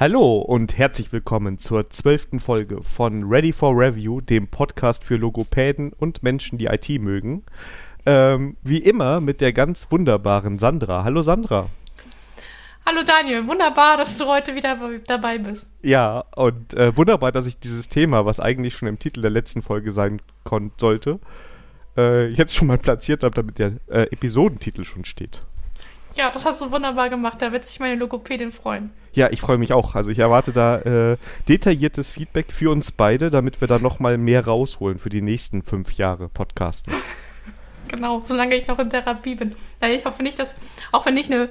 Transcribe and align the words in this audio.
Hallo 0.00 0.38
und 0.38 0.78
herzlich 0.78 1.12
willkommen 1.12 1.58
zur 1.58 1.90
zwölften 1.90 2.40
Folge 2.40 2.82
von 2.82 3.24
Ready 3.24 3.52
for 3.52 3.74
Review, 3.76 4.22
dem 4.22 4.48
Podcast 4.48 5.04
für 5.04 5.16
Logopäden 5.16 5.92
und 5.92 6.22
Menschen, 6.22 6.56
die 6.56 6.68
IT 6.68 6.88
mögen. 6.88 7.44
Ähm, 8.06 8.56
wie 8.62 8.78
immer 8.78 9.20
mit 9.20 9.42
der 9.42 9.52
ganz 9.52 9.88
wunderbaren 9.90 10.58
Sandra. 10.58 11.04
Hallo 11.04 11.20
Sandra. 11.20 11.66
Hallo 12.86 13.02
Daniel, 13.06 13.46
wunderbar, 13.46 13.98
dass 13.98 14.16
du 14.16 14.24
heute 14.24 14.54
wieder 14.54 14.78
dabei 15.06 15.36
bist. 15.36 15.68
Ja, 15.82 16.24
und 16.34 16.72
äh, 16.72 16.96
wunderbar, 16.96 17.30
dass 17.30 17.44
ich 17.44 17.58
dieses 17.58 17.90
Thema, 17.90 18.24
was 18.24 18.40
eigentlich 18.40 18.76
schon 18.76 18.88
im 18.88 18.98
Titel 18.98 19.20
der 19.20 19.30
letzten 19.30 19.60
Folge 19.60 19.92
sein 19.92 20.22
sollte, 20.78 21.20
äh, 21.98 22.28
jetzt 22.28 22.56
schon 22.56 22.68
mal 22.68 22.78
platziert 22.78 23.22
habe, 23.22 23.34
damit 23.34 23.58
der 23.58 23.72
äh, 23.88 24.04
Episodentitel 24.04 24.86
schon 24.86 25.04
steht. 25.04 25.42
Ja, 26.14 26.30
das 26.30 26.46
hast 26.46 26.62
du 26.62 26.70
wunderbar 26.70 27.10
gemacht. 27.10 27.42
Da 27.42 27.52
wird 27.52 27.66
sich 27.66 27.78
meine 27.80 27.96
Logopädin 27.96 28.50
freuen. 28.50 28.92
Ja, 29.12 29.28
ich 29.30 29.40
freue 29.40 29.58
mich 29.58 29.72
auch. 29.72 29.94
Also 29.94 30.10
ich 30.10 30.18
erwarte 30.18 30.52
da 30.52 30.78
äh, 30.78 31.16
detailliertes 31.48 32.10
Feedback 32.10 32.52
für 32.52 32.70
uns 32.70 32.92
beide, 32.92 33.30
damit 33.30 33.60
wir 33.60 33.68
da 33.68 33.78
noch 33.78 33.98
mal 33.98 34.18
mehr 34.18 34.46
rausholen 34.46 34.98
für 34.98 35.08
die 35.08 35.22
nächsten 35.22 35.62
fünf 35.62 35.92
Jahre 35.94 36.28
Podcasten. 36.28 36.92
genau, 37.88 38.22
solange 38.24 38.54
ich 38.54 38.68
noch 38.68 38.78
in 38.78 38.90
Therapie 38.90 39.34
bin. 39.34 39.54
Ich 39.92 40.04
hoffe 40.04 40.22
nicht, 40.22 40.38
dass, 40.38 40.56
auch 40.92 41.06
wenn 41.06 41.16
ich 41.16 41.26
eine 41.26 41.48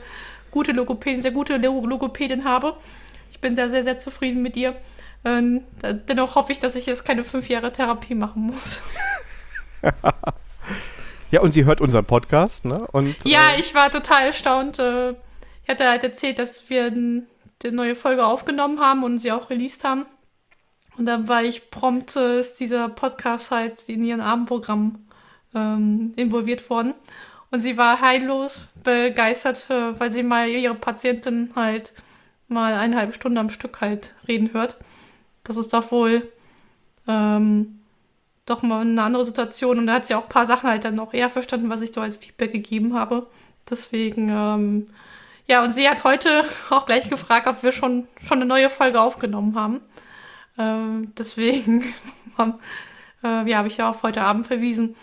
gute 0.52 0.72
Logopädin, 0.72 1.22
sehr 1.22 1.32
gute 1.32 1.58
Logopädin 1.58 2.45
habe, 2.45 2.76
ich 3.32 3.40
bin 3.40 3.55
sehr, 3.55 3.70
sehr, 3.70 3.84
sehr 3.84 3.98
zufrieden 3.98 4.41
mit 4.41 4.55
dir. 4.55 4.76
Ähm, 5.26 5.62
dennoch 6.07 6.35
hoffe 6.35 6.54
ich, 6.54 6.60
dass 6.60 6.76
ich 6.76 6.85
jetzt 6.85 7.04
keine 7.04 7.26
fünf 7.26 7.49
Jahre 7.49 7.73
Therapie 7.73 8.16
machen 8.16 8.44
muss. 8.44 8.82
Ja, 11.32 11.41
und 11.41 11.52
sie 11.52 11.66
hört 11.66 11.80
unseren 11.80 12.05
Podcast, 12.05 12.66
ne? 12.66 12.88
Und, 12.91 13.23
ja, 13.23 13.52
äh, 13.52 13.60
ich 13.60 13.76
war 13.76 13.91
total 13.91 14.26
erstaunt. 14.26 14.80
Äh, 14.80 15.12
ich 15.12 15.70
hatte 15.70 15.88
halt 15.88 16.04
erzählt, 16.04 16.40
dass 16.40 16.70
wir 16.70 16.91
eine 17.63 17.76
neue 17.76 17.95
Folge 17.95 18.26
aufgenommen 18.26 18.80
haben 18.80 19.04
und 19.04 19.20
sie 19.20 19.31
auch 19.31 19.49
released 19.49 19.84
haben. 19.84 20.05
Und 20.98 21.05
dann 21.05 21.27
war 21.27 21.44
ich 21.44 21.72
prompt, 21.72 22.15
äh, 22.15 22.40
ist 22.40 22.60
dieser 22.60 22.90
Podcast 22.90 23.52
halt 23.52 23.88
in 23.88 24.04
ihrem 24.04 24.21
Abendprogramm 24.21 25.05
ähm, 25.55 26.13
involviert 26.15 26.70
worden. 26.70 26.93
Und 27.52 27.62
sie 27.62 27.77
war 27.77 28.02
heillos 28.02 28.68
begeistert, 28.84 29.70
äh, 29.70 29.99
weil 29.99 30.12
sie 30.12 30.24
mal 30.24 30.48
ihre 30.48 30.76
Patientin 30.76 31.52
halt 31.55 31.93
mal 32.48 32.74
eine 32.74 32.98
halbe 32.98 33.13
Stunde 33.13 33.40
am 33.40 33.49
Stück 33.49 33.82
halt 33.82 34.13
reden 34.27 34.54
hört. 34.54 34.77
Das 35.43 35.57
ist 35.57 35.74
doch 35.74 35.91
wohl 35.91 36.30
ähm, 37.07 37.80
doch 38.46 38.62
mal 38.62 38.82
eine 38.82 39.02
andere 39.02 39.26
Situation. 39.26 39.80
Und 39.80 39.87
da 39.87 39.93
hat 39.96 40.05
sie 40.05 40.15
auch 40.15 40.24
ein 40.24 40.30
paar 40.30 40.46
Sachen 40.46 40.70
halt 40.70 40.84
dann 40.85 40.96
noch 40.96 41.13
eher 41.13 41.30
verstanden, 41.30 41.70
was 41.70 41.82
ich 41.82 41.91
so 41.91 42.02
als 42.02 42.18
Feedback 42.18 42.52
gegeben 42.52 42.93
habe. 42.93 43.27
Deswegen, 43.70 44.30
ähm, 44.30 44.87
ja, 45.50 45.64
und 45.64 45.74
sie 45.74 45.90
hat 45.90 46.04
heute 46.04 46.46
auch 46.70 46.86
gleich 46.86 47.10
gefragt, 47.10 47.48
ob 47.48 47.64
wir 47.64 47.72
schon, 47.72 48.08
schon 48.26 48.38
eine 48.38 48.46
neue 48.46 48.70
Folge 48.70 49.02
aufgenommen 49.02 49.55
haben. 49.55 49.82
Ähm, 50.58 51.12
deswegen 51.18 51.82
äh, 53.24 53.50
ja, 53.50 53.58
habe 53.58 53.68
ich 53.68 53.77
ja 53.77 53.90
auf 53.90 54.04
heute 54.04 54.22
Abend 54.22 54.46
verwiesen. 54.46 54.96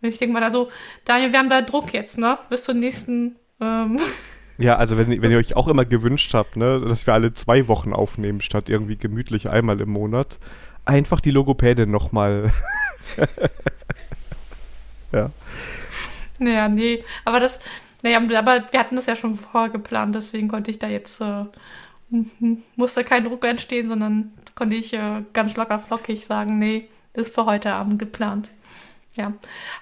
Und 0.00 0.08
ich 0.08 0.18
denke 0.18 0.34
mal 0.34 0.40
da 0.40 0.50
so, 0.50 0.70
Daniel, 1.04 1.32
wir 1.32 1.38
haben 1.38 1.48
da 1.48 1.62
Druck 1.62 1.92
jetzt, 1.92 2.18
ne? 2.18 2.38
Bis 2.50 2.64
zur 2.64 2.74
nächsten. 2.74 3.36
Ähm 3.60 3.98
ja, 4.58 4.76
also 4.76 4.98
wenn, 4.98 5.22
wenn 5.22 5.30
ihr 5.30 5.38
euch 5.38 5.56
auch 5.56 5.68
immer 5.68 5.86
gewünscht 5.86 6.34
habt, 6.34 6.56
ne, 6.56 6.80
dass 6.80 7.06
wir 7.06 7.14
alle 7.14 7.32
zwei 7.32 7.66
Wochen 7.66 7.92
aufnehmen, 7.92 8.42
statt 8.42 8.68
irgendwie 8.68 8.96
gemütlich 8.96 9.48
einmal 9.48 9.80
im 9.80 9.90
Monat, 9.90 10.38
einfach 10.84 11.20
die 11.20 11.30
Logopädin 11.30 11.90
nochmal. 11.90 12.52
ja. 15.12 15.30
Naja, 16.38 16.68
nee. 16.68 17.02
Aber 17.24 17.40
das, 17.40 17.58
naja, 18.02 18.18
aber 18.38 18.64
wir 18.70 18.80
hatten 18.80 18.96
das 18.96 19.06
ja 19.06 19.16
schon 19.16 19.36
vorgeplant, 19.36 20.14
deswegen 20.14 20.48
konnte 20.48 20.70
ich 20.70 20.78
da 20.78 20.88
jetzt, 20.88 21.20
äh, 21.20 21.44
musste 22.76 23.04
kein 23.04 23.24
Druck 23.24 23.44
entstehen, 23.44 23.88
sondern 23.88 24.32
konnte 24.54 24.76
ich 24.76 24.92
äh, 24.92 25.22
ganz 25.32 25.56
locker 25.56 25.78
flockig 25.78 26.24
sagen, 26.24 26.58
nee, 26.58 26.88
ist 27.12 27.34
für 27.34 27.46
heute 27.46 27.72
Abend 27.72 27.98
geplant. 27.98 28.50
Ja. 29.16 29.32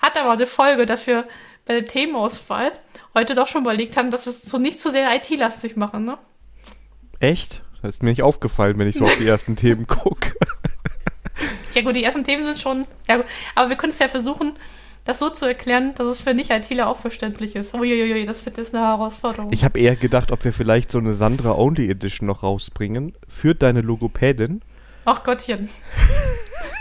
Hat 0.00 0.16
aber 0.16 0.32
eine 0.32 0.46
Folge, 0.46 0.86
dass 0.86 1.06
wir 1.06 1.24
bei 1.66 1.74
der 1.74 1.86
Themenauswahl 1.86 2.72
heute 3.14 3.34
doch 3.34 3.46
schon 3.46 3.62
überlegt 3.62 3.96
haben, 3.96 4.10
dass 4.10 4.24
wir 4.24 4.30
es 4.30 4.42
so 4.42 4.58
nicht 4.58 4.80
zu 4.80 4.90
sehr 4.90 5.14
IT-lastig 5.14 5.76
machen, 5.76 6.04
ne? 6.04 6.18
Echt? 7.20 7.62
Das 7.82 7.96
ist 7.96 8.02
mir 8.02 8.10
nicht 8.10 8.22
aufgefallen, 8.22 8.78
wenn 8.78 8.88
ich 8.88 8.96
so 8.96 9.04
auf 9.04 9.16
die 9.18 9.26
ersten 9.28 9.56
Themen 9.56 9.86
gucke. 9.86 10.32
Ja 11.74 11.82
gut, 11.82 11.94
die 11.94 12.04
ersten 12.04 12.24
Themen 12.24 12.44
sind 12.44 12.58
schon. 12.58 12.86
Ja, 13.06 13.18
gut. 13.18 13.26
aber 13.54 13.68
wir 13.68 13.76
können 13.76 13.92
es 13.92 13.98
ja 13.98 14.08
versuchen, 14.08 14.54
das 15.06 15.20
so 15.20 15.30
zu 15.30 15.46
erklären, 15.46 15.94
dass 15.94 16.08
es 16.08 16.20
für 16.20 16.34
Nicht-ITler 16.34 16.88
auch 16.88 16.98
verständlich 16.98 17.54
ist. 17.54 17.74
Uiuiui, 17.74 18.26
das 18.26 18.44
wird 18.44 18.58
jetzt 18.58 18.74
eine 18.74 18.84
Herausforderung. 18.84 19.52
Ich 19.52 19.64
habe 19.64 19.78
eher 19.78 19.94
gedacht, 19.94 20.32
ob 20.32 20.44
wir 20.44 20.52
vielleicht 20.52 20.90
so 20.90 20.98
eine 20.98 21.14
Sandra-Only 21.14 21.88
Edition 21.88 22.26
noch 22.26 22.42
rausbringen 22.42 23.14
für 23.28 23.54
deine 23.54 23.82
Logopädin. 23.82 24.62
Ach 25.04 25.22
Gottchen. 25.22 25.68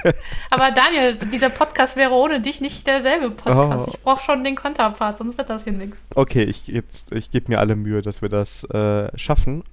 aber 0.49 0.71
Daniel, 0.71 1.15
dieser 1.15 1.49
Podcast 1.49 1.95
wäre 1.95 2.13
ohne 2.13 2.41
dich 2.41 2.61
nicht 2.61 2.87
derselbe 2.87 3.29
Podcast. 3.29 3.87
Oh. 3.87 3.91
Ich 3.93 4.01
brauche 4.01 4.23
schon 4.23 4.43
den 4.43 4.55
Konterpart, 4.55 5.19
sonst 5.19 5.37
wird 5.37 5.51
das 5.51 5.63
hier 5.63 5.73
nichts. 5.73 6.01
Okay, 6.15 6.43
ich, 6.43 6.73
ich 6.73 7.29
gebe 7.29 7.51
mir 7.51 7.59
alle 7.59 7.75
Mühe, 7.75 8.01
dass 8.01 8.23
wir 8.23 8.29
das 8.29 8.63
äh, 8.71 9.15
schaffen. 9.15 9.63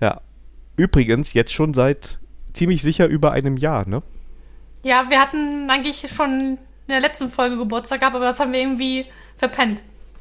Ja. 0.00 0.22
Übrigens, 0.76 1.34
jetzt 1.34 1.52
schon 1.52 1.74
seit 1.74 2.18
ziemlich 2.54 2.80
sicher 2.80 3.06
über 3.08 3.32
einem 3.32 3.58
Jahr, 3.58 3.86
ne? 3.86 4.02
Ja, 4.84 5.10
wir 5.10 5.20
hatten 5.20 5.68
eigentlich 5.68 6.08
schon 6.10 6.56
in 6.88 6.92
der 6.92 7.00
letzten 7.00 7.30
Folge 7.30 7.56
Geburtstag 7.58 8.00
gehabt, 8.00 8.16
aber 8.16 8.24
das 8.24 8.40
haben 8.40 8.52
wir 8.52 8.60
irgendwie 8.60 9.06
verpennt. 9.36 9.80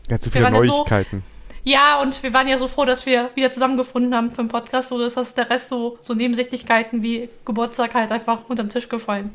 Ja, 0.09 0.19
zu 0.19 0.29
viele 0.29 0.51
Neuigkeiten. 0.51 1.23
So, 1.25 1.69
ja, 1.69 2.01
und 2.01 2.23
wir 2.23 2.33
waren 2.33 2.47
ja 2.47 2.57
so 2.57 2.67
froh, 2.67 2.85
dass 2.85 3.05
wir 3.05 3.29
wieder 3.35 3.51
zusammengefunden 3.51 4.15
haben 4.15 4.31
für 4.31 4.37
den 4.37 4.47
Podcast, 4.47 4.89
so 4.89 4.99
dass 4.99 5.15
das 5.15 5.33
der 5.33 5.49
Rest 5.49 5.69
so, 5.69 5.97
so 6.01 6.13
Nebensächlichkeiten 6.13 7.03
wie 7.03 7.29
Geburtstag 7.45 7.93
halt 7.93 8.11
einfach 8.11 8.47
unterm 8.47 8.69
Tisch 8.69 8.87
gefallen. 8.87 9.31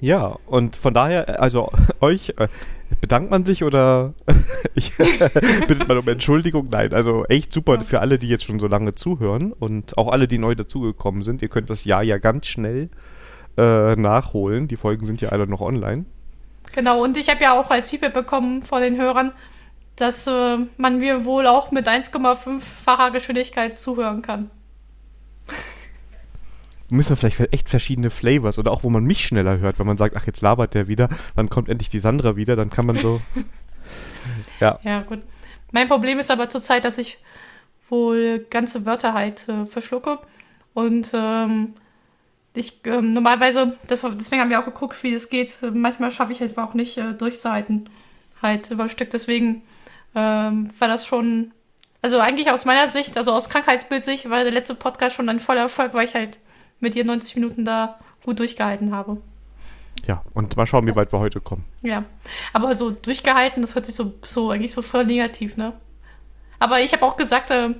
Ja, 0.00 0.38
und 0.46 0.76
von 0.76 0.92
daher, 0.94 1.40
also 1.40 1.70
euch, 2.00 2.34
äh, 2.36 2.48
bedankt 3.00 3.30
man 3.30 3.44
sich 3.44 3.64
oder 3.64 4.14
ich, 4.74 4.96
bittet 5.68 5.88
man 5.88 5.98
um 5.98 6.08
Entschuldigung? 6.08 6.68
Nein, 6.70 6.92
also 6.92 7.24
echt 7.26 7.52
super 7.52 7.80
für 7.80 8.00
alle, 8.00 8.18
die 8.18 8.28
jetzt 8.28 8.44
schon 8.44 8.58
so 8.58 8.66
lange 8.66 8.94
zuhören 8.94 9.52
und 9.52 9.98
auch 9.98 10.12
alle, 10.12 10.28
die 10.28 10.38
neu 10.38 10.54
dazugekommen 10.54 11.22
sind. 11.22 11.42
Ihr 11.42 11.48
könnt 11.48 11.70
das 11.70 11.84
Jahr 11.84 12.02
ja 12.02 12.18
ganz 12.18 12.46
schnell 12.46 12.90
äh, 13.56 13.96
nachholen. 13.96 14.68
Die 14.68 14.76
Folgen 14.76 15.06
sind 15.06 15.20
ja 15.20 15.30
alle 15.30 15.46
noch 15.46 15.60
online. 15.60 16.04
Genau, 16.74 17.04
und 17.04 17.16
ich 17.16 17.28
habe 17.28 17.40
ja 17.40 17.58
auch 17.58 17.70
als 17.70 17.86
Feedback 17.86 18.12
bekommen 18.12 18.62
von 18.62 18.82
den 18.82 18.96
Hörern, 18.96 19.32
dass 19.94 20.26
äh, 20.26 20.58
man 20.76 20.98
mir 20.98 21.24
wohl 21.24 21.46
auch 21.46 21.70
mit 21.70 21.86
1,5-facher 21.86 23.12
Geschwindigkeit 23.12 23.78
zuhören 23.78 24.22
kann. 24.22 24.50
Müssen 26.88 27.10
wir 27.10 27.16
vielleicht 27.16 27.52
echt 27.52 27.70
verschiedene 27.70 28.10
Flavors 28.10 28.58
oder 28.58 28.72
auch, 28.72 28.82
wo 28.82 28.90
man 28.90 29.04
mich 29.04 29.24
schneller 29.24 29.58
hört, 29.58 29.78
wenn 29.78 29.86
man 29.86 29.96
sagt, 29.96 30.16
ach, 30.16 30.26
jetzt 30.26 30.42
labert 30.42 30.74
der 30.74 30.88
wieder, 30.88 31.08
wann 31.36 31.48
kommt 31.48 31.68
endlich 31.68 31.90
die 31.90 32.00
Sandra 32.00 32.34
wieder, 32.34 32.56
dann 32.56 32.70
kann 32.70 32.86
man 32.86 32.98
so. 32.98 33.20
ja. 34.60 34.80
Ja, 34.82 35.02
gut. 35.02 35.20
Mein 35.70 35.86
Problem 35.86 36.18
ist 36.18 36.32
aber 36.32 36.48
zurzeit, 36.48 36.84
dass 36.84 36.98
ich 36.98 37.18
wohl 37.88 38.46
ganze 38.50 38.84
Wörter 38.84 39.14
halt 39.14 39.48
äh, 39.48 39.64
verschlucke. 39.66 40.18
Und 40.72 41.12
ähm, 41.14 41.74
ich 42.54 42.80
ähm, 42.84 43.12
normalerweise, 43.12 43.76
das, 43.86 44.02
deswegen 44.02 44.40
haben 44.40 44.50
wir 44.50 44.60
auch 44.60 44.64
geguckt, 44.64 45.02
wie 45.02 45.12
das 45.12 45.28
geht. 45.28 45.58
Manchmal 45.60 46.10
schaffe 46.10 46.32
ich 46.32 46.40
es 46.40 46.56
auch 46.56 46.74
nicht 46.74 46.96
äh, 46.96 47.12
durchzuhalten, 47.12 47.90
halt 48.40 48.70
über 48.70 48.88
Stück. 48.88 49.10
Deswegen 49.10 49.62
ähm, 50.14 50.68
war 50.78 50.88
das 50.88 51.04
schon, 51.06 51.52
also 52.00 52.20
eigentlich 52.20 52.50
aus 52.50 52.64
meiner 52.64 52.86
Sicht, 52.88 53.16
also 53.16 53.32
aus 53.32 53.48
Krankheitsbildsicht, 53.48 54.30
war 54.30 54.44
der 54.44 54.52
letzte 54.52 54.76
Podcast 54.76 55.16
schon 55.16 55.28
ein 55.28 55.40
voller 55.40 55.62
Erfolg, 55.62 55.94
weil 55.94 56.06
ich 56.06 56.14
halt 56.14 56.38
mit 56.78 56.94
dir 56.94 57.04
90 57.04 57.34
Minuten 57.36 57.64
da 57.64 57.98
gut 58.24 58.38
durchgehalten 58.38 58.94
habe. 58.94 59.20
Ja, 60.06 60.22
und 60.34 60.56
mal 60.56 60.66
schauen, 60.66 60.86
wie 60.86 60.94
weit 60.94 61.12
wir 61.12 61.18
heute 61.18 61.40
kommen. 61.40 61.64
Ja, 61.82 62.04
aber 62.52 62.74
so 62.74 62.90
durchgehalten, 62.90 63.62
das 63.62 63.74
hört 63.74 63.86
sich 63.86 63.94
so, 63.94 64.14
so 64.22 64.50
eigentlich 64.50 64.72
so 64.72 64.82
voll 64.82 65.06
negativ, 65.06 65.56
ne? 65.56 65.72
Aber 66.58 66.80
ich 66.80 66.92
habe 66.92 67.04
auch 67.04 67.16
gesagt, 67.16 67.50
äh, 67.50 67.74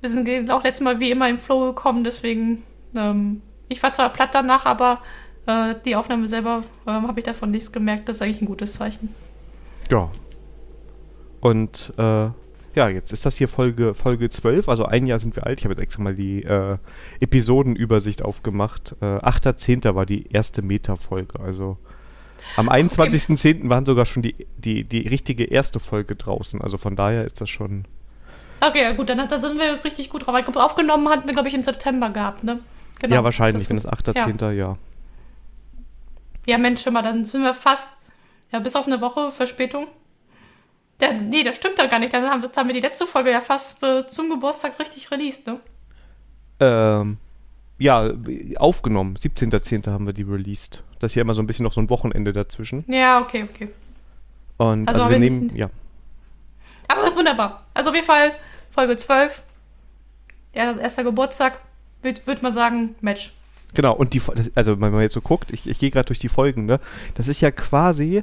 wir 0.00 0.10
sind 0.10 0.50
auch 0.50 0.64
letztes 0.64 0.84
Mal 0.84 1.00
wie 1.00 1.10
immer 1.10 1.28
im 1.28 1.38
Flow 1.38 1.66
gekommen, 1.66 2.04
deswegen 2.04 2.62
ähm, 2.94 3.42
ich 3.68 3.82
war 3.82 3.92
zwar 3.92 4.10
platt 4.10 4.30
danach, 4.32 4.66
aber 4.66 5.02
äh, 5.46 5.74
die 5.84 5.96
Aufnahme 5.96 6.28
selber 6.28 6.62
äh, 6.86 6.90
habe 6.90 7.20
ich 7.20 7.24
davon 7.24 7.50
nichts 7.50 7.72
gemerkt. 7.72 8.08
Das 8.08 8.16
ist 8.16 8.22
eigentlich 8.22 8.42
ein 8.42 8.46
gutes 8.46 8.74
Zeichen. 8.74 9.14
Ja. 9.90 10.10
Und 11.40 11.92
äh, 11.98 12.28
ja, 12.76 12.88
jetzt 12.88 13.12
ist 13.12 13.24
das 13.24 13.38
hier 13.38 13.48
Folge, 13.48 13.94
Folge 13.94 14.28
12, 14.28 14.68
also 14.68 14.84
ein 14.84 15.06
Jahr 15.06 15.18
sind 15.18 15.34
wir 15.34 15.46
alt. 15.46 15.60
Ich 15.60 15.64
habe 15.64 15.72
jetzt 15.74 15.82
extra 15.82 16.02
mal 16.02 16.14
die 16.14 16.42
äh, 16.42 16.76
Episodenübersicht 17.20 18.22
aufgemacht. 18.22 18.94
Äh, 19.00 19.04
8.10. 19.04 19.94
war 19.94 20.04
die 20.04 20.30
erste 20.30 20.60
Meta-Folge, 20.60 21.40
also 21.40 21.78
am 22.56 22.68
21.10. 22.68 23.60
Okay. 23.60 23.70
waren 23.70 23.86
sogar 23.86 24.04
schon 24.04 24.22
die, 24.22 24.46
die, 24.58 24.84
die 24.84 25.08
richtige 25.08 25.44
erste 25.44 25.80
Folge 25.80 26.16
draußen. 26.16 26.60
Also 26.60 26.76
von 26.76 26.96
daher 26.96 27.24
ist 27.24 27.40
das 27.40 27.48
schon. 27.48 27.86
Okay, 28.60 28.82
ja 28.82 28.92
gut, 28.92 29.08
dann 29.08 29.26
da 29.26 29.38
sind 29.38 29.58
wir 29.58 29.82
richtig 29.84 30.10
gut 30.10 30.26
drauf. 30.26 30.56
Aufgenommen 30.56 31.08
hatten 31.08 31.26
wir, 31.26 31.32
glaube 31.32 31.48
ich, 31.48 31.54
im 31.54 31.62
September 31.62 32.10
gehabt, 32.10 32.44
ne? 32.44 32.60
Genau, 33.00 33.14
ja, 33.16 33.24
wahrscheinlich, 33.24 33.62
das 33.62 33.70
wenn 33.70 33.78
es 33.78 33.86
8. 33.86 34.08
Ja. 34.08 34.24
10. 34.26 34.56
Ja. 34.56 34.76
Ja, 36.46 36.58
Mensch, 36.58 36.86
mal, 36.86 37.02
dann 37.02 37.24
sind 37.24 37.42
wir 37.42 37.54
fast, 37.54 37.96
ja, 38.52 38.58
bis 38.60 38.76
auf 38.76 38.86
eine 38.86 39.00
Woche 39.00 39.30
Verspätung. 39.30 39.88
Der, 41.00 41.12
nee, 41.12 41.42
das 41.42 41.56
stimmt 41.56 41.78
doch 41.78 41.90
gar 41.90 41.98
nicht. 41.98 42.14
Dann 42.14 42.24
haben, 42.24 42.42
haben 42.42 42.68
wir 42.68 42.74
die 42.74 42.80
letzte 42.80 43.06
Folge 43.06 43.30
ja 43.30 43.40
fast 43.40 43.82
äh, 43.82 44.06
zum 44.06 44.30
Geburtstag 44.30 44.78
richtig 44.78 45.10
released, 45.10 45.46
ne? 45.46 45.60
Ähm, 46.58 47.18
ja, 47.78 48.10
aufgenommen. 48.56 49.16
17.10. 49.16 49.90
haben 49.90 50.06
wir 50.06 50.14
die 50.14 50.22
released. 50.22 50.82
Das 50.98 51.12
ist 51.12 51.16
ja 51.16 51.22
immer 51.22 51.34
so 51.34 51.42
ein 51.42 51.46
bisschen 51.46 51.64
noch 51.64 51.74
so 51.74 51.80
ein 51.82 51.90
Wochenende 51.90 52.32
dazwischen. 52.32 52.84
Ja, 52.90 53.20
okay, 53.20 53.42
okay. 53.42 53.70
Und 54.56 54.88
also, 54.88 55.02
also 55.02 55.10
wir 55.10 55.18
nehmen, 55.18 55.54
ja. 55.54 55.68
Aber 56.88 57.14
wunderbar. 57.14 57.66
Also 57.74 57.90
auf 57.90 57.94
jeden 57.94 58.06
Fall 58.06 58.32
Folge 58.70 58.96
12. 58.96 59.42
Ja, 60.54 60.72
erster 60.72 61.04
Geburtstag. 61.04 61.60
Würde 62.02 62.20
würd 62.26 62.42
mal 62.42 62.52
sagen, 62.52 62.94
Match. 63.00 63.32
Genau, 63.74 63.94
und 63.94 64.14
die, 64.14 64.22
also 64.54 64.80
wenn 64.80 64.92
man 64.92 65.00
jetzt 65.00 65.14
so 65.14 65.20
guckt, 65.20 65.52
ich, 65.52 65.66
ich 65.66 65.78
gehe 65.78 65.90
gerade 65.90 66.06
durch 66.06 66.18
die 66.18 66.28
Folgen, 66.28 66.66
ne? 66.66 66.80
Das 67.14 67.28
ist 67.28 67.40
ja 67.40 67.50
quasi 67.50 68.22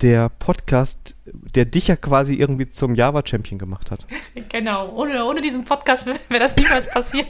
der 0.00 0.28
Podcast, 0.28 1.14
der 1.24 1.64
dich 1.64 1.88
ja 1.88 1.96
quasi 1.96 2.34
irgendwie 2.34 2.68
zum 2.68 2.94
Java-Champion 2.94 3.58
gemacht 3.58 3.90
hat. 3.90 4.06
Genau, 4.48 4.90
ohne, 4.90 5.24
ohne 5.24 5.40
diesen 5.40 5.64
Podcast 5.64 6.06
wäre 6.06 6.18
das 6.28 6.56
niemals 6.56 6.90
passiert. 6.90 7.28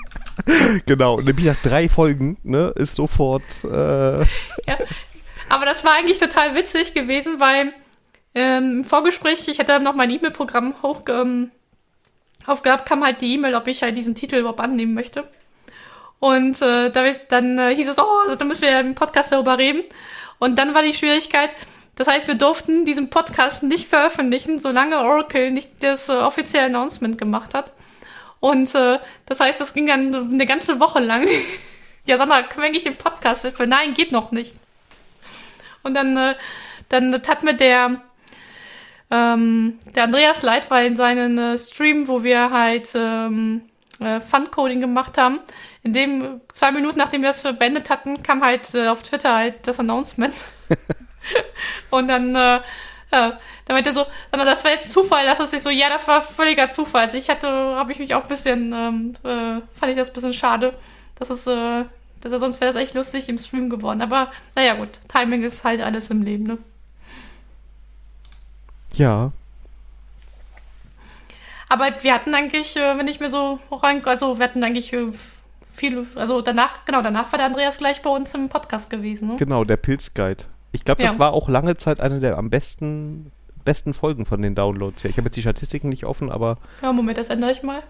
genau, 0.86 1.20
nämlich 1.20 1.46
nach 1.46 1.60
drei 1.62 1.88
Folgen, 1.88 2.36
ne, 2.42 2.72
ist 2.76 2.94
sofort. 2.94 3.64
Äh 3.64 4.20
ja, 4.20 4.78
aber 5.48 5.64
das 5.64 5.84
war 5.84 5.92
eigentlich 5.92 6.18
total 6.18 6.54
witzig 6.54 6.94
gewesen, 6.94 7.40
weil 7.40 7.72
ähm, 8.34 8.78
im 8.78 8.84
Vorgespräch, 8.84 9.48
ich 9.48 9.58
hätte 9.58 9.80
noch 9.80 9.94
mein 9.94 10.10
E-Mail-Programm 10.10 10.82
hoch, 10.82 11.02
ähm, 11.08 11.50
aufgehabt, 12.48 12.86
kam 12.86 13.04
halt 13.04 13.20
die 13.20 13.34
E-Mail, 13.34 13.54
ob 13.54 13.66
ich 13.66 13.82
halt 13.82 13.96
diesen 13.96 14.14
Titel 14.14 14.36
überhaupt 14.36 14.60
annehmen 14.60 14.94
möchte. 14.94 15.24
Und 16.18 16.60
äh, 16.62 16.90
da, 16.90 17.04
dann 17.28 17.58
äh, 17.58 17.74
hieß 17.74 17.88
es, 17.88 17.98
oh, 17.98 18.18
also 18.24 18.36
dann 18.36 18.48
müssen 18.48 18.62
wir 18.62 18.70
ja 18.70 18.80
im 18.80 18.94
Podcast 18.94 19.32
darüber 19.32 19.58
reden. 19.58 19.82
Und 20.38 20.58
dann 20.58 20.74
war 20.74 20.82
die 20.82 20.94
Schwierigkeit, 20.94 21.50
das 21.96 22.08
heißt, 22.08 22.28
wir 22.28 22.34
durften 22.34 22.84
diesen 22.84 23.08
Podcast 23.08 23.62
nicht 23.62 23.88
veröffentlichen, 23.88 24.60
solange 24.60 24.98
Oracle 24.98 25.50
nicht 25.50 25.70
das 25.80 26.08
äh, 26.08 26.12
offizielle 26.12 26.66
Announcement 26.66 27.16
gemacht 27.16 27.54
hat. 27.54 27.72
Und 28.38 28.74
äh, 28.74 28.98
das 29.24 29.40
heißt, 29.40 29.60
das 29.60 29.72
ging 29.72 29.86
dann 29.86 30.14
eine 30.14 30.46
ganze 30.46 30.78
Woche 30.78 31.00
lang. 31.00 31.26
ja, 32.04 32.18
Sandra, 32.18 32.42
können 32.42 32.62
wir 32.62 32.68
eigentlich 32.68 32.84
den 32.84 32.96
Podcast 32.96 33.46
für? 33.46 33.66
Nein, 33.66 33.94
geht 33.94 34.12
noch 34.12 34.30
nicht. 34.30 34.54
Und 35.82 35.94
dann, 35.94 36.16
äh, 36.16 36.34
dann 36.90 37.14
hat 37.14 37.42
mir 37.42 37.54
der, 37.54 38.02
ähm, 39.10 39.78
der 39.94 40.04
Andreas 40.04 40.42
Leit 40.42 40.70
war 40.70 40.82
in 40.82 40.96
seinen 40.96 41.38
äh, 41.38 41.58
Stream, 41.58 42.08
wo 42.08 42.22
wir 42.22 42.50
halt 42.50 42.90
ähm, 42.94 43.62
äh, 44.00 44.20
Fun-Coding 44.20 44.80
gemacht 44.80 45.16
haben. 45.18 45.40
In 45.82 45.92
dem 45.92 46.40
zwei 46.52 46.72
Minuten, 46.72 46.98
nachdem 46.98 47.22
wir 47.22 47.28
das 47.28 47.42
beendet 47.42 47.88
hatten, 47.90 48.22
kam 48.22 48.42
halt 48.42 48.74
äh, 48.74 48.88
auf 48.88 49.02
Twitter 49.02 49.34
halt 49.34 49.66
das 49.66 49.78
Announcement. 49.78 50.34
und 51.90 52.08
dann, 52.08 52.34
äh, 52.34 52.60
ja, 53.12 53.38
dann 53.66 53.74
meinte 53.76 53.90
er 53.90 53.94
so, 53.94 54.06
das 54.32 54.64
war 54.64 54.72
jetzt 54.72 54.92
Zufall, 54.92 55.24
das 55.24 55.38
ist 55.38 55.52
nicht 55.52 55.62
so, 55.62 55.70
ja, 55.70 55.88
das 55.88 56.08
war 56.08 56.22
völliger 56.22 56.70
Zufall. 56.70 57.02
Also 57.02 57.16
ich 57.16 57.30
hatte, 57.30 57.48
habe 57.48 57.92
ich 57.92 58.00
mich 58.00 58.14
auch 58.14 58.22
ein 58.22 58.28
bisschen, 58.28 58.72
ähm, 58.72 59.16
äh, 59.22 59.60
fand 59.78 59.90
ich 59.90 59.96
das 59.96 60.10
ein 60.10 60.14
bisschen 60.14 60.34
schade, 60.34 60.74
dass 61.16 61.30
es, 61.30 61.46
äh, 61.46 61.84
dass 62.20 62.32
er, 62.32 62.40
sonst 62.40 62.60
wäre 62.60 62.72
das 62.72 62.82
echt 62.82 62.94
lustig 62.94 63.28
im 63.28 63.38
Stream 63.38 63.70
geworden. 63.70 64.02
Aber 64.02 64.32
naja, 64.56 64.74
gut, 64.74 64.98
Timing 65.08 65.44
ist 65.44 65.62
halt 65.62 65.80
alles 65.80 66.10
im 66.10 66.22
Leben, 66.22 66.44
ne? 66.44 66.58
Ja. 68.96 69.32
Aber 71.68 71.90
wir 72.02 72.14
hatten 72.14 72.34
eigentlich, 72.34 72.76
äh, 72.76 72.96
wenn 72.96 73.08
ich 73.08 73.20
mir 73.20 73.28
so 73.28 73.58
rein, 73.70 74.04
also 74.04 74.38
wir 74.38 74.44
hatten 74.44 74.62
eigentlich 74.62 74.92
äh, 74.92 75.08
viel, 75.72 76.06
also 76.14 76.40
danach, 76.40 76.84
genau, 76.84 77.02
danach 77.02 77.32
war 77.32 77.38
der 77.38 77.46
Andreas 77.46 77.78
gleich 77.78 78.02
bei 78.02 78.10
uns 78.10 78.34
im 78.34 78.48
Podcast 78.48 78.88
gewesen, 78.90 79.28
ne? 79.28 79.36
Genau, 79.36 79.64
der 79.64 79.76
Pilzguide. 79.76 80.44
Ich 80.72 80.84
glaube, 80.84 81.02
das 81.02 81.14
ja. 81.14 81.18
war 81.18 81.32
auch 81.32 81.48
lange 81.48 81.76
Zeit 81.76 82.00
eine 82.00 82.20
der 82.20 82.38
am 82.38 82.50
besten, 82.50 83.32
besten 83.64 83.94
Folgen 83.94 84.26
von 84.26 84.42
den 84.42 84.54
Downloads 84.54 85.04
her. 85.04 85.10
Ich 85.10 85.16
habe 85.16 85.26
jetzt 85.26 85.36
die 85.36 85.42
Statistiken 85.42 85.88
nicht 85.88 86.04
offen, 86.04 86.30
aber. 86.30 86.58
Ja, 86.82 86.92
Moment, 86.92 87.18
das 87.18 87.30
ändere 87.30 87.50
ich 87.50 87.62
mal. 87.62 87.82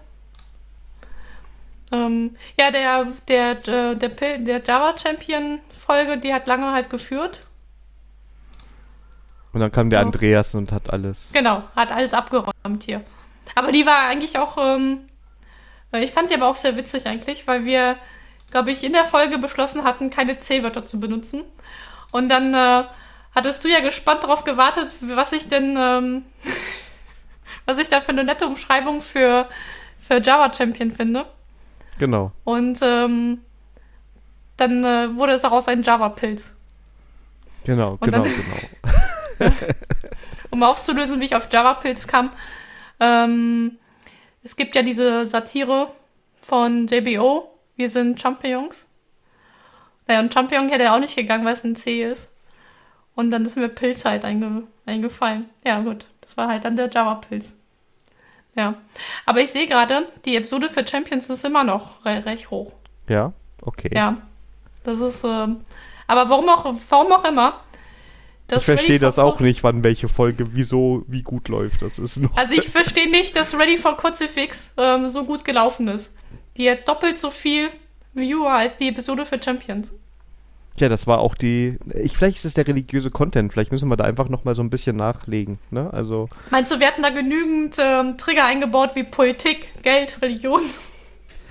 Ähm, 1.91 2.35
ja, 2.59 2.71
der, 2.71 3.07
der, 3.27 3.55
der, 3.55 3.95
der, 3.95 4.37
der 4.39 4.63
Java-Champion-Folge, 4.63 6.17
die 6.17 6.33
hat 6.33 6.47
lange 6.47 6.71
halt 6.73 6.89
geführt. 6.89 7.41
Und 9.53 9.61
dann 9.61 9.71
kam 9.71 9.89
der 9.89 10.01
Andreas 10.01 10.55
und 10.55 10.71
hat 10.71 10.91
alles. 10.91 11.31
Genau, 11.33 11.63
hat 11.75 11.91
alles 11.91 12.13
abgeräumt 12.13 12.83
hier. 12.83 13.03
Aber 13.55 13.71
die 13.71 13.85
war 13.85 14.07
eigentlich 14.07 14.37
auch, 14.37 14.57
ähm, 14.57 14.99
ich 15.93 16.11
fand 16.11 16.29
sie 16.29 16.35
aber 16.35 16.47
auch 16.47 16.55
sehr 16.55 16.75
witzig 16.75 17.07
eigentlich, 17.07 17.47
weil 17.47 17.65
wir, 17.65 17.95
glaube 18.51 18.71
ich, 18.71 18.83
in 18.83 18.93
der 18.93 19.05
Folge 19.05 19.37
beschlossen 19.37 19.83
hatten, 19.83 20.09
keine 20.09 20.39
C-Wörter 20.39 20.85
zu 20.85 20.99
benutzen. 20.99 21.43
Und 22.11 22.29
dann 22.29 22.53
äh, 22.53 22.83
hattest 23.33 23.63
du 23.63 23.67
ja 23.69 23.79
gespannt 23.79 24.23
darauf 24.23 24.43
gewartet, 24.43 24.89
was 25.01 25.31
ich 25.31 25.49
denn, 25.49 25.75
ähm, 25.79 26.23
was 27.65 27.77
ich 27.77 27.89
da 27.89 28.01
für 28.01 28.09
eine 28.09 28.23
nette 28.23 28.45
Umschreibung 28.45 29.01
für, 29.01 29.47
für 29.99 30.21
Java 30.21 30.53
Champion 30.53 30.91
finde. 30.91 31.25
Genau. 31.99 32.31
Und 32.43 32.79
ähm, 32.81 33.39
dann 34.57 34.83
äh, 34.83 35.15
wurde 35.15 35.33
es 35.33 35.41
daraus 35.41 35.67
ein 35.67 35.83
Java-Pilz. 35.83 36.53
Genau, 37.63 37.91
Und 37.91 38.01
genau, 38.01 38.23
dann, 38.23 38.31
genau. 38.31 38.57
um 40.51 40.63
aufzulösen, 40.63 41.19
wie 41.19 41.25
ich 41.25 41.35
auf 41.35 41.51
Java-Pilz 41.51 42.07
kam, 42.07 42.31
ähm, 42.99 43.77
es 44.43 44.55
gibt 44.55 44.75
ja 44.75 44.81
diese 44.81 45.25
Satire 45.25 45.91
von 46.41 46.87
JBO, 46.87 47.49
wir 47.75 47.89
sind 47.89 48.19
Champions. 48.21 48.87
Naja, 50.07 50.21
und 50.21 50.33
Champion 50.33 50.69
hätte 50.69 50.85
er 50.85 50.95
auch 50.95 50.99
nicht 50.99 51.15
gegangen, 51.15 51.45
weil 51.45 51.53
es 51.53 51.63
ein 51.63 51.75
C 51.75 52.03
ist. 52.03 52.33
Und 53.15 53.31
dann 53.31 53.45
ist 53.45 53.57
mir 53.57 53.67
Pilz 53.67 54.05
halt 54.05 54.23
einge 54.23 54.63
eingefallen. 54.85 55.49
Ja, 55.65 55.81
gut. 55.81 56.05
Das 56.21 56.37
war 56.37 56.47
halt 56.47 56.65
dann 56.65 56.75
der 56.75 56.89
Java-Pilz. 56.89 57.53
Ja. 58.55 58.75
Aber 59.25 59.41
ich 59.41 59.51
sehe 59.51 59.67
gerade, 59.67 60.07
die 60.25 60.35
Episode 60.35 60.69
für 60.69 60.87
Champions 60.87 61.29
ist 61.29 61.45
immer 61.45 61.63
noch 61.63 62.05
re 62.05 62.25
recht 62.25 62.49
hoch. 62.49 62.71
Ja, 63.07 63.33
okay. 63.61 63.91
Ja. 63.93 64.17
Das 64.83 64.99
ist, 64.99 65.23
äh, 65.23 65.47
aber 66.07 66.29
warum 66.29 66.47
auch, 66.49 66.73
warum 66.89 67.11
auch 67.11 67.25
immer. 67.25 67.59
Ich 68.51 68.63
verstehe 68.63 68.99
das 68.99 69.19
auch 69.19 69.39
nicht, 69.39 69.63
wann 69.63 69.83
welche 69.83 70.07
Folge, 70.07 70.55
wieso, 70.55 71.03
wie 71.07 71.21
gut 71.21 71.49
läuft. 71.49 71.81
Das 71.81 71.99
ist 71.99 72.17
noch. 72.17 72.35
Also 72.37 72.53
ich 72.53 72.69
verstehe 72.69 73.09
nicht, 73.09 73.35
dass 73.35 73.57
Ready 73.57 73.77
for 73.77 73.97
Crucifix 73.97 74.73
ähm, 74.77 75.09
so 75.09 75.25
gut 75.25 75.43
gelaufen 75.43 75.87
ist. 75.87 76.15
Die 76.55 76.69
hat 76.69 76.87
doppelt 76.87 77.19
so 77.19 77.29
viel 77.29 77.69
Viewer 78.13 78.51
als 78.51 78.75
die 78.75 78.87
Episode 78.87 79.25
für 79.25 79.41
Champions. 79.41 79.91
Ja, 80.79 80.89
das 80.89 81.07
war 81.07 81.19
auch 81.19 81.35
die. 81.35 81.77
Ich, 81.95 82.15
vielleicht 82.15 82.37
ist 82.37 82.45
es 82.45 82.53
der 82.53 82.67
religiöse 82.67 83.09
Content. 83.09 83.51
Vielleicht 83.51 83.71
müssen 83.71 83.89
wir 83.89 83.97
da 83.97 84.03
einfach 84.03 84.29
noch 84.29 84.43
mal 84.43 84.53
so 84.53 84.61
ein 84.61 84.69
bisschen 84.69 84.95
nachlegen. 84.95 85.57
Ne? 85.71 85.91
Also. 85.91 86.29
Meinst 86.51 86.71
du, 86.71 86.79
wir 86.79 86.87
hatten 86.87 87.01
da 87.01 87.09
genügend 87.09 87.77
ähm, 87.79 88.17
Trigger 88.17 88.45
eingebaut 88.45 88.91
wie 88.93 89.03
Politik, 89.03 89.71
Geld, 89.81 90.21
Religion? 90.21 90.61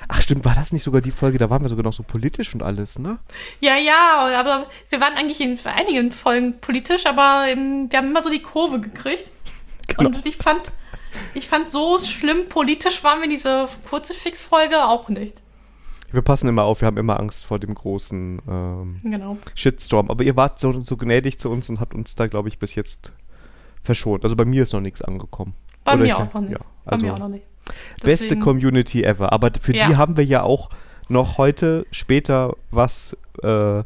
Ach 0.08 0.20
stimmt, 0.22 0.44
war 0.44 0.54
das 0.54 0.72
nicht 0.72 0.82
sogar 0.82 1.00
die 1.00 1.10
Folge? 1.10 1.38
Da 1.38 1.50
waren 1.50 1.62
wir 1.62 1.68
sogar 1.68 1.84
noch 1.84 1.92
so 1.92 2.02
politisch 2.02 2.54
und 2.54 2.62
alles, 2.62 2.98
ne? 2.98 3.18
Ja, 3.60 3.76
ja, 3.76 4.38
aber 4.38 4.66
wir 4.88 5.00
waren 5.00 5.14
eigentlich 5.14 5.40
in 5.40 5.58
einigen 5.64 6.12
Folgen 6.12 6.60
politisch, 6.60 7.06
aber 7.06 7.50
im, 7.50 7.90
wir 7.90 7.98
haben 7.98 8.10
immer 8.10 8.22
so 8.22 8.30
die 8.30 8.42
Kurve 8.42 8.80
gekriegt. 8.80 9.30
Genau. 9.88 10.10
Und 10.10 10.26
ich 10.26 10.36
fand, 10.36 10.72
ich 11.32 11.46
fand 11.46 11.68
so 11.68 11.96
schlimm 12.00 12.48
politisch 12.48 13.04
waren 13.04 13.20
wir 13.20 13.26
in 13.26 13.30
dieser 13.30 13.68
kurze 13.88 14.14
Fix-Folge 14.14 14.84
auch 14.84 15.08
nicht. 15.08 15.36
Wir 16.10 16.22
passen 16.22 16.48
immer 16.48 16.64
auf, 16.64 16.80
wir 16.80 16.86
haben 16.86 16.96
immer 16.96 17.20
Angst 17.20 17.44
vor 17.44 17.58
dem 17.58 17.74
großen 17.74 18.42
ähm, 18.48 19.00
genau. 19.04 19.38
Shitstorm. 19.54 20.10
Aber 20.10 20.24
ihr 20.24 20.34
wart 20.34 20.58
so, 20.58 20.82
so 20.82 20.96
gnädig 20.96 21.38
zu 21.38 21.50
uns 21.50 21.68
und 21.68 21.78
habt 21.78 21.94
uns 21.94 22.14
da, 22.14 22.26
glaube 22.26 22.48
ich, 22.48 22.58
bis 22.58 22.74
jetzt 22.74 23.12
verschont. 23.82 24.24
Also 24.24 24.36
bei 24.36 24.44
mir 24.44 24.64
ist 24.64 24.72
noch 24.72 24.80
nichts 24.80 25.02
angekommen. 25.02 25.54
Bei 25.86 25.92
Oder 25.92 26.02
mir 26.02 26.08
ich, 26.08 26.14
auch 26.14 26.34
noch 26.34 26.40
nicht. 26.42 26.52
Ja, 26.52 26.58
also 26.58 26.66
bei 26.84 26.96
mir 26.98 27.14
auch 27.14 27.18
noch 27.18 27.28
nicht. 27.28 27.44
Deswegen, 28.02 28.04
beste 28.04 28.38
Community 28.38 29.02
ever. 29.04 29.32
Aber 29.32 29.50
für 29.60 29.74
ja. 29.74 29.88
die 29.88 29.96
haben 29.96 30.16
wir 30.16 30.24
ja 30.24 30.42
auch 30.42 30.68
noch 31.08 31.38
heute 31.38 31.86
später 31.90 32.54
was, 32.70 33.16
äh, 33.42 33.82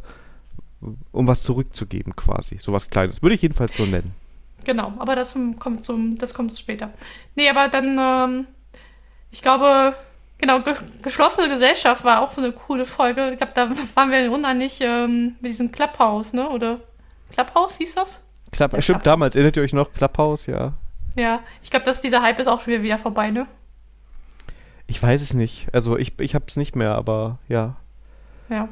um 1.13 1.27
was 1.27 1.43
zurückzugeben 1.45 2.17
quasi. 2.17 2.59
So 2.59 2.73
was 2.73 2.91
Kleines. 2.91 3.23
Würde 3.23 3.35
ich 3.35 3.43
jedenfalls 3.43 3.77
so 3.77 3.87
nennen. 3.87 4.15
Genau, 4.65 4.93
aber 4.99 5.15
das 5.15 5.37
kommt 5.59 5.85
zum, 5.85 6.19
das 6.19 6.35
kommt 6.35 6.53
später. 6.57 6.91
Nee, 7.37 7.49
aber 7.49 7.69
dann, 7.69 7.99
ähm, 7.99 8.47
ich 9.31 9.41
glaube, 9.41 9.95
Genau, 10.41 10.61
ge 10.61 10.75
geschlossene 11.03 11.51
Gesellschaft 11.51 12.03
war 12.03 12.23
auch 12.23 12.33
so 12.33 12.41
eine 12.41 12.53
coole 12.53 12.87
Folge. 12.87 13.29
Ich 13.31 13.37
glaube, 13.37 13.53
da 13.55 13.69
waren 13.95 14.11
wir 14.11 14.55
nicht 14.55 14.81
ähm, 14.81 15.37
mit 15.41 15.51
diesem 15.51 15.71
Clubhouse, 15.71 16.33
ne? 16.33 16.49
Oder 16.49 16.81
Clubhouse 17.31 17.77
hieß 17.77 17.97
das? 17.97 18.23
Club 18.51 18.73
ja, 18.73 18.81
stimmt, 18.81 19.07
damals. 19.07 19.35
Erinnert 19.35 19.59
ihr 19.59 19.63
euch 19.63 19.75
noch? 19.75 19.93
Clubhouse, 19.93 20.47
ja. 20.47 20.73
Ja, 21.17 21.41
ich 21.63 21.71
glaube, 21.71 21.85
dass 21.85 22.01
dieser 22.01 22.23
Hype 22.23 22.39
ist 22.39 22.47
auch 22.47 22.61
schon 22.61 22.83
wieder 22.83 22.99
vorbei, 22.99 23.31
ne? 23.31 23.47
Ich 24.87 25.03
weiß 25.03 25.23
es 25.23 25.35
nicht. 25.35 25.69
Also 25.73 25.97
ich, 25.97 26.19
ich 26.19 26.35
habe 26.35 26.47
es 26.49 26.57
nicht 26.57 26.75
mehr, 26.75 26.95
aber 26.95 27.39
ja. 27.49 27.77
Ja. 28.49 28.69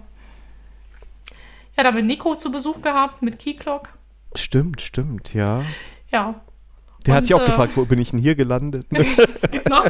Ja, 1.76 1.84
da 1.84 1.86
haben 1.86 1.96
wir 1.96 2.02
Nico 2.02 2.34
zu 2.34 2.50
Besuch 2.50 2.82
gehabt 2.82 3.22
mit 3.22 3.38
Keyclock. 3.38 3.90
Stimmt, 4.34 4.80
stimmt, 4.80 5.32
ja. 5.32 5.62
Ja. 6.10 6.34
Der 7.06 7.14
Und, 7.14 7.18
hat 7.18 7.26
sich 7.26 7.34
auch 7.34 7.42
äh, 7.42 7.46
gefragt, 7.46 7.76
wo 7.76 7.84
bin 7.84 8.00
ich 8.00 8.10
denn 8.10 8.18
hier 8.18 8.34
gelandet? 8.34 8.86
genau. 9.52 9.84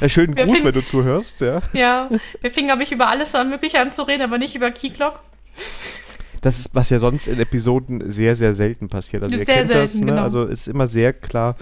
Einen 0.00 0.10
schönen 0.10 0.34
Gruß, 0.34 0.56
fing, 0.56 0.64
wenn 0.64 0.74
du 0.74 0.84
zuhörst, 0.84 1.42
ja. 1.42 1.60
Ja, 1.72 2.08
wir 2.40 2.50
fingen, 2.50 2.68
glaube 2.68 2.82
ich, 2.82 2.90
über 2.90 3.08
alles 3.08 3.34
an 3.34 3.52
zu 3.90 4.02
reden, 4.02 4.22
aber 4.22 4.38
nicht 4.38 4.54
über 4.54 4.70
Keyclock. 4.70 5.20
Das 6.44 6.58
ist, 6.58 6.74
was 6.74 6.90
ja 6.90 6.98
sonst 6.98 7.26
in 7.26 7.40
Episoden 7.40 8.10
sehr, 8.10 8.34
sehr 8.34 8.52
selten 8.52 8.88
passiert. 8.88 9.22
Also 9.22 9.34
sehr 9.34 9.40
ihr 9.40 9.46
kennt 9.46 9.68
selten, 9.68 9.80
das, 9.80 10.00
ne? 10.00 10.06
genau. 10.08 10.22
Also 10.22 10.44
ist 10.44 10.68
immer 10.68 10.86
sehr 10.86 11.14
klar, 11.14 11.56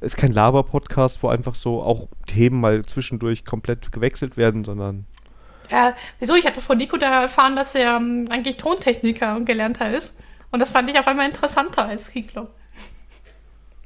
ist 0.00 0.16
kein 0.16 0.30
Laber-Podcast, 0.30 1.24
wo 1.24 1.28
einfach 1.30 1.56
so 1.56 1.82
auch 1.82 2.06
Themen 2.28 2.60
mal 2.60 2.84
zwischendurch 2.84 3.44
komplett 3.44 3.90
gewechselt 3.90 4.36
werden, 4.36 4.62
sondern. 4.62 5.04
Ja, 5.68 5.94
wieso? 6.20 6.36
Ich 6.36 6.46
hatte 6.46 6.60
von 6.60 6.78
Nico 6.78 6.96
da 6.96 7.22
erfahren, 7.22 7.56
dass 7.56 7.74
er 7.74 7.96
ähm, 7.96 8.26
eigentlich 8.30 8.56
Tontechniker 8.56 9.34
und 9.34 9.46
gelernter 9.46 9.92
ist. 9.92 10.20
Und 10.52 10.60
das 10.60 10.70
fand 10.70 10.88
ich 10.88 10.96
auf 10.96 11.08
einmal 11.08 11.26
interessanter 11.26 11.86
als 11.86 12.12
Kiklo. 12.12 12.46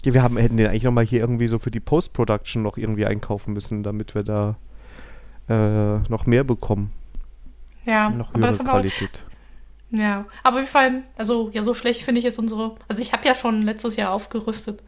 Ja, 0.05 0.13
wir 0.13 0.23
haben, 0.23 0.37
hätten 0.37 0.59
den 0.59 0.67
eigentlich 0.67 0.83
nochmal 0.83 1.07
hier 1.07 1.21
irgendwie 1.21 1.49
so 1.49 1.59
für 1.59 1.71
die 1.71 1.81
Post-Production 1.81 2.63
noch 2.63 2.77
irgendwie 2.77 3.07
einkaufen 3.07 3.55
müssen, 3.55 3.83
damit 3.83 4.15
wir 4.15 4.25
da 4.25 4.59
äh, 5.49 6.01
noch 6.11 6.27
mehr 6.27 6.45
bekommen. 6.45 6.93
Ja, 7.87 8.11
noch 8.11 8.29
aber 8.29 8.41
höhere 8.41 8.47
das 8.51 8.59
haben 8.59 8.67
wir 8.67 8.73
Qualität. 8.73 9.25
Ja, 9.97 10.25
aber 10.43 10.59
wir 10.59 10.67
fallen, 10.67 11.05
also 11.17 11.51
ja, 11.53 11.63
so 11.63 11.73
schlecht 11.73 12.03
finde 12.03 12.19
ich 12.19 12.25
jetzt 12.25 12.39
unsere. 12.39 12.75
Also 12.89 13.01
ich 13.01 13.13
habe 13.13 13.27
ja 13.27 13.35
schon 13.35 13.63
letztes 13.63 13.95
Jahr 13.95 14.13
aufgerüstet. 14.13 14.83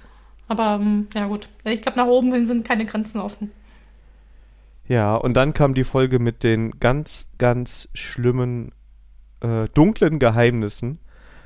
Aber 0.48 0.78
ähm, 0.80 1.06
ja 1.14 1.26
gut. 1.26 1.48
Ich 1.64 1.82
glaube, 1.82 1.98
nach 1.98 2.06
oben 2.06 2.32
hin 2.32 2.44
sind 2.44 2.66
keine 2.66 2.86
Grenzen 2.86 3.20
offen. 3.20 3.52
Ja, 4.88 5.14
und 5.14 5.34
dann 5.34 5.52
kam 5.52 5.74
die 5.74 5.84
Folge 5.84 6.18
mit 6.18 6.42
den 6.42 6.78
ganz, 6.80 7.30
ganz 7.38 7.88
schlimmen, 7.94 8.72
äh, 9.40 9.68
dunklen 9.74 10.18
Geheimnissen. 10.18 10.98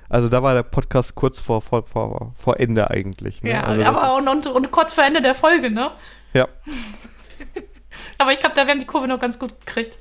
Also 0.08 0.28
da 0.28 0.42
war 0.42 0.54
der 0.54 0.62
Podcast 0.62 1.14
kurz 1.14 1.38
vor, 1.38 1.60
vor, 1.60 1.86
vor, 1.86 2.34
vor 2.36 2.60
Ende 2.60 2.90
eigentlich. 2.90 3.42
Ne? 3.42 3.50
Ja, 3.50 3.64
also 3.64 3.84
aber 3.84 4.16
und, 4.16 4.28
und, 4.28 4.46
und 4.46 4.70
kurz 4.70 4.94
vor 4.94 5.04
Ende 5.04 5.20
der 5.20 5.34
Folge, 5.34 5.70
ne? 5.70 5.90
Ja. 6.32 6.48
Aber 8.18 8.32
ich 8.32 8.40
glaube, 8.40 8.54
da 8.54 8.66
werden 8.66 8.80
die 8.80 8.86
Kurve 8.86 9.08
noch 9.08 9.18
ganz 9.18 9.38
gut 9.38 9.58
gekriegt. 9.64 9.98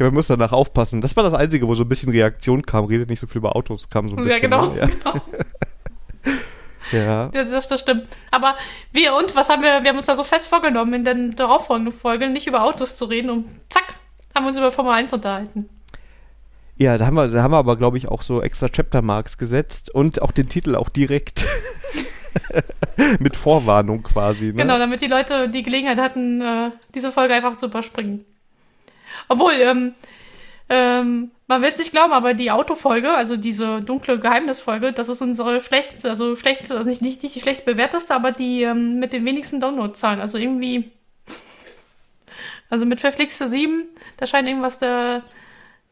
Ja, 0.00 0.06
man 0.06 0.14
muss 0.14 0.28
danach 0.28 0.52
aufpassen. 0.52 1.02
Das 1.02 1.14
war 1.14 1.22
das 1.22 1.34
Einzige, 1.34 1.68
wo 1.68 1.74
so 1.74 1.84
ein 1.84 1.88
bisschen 1.88 2.10
Reaktion 2.10 2.62
kam. 2.62 2.86
Redet 2.86 3.10
nicht 3.10 3.20
so 3.20 3.26
viel 3.26 3.36
über 3.38 3.54
Autos, 3.54 3.88
kam 3.90 4.08
so 4.08 4.16
ein 4.16 4.20
Ja, 4.20 4.24
bisschen. 4.24 4.40
genau. 4.42 4.66
Ne? 4.68 4.90
Ja. 5.04 5.14
ja. 6.92 7.30
Ja, 7.34 7.44
das, 7.44 7.68
das 7.68 7.80
stimmt. 7.80 8.06
Aber 8.30 8.56
wir 8.92 9.14
und 9.14 9.36
was 9.36 9.50
haben 9.50 9.62
wir? 9.62 9.82
Wir 9.82 9.90
haben 9.90 9.98
uns 9.98 10.06
da 10.06 10.16
so 10.16 10.24
fest 10.24 10.46
vorgenommen, 10.48 10.94
in 10.94 11.04
den 11.04 11.36
darauffolgenden 11.36 11.92
Folgen 11.92 12.32
nicht 12.32 12.46
über 12.46 12.64
Autos 12.64 12.96
zu 12.96 13.04
reden 13.04 13.28
und 13.30 13.46
zack, 13.68 13.94
haben 14.34 14.44
wir 14.44 14.48
uns 14.48 14.56
über 14.58 14.72
Formel 14.72 14.92
1 14.92 15.12
unterhalten. 15.12 15.68
Ja, 16.78 16.96
da 16.96 17.04
haben 17.04 17.14
wir, 17.16 17.28
da 17.28 17.42
haben 17.42 17.52
wir 17.52 17.58
aber, 17.58 17.76
glaube 17.76 17.98
ich, 17.98 18.08
auch 18.08 18.22
so 18.22 18.40
extra 18.40 18.70
Chapter 18.70 19.02
Marks 19.02 19.36
gesetzt 19.36 19.94
und 19.94 20.22
auch 20.22 20.32
den 20.32 20.48
Titel 20.48 20.74
auch 20.76 20.88
direkt 20.88 21.44
mit 23.18 23.36
Vorwarnung 23.36 24.02
quasi. 24.02 24.46
Ne? 24.46 24.54
Genau, 24.54 24.78
damit 24.78 25.02
die 25.02 25.06
Leute 25.06 25.50
die 25.50 25.62
Gelegenheit 25.62 25.98
hatten, 25.98 26.40
äh, 26.40 26.70
diese 26.94 27.12
Folge 27.12 27.34
einfach 27.34 27.56
zu 27.56 27.66
überspringen. 27.66 28.24
Obwohl, 29.30 29.52
ähm, 29.60 29.94
ähm, 30.68 31.30
man 31.46 31.62
will 31.62 31.68
es 31.68 31.78
nicht 31.78 31.92
glauben, 31.92 32.12
aber 32.12 32.34
die 32.34 32.50
Autofolge, 32.50 33.14
also 33.14 33.36
diese 33.36 33.80
dunkle 33.80 34.18
Geheimnisfolge, 34.18 34.92
das 34.92 35.08
ist 35.08 35.22
unsere 35.22 35.60
schlechteste, 35.60 36.10
also 36.10 36.34
schlechteste, 36.34 36.76
also 36.76 36.88
nicht, 36.88 37.00
nicht, 37.00 37.22
die 37.22 37.28
schlecht 37.40 37.64
bewerteste, 37.64 38.12
aber 38.12 38.32
die 38.32 38.64
ähm, 38.64 38.98
mit 38.98 39.12
den 39.12 39.24
wenigsten 39.24 39.60
Downloadzahlen. 39.60 40.20
Also 40.20 40.36
irgendwie, 40.36 40.90
also 42.70 42.84
mit 42.86 43.00
verflixte 43.00 43.46
7, 43.46 43.84
da 44.16 44.26
scheint 44.26 44.48
irgendwas 44.48 44.78
der, 44.78 45.22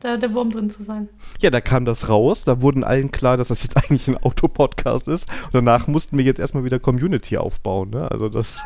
der, 0.02 0.18
der 0.18 0.34
Wurm 0.34 0.50
drin 0.50 0.68
zu 0.68 0.82
sein. 0.82 1.08
Ja, 1.40 1.50
da 1.50 1.60
kam 1.60 1.84
das 1.84 2.08
raus. 2.08 2.42
Da 2.42 2.60
wurden 2.60 2.82
allen 2.82 3.12
klar, 3.12 3.36
dass 3.36 3.48
das 3.48 3.62
jetzt 3.62 3.76
eigentlich 3.84 4.08
ein 4.08 4.16
Autopodcast 4.16 5.06
ist. 5.06 5.30
Und 5.44 5.54
danach 5.54 5.86
mussten 5.86 6.18
wir 6.18 6.24
jetzt 6.24 6.40
erstmal 6.40 6.64
wieder 6.64 6.80
Community 6.80 7.36
aufbauen. 7.36 7.90
Ne? 7.90 8.10
Also 8.10 8.28
das 8.28 8.64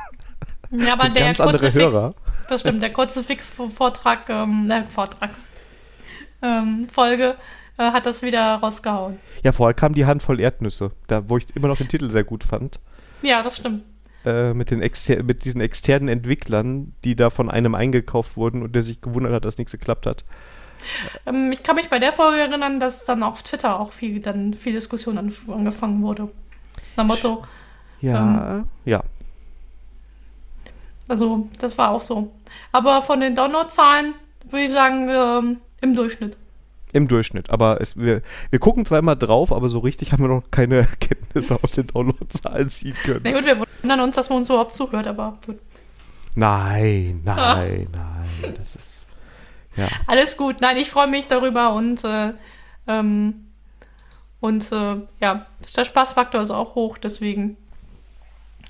Ja, 0.73 0.95
aber 0.95 1.11
der 1.11 1.27
ganz 1.27 1.41
andere 1.41 1.59
kurze 1.59 1.73
Fix, 1.73 1.85
Hörer. 1.85 2.15
das 2.49 2.61
stimmt, 2.63 2.83
der 2.83 2.93
kurze 2.93 3.23
Fix-Vortrag, 3.23 4.29
ähm, 4.31 4.71
äh, 4.71 4.85
Vortrag, 4.85 5.31
ähm, 6.41 6.89
Folge, 6.91 7.37
äh, 7.77 7.83
hat 7.93 8.07
das 8.07 8.23
wieder 8.23 8.55
rausgehauen. 8.55 9.19
Ja, 9.45 9.53
vorher 9.53 9.75
kam 9.75 9.95
die 9.95 10.07
Handvoll 10.07 10.41
Erdnüsse, 10.41 10.93
da 11.09 11.29
wo 11.29 11.37
ich 11.37 11.55
immer 11.55 11.69
noch 11.69 11.77
den 11.77 11.89
Titel 11.89 12.09
sehr 12.09 12.25
gut 12.25 12.43
fand. 12.43 12.81
Ja, 13.21 13.43
das 13.43 13.59
stimmt. 13.59 13.85
Äh, 14.25 14.55
mit, 14.55 14.71
den 14.71 14.81
exter 14.81 15.23
mit 15.23 15.45
diesen 15.45 15.61
externen 15.61 16.09
Entwicklern, 16.09 16.95
die 17.05 17.17
da 17.17 17.29
von 17.29 17.51
einem 17.51 17.75
eingekauft 17.75 18.37
wurden 18.37 18.63
und 18.63 18.75
der 18.75 18.83
sich 18.83 19.01
gewundert 19.01 19.33
hat, 19.35 19.45
dass 19.45 19.59
nichts 19.59 19.73
geklappt 19.73 20.07
hat. 20.07 20.25
Ähm, 21.27 21.53
ich 21.53 21.63
kann 21.63 21.77
mich 21.77 21.91
bei 21.91 21.99
der 21.99 22.13
Folge 22.13 22.41
erinnern, 22.41 22.81
dass 22.81 23.05
dann 23.05 23.23
auf 23.23 23.43
Twitter 23.43 23.79
auch 23.79 23.93
viel, 23.93 24.21
dann 24.21 24.55
viel 24.55 24.73
Diskussion 24.73 25.19
an, 25.19 25.33
angefangen 25.49 26.03
wurde. 26.03 26.29
Nach 26.97 27.05
Motto, 27.05 27.45
Ja, 28.01 28.65
ja. 28.85 29.03
Also 31.13 31.47
das 31.59 31.77
war 31.77 31.91
auch 31.91 32.01
so. 32.01 32.33
Aber 32.73 33.03
von 33.03 33.21
den 33.21 33.37
Downloadzahlen 33.37 34.15
würde 34.49 34.65
ich 34.65 34.71
sagen, 34.71 35.11
ähm, 35.11 35.61
im 35.83 35.95
Durchschnitt. 35.95 36.39
Im 36.95 37.07
Durchschnitt. 37.07 37.51
Aber 37.51 37.83
es, 37.83 37.99
wir, 37.99 38.23
wir 38.49 38.59
gucken 38.59 38.87
zwar 38.87 38.99
immer 38.99 39.15
drauf, 39.15 39.53
aber 39.53 39.69
so 39.69 39.81
richtig 39.81 40.13
haben 40.13 40.25
wir 40.25 40.29
noch 40.29 40.51
keine 40.51 40.77
Erkenntnisse 40.89 41.59
aus 41.63 41.73
den 41.73 41.89
Downloadzahlen 41.89 42.71
ziehen 42.71 42.95
können. 43.05 43.21
Na 43.25 43.33
gut, 43.33 43.45
wir 43.45 43.63
wundern 43.83 44.01
uns, 44.01 44.17
dass 44.17 44.31
man 44.31 44.39
uns 44.39 44.49
überhaupt 44.49 44.73
zuhört, 44.73 45.07
aber 45.07 45.39
gut. 45.45 45.59
Nein, 46.35 47.21
nein, 47.27 47.89
nein. 47.93 48.55
Das 48.57 48.75
ist. 48.75 49.07
Ja. 49.77 49.89
Alles 50.07 50.39
gut. 50.39 50.63
Nein, 50.63 50.79
ich 50.79 50.89
freue 50.89 51.09
mich 51.09 51.27
darüber 51.27 51.75
und 51.75 52.03
äh, 52.05 52.33
ähm, 52.87 53.49
und 54.41 54.73
äh, 54.73 54.97
ja, 55.21 55.47
der 55.77 55.85
Spaßfaktor 55.85 56.41
ist 56.41 56.51
auch 56.51 56.75
hoch, 56.75 56.97
deswegen. 56.97 57.59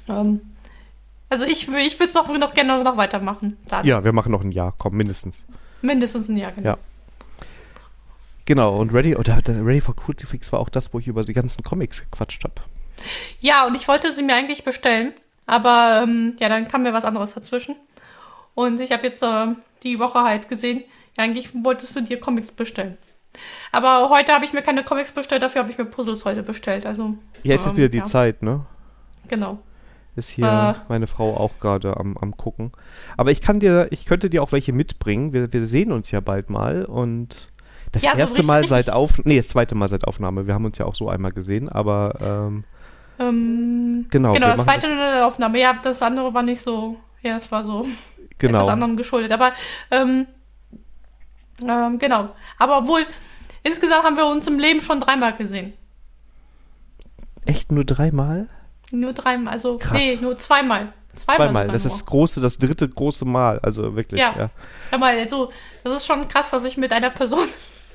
Ähm, 0.09 0.41
also 1.33 1.47
ich, 1.47 1.67
ich 1.67 1.99
würde 1.99 2.05
es 2.05 2.15
noch, 2.15 2.29
noch 2.37 2.53
gerne 2.53 2.85
noch 2.85 2.99
weitermachen. 2.99 3.57
Dann. 3.67 3.87
ja, 3.87 4.05
wir 4.05 4.12
machen 4.12 4.31
noch 4.33 4.43
ein 4.43 4.53
Jahr, 4.53 4.75
komm, 4.77 4.99
mindestens. 4.99 5.47
Mindestens 5.81 6.29
ein 6.29 6.37
Jahr, 6.37 6.53
genau. 6.53 6.69
Ja. 6.69 6.79
Genau, 8.45 8.77
und 8.77 8.93
Ready, 8.93 9.17
oder 9.17 9.41
der 9.41 9.65
Ready 9.65 9.81
for 9.81 9.97
Crucifix 9.97 10.53
war 10.53 10.61
auch 10.61 10.69
das, 10.69 10.93
wo 10.93 10.99
ich 10.99 11.09
über 11.09 11.23
die 11.23 11.33
ganzen 11.33 11.62
Comics 11.62 12.03
gequatscht 12.03 12.45
habe. 12.45 12.57
Ja, 13.41 13.67
und 13.67 13.75
ich 13.75 13.89
wollte 13.89 14.12
sie 14.12 14.23
mir 14.23 14.35
eigentlich 14.35 14.62
bestellen, 14.62 15.15
aber 15.47 16.03
ähm, 16.03 16.37
ja, 16.39 16.51
dann 16.51 16.69
kam 16.69 16.83
mir 16.83 16.93
was 16.93 17.07
anderes 17.07 17.33
dazwischen. 17.33 17.77
Und 18.55 18.81
ich 18.81 18.93
habe 18.93 19.07
jetzt 19.07 19.23
äh, 19.23 19.55
die 19.85 19.99
Woche 20.01 20.23
halt 20.23 20.51
gesehen, 20.51 20.85
ja, 21.17 21.25
eigentlich 21.25 21.49
wolltest 21.65 21.97
du 21.97 22.03
dir 22.03 22.21
Comics 22.21 22.53
bestellen. 22.53 22.99
Aber 23.71 24.11
heute 24.11 24.35
habe 24.35 24.45
ich 24.45 24.53
mir 24.53 24.61
keine 24.61 24.85
Comics 24.85 25.12
bestellt, 25.12 25.43
dafür 25.43 25.62
habe 25.62 25.71
ich 25.71 25.79
mir 25.79 25.87
Puzzles 25.87 26.27
heute 26.27 26.43
bestellt. 26.43 26.85
Also, 26.85 27.17
Ja, 27.43 27.53
jetzt 27.53 27.65
ähm, 27.65 27.73
ist 27.73 27.79
wieder 27.79 27.89
die 27.89 27.99
ja, 27.99 28.05
Zeit, 28.05 28.43
ne? 28.43 28.67
Genau. 29.29 29.61
Ist 30.14 30.28
hier 30.28 30.76
Äh. 30.76 30.81
meine 30.88 31.07
Frau 31.07 31.35
auch 31.37 31.52
gerade 31.61 31.97
am, 31.97 32.16
am 32.19 32.37
gucken. 32.37 32.73
Aber 33.16 33.31
ich 33.31 33.40
kann 33.40 33.61
dir, 33.61 33.88
ich 33.90 34.04
könnte 34.04 34.28
dir 34.28 34.42
auch 34.42 34.52
welche 34.52 34.73
mitbringen. 34.73 35.33
Wir, 35.33 35.52
wir 35.52 35.66
sehen 35.66 35.90
uns 35.92 36.11
ja 36.11 36.21
bald 36.21 36.50
mal 36.50 36.85
und 36.85 37.49
das 37.92 38.02
Ja, 38.02 38.11
erste 38.11 38.23
richtig- 38.38 38.47
Mal 38.47 38.66
seit 38.66 38.78
richtig- 38.88 38.95
Auf, 38.95 39.19
nee, 39.25 39.37
das 39.37 39.49
zweite 39.49 39.75
Mal 39.75 39.88
seit 39.88 40.07
Aufnahme. 40.07 40.47
Wir 40.47 40.54
haben 40.54 40.64
uns 40.66 40.76
ja 40.78 40.85
auch 40.87 40.95
so 40.95 41.09
einmal 41.09 41.33
gesehen, 41.33 41.69
aber 41.71 42.14
ähm, 42.21 42.64
Ähm, 43.19 44.07
Genau, 44.11 44.33
Genau, 44.33 44.49
das 44.49 44.64
zweite 44.64 44.88
eine 44.88 45.25
Aufnahme. 45.26 45.61
Ja, 45.61 45.78
das 45.83 46.00
andere 46.02 46.33
war 46.35 46.42
nicht 46.42 46.61
so. 46.61 46.97
Ja, 47.23 47.35
das 47.35 47.50
war 47.52 47.62
so 47.62 47.87
genau. 48.38 48.59
etwas 48.61 48.69
anderem 48.73 48.97
geschuldet. 48.97 49.33
Aber 49.33 49.52
ähm, 49.90 50.26
ähm, 51.62 51.99
genau. 51.99 52.31
Aber 52.59 52.78
obwohl, 52.78 53.02
insgesamt 53.62 54.04
haben 54.04 54.16
wir 54.16 54.26
uns 54.26 54.47
im 54.47 54.59
Leben 54.59 54.81
schon 54.83 55.00
dreimal 55.00 55.35
gesehen. 55.37 55.73
Echt 57.45 57.71
nur 57.73 57.85
dreimal? 57.85 58.49
Nur 58.93 59.13
dreimal, 59.13 59.53
also 59.53 59.79
Krass. 59.79 59.99
nee, 59.99 60.19
nur 60.21 60.39
zweimal. 60.39 60.93
Zweimal. 61.15 61.49
Zweimal. 61.49 61.69
Das 61.69 61.85
ist 61.85 61.93
das 61.93 62.07
große, 62.07 62.41
das 62.41 62.59
dritte 62.59 62.89
große 62.89 63.25
Mal. 63.25 63.59
Also 63.61 63.97
wirklich. 63.97 64.21
Ja. 64.21 64.35
ja. 64.37 64.51
Hör 64.91 64.99
mal, 64.99 65.19
also, 65.19 65.51
das 65.83 65.97
ist 65.97 66.07
schon 66.07 66.29
krass, 66.29 66.51
dass 66.51 66.65
ich 66.65 66.77
mit 66.77 66.93
einer 66.93 67.11
Person 67.11 67.47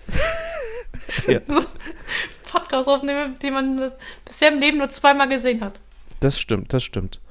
Ja. 1.27 1.39
so 1.47 1.63
Podcast 2.51 2.87
aufnehme, 2.87 3.35
die 3.41 3.51
man 3.51 3.91
bisher 4.25 4.51
im 4.51 4.59
Leben 4.59 4.77
nur 4.77 4.89
zweimal 4.89 5.27
gesehen 5.27 5.61
hat. 5.61 5.79
Das 6.19 6.39
stimmt, 6.39 6.73
das 6.73 6.83
stimmt. 6.83 7.21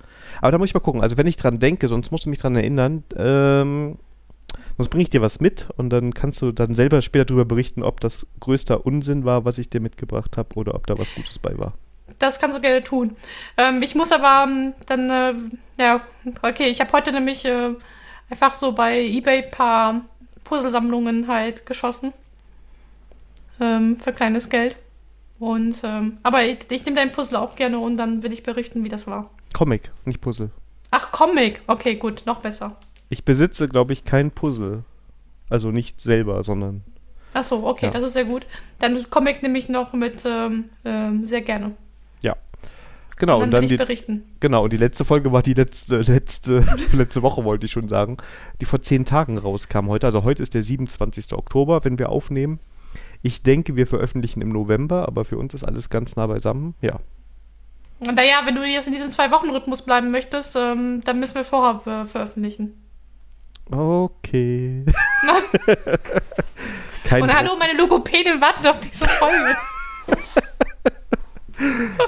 Aber 0.40 0.52
da 0.52 0.58
muss 0.58 0.68
ich 0.68 0.75
mal 0.75 0.80
gucken. 0.80 1.02
Also 1.02 1.16
wenn 1.16 1.26
ich 1.26 1.37
dran 1.37 1.58
denke, 1.58 1.88
sonst 1.88 2.11
musst 2.11 2.26
du 2.26 2.30
mich 2.30 2.38
dran 2.38 2.54
erinnern, 2.54 3.04
ähm, 3.16 3.99
sonst 4.76 4.90
bringe 4.90 5.02
ich 5.02 5.11
dir 5.11 5.23
was 5.23 5.40
mit 5.40 5.68
und 5.76 5.90
dann 5.90 6.14
kannst 6.14 6.42
du 6.42 6.52
dann 6.52 6.75
selber 6.75 7.02
später 7.02 7.26
darüber 7.26 7.46
berichten, 7.46 7.82
ob 7.82 8.00
das 8.00 8.26
größter 8.40 8.85
Unsinn 8.85 9.25
war, 9.25 9.44
was 9.44 9.58
ich 9.58 9.70
dir 9.70 9.80
mitgebracht 9.80 10.37
habe, 10.37 10.54
oder 10.56 10.75
ob 10.75 10.87
da 10.87 10.99
was 10.99 11.14
Gutes 11.14 11.38
bei 11.38 11.58
war. 11.58 11.75
Das 12.18 12.38
kannst 12.38 12.56
du 12.56 12.60
gerne 12.60 12.82
tun. 12.82 13.16
Ähm, 13.56 13.82
ich 13.82 13.94
muss 13.94 14.12
aber 14.12 14.44
ähm, 14.50 14.75
dann, 14.86 15.10
äh, 15.10 15.34
ja, 15.78 16.00
okay, 16.42 16.66
ich 16.66 16.80
habe 16.80 16.92
heute 16.92 17.12
nämlich 17.12 17.44
äh, 17.44 17.70
einfach 18.30 18.54
so 18.54 18.72
bei 18.72 19.00
Ebay 19.00 19.44
ein 19.44 19.50
paar 19.50 20.00
Puzzlesammlungen 20.44 21.28
halt 21.28 21.66
geschossen. 21.66 22.12
Ähm, 23.60 23.96
für 23.96 24.12
kleines 24.12 24.48
Geld. 24.48 24.76
Und, 25.38 25.80
ähm, 25.82 26.18
aber 26.22 26.44
ich, 26.44 26.58
ich 26.70 26.84
nehme 26.84 26.96
dein 26.96 27.12
Puzzle 27.12 27.36
auch 27.38 27.56
gerne 27.56 27.78
und 27.78 27.96
dann 27.96 28.22
will 28.22 28.32
ich 28.32 28.42
berichten, 28.42 28.84
wie 28.84 28.88
das 28.88 29.06
war. 29.06 29.30
Comic, 29.52 29.90
nicht 30.04 30.20
Puzzle. 30.20 30.50
Ach, 30.90 31.12
Comic. 31.12 31.60
Okay, 31.66 31.96
gut, 31.96 32.22
noch 32.26 32.40
besser. 32.40 32.76
Ich 33.10 33.25
besitze, 33.25 33.68
glaube 33.68 33.92
ich, 33.92 34.04
kein 34.04 34.30
Puzzle. 34.30 34.84
Also 35.50 35.70
nicht 35.70 36.00
selber, 36.00 36.42
sondern. 36.42 36.82
Ach 37.34 37.44
so, 37.44 37.66
okay, 37.66 37.86
Ja. 37.86 37.92
das 37.92 38.02
ist 38.02 38.14
sehr 38.14 38.25
gut. 38.25 38.46
Dann 38.78 39.08
Comic 39.10 39.42
nehme 39.42 39.58
ich 39.58 39.68
noch 39.68 39.92
mit 39.92 40.25
ähm, 40.25 40.70
ähm, 40.84 41.26
sehr 41.26 41.42
gerne. 41.42 41.72
Genau, 43.16 43.37
und 43.38 43.44
und 43.44 43.50
dann 43.50 43.62
dann, 43.62 43.62
will 43.62 43.73
ich 43.73 43.78
die, 43.78 43.85
berichten. 43.85 44.25
genau, 44.40 44.64
und 44.64 44.73
die 44.73 44.76
letzte 44.76 45.04
Folge 45.04 45.32
war 45.32 45.42
die 45.42 45.54
letzte, 45.54 45.99
letzte, 46.02 46.64
letzte 46.92 47.23
Woche, 47.23 47.44
wollte 47.44 47.66
ich 47.66 47.73
schon 47.73 47.88
sagen, 47.88 48.18
die 48.61 48.66
vor 48.66 48.82
zehn 48.82 49.04
Tagen 49.04 49.38
rauskam 49.38 49.88
heute. 49.88 50.06
Also 50.06 50.25
heute 50.25 50.42
ist 50.42 50.54
der 50.54 50.62
27. 50.62 51.32
Oktober, 51.32 51.85
wenn 51.85 51.99
wir 51.99 52.11
aufnehmen. 52.11 52.61
Ich 53.23 53.42
denke, 53.42 53.76
wir 53.76 53.87
veröffentlichen 53.87 54.42
im 54.42 54.50
November, 54.50 55.08
aber 55.08 55.25
für 55.25 55.38
uns 55.38 55.54
ist 55.54 55.64
alles 55.64 55.88
ganz 55.88 56.16
nah 56.16 56.26
beisammen. 56.26 56.75
Ja. 56.80 56.99
Naja, 57.99 58.42
wenn 58.44 58.54
du 58.54 58.62
jetzt 58.64 58.87
in 58.87 58.92
diesem 58.92 59.08
Zwei-Wochen-Rhythmus 59.08 59.82
bleiben 59.82 60.11
möchtest, 60.11 60.54
ähm, 60.54 61.00
dann 61.04 61.18
müssen 61.18 61.37
wir 61.37 61.44
vorher 61.44 62.02
äh, 62.02 62.04
veröffentlichen. 62.04 62.75
Okay. 63.70 64.85
Kein 67.04 67.23
Und 67.23 67.28
Druck. 67.30 67.38
hallo, 67.38 67.56
meine 67.58 67.76
Logopädin 67.78 68.40
wartet 68.40 68.66
auf 68.66 68.80
diese 68.80 69.06
Folge. 69.06 69.56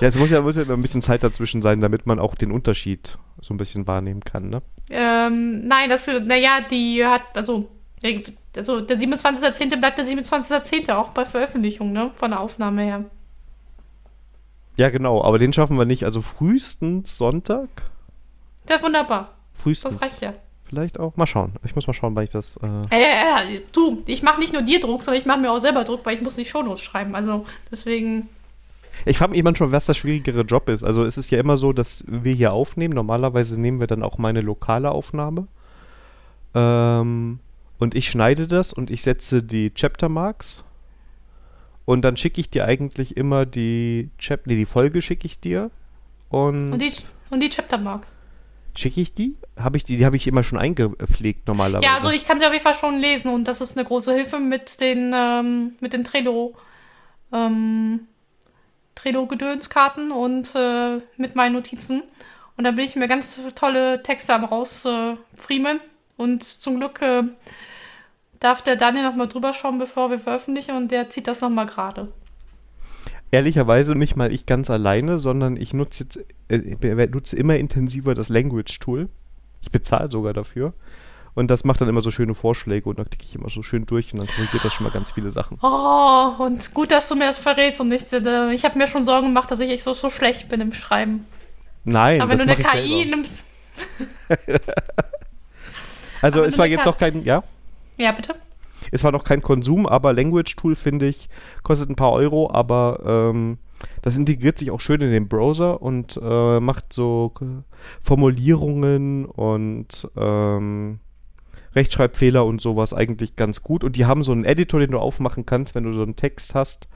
Ja, 0.00 0.08
es 0.08 0.16
muss 0.18 0.30
ja, 0.30 0.40
muss 0.42 0.56
ja 0.56 0.62
immer 0.62 0.74
ein 0.74 0.82
bisschen 0.82 1.02
Zeit 1.02 1.22
dazwischen 1.24 1.62
sein, 1.62 1.80
damit 1.80 2.06
man 2.06 2.18
auch 2.18 2.34
den 2.34 2.52
Unterschied 2.52 3.16
so 3.40 3.54
ein 3.54 3.56
bisschen 3.56 3.86
wahrnehmen 3.86 4.20
kann, 4.24 4.48
ne? 4.50 4.62
ähm, 4.90 5.66
nein, 5.66 5.88
das, 5.90 6.06
naja, 6.06 6.60
die 6.70 7.04
hat, 7.04 7.22
also, 7.34 7.68
der- 8.02 8.22
also 8.56 8.80
der 8.80 8.98
27.10. 8.98 9.76
bleibt 9.78 9.98
der 9.98 10.06
27.10. 10.06 10.90
auch 10.94 11.10
bei 11.10 11.24
Veröffentlichung, 11.24 11.92
ne? 11.92 12.10
Von 12.14 12.30
der 12.32 12.40
Aufnahme 12.40 12.82
her. 12.82 13.04
Ja, 14.76 14.90
genau, 14.90 15.22
aber 15.22 15.38
den 15.38 15.52
schaffen 15.52 15.76
wir 15.78 15.84
nicht. 15.84 16.04
Also 16.04 16.22
frühestens 16.22 17.18
Sonntag? 17.18 17.68
Ja, 18.68 18.80
wunderbar. 18.82 19.34
Frühestens. 19.54 19.94
Das 19.94 20.02
reicht 20.02 20.20
ja. 20.22 20.34
Vielleicht 20.64 21.00
auch. 21.00 21.16
Mal 21.16 21.26
schauen. 21.26 21.52
Ich 21.64 21.74
muss 21.74 21.86
mal 21.86 21.94
schauen, 21.94 22.14
weil 22.14 22.24
ich 22.24 22.30
das. 22.30 22.58
Äh 22.58 22.66
Äh, 22.94 23.56
äh, 23.56 23.60
du, 23.72 24.02
ich 24.06 24.22
mache 24.22 24.38
nicht 24.38 24.52
nur 24.52 24.62
dir 24.62 24.78
Druck, 24.80 25.02
sondern 25.02 25.20
ich 25.20 25.26
mache 25.26 25.40
mir 25.40 25.50
auch 25.50 25.58
selber 25.58 25.82
Druck, 25.84 26.04
weil 26.06 26.14
ich 26.16 26.22
muss 26.22 26.36
nicht 26.36 26.50
Shownotes 26.50 26.82
schreiben. 26.82 27.14
Also 27.16 27.46
deswegen, 27.72 28.28
Ich 29.08 29.18
frage 29.18 29.32
mich 29.32 29.42
manchmal, 29.42 29.72
was 29.72 29.86
der 29.86 29.94
schwierigere 29.94 30.42
Job 30.42 30.68
ist. 30.68 30.84
Also 30.84 31.04
es 31.04 31.16
ist 31.16 31.30
ja 31.30 31.40
immer 31.40 31.56
so, 31.56 31.72
dass 31.72 32.04
wir 32.06 32.34
hier 32.34 32.52
aufnehmen. 32.52 32.94
Normalerweise 32.94 33.60
nehmen 33.60 33.80
wir 33.80 33.86
dann 33.86 34.02
auch 34.02 34.18
meine 34.18 34.40
lokale 34.40 34.90
Aufnahme. 34.90 35.48
Ähm, 36.54 37.40
und 37.78 37.94
ich 37.94 38.08
schneide 38.08 38.46
das 38.46 38.72
und 38.72 38.90
ich 38.90 39.02
setze 39.02 39.42
die 39.42 39.72
Chapter 39.72 40.08
Marks. 40.08 40.64
Und 41.84 42.02
dann 42.02 42.18
schicke 42.18 42.40
ich 42.40 42.50
dir 42.50 42.66
eigentlich 42.66 43.16
immer 43.16 43.46
die 43.46 44.10
Chap 44.18 44.46
nee, 44.46 44.56
die 44.56 44.66
Folge 44.66 45.00
schicke 45.00 45.26
ich 45.26 45.40
dir. 45.40 45.70
Und, 46.28 46.74
und 46.74 46.82
die, 46.82 46.92
und 47.30 47.40
die 47.40 47.48
Chaptermarks. 47.48 48.08
schicke 48.76 49.00
ich 49.00 49.14
die? 49.14 49.36
Habe 49.58 49.78
ich 49.78 49.84
die? 49.84 49.96
Die 49.96 50.04
habe 50.04 50.16
ich 50.16 50.26
immer 50.26 50.42
schon 50.42 50.58
eingepflegt 50.58 51.48
normalerweise. 51.48 51.86
Ja, 51.86 51.94
also 51.94 52.10
ich 52.10 52.26
kann 52.26 52.38
sie 52.38 52.46
auf 52.46 52.52
jeden 52.52 52.62
Fall 52.62 52.74
schon 52.74 52.98
lesen 52.98 53.32
und 53.32 53.48
das 53.48 53.62
ist 53.62 53.78
eine 53.78 53.86
große 53.86 54.12
Hilfe 54.12 54.38
mit 54.38 54.80
den, 54.82 55.12
ähm, 55.14 55.72
mit 55.80 55.94
den 55.94 56.04
Trello, 56.04 56.54
ähm, 57.32 58.00
Trello-Gedönskarten 58.98 60.10
und 60.10 60.54
äh, 60.54 61.00
mit 61.16 61.36
meinen 61.36 61.54
Notizen. 61.54 62.02
Und 62.56 62.64
da 62.64 62.72
bin 62.72 62.84
ich 62.84 62.96
mir 62.96 63.06
ganz 63.06 63.38
tolle 63.54 64.02
Texte 64.02 64.34
am 64.34 64.44
rausfriemeln. 64.44 65.80
und 66.16 66.42
zum 66.42 66.78
Glück 66.78 67.00
äh, 67.00 67.22
darf 68.40 68.62
der 68.62 68.76
Daniel 68.76 69.04
noch 69.04 69.14
mal 69.14 69.28
drüber 69.28 69.54
schauen, 69.54 69.78
bevor 69.78 70.10
wir 70.10 70.18
veröffentlichen 70.18 70.76
und 70.76 70.90
der 70.90 71.08
zieht 71.10 71.28
das 71.28 71.40
noch 71.40 71.50
mal 71.50 71.66
gerade. 71.66 72.08
Ehrlicherweise 73.30 73.94
nicht 73.94 74.16
mal 74.16 74.32
ich 74.32 74.46
ganz 74.46 74.70
alleine, 74.70 75.18
sondern 75.18 75.56
ich 75.56 75.74
nutze 75.74 76.04
jetzt 76.04 76.18
äh, 76.48 77.06
nutze 77.06 77.36
immer 77.36 77.56
intensiver 77.56 78.14
das 78.14 78.30
Language 78.30 78.78
Tool. 78.80 79.08
Ich 79.60 79.70
bezahle 79.70 80.10
sogar 80.10 80.32
dafür. 80.32 80.72
Und 81.38 81.52
das 81.52 81.62
macht 81.62 81.80
dann 81.80 81.88
immer 81.88 82.00
so 82.00 82.10
schöne 82.10 82.34
Vorschläge 82.34 82.88
und 82.88 82.98
dann 82.98 83.08
klicke 83.08 83.24
ich 83.24 83.36
immer 83.36 83.48
so 83.48 83.62
schön 83.62 83.86
durch 83.86 84.12
und 84.12 84.18
dann 84.18 84.26
korrigiert 84.26 84.64
das 84.64 84.74
schon 84.74 84.82
mal 84.82 84.90
ganz 84.90 85.12
viele 85.12 85.30
Sachen. 85.30 85.56
Oh, 85.62 86.32
und 86.42 86.74
gut, 86.74 86.90
dass 86.90 87.08
du 87.08 87.14
mir 87.14 87.26
das 87.26 87.38
verrätst 87.38 87.78
und 87.78 87.86
nicht, 87.86 88.12
äh, 88.12 88.50
ich 88.52 88.64
habe 88.64 88.76
mir 88.76 88.88
schon 88.88 89.04
Sorgen 89.04 89.28
gemacht, 89.28 89.48
dass 89.48 89.60
ich 89.60 89.70
echt 89.70 89.84
so, 89.84 89.94
so 89.94 90.10
schlecht 90.10 90.48
bin 90.48 90.60
im 90.60 90.72
Schreiben. 90.72 91.26
Nein, 91.84 92.20
Aber 92.20 92.30
wenn 92.30 92.38
das 92.38 92.46
du 92.46 92.52
eine 92.52 92.82
KI 92.82 92.88
selber. 92.88 93.10
nimmst. 93.16 93.44
Also 96.20 96.40
aber 96.40 96.48
es 96.48 96.58
war 96.58 96.66
jetzt 96.66 96.86
noch 96.86 96.96
kein, 96.96 97.24
ja, 97.24 97.44
Ja, 97.98 98.10
bitte? 98.10 98.34
es 98.90 99.04
war 99.04 99.12
noch 99.12 99.22
kein 99.22 99.40
Konsum, 99.40 99.86
aber 99.86 100.12
Language 100.12 100.56
Tool 100.56 100.74
finde 100.74 101.06
ich 101.06 101.28
kostet 101.62 101.88
ein 101.88 101.94
paar 101.94 102.10
Euro, 102.10 102.50
aber 102.52 102.98
ähm, 103.30 103.58
das 104.02 104.16
integriert 104.16 104.58
sich 104.58 104.72
auch 104.72 104.80
schön 104.80 105.00
in 105.02 105.12
den 105.12 105.28
Browser 105.28 105.80
und 105.80 106.18
äh, 106.20 106.58
macht 106.58 106.92
so 106.92 107.32
Formulierungen 108.02 109.26
und 109.26 110.08
ähm, 110.16 110.98
Rechtschreibfehler 111.74 112.44
und 112.44 112.60
sowas 112.60 112.92
eigentlich 112.92 113.36
ganz 113.36 113.62
gut. 113.62 113.84
Und 113.84 113.96
die 113.96 114.06
haben 114.06 114.24
so 114.24 114.32
einen 114.32 114.44
Editor, 114.44 114.80
den 114.80 114.92
du 114.92 114.98
aufmachen 114.98 115.46
kannst, 115.46 115.74
wenn 115.74 115.84
du 115.84 115.92
so 115.92 116.02
einen 116.02 116.16
Text 116.16 116.54
hast 116.54 116.88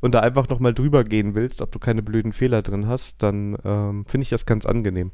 und 0.00 0.14
da 0.14 0.20
einfach 0.20 0.48
nochmal 0.48 0.74
drüber 0.74 1.04
gehen 1.04 1.34
willst, 1.34 1.62
ob 1.62 1.72
du 1.72 1.78
keine 1.78 2.02
blöden 2.02 2.32
Fehler 2.32 2.62
drin 2.62 2.86
hast, 2.86 3.22
dann 3.22 3.56
ähm, 3.64 4.04
finde 4.06 4.24
ich 4.24 4.30
das 4.30 4.46
ganz 4.46 4.66
angenehm. 4.66 5.12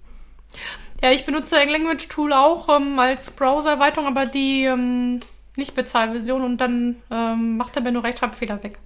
Ja, 1.02 1.10
ich 1.10 1.24
benutze 1.24 1.56
Language 1.56 2.08
Tool 2.08 2.32
auch 2.32 2.68
ähm, 2.68 2.98
als 2.98 3.30
Browser-Erweiterung, 3.30 4.06
aber 4.06 4.26
die 4.26 4.64
ähm, 4.64 5.20
nicht 5.56 5.74
Bezahlversion 5.74 6.42
und 6.42 6.60
dann 6.60 6.96
ähm, 7.10 7.56
macht 7.56 7.76
er 7.76 7.82
mir 7.82 7.92
nur 7.92 8.04
Rechtschreibfehler 8.04 8.62
weg. 8.62 8.78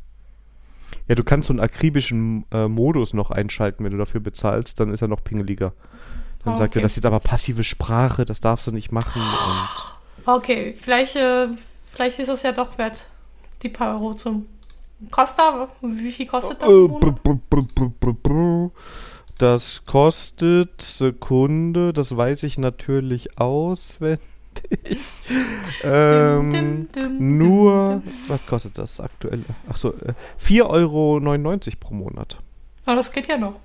Ja, 1.09 1.15
du 1.15 1.25
kannst 1.25 1.49
so 1.49 1.53
einen 1.53 1.61
akribischen 1.61 2.47
äh, 2.51 2.69
Modus 2.69 3.15
noch 3.15 3.31
einschalten, 3.31 3.85
wenn 3.85 3.93
du 3.93 3.99
dafür 3.99 4.21
bezahlst, 4.21 4.81
dann 4.81 4.93
ist 4.93 5.03
er 5.03 5.09
noch 5.09 5.25
pingeliger. 5.25 5.73
Dann 6.45 6.55
Ah, 6.55 6.57
sagt 6.57 6.77
er, 6.77 6.83
das 6.83 6.93
ist 6.93 6.97
jetzt 6.97 7.07
aber 7.07 7.21
passive 7.21 7.65
Sprache, 7.65 8.25
das 8.25 8.41
darfst 8.41 8.67
du 8.67 8.73
nicht 8.73 8.93
machen. 8.93 9.21
Und 9.23 9.94
Okay, 10.27 10.75
vielleicht, 10.79 11.17
äh, 11.17 11.49
vielleicht 11.93 12.19
ist 12.19 12.29
es 12.29 12.43
ja 12.43 12.53
doch 12.53 12.79
wert, 12.79 13.07
die 13.63 13.69
paar 13.69 13.95
Euro 13.95 14.15
zum. 14.15 14.47
Kostet, 15.11 15.45
wie 15.83 16.13
viel 16.13 16.27
kostet 16.27 16.63
das? 16.63 16.71
Äh, 16.71 16.89
Das 19.39 19.85
kostet 19.85 20.81
Sekunde, 20.81 21.93
das 21.93 22.17
weiß 22.17 22.45
ich 22.45 22.57
natürlich 22.57 23.39
auswendig. 23.39 24.21
ähm, 25.83 26.53
Dim, 26.53 26.89
dim, 26.93 27.03
dim, 27.19 27.39
nur, 27.39 28.03
was 28.29 28.47
kostet 28.47 28.79
das 28.79 29.01
aktuell? 29.01 29.45
Achso, 29.69 29.91
äh, 29.91 30.15
4,99 30.41 30.63
Euro 30.71 31.21
pro 31.81 31.95
Monat. 31.95 32.39
Aber 32.87 32.97
das 32.97 33.11
geht 33.13 33.27
ja 33.27 33.37
noch. 33.37 33.57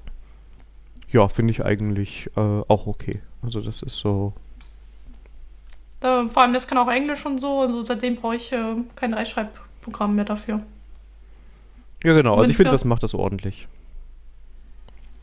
Ja, 1.12 1.28
finde 1.28 1.52
ich 1.52 1.64
eigentlich 1.64 2.30
äh, 2.36 2.40
auch 2.40 2.88
okay. 2.88 3.22
Also 3.42 3.62
das 3.62 3.82
ist 3.82 3.98
so. 3.98 4.34
Da, 6.00 6.28
vor 6.30 6.44
allem, 6.44 6.54
das 6.54 6.68
kann 6.68 6.78
auch 6.78 6.88
Englisch 6.90 7.26
und 7.26 7.40
so. 7.40 7.62
Also 7.62 7.84
seitdem 7.84 8.16
brauche 8.16 8.36
ich 8.36 8.52
äh, 8.52 8.76
kein 8.96 9.14
Rechtschreibprogramm 9.14 10.16
mehr 10.16 10.26
dafür. 10.26 10.62
Ja, 12.04 12.14
genau. 12.14 12.36
Also 12.38 12.52
ich 12.52 12.58
finde, 12.58 12.72
das 12.72 12.86
macht 12.86 13.04
das 13.04 13.14
ordentlich. 13.14 13.68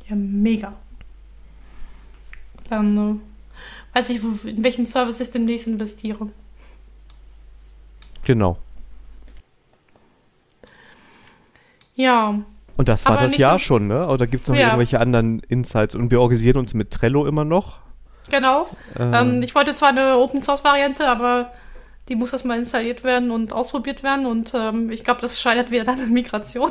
Ja, 0.08 0.16
mega. 0.16 0.74
Dann 2.68 3.20
äh, 3.92 3.96
weiß 3.96 4.10
ich, 4.10 4.22
wo, 4.22 4.46
in 4.46 4.62
welchen 4.62 4.84
Service 4.86 5.20
ich 5.20 5.30
demnächst 5.30 5.66
investiere. 5.66 6.28
Genau. 8.24 8.58
Ja, 11.94 12.40
Und 12.76 12.88
das 12.88 13.06
war 13.06 13.12
Aber 13.12 13.22
das 13.22 13.38
Jahr 13.38 13.58
schon, 13.58 13.86
ne? 13.86 14.06
Oder 14.08 14.26
gibt 14.26 14.42
es 14.42 14.48
noch 14.50 14.56
Ja. 14.56 14.66
irgendwelche 14.66 15.00
anderen 15.00 15.40
Insights? 15.40 15.94
Und 15.94 16.10
wir 16.10 16.20
organisieren 16.20 16.58
uns 16.58 16.74
mit 16.74 16.90
Trello 16.90 17.24
immer 17.26 17.44
noch. 17.46 17.78
Genau. 18.30 18.68
Ähm, 18.98 19.14
Ähm, 19.14 19.42
ich 19.42 19.54
wollte 19.54 19.72
zwar 19.74 19.90
eine 19.90 20.16
Open 20.18 20.40
Source 20.40 20.64
Variante, 20.64 21.08
aber 21.08 21.52
die 22.08 22.14
muss 22.16 22.32
erstmal 22.32 22.58
installiert 22.58 23.02
werden 23.04 23.30
und 23.30 23.52
ausprobiert 23.52 24.02
werden 24.02 24.26
und 24.26 24.52
ähm, 24.54 24.90
ich 24.90 25.02
glaube, 25.04 25.20
das 25.20 25.40
scheitert 25.40 25.70
wieder 25.70 25.88
an 25.90 25.98
der 25.98 26.06
Migration. 26.06 26.70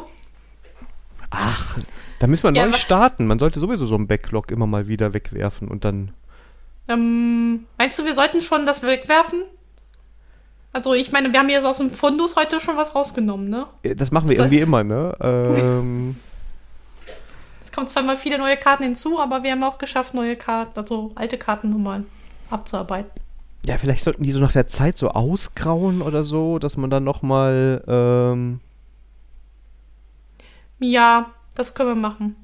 ach, 1.30 1.78
da 2.20 2.28
müssen 2.28 2.44
wir 2.54 2.58
Ja, 2.60 2.66
neu 2.68 2.72
starten. 2.74 3.28
Man 3.28 3.40
sollte 3.40 3.60
sowieso 3.60 3.86
so 3.86 3.96
einen 3.96 4.08
Backlog 4.08 4.52
immer 4.52 4.68
mal 4.68 4.88
wieder 4.88 5.14
wegwerfen 5.14 5.68
und 5.68 5.84
dann. 5.86 6.12
Ähm, 6.88 7.66
meinst 7.78 7.98
du, 8.00 8.06
wir 8.06 8.14
sollten 8.14 8.42
schon 8.42 8.66
das 8.66 8.84
wegwerfen? 8.84 9.42
Also 10.72 10.94
ich 10.94 11.12
meine, 11.12 11.32
wir 11.32 11.40
haben 11.40 11.50
jetzt 11.50 11.66
aus 11.66 11.78
dem 11.80 11.90
Fundus 11.90 12.36
heute 12.36 12.60
schon 12.60 12.78
was 12.78 12.96
rausgenommen, 12.96 13.50
ne? 13.50 13.66
Das 13.96 14.12
machen 14.12 14.30
wir 14.30 14.38
Das- 14.38 14.46
irgendwie 14.46 14.62
immer, 14.62 14.84
ne? 14.84 15.16
Ähm, 15.22 16.16
Kommen 17.76 17.88
zweimal 17.88 18.16
viele 18.16 18.38
neue 18.38 18.56
Karten 18.56 18.84
hinzu, 18.84 19.20
aber 19.20 19.44
wir 19.44 19.52
haben 19.52 19.64
auch 19.66 19.78
geschafft, 19.78 20.14
neue 20.14 20.38
Karten, 20.38 20.80
also 20.80 21.12
alte 21.16 21.38
Kartennummern 21.38 22.06
abzuarbeiten. 22.50 23.12
ja, 23.66 23.78
vielleicht 23.78 24.04
sollten 24.06 24.24
die 24.24 24.32
so 24.32 24.40
nach 24.40 24.54
der 24.54 24.68
Zeit 24.68 24.98
so 24.98 25.10
ausgrauen 25.10 26.02
oder 26.02 26.24
so, 26.24 26.58
dass 26.58 26.78
man 26.78 26.90
dann 26.90 27.04
nochmal. 27.04 27.84
Ähm, 27.86 28.62
Ja, 30.80 31.32
das 31.54 31.76
können 31.76 31.90
wir 31.90 31.96
machen. 31.96 32.36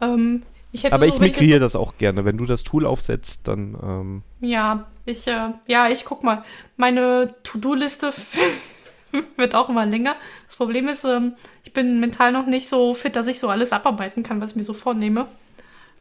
Ähm, 0.00 0.42
ich 0.72 0.92
aber 0.92 1.06
so, 1.06 1.14
ich 1.14 1.20
migriere 1.20 1.60
das 1.60 1.76
auch 1.76 1.96
gerne. 1.96 2.24
Wenn 2.24 2.36
du 2.36 2.44
das 2.44 2.64
Tool 2.64 2.86
aufsetzt, 2.86 3.46
dann. 3.48 3.76
Ähm, 3.82 4.22
Ja, 4.40 4.86
ich, 5.04 5.26
äh, 5.28 5.50
ja, 5.68 5.88
ich 5.88 6.04
guck 6.04 6.24
mal. 6.24 6.42
Meine 6.76 7.34
To-Do-Liste 7.44 8.12
wird 9.36 9.54
auch 9.54 9.68
immer 9.68 9.86
länger. 9.86 10.16
Das 10.46 10.56
Problem 10.56 10.88
ist, 10.88 11.04
ähm, 11.04 11.34
ich 11.64 11.72
bin 11.72 12.00
mental 12.00 12.32
noch 12.32 12.46
nicht 12.46 12.68
so 12.68 12.94
fit, 12.94 13.16
dass 13.16 13.26
ich 13.26 13.38
so 13.38 13.48
alles 13.48 13.72
abarbeiten 13.72 14.22
kann, 14.22 14.40
was 14.40 14.50
ich 14.50 14.56
mir 14.56 14.64
so 14.64 14.72
vornehme. 14.72 15.26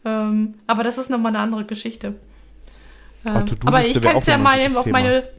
Ähm, 0.04 0.56
aber 0.68 0.84
das 0.84 0.98
ist 0.98 1.10
nochmal 1.10 1.32
eine 1.32 1.40
andere 1.40 1.66
Geschichte. 1.66 2.16
Aber 3.24 3.40
Ähm, 3.40 3.46
To-Do-Liste 3.48 3.68
aber 3.68 3.86
ich 3.86 4.02
kann 4.02 4.18
es 4.18 4.26
ja 4.28 4.38
mal 4.38 4.60
eben 4.60 4.78
auf 4.78 4.84
Thema. 4.84 5.00
meine, 5.00 5.30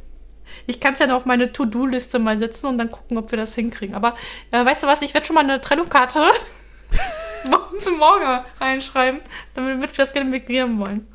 ich 0.66 0.81
kann 0.81 0.94
es 0.94 0.98
ja 0.98 1.14
auf 1.14 1.26
meine 1.26 1.52
To-Do-Liste 1.52 2.18
mal 2.18 2.38
setzen 2.38 2.66
und 2.66 2.79
dann 2.79 2.90
gucken, 2.90 3.16
ob 3.18 3.31
wir 3.31 3.38
das 3.38 3.55
hinkriegen. 3.55 3.94
Aber 3.94 4.14
äh, 4.50 4.64
weißt 4.64 4.83
du 4.83 4.87
was, 4.87 5.02
ich 5.02 5.14
werde 5.14 5.26
schon 5.26 5.35
mal 5.35 5.44
eine 5.44 5.61
Trello-Karte 5.61 6.24
morgens 7.50 7.87
und 7.87 7.98
morgen 7.98 8.24
reinschreiben, 8.61 9.20
damit 9.55 9.81
wir 9.81 9.96
das 9.96 10.12
gerne 10.12 10.31
migrieren 10.31 10.79
wollen. 10.79 11.07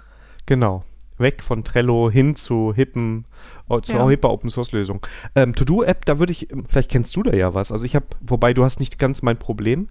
Genau. 0.46 0.84
Weg 1.22 1.44
von 1.44 1.64
Trello 1.64 2.10
hin 2.12 2.36
zu 2.36 2.74
hippen, 2.74 3.26
oh, 3.70 3.80
zu 3.80 3.94
Ja. 3.94 4.10
hipper 4.10 4.30
Open 4.32 4.50
Source 4.50 4.72
Lösung. 4.72 5.06
Ähm, 5.36 5.56
To-Do-App, 5.56 6.06
da 6.06 6.20
würde 6.20 6.32
ich, 6.32 6.48
vielleicht 6.68 6.92
kennst 6.92 7.16
du 7.16 7.24
da 7.24 7.34
ja 7.34 7.54
was. 7.54 7.72
Also 7.72 7.86
ich 7.86 7.96
habe, 7.96 8.06
wobei 8.22 8.54
du 8.54 8.64
hast 8.64 8.80
nicht 8.80 9.00
ganz 9.00 9.22
mein 9.22 9.38
Problem. 9.38 9.90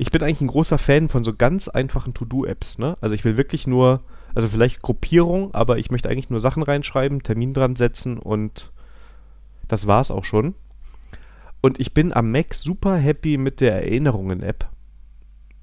ich 0.00 0.12
bin 0.12 0.22
eigentlich 0.22 0.40
ein 0.40 0.46
großer 0.46 0.78
Fan 0.78 1.08
von 1.08 1.24
so 1.24 1.34
ganz 1.34 1.66
einfachen 1.68 2.14
To-Do-Apps, 2.14 2.78
ne? 2.78 2.96
Also 3.00 3.16
ich 3.16 3.24
will 3.24 3.36
wirklich 3.36 3.66
nur, 3.66 4.02
also 4.34 4.46
vielleicht 4.48 4.80
Gruppierung, 4.80 5.52
aber 5.52 5.78
ich 5.78 5.90
möchte 5.90 6.08
eigentlich 6.08 6.30
nur 6.30 6.38
Sachen 6.38 6.62
reinschreiben, 6.62 7.24
Termin 7.24 7.52
dran 7.52 7.74
setzen 7.74 8.18
und 8.18 8.72
das 9.66 9.88
war's 9.88 10.12
auch 10.12 10.24
schon. 10.24 10.54
Und 11.60 11.80
ich 11.80 11.92
bin 11.92 12.12
am 12.12 12.30
Mac 12.30 12.54
super 12.54 12.96
happy 12.96 13.36
mit 13.36 13.60
der 13.60 13.82
Erinnerungen-App, 13.82 14.68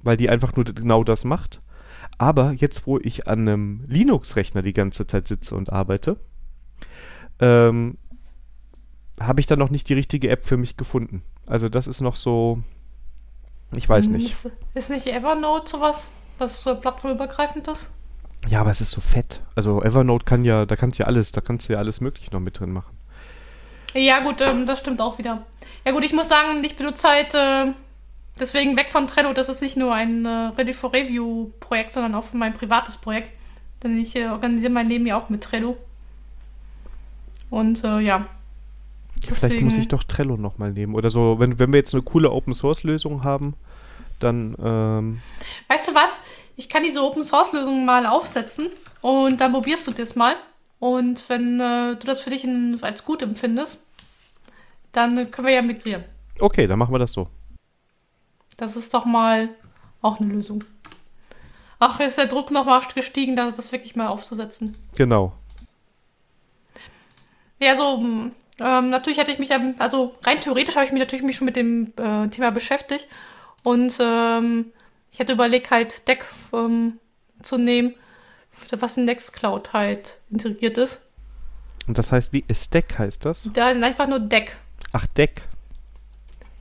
weil 0.03 0.17
die 0.17 0.29
einfach 0.29 0.53
nur 0.57 0.65
genau 0.65 1.05
das 1.05 1.23
macht. 1.23 1.61
Aber 2.17 2.51
jetzt, 2.51 2.87
wo 2.87 2.97
ich 2.97 3.27
an 3.27 3.39
einem 3.41 3.83
Linux-Rechner 3.87 4.61
die 4.61 4.73
ganze 4.73 5.05
Zeit 5.05 5.27
sitze 5.27 5.55
und 5.55 5.71
arbeite, 5.71 6.17
ähm, 7.39 7.97
habe 9.19 9.39
ich 9.39 9.45
dann 9.45 9.59
noch 9.59 9.69
nicht 9.69 9.89
die 9.89 9.93
richtige 9.93 10.29
App 10.29 10.43
für 10.45 10.57
mich 10.57 10.77
gefunden. 10.77 11.23
Also 11.45 11.69
das 11.69 11.87
ist 11.87 12.01
noch 12.01 12.15
so, 12.15 12.61
ich 13.75 13.87
weiß 13.87 14.07
nicht. 14.07 14.31
Ist, 14.31 14.51
ist 14.73 14.89
nicht 14.89 15.07
Evernote 15.07 15.69
sowas, 15.69 16.09
was 16.37 16.63
so 16.63 16.75
plattformübergreifend 16.75 17.67
ist? 17.67 17.91
Ja, 18.47 18.61
aber 18.61 18.71
es 18.71 18.81
ist 18.81 18.91
so 18.91 19.01
fett. 19.01 19.41
Also 19.55 19.81
Evernote 19.81 20.25
kann 20.25 20.45
ja, 20.45 20.65
da 20.65 20.75
kannst 20.75 20.99
du 20.99 21.03
ja 21.03 21.07
alles, 21.07 21.31
da 21.31 21.41
kannst 21.41 21.67
du 21.67 21.73
ja 21.73 21.79
alles 21.79 22.01
mögliche 22.01 22.31
noch 22.31 22.39
mit 22.39 22.59
drin 22.59 22.71
machen. 22.71 22.95
Ja, 23.93 24.19
gut, 24.19 24.41
ähm, 24.41 24.65
das 24.65 24.79
stimmt 24.79 25.01
auch 25.01 25.17
wieder. 25.17 25.45
Ja, 25.85 25.91
gut, 25.91 26.03
ich 26.03 26.13
muss 26.13 26.29
sagen, 26.29 26.63
ich 26.63 26.75
benutze 26.75 27.07
halt 27.07 27.33
äh, 27.33 27.73
deswegen 28.39 28.77
weg 28.77 28.91
von 28.91 29.07
Trello. 29.07 29.33
Das 29.33 29.49
ist 29.49 29.61
nicht 29.61 29.77
nur 29.77 29.93
ein 29.93 30.25
äh, 30.25 30.29
Ready 30.57 30.73
for 30.73 30.93
Review 30.93 31.51
Projekt, 31.59 31.93
sondern 31.93 32.15
auch 32.15 32.33
mein 32.33 32.53
privates 32.53 32.97
Projekt. 32.97 33.29
Denn 33.83 33.97
ich 33.97 34.15
äh, 34.15 34.27
organisiere 34.27 34.71
mein 34.71 34.89
Leben 34.89 35.05
ja 35.05 35.17
auch 35.17 35.29
mit 35.29 35.43
Trello. 35.43 35.77
Und 37.49 37.83
äh, 37.83 37.99
ja. 37.99 38.27
Vielleicht 39.21 39.41
muss 39.41 39.41
Deswegen- 39.73 39.81
ich 39.81 39.87
doch 39.87 40.03
Trello 40.03 40.37
nochmal 40.37 40.71
nehmen. 40.71 40.95
Oder 40.95 41.09
so, 41.09 41.39
wenn, 41.39 41.57
wenn 41.59 41.71
wir 41.71 41.77
jetzt 41.79 41.93
eine 41.93 42.03
coole 42.03 42.31
Open 42.31 42.53
Source 42.53 42.83
Lösung 42.83 43.23
haben, 43.23 43.55
dann, 44.19 44.55
ähm, 44.63 45.21
Weißt 45.67 45.87
du 45.87 45.95
was? 45.95 46.21
Ich 46.57 46.69
kann 46.69 46.83
diese 46.83 47.01
Open 47.03 47.23
Source 47.23 47.51
Lösung 47.53 47.85
mal 47.85 48.05
aufsetzen 48.05 48.67
und 49.01 49.41
dann 49.41 49.51
probierst 49.51 49.87
du 49.87 49.91
das 49.91 50.15
mal. 50.15 50.35
Und 50.79 51.27
wenn 51.29 51.59
äh, 51.59 51.95
du 51.95 52.05
das 52.05 52.21
für 52.21 52.29
dich 52.29 52.43
in, 52.43 52.77
als 52.81 53.03
gut 53.03 53.21
empfindest, 53.21 53.77
dann 54.91 55.29
können 55.31 55.47
wir 55.47 55.53
ja 55.53 55.61
migrieren. 55.61 56.03
okay, 56.39 56.67
dann 56.67 56.79
machen 56.79 56.93
wir 56.93 56.99
das 56.99 57.11
so. 57.13 57.27
Das 58.57 58.75
ist 58.75 58.93
doch 58.93 59.05
mal 59.05 59.49
auch 60.01 60.19
eine 60.19 60.31
Lösung. 60.33 60.63
Ach, 61.79 61.99
ist 61.99 62.17
der 62.17 62.27
Druck 62.27 62.51
nochmal 62.51 62.81
gestiegen, 62.93 63.35
das, 63.35 63.55
das 63.55 63.71
wirklich 63.71 63.95
mal 63.95 64.07
aufzusetzen. 64.07 64.75
Genau. 64.95 65.33
Ja, 67.59 67.75
so, 67.75 67.97
mh, 67.97 68.31
ähm, 68.59 68.89
natürlich 68.89 69.17
hätte 69.17 69.31
ich 69.31 69.39
mich, 69.39 69.49
ja- 69.49 69.73
also 69.79 70.15
rein 70.23 70.39
theoretisch 70.41 70.75
habe 70.75 70.85
ich 70.85 70.91
mich 70.91 70.99
natürlich 71.01 71.25
mich 71.25 71.35
schon 71.35 71.45
mit 71.45 71.55
dem 71.55 71.93
äh, 71.97 72.27
Thema 72.29 72.51
beschäftigt. 72.51 73.07
Und 73.63 73.97
ähm, 73.99 74.71
ich 75.11 75.19
hätte 75.19 75.33
überlegt, 75.33 75.71
halt 75.71 76.07
Deck 76.07 76.25
ähm, 76.53 76.99
zu 77.41 77.57
nehmen, 77.57 77.93
was 78.71 78.97
in 78.97 79.05
Nextcloud 79.05 79.73
halt 79.73 80.17
integriert 80.29 80.77
ist. 80.77 81.01
Und 81.87 81.97
das 81.97 82.11
heißt, 82.11 82.31
wie 82.33 82.45
Stack 82.53 82.97
heißt 82.97 83.25
das? 83.25 83.49
Da 83.53 83.67
einfach 83.67 84.07
nur 84.07 84.19
Deck. 84.19 84.55
Ach, 84.93 85.05
Deck. 85.07 85.41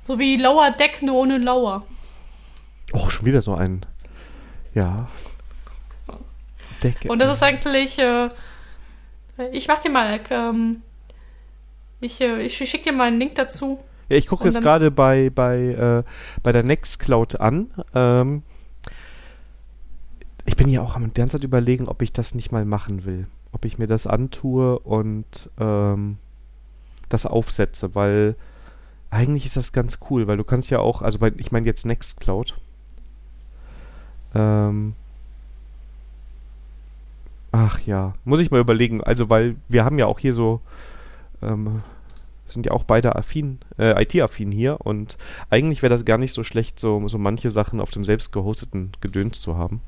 So 0.05 0.19
wie 0.19 0.37
Lower 0.37 0.71
Deck, 0.71 1.03
nur 1.03 1.15
ohne 1.15 1.39
Lower. 1.39 1.85
Oh, 2.93 3.09
schon 3.09 3.25
wieder 3.25 3.41
so 3.41 3.55
ein. 3.55 3.87
Ja. 4.75 5.09
Deck. 6.83 7.07
Und 7.09 7.19
das 7.21 7.37
ist 7.37 7.43
eigentlich, 7.43 7.99
äh, 7.99 8.29
ich 9.51 9.67
mach 9.67 9.81
dir 9.81 9.91
mal, 9.91 10.21
ähm, 10.31 10.83
ich, 12.01 12.21
äh, 12.21 12.43
ich 12.43 12.57
schicke 12.57 12.91
dir 12.91 12.93
mal 12.93 13.09
einen 13.09 13.19
Link 13.19 13.35
dazu. 13.37 13.81
Ja, 14.11 14.19
ich 14.19 14.27
gucke 14.27 14.45
jetzt 14.45 14.61
gerade 14.61 14.91
bei, 14.91 15.31
bei, 15.31 15.59
äh, 15.59 16.03
bei 16.43 16.53
der 16.53 16.63
Nextcloud 16.63 17.41
an. 17.41 17.71
Ähm, 17.95 18.43
ich 20.45 20.57
bin 20.57 20.69
ja 20.69 20.83
auch 20.83 20.97
am 20.97 21.15
ganzen 21.15 21.39
Zeit 21.39 21.45
überlegen, 21.45 21.89
ob 21.89 22.03
ich 22.03 22.13
das 22.13 22.35
nicht 22.35 22.53
mal 22.53 22.67
machen 22.67 23.07
will. 23.07 23.27
Ob 23.53 23.65
ich 23.65 23.79
mir 23.79 23.87
das 23.87 24.07
antue 24.07 24.79
und 24.81 25.49
ähm, 25.59 26.19
das 27.09 27.25
aufsetze, 27.25 27.95
weil 27.95 28.37
eigentlich 29.15 29.47
ist 29.47 29.57
das 29.57 29.73
ganz 29.73 30.01
cool, 30.11 30.27
weil 30.27 30.37
du 30.37 30.45
kannst 30.45 30.71
ja 30.71 30.81
auch, 30.81 31.01
also 31.01 31.21
bei, 31.21 31.33
ich 31.37 31.53
meine 31.53 31.67
jetzt 31.67 31.87
Nextcloud. 31.87 32.57
Ähm, 34.35 34.95
ach 37.53 37.81
ja, 37.87 38.15
muss 38.25 38.41
ich 38.41 38.51
mal 38.51 38.61
überlegen. 38.61 39.05
Also, 39.05 39.31
weil 39.31 39.55
wir 39.69 39.85
haben 39.85 40.01
ja 40.01 40.07
auch 40.07 40.19
hier 40.19 40.35
so, 40.35 40.61
ähm, 41.43 41.83
sind 42.49 42.67
ja 42.67 42.73
auch 42.73 42.83
beide 42.83 43.15
affin, 43.15 43.61
äh, 43.79 44.03
IT-affin 44.03 44.51
hier 44.51 44.81
und 44.81 45.17
eigentlich 45.49 45.83
wäre 45.83 45.95
das 45.95 46.05
gar 46.05 46.19
nicht 46.19 46.33
so 46.33 46.43
schlecht, 46.43 46.81
so, 46.81 47.07
so 47.07 47.17
manche 47.17 47.53
Sachen 47.53 47.81
auf 47.81 47.93
dem 47.93 48.03
selbst 48.03 48.33
gehosteten 48.33 48.93
Gedöns 49.01 49.41
zu 49.41 49.57
haben. 49.57 49.81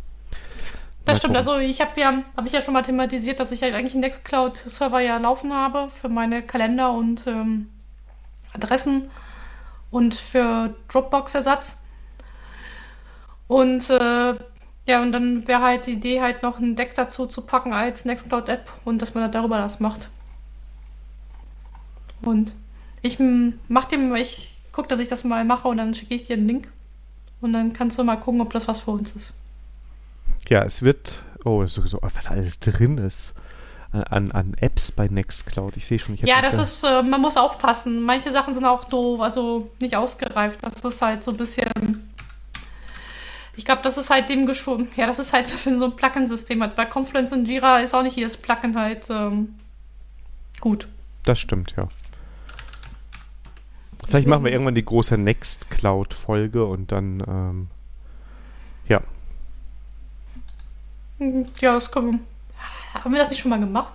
Das 1.05 1.19
stimmt, 1.19 1.37
also 1.37 1.59
ich 1.59 1.81
habe 1.81 2.01
ja, 2.01 2.23
habe 2.37 2.47
ich 2.47 2.53
ja 2.53 2.61
schon 2.61 2.75
mal 2.75 2.83
thematisiert, 2.83 3.39
dass 3.39 3.53
ich 3.53 3.63
halt 3.63 3.75
eigentlich 3.75 3.95
einen 3.95 4.03
Nextcloud-Server 4.03 5.01
ja 5.01 5.19
laufen 5.19 5.53
habe 5.53 5.89
für 6.01 6.09
meine 6.09 6.43
Kalender 6.43 6.93
und 6.93 7.27
ähm, 7.29 7.69
Adressen 8.57 9.11
und 9.91 10.15
für 10.15 10.75
Dropbox-Ersatz. 10.89 11.79
Und 13.49 13.89
äh, 13.91 14.35
ja, 14.87 15.03
und 15.03 15.13
dann 15.13 15.47
wäre 15.47 15.63
halt 15.63 15.87
die 15.87 15.93
Idee, 15.93 16.21
halt 16.21 16.43
noch 16.43 16.59
ein 16.59 16.77
Deck 16.77 16.95
dazu 16.95 17.27
zu 17.27 17.43
packen 17.43 17.73
als 17.73 18.05
Nextcloud-App 18.05 18.73
und 18.85 19.03
dass 19.03 19.15
man 19.15 19.25
dann 19.25 19.33
darüber 19.33 19.59
das 19.59 19.81
macht. 19.81 20.09
Und 22.23 22.53
ich 23.03 23.19
mach 23.69 23.87
dem, 23.87 24.15
ich 24.15 24.57
gucke, 24.73 24.89
dass 24.89 25.01
ich 25.01 25.09
das 25.09 25.25
mal 25.25 25.45
mache 25.45 25.69
und 25.69 25.77
dann 25.77 25.95
schicke 25.95 26.15
ich 26.15 26.27
dir 26.27 26.37
einen 26.37 26.47
Link. 26.47 26.73
Und 27.41 27.53
dann 27.53 27.73
kannst 27.73 27.99
du 27.99 28.05
mal 28.05 28.17
gucken, 28.17 28.41
ob 28.41 28.53
das 28.53 28.67
was 28.67 28.81
für 28.81 28.93
uns 28.93 29.13
ist. 29.13 29.35
Ja, 30.49 30.65
es 30.65 30.83
wird, 30.83 31.23
oh, 31.45 31.67
so, 31.67 31.87
so, 31.87 31.99
was 32.03 32.29
alles 32.29 32.61
drin 32.61 32.99
ist 32.99 33.35
an, 34.05 34.31
an, 34.33 34.55
Apps 34.61 34.91
bei 34.93 35.09
Nextcloud. 35.09 35.77
Ich 35.77 35.87
sehe 35.87 35.99
schon, 35.99 36.15
ich 36.15 36.23
Ja, 36.23 36.41
das 36.43 36.57
da- 36.57 36.63
ist, 36.63 36.85
äh, 36.85 37.03
man 37.03 37.21
muss 37.21 37.37
aufpassen. 37.37 38.03
Manche 38.03 38.31
Sachen 38.33 38.55
sind 38.55 38.65
auch 38.65 38.85
doof, 38.85 39.21
also 39.21 39.71
nicht 39.81 39.97
ausgereift. 39.97 40.59
Das 40.63 40.83
ist 40.85 41.03
halt 41.03 41.23
so 41.23 41.31
ein 41.33 41.37
bisschen. 41.37 41.71
Ich 43.57 43.65
glaube, 43.65 43.81
das 43.83 43.97
ist 43.97 44.11
halt 44.11 44.29
dem 44.29 44.45
geschoben. 44.47 44.89
Ja, 44.97 45.07
das 45.07 45.19
ist 45.19 45.33
halt 45.33 45.47
so 45.49 45.57
für 45.57 45.77
so 45.79 45.87
ein 45.87 45.97
Plugin-System. 45.97 46.61
Halt. 46.63 46.77
Bei 46.77 46.85
Confluence 46.87 47.33
und 47.33 47.47
Jira 47.49 47.79
ist 47.81 47.95
auch 47.95 48.03
nicht 48.03 48.17
jedes 48.17 48.37
Plugin 48.37 48.77
halt 48.79 49.09
ähm, 49.11 49.55
gut. 50.61 50.89
Das 51.25 51.39
stimmt, 51.41 51.75
ja. 51.77 51.89
Vielleicht 54.09 54.29
machen 54.29 54.45
wir 54.45 54.53
irgendwann 54.53 54.75
die 54.77 54.85
große 54.85 55.19
Nextcloud-Folge 55.19 56.65
und 56.65 56.93
dann, 56.93 57.21
ähm, 57.27 57.67
ja. 58.87 59.01
Mhm, 61.19 61.47
Ja, 61.61 61.73
das 61.73 61.91
können 61.91 62.13
wir. 62.13 62.19
Haben 63.05 63.13
wir 63.13 63.19
das 63.19 63.31
nicht 63.31 63.41
schon 63.41 63.51
mal 63.51 63.61
gemacht? 63.61 63.95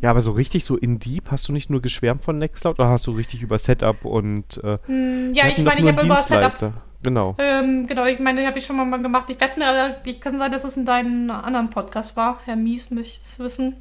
Ja, 0.00 0.10
aber 0.10 0.20
so 0.20 0.32
richtig 0.32 0.64
so 0.64 0.76
in 0.76 0.98
Deep 0.98 1.30
hast 1.30 1.46
du 1.48 1.52
nicht 1.52 1.70
nur 1.70 1.80
geschwärmt 1.80 2.22
von 2.22 2.36
Nextcloud 2.36 2.78
oder 2.80 2.88
hast 2.88 3.06
du 3.06 3.12
richtig 3.12 3.40
über 3.42 3.58
Setup 3.58 4.04
und 4.04 4.62
äh, 4.64 4.78
Hm, 4.86 5.32
ja, 5.32 5.46
ich 5.46 5.58
meine, 5.58 5.80
ich 5.80 5.86
habe 5.86 6.04
über 6.04 6.16
Setup. 6.16 6.72
Genau. 7.04 7.34
Ähm, 7.38 7.86
genau, 7.86 8.04
ich 8.06 8.18
meine, 8.18 8.46
habe 8.46 8.58
ich 8.58 8.66
schon 8.66 8.76
mal 8.76 9.00
gemacht. 9.00 9.28
Ich 9.30 9.40
wette, 9.40 9.64
aber 9.64 9.96
ich 10.04 10.20
kann 10.20 10.38
sein, 10.38 10.52
dass 10.52 10.64
es 10.64 10.76
in 10.76 10.86
deinem 10.86 11.30
anderen 11.30 11.70
Podcast 11.70 12.16
war. 12.16 12.40
Herr 12.44 12.56
Mies 12.56 12.90
möchte 12.90 13.20
es 13.20 13.38
wissen, 13.38 13.76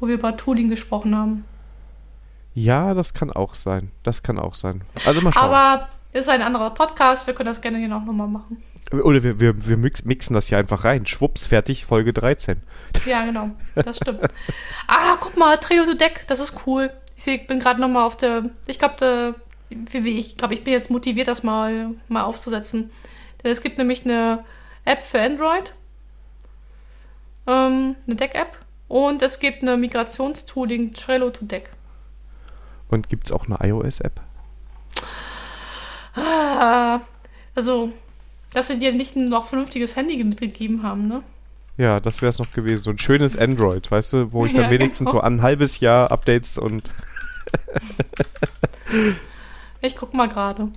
wo 0.00 0.06
wir 0.08 0.14
über 0.14 0.36
Tooling 0.36 0.68
gesprochen 0.68 1.16
haben. 1.16 1.44
Ja, 2.54 2.94
das 2.94 3.14
kann 3.14 3.32
auch 3.32 3.54
sein. 3.54 3.90
Das 4.02 4.22
kann 4.22 4.38
auch 4.38 4.54
sein. 4.54 4.82
Also 5.06 5.20
mal 5.22 5.32
schauen. 5.32 5.42
Aber 5.42 5.88
ist 6.12 6.28
ein 6.28 6.42
anderer 6.42 6.70
Podcast. 6.70 7.26
Wir 7.26 7.34
können 7.34 7.46
das 7.46 7.60
gerne 7.60 7.78
hier 7.78 7.88
noch 7.88 8.04
nochmal 8.04 8.28
machen. 8.28 8.62
Oder 8.92 9.22
wir, 9.22 9.40
wir, 9.40 9.66
wir 9.66 9.76
mix, 9.76 10.04
mixen 10.04 10.34
das 10.34 10.48
hier 10.48 10.58
einfach 10.58 10.84
rein. 10.84 11.06
Schwupps, 11.06 11.46
fertig, 11.46 11.86
Folge 11.86 12.12
13. 12.12 12.62
Ja, 13.06 13.24
genau. 13.24 13.50
Das 13.74 13.96
stimmt. 13.96 14.20
ah, 14.86 15.16
guck 15.18 15.36
mal, 15.36 15.56
Trio 15.56 15.84
to 15.84 15.94
Deck. 15.94 16.24
Das 16.28 16.40
ist 16.40 16.66
cool. 16.66 16.90
Ich 17.16 17.46
bin 17.46 17.58
gerade 17.58 17.80
nochmal 17.80 18.04
auf 18.04 18.16
der. 18.16 18.50
Ich 18.66 18.78
glaube, 18.78 19.34
ich 19.70 20.36
glaube, 20.36 20.54
ich 20.54 20.64
bin 20.64 20.72
jetzt 20.72 20.90
motiviert, 20.90 21.28
das 21.28 21.42
mal, 21.42 21.92
mal 22.08 22.22
aufzusetzen. 22.22 22.90
Denn 23.42 23.50
es 23.50 23.62
gibt 23.62 23.78
nämlich 23.78 24.04
eine 24.04 24.44
App 24.84 25.02
für 25.02 25.20
Android. 25.20 25.74
Ähm, 27.46 27.96
eine 28.06 28.16
Deck-App. 28.16 28.58
Und 28.88 29.22
es 29.22 29.40
gibt 29.40 29.62
eine 29.62 29.76
Migrationstooling 29.76 30.92
Trello 30.92 31.30
to 31.30 31.44
Deck. 31.44 31.70
Und 32.88 33.08
gibt 33.08 33.26
es 33.26 33.32
auch 33.32 33.46
eine 33.46 33.58
iOS-App? 33.62 34.20
Ah, 36.14 37.00
also, 37.54 37.90
dass 38.52 38.68
sie 38.68 38.78
dir 38.78 38.92
nicht 38.92 39.16
noch 39.16 39.46
vernünftiges 39.48 39.96
Handy 39.96 40.22
mitgegeben 40.22 40.82
haben, 40.82 41.08
ne? 41.08 41.22
Ja, 41.78 42.00
das 42.00 42.20
wäre 42.20 42.30
es 42.30 42.38
noch 42.38 42.52
gewesen. 42.52 42.84
So 42.84 42.90
ein 42.90 42.98
schönes 42.98 43.36
Android, 43.36 43.90
weißt 43.90 44.12
du, 44.12 44.32
wo 44.32 44.44
ich 44.44 44.52
dann 44.56 44.64
Ja, 44.64 44.70
wenigstens 44.70 45.10
genau. 45.10 45.20
so 45.20 45.26
ein 45.26 45.42
halbes 45.42 45.80
Jahr 45.80 46.10
Updates 46.10 46.58
und 46.58 46.90
Ich 49.80 49.96
guck 49.96 50.14
mal 50.14 50.28
gerade. 50.28 50.68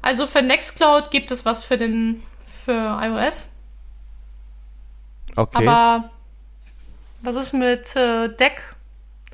Also 0.00 0.26
für 0.28 0.42
Nextcloud 0.42 1.10
gibt 1.10 1.32
es 1.32 1.44
was 1.44 1.64
für 1.64 1.76
den 1.76 2.22
für 2.64 2.98
iOS, 3.02 3.48
okay. 5.34 5.66
aber 5.66 6.10
was 7.22 7.34
ist 7.36 7.52
mit 7.52 7.96
äh, 7.96 8.28
Deck? 8.28 8.74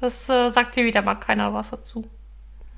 Das 0.00 0.28
äh, 0.28 0.50
sagt 0.50 0.76
dir 0.76 0.84
wieder 0.84 1.02
mal 1.02 1.16
keiner 1.16 1.52
was 1.52 1.70
dazu. 1.70 2.08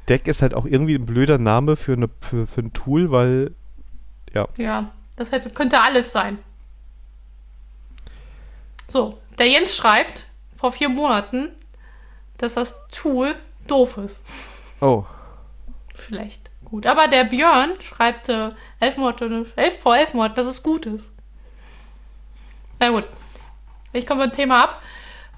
Deck 0.09 0.29
ist 0.29 0.43
halt 0.43 0.55
auch 0.55 0.67
irgendwie 0.67 0.97
ein 0.97 1.07
blöder 1.07 1.39
Name 1.39 1.77
für, 1.77 1.95
eine, 1.95 2.11
für, 2.21 2.47
für 2.47 2.61
ein 2.61 2.73
Tool, 2.73 3.11
weil, 3.11 3.55
ja. 4.33 4.49
Ja, 4.57 4.93
das 5.17 5.33
hätte, 5.33 5.51
könnte 5.51 5.81
alles 5.81 6.13
sein. 6.13 6.39
So, 8.87 9.19
der 9.39 9.49
Jens 9.49 9.77
schreibt 9.77 10.27
vor 10.57 10.73
vier 10.73 10.89
Monaten, 10.89 11.49
dass 12.39 12.55
das 12.55 12.75
Tool 12.91 13.35
doof 13.67 13.97
ist. 13.99 14.23
Oh. 14.81 15.05
Vielleicht 15.95 16.51
gut. 16.65 16.87
Aber 16.87 17.09
der 17.09 17.25
Björn 17.25 17.71
schreibt 17.81 18.29
äh, 18.29 18.51
elf 18.81 18.97
Monate, 18.97 19.47
elf 19.57 19.81
vor 19.81 19.97
elf 19.97 20.13
Monaten, 20.15 20.35
dass 20.35 20.47
es 20.47 20.63
gut 20.63 20.87
ist. 20.87 21.11
Na 22.81 22.91
gut. 22.91 23.05
Ich 23.93 24.07
komme 24.07 24.25
vom 24.25 24.33
Thema 24.33 24.65
ab. 24.65 24.83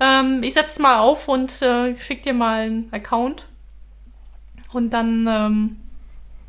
Ähm, 0.00 0.42
ich 0.42 0.54
setze 0.54 0.72
es 0.72 0.78
mal 0.78 0.98
auf 0.98 1.28
und 1.28 1.62
äh, 1.62 1.94
schicke 1.96 2.22
dir 2.22 2.34
mal 2.34 2.62
einen 2.62 2.92
Account. 2.92 3.46
Und 4.72 4.90
dann 4.90 5.26
ähm, 5.28 5.76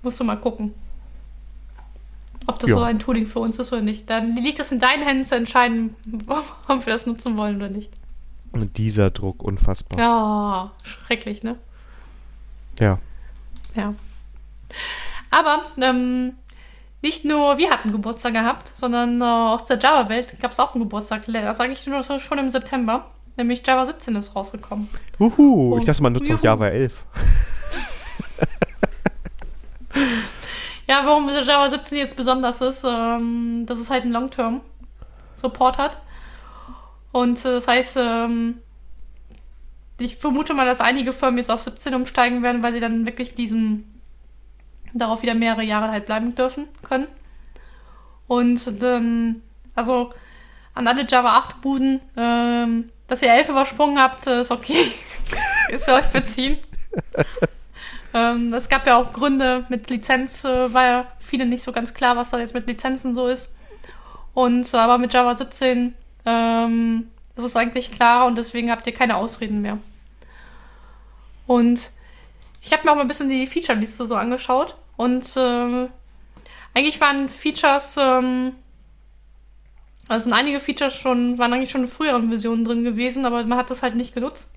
musst 0.01 0.19
du 0.19 0.23
mal 0.23 0.37
gucken, 0.37 0.73
ob 2.47 2.59
das 2.59 2.69
Ja. 2.69 2.77
so 2.77 2.83
ein 2.83 2.99
Tooling 2.99 3.25
für 3.27 3.39
uns 3.39 3.59
ist 3.59 3.71
oder 3.73 3.81
nicht. 3.81 4.09
Dann 4.09 4.35
liegt 4.35 4.59
es 4.59 4.71
in 4.71 4.79
deinen 4.79 5.03
Händen 5.03 5.25
zu 5.25 5.35
entscheiden, 5.35 5.95
ob 6.67 6.85
wir 6.85 6.93
das 6.93 7.05
nutzen 7.05 7.37
wollen 7.37 7.57
oder 7.57 7.69
nicht. 7.69 7.91
Und 8.53 8.77
dieser 8.77 9.11
Druck, 9.11 9.43
unfassbar. 9.43 9.99
Ja, 9.99 10.71
schrecklich, 10.83 11.43
ne? 11.43 11.57
Ja. 12.79 12.99
Ja. 13.75 13.93
Aber 15.29 15.61
ähm, 15.79 16.33
nicht 17.03 17.25
nur 17.25 17.57
wir 17.57 17.69
hatten 17.69 17.91
Geburtstag 17.91 18.33
gehabt, 18.33 18.67
sondern 18.69 19.21
äh, 19.21 19.25
aus 19.25 19.65
der 19.65 19.77
Java-Welt 19.77 20.39
gab 20.41 20.51
es 20.51 20.59
auch 20.59 20.73
einen 20.73 20.83
Geburtstag. 20.85 21.23
Das 21.27 21.57
sage 21.57 21.73
ich 21.73 21.85
nur 21.85 22.01
schon 22.03 22.37
im 22.39 22.49
September. 22.49 23.05
Nämlich 23.35 23.61
Java 23.67 23.85
17 23.85 24.15
ist 24.15 24.35
rausgekommen. 24.35 24.89
Uhu, 25.19 25.73
Und- 25.73 25.79
ich 25.81 25.85
dachte, 25.85 26.01
man 26.01 26.13
nutzt 26.13 26.27
Juhu. 26.29 26.41
Java 26.41 26.69
11. 26.69 27.05
Ja, 30.87 31.01
warum 31.05 31.29
Java 31.29 31.69
17 31.69 31.97
jetzt 31.97 32.15
besonders 32.15 32.61
ist, 32.61 32.85
ähm, 32.87 33.65
dass 33.65 33.77
es 33.77 33.89
halt 33.89 34.03
einen 34.03 34.13
Long-Term-Support 34.13 35.77
hat. 35.77 35.97
Und 37.11 37.39
äh, 37.43 37.51
das 37.51 37.67
heißt, 37.67 37.97
ähm, 37.99 38.61
ich 39.99 40.15
vermute 40.17 40.53
mal, 40.53 40.65
dass 40.65 40.79
einige 40.79 41.11
Firmen 41.11 41.39
jetzt 41.39 41.51
auf 41.51 41.63
17 41.63 41.93
umsteigen 41.93 42.41
werden, 42.41 42.63
weil 42.63 42.71
sie 42.71 42.79
dann 42.79 43.05
wirklich 43.05 43.35
diesen 43.35 43.99
darauf 44.93 45.21
wieder 45.21 45.35
mehrere 45.35 45.63
Jahre 45.63 45.91
halt 45.91 46.05
bleiben 46.05 46.35
dürfen 46.35 46.67
können. 46.83 47.07
Und 48.27 48.61
ähm, 48.81 49.41
also 49.75 50.13
an 50.73 50.87
alle 50.87 51.05
Java 51.05 51.37
8 51.37 51.61
Buden, 51.61 51.99
ähm, 52.15 52.89
dass 53.07 53.21
ihr 53.21 53.33
11 53.33 53.49
übersprungen 53.49 53.99
habt, 53.99 54.27
äh, 54.27 54.41
ist 54.41 54.51
okay. 54.51 54.85
ist 55.69 55.85
für 55.85 55.93
euch 55.93 56.05
verziehen. 56.05 56.57
Ähm, 58.17 58.53
es 58.53 58.69
gab 58.69 58.87
ja 58.87 58.95
auch 58.95 59.13
Gründe 59.13 59.65
mit 59.69 59.89
Lizenz, 59.89 60.43
äh, 60.43 60.73
war 60.73 60.85
ja 60.85 61.07
vielen 61.19 61.49
nicht 61.49 61.63
so 61.63 61.71
ganz 61.71 61.93
klar, 61.93 62.15
was 62.15 62.31
da 62.31 62.39
jetzt 62.39 62.53
mit 62.53 62.67
Lizenzen 62.67 63.13
so 63.13 63.27
ist. 63.27 63.53
Und 64.33 64.73
aber 64.73 64.97
mit 64.97 65.13
Java 65.13 65.35
17 65.35 65.93
ähm, 66.25 67.11
ist 67.35 67.43
es 67.43 67.55
eigentlich 67.55 67.91
klar 67.91 68.25
und 68.25 68.37
deswegen 68.37 68.71
habt 68.71 68.87
ihr 68.87 68.93
keine 68.93 69.17
Ausreden 69.17 69.61
mehr. 69.61 69.77
Und 71.45 71.91
ich 72.61 72.73
habe 72.73 72.83
mir 72.83 72.91
auch 72.91 72.95
mal 72.95 73.01
ein 73.01 73.07
bisschen 73.07 73.29
die 73.29 73.47
Feature-Liste 73.47 74.05
so 74.05 74.15
angeschaut 74.15 74.75
und 74.97 75.25
ähm, 75.37 75.89
eigentlich 76.73 76.99
waren 76.99 77.29
Features, 77.29 77.97
ähm, 77.97 78.53
also 80.07 80.23
sind 80.23 80.33
einige 80.33 80.59
Features 80.59 80.95
schon, 80.95 81.37
waren 81.37 81.53
eigentlich 81.53 81.71
schon 81.71 81.81
in 81.81 81.87
früheren 81.87 82.29
Versionen 82.29 82.65
drin 82.65 82.83
gewesen, 82.83 83.25
aber 83.25 83.43
man 83.45 83.57
hat 83.57 83.69
das 83.69 83.83
halt 83.83 83.95
nicht 83.95 84.13
genutzt. 84.13 84.51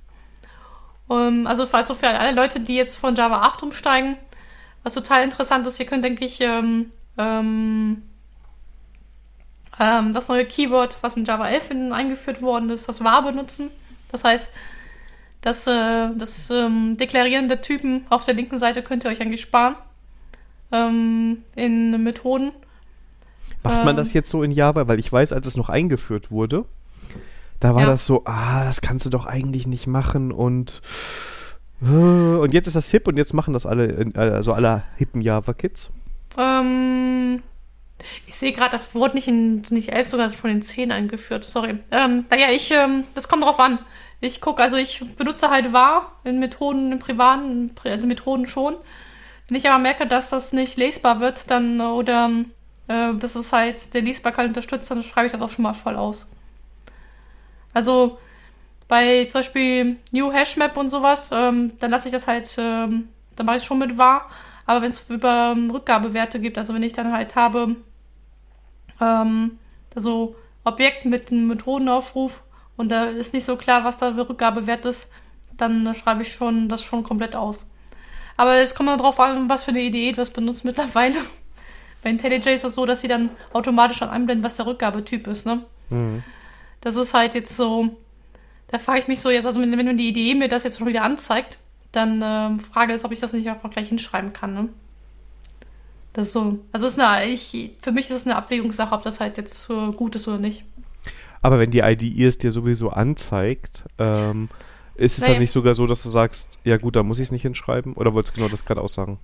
Ähm, 1.11 1.47
also 1.47 1.67
also 1.71 1.95
für 1.95 2.09
alle 2.09 2.33
Leute, 2.35 2.61
die 2.61 2.77
jetzt 2.77 2.97
von 2.97 3.15
Java 3.15 3.43
8 3.43 3.63
umsteigen, 3.63 4.17
was 4.83 4.95
total 4.95 5.25
interessant 5.25 5.67
ist, 5.67 5.79
ihr 5.81 5.87
könnt, 5.87 6.05
denke 6.05 6.25
ich, 6.25 6.41
ähm, 6.41 6.91
ähm, 7.19 8.03
ähm, 9.79 10.15
das 10.15 10.29
neue 10.29 10.47
Keyword, 10.47 10.99
was 11.03 11.17
in 11.17 11.25
Java 11.25 11.49
11 11.49 11.71
in, 11.71 11.93
eingeführt 11.93 12.41
worden 12.41 12.71
ist, 12.71 12.89
das 12.89 13.03
war 13.03 13.23
benutzen. 13.23 13.71
Das 14.13 14.25
heißt, 14.25 14.51
das, 15.43 15.67
äh, 15.67 16.15
das 16.17 16.51
ähm, 16.51 16.97
Deklarieren 16.97 17.49
der 17.49 17.63
Typen 17.63 18.07
auf 18.11 18.25
der 18.25 18.35
linken 18.35 18.59
Seite 18.59 18.83
könnt 18.83 19.05
ihr 19.05 19.11
euch 19.11 19.21
eigentlich 19.21 19.41
sparen. 19.41 19.75
Ähm, 20.73 21.43
in 21.57 22.03
Methoden. 22.05 22.53
Macht 23.65 23.85
man 23.85 23.97
das 23.97 24.13
jetzt 24.13 24.31
so 24.31 24.43
in 24.43 24.53
Java? 24.53 24.87
Weil 24.87 25.01
ich 25.01 25.11
weiß, 25.11 25.33
als 25.33 25.47
es 25.47 25.57
noch 25.57 25.69
eingeführt 25.69 26.31
wurde, 26.31 26.65
da 27.61 27.75
war 27.75 27.83
Ja. 27.83 27.89
das 27.89 28.07
so, 28.07 28.23
ah, 28.25 28.65
das 28.65 28.81
kannst 28.81 29.07
du 29.07 29.11
doch 29.11 29.27
eigentlich 29.27 29.67
nicht 29.67 29.87
machen 29.87 30.33
und 30.33 30.81
äh, 31.83 31.87
und 31.87 32.53
jetzt 32.53 32.67
ist 32.67 32.77
das 32.77 32.91
hip 32.91 33.07
und 33.09 33.17
jetzt 33.17 33.33
machen 33.33 33.55
das 33.55 33.65
alle, 33.67 34.11
also 34.15 34.53
alle 34.53 34.83
hippen 34.97 35.23
Java-Kids. 35.23 35.91
Ähm, 36.37 37.43
ich 38.27 38.35
sehe 38.35 38.53
gerade, 38.53 38.73
das 38.73 38.95
wurde 38.95 39.15
nicht 39.15 39.29
in 39.29 39.63
nicht 39.71 39.93
11, 39.93 40.09
sogar 40.09 40.31
schon 40.31 40.51
in 40.51 40.63
10 40.63 40.93
eingeführt. 40.93 41.45
Sorry. 41.45 41.79
Ähm, 41.91 42.25
naja, 42.31 42.51
ich, 42.51 42.71
ähm, 42.71 43.05
das 43.15 43.29
kommt 43.29 43.45
drauf 43.45 43.61
an. 43.61 43.79
Ich 44.21 44.41
gucke, 44.41 44.63
also 44.63 44.77
ich 44.77 45.03
benutze 45.17 45.51
halt 45.51 45.73
war 45.73 46.13
in 46.25 46.39
Methoden, 46.39 46.93
in 46.93 46.99
privaten 46.99 47.73
in 47.85 47.91
also 47.91 48.07
Methoden 48.07 48.47
schon. 48.47 48.75
Wenn 49.49 49.57
ich 49.57 49.69
aber 49.69 49.79
merke, 49.79 50.07
dass 50.07 50.31
das 50.31 50.53
nicht 50.53 50.77
lesbar 50.77 51.21
wird, 51.21 51.51
dann 51.51 51.81
oder 51.81 52.31
äh, 52.89 53.15
dass 53.15 53.35
es 53.35 53.53
halt 53.53 53.95
der 53.95 54.03
Lesbarkeit 54.03 54.47
unterstützt, 54.49 54.91
dann 54.91 55.03
schreibe 55.03 55.27
ich 55.27 55.33
das 55.33 55.41
auch 55.41 55.49
schon 55.49 55.63
mal 55.63 55.75
voll 55.75 55.97
aus. 55.97 56.27
Also 57.73 58.19
bei 58.89 59.25
zum 59.27 59.41
Beispiel 59.41 59.97
New 60.11 60.33
Hashmap 60.33 60.77
und 60.77 60.91
sowas, 60.91 61.31
ähm, 61.33 61.73
dann 61.79 61.91
lasse 61.91 62.09
ich 62.09 62.13
das 62.13 62.27
halt, 62.27 62.55
ähm, 62.59 63.09
dann 63.37 63.47
mache 63.47 63.57
ich 63.57 63.63
es 63.63 63.67
schon 63.67 63.79
mit 63.79 63.97
var. 63.97 64.29
Aber 64.67 64.83
wenn 64.83 64.91
es 64.91 65.09
über 65.09 65.55
ähm, 65.57 65.71
Rückgabewerte 65.71 66.41
gibt, 66.41 66.59
also 66.59 66.75
wenn 66.75 66.83
ich 66.83 66.93
dann 66.93 67.13
halt 67.13 67.35
habe, 67.37 67.77
ähm, 69.01 69.59
also 69.95 70.37
Objekt 70.65 71.05
mit 71.05 71.31
einem 71.31 71.49
Methodenaufruf 71.49 72.43
und 72.77 72.91
da 72.91 73.05
ist 73.05 73.33
nicht 73.33 73.45
so 73.45 73.57
klar, 73.57 73.85
was 73.85 73.97
da 73.97 74.13
für 74.13 74.29
Rückgabewert 74.29 74.85
ist, 74.85 75.11
dann 75.57 75.87
äh, 75.87 75.95
schreibe 75.95 76.23
ich 76.23 76.33
schon 76.33 76.69
das 76.69 76.83
schon 76.83 77.03
komplett 77.03 77.37
aus. 77.37 77.67
Aber 78.37 78.57
es 78.57 78.75
kommt 78.75 78.89
dann 78.89 78.99
drauf 78.99 79.21
an, 79.21 79.49
was 79.49 79.65
für 79.65 79.71
eine 79.71 79.83
Idee 79.83 80.11
du 80.13 80.17
das 80.17 80.31
benutzt 80.31 80.65
mittlerweile. 80.65 81.17
Bei 82.03 82.11
IntelliJ 82.11 82.55
ist 82.55 82.65
das 82.65 82.75
so, 82.75 82.87
dass 82.87 83.03
sie 83.03 83.09
dann 83.09 83.31
automatisch 83.53 83.99
dann 83.99 84.09
einblenden, 84.09 84.43
was 84.45 84.57
der 84.57 84.67
Rückgabetyp 84.67 85.27
ist, 85.27 85.45
ne? 85.47 85.63
Mhm. 85.91 86.23
Das 86.81 86.97
ist 86.97 87.15
halt 87.15 87.35
jetzt 87.35 87.57
so, 87.57 87.97
da 88.69 88.79
frage 88.79 89.01
ich 89.01 89.09
mich 89.09 89.21
so 89.21 89.31
jetzt, 89.31 89.47
also 89.47 89.61
wenn, 89.61 89.77
wenn 89.77 89.97
die 89.97 90.09
Idee 90.09 90.35
mir 90.35 90.49
das 90.49 90.65
jetzt 90.65 90.79
schon 90.79 90.87
wieder 90.87 91.03
anzeigt, 91.03 91.59
dann 91.93 92.21
ähm, 92.25 92.61
frage 92.61 92.93
ist, 92.93 93.05
ob 93.05 93.13
ich 93.13 93.21
das 93.21 93.33
nicht 93.33 93.51
auch 93.51 93.71
gleich 93.71 93.89
hinschreiben 93.89 94.33
kann, 94.33 94.55
ne? 94.55 94.69
Das 96.13 96.29
ist 96.29 96.33
so, 96.33 96.59
also 96.73 96.87
ist 96.87 96.99
eine, 96.99 97.27
ich, 97.27 97.77
für 97.81 97.93
mich 97.93 98.11
ist 98.11 98.17
es 98.17 98.27
eine 98.27 98.37
Abwägungssache, 98.37 98.95
ob 98.95 99.03
das 99.05 99.21
halt 99.21 99.39
jetzt 99.39 99.63
so 99.63 99.93
gut 99.93 100.17
ist 100.17 100.27
oder 100.27 100.39
nicht. 100.39 100.65
Aber 101.41 101.59
wenn 101.59 101.71
die 101.71 101.81
IDE 101.81 102.27
es 102.27 102.39
dir 102.39 102.51
sowieso 102.51 102.91
anzeigt, 102.91 103.85
ähm, 103.99 104.49
ist 104.97 105.19
es 105.19 105.21
Naja. 105.23 105.35
dann 105.35 105.43
nicht 105.43 105.53
sogar 105.53 105.75
so, 105.75 105.87
dass 105.87 106.03
du 106.03 106.11
sagst, 106.11 106.59
ja 106.65 106.77
gut, 106.77 106.97
da 106.97 107.03
muss 107.03 107.19
ich 107.19 107.25
es 107.25 107.33
nicht 107.33 107.43
hinschreiben? 107.43 107.95
Oder 107.95 108.13
wolltest 108.13 108.37
du 108.37 108.41
genau 108.41 108.51
das 108.51 108.65
gerade 108.65 108.81
aussagen? 108.81 109.19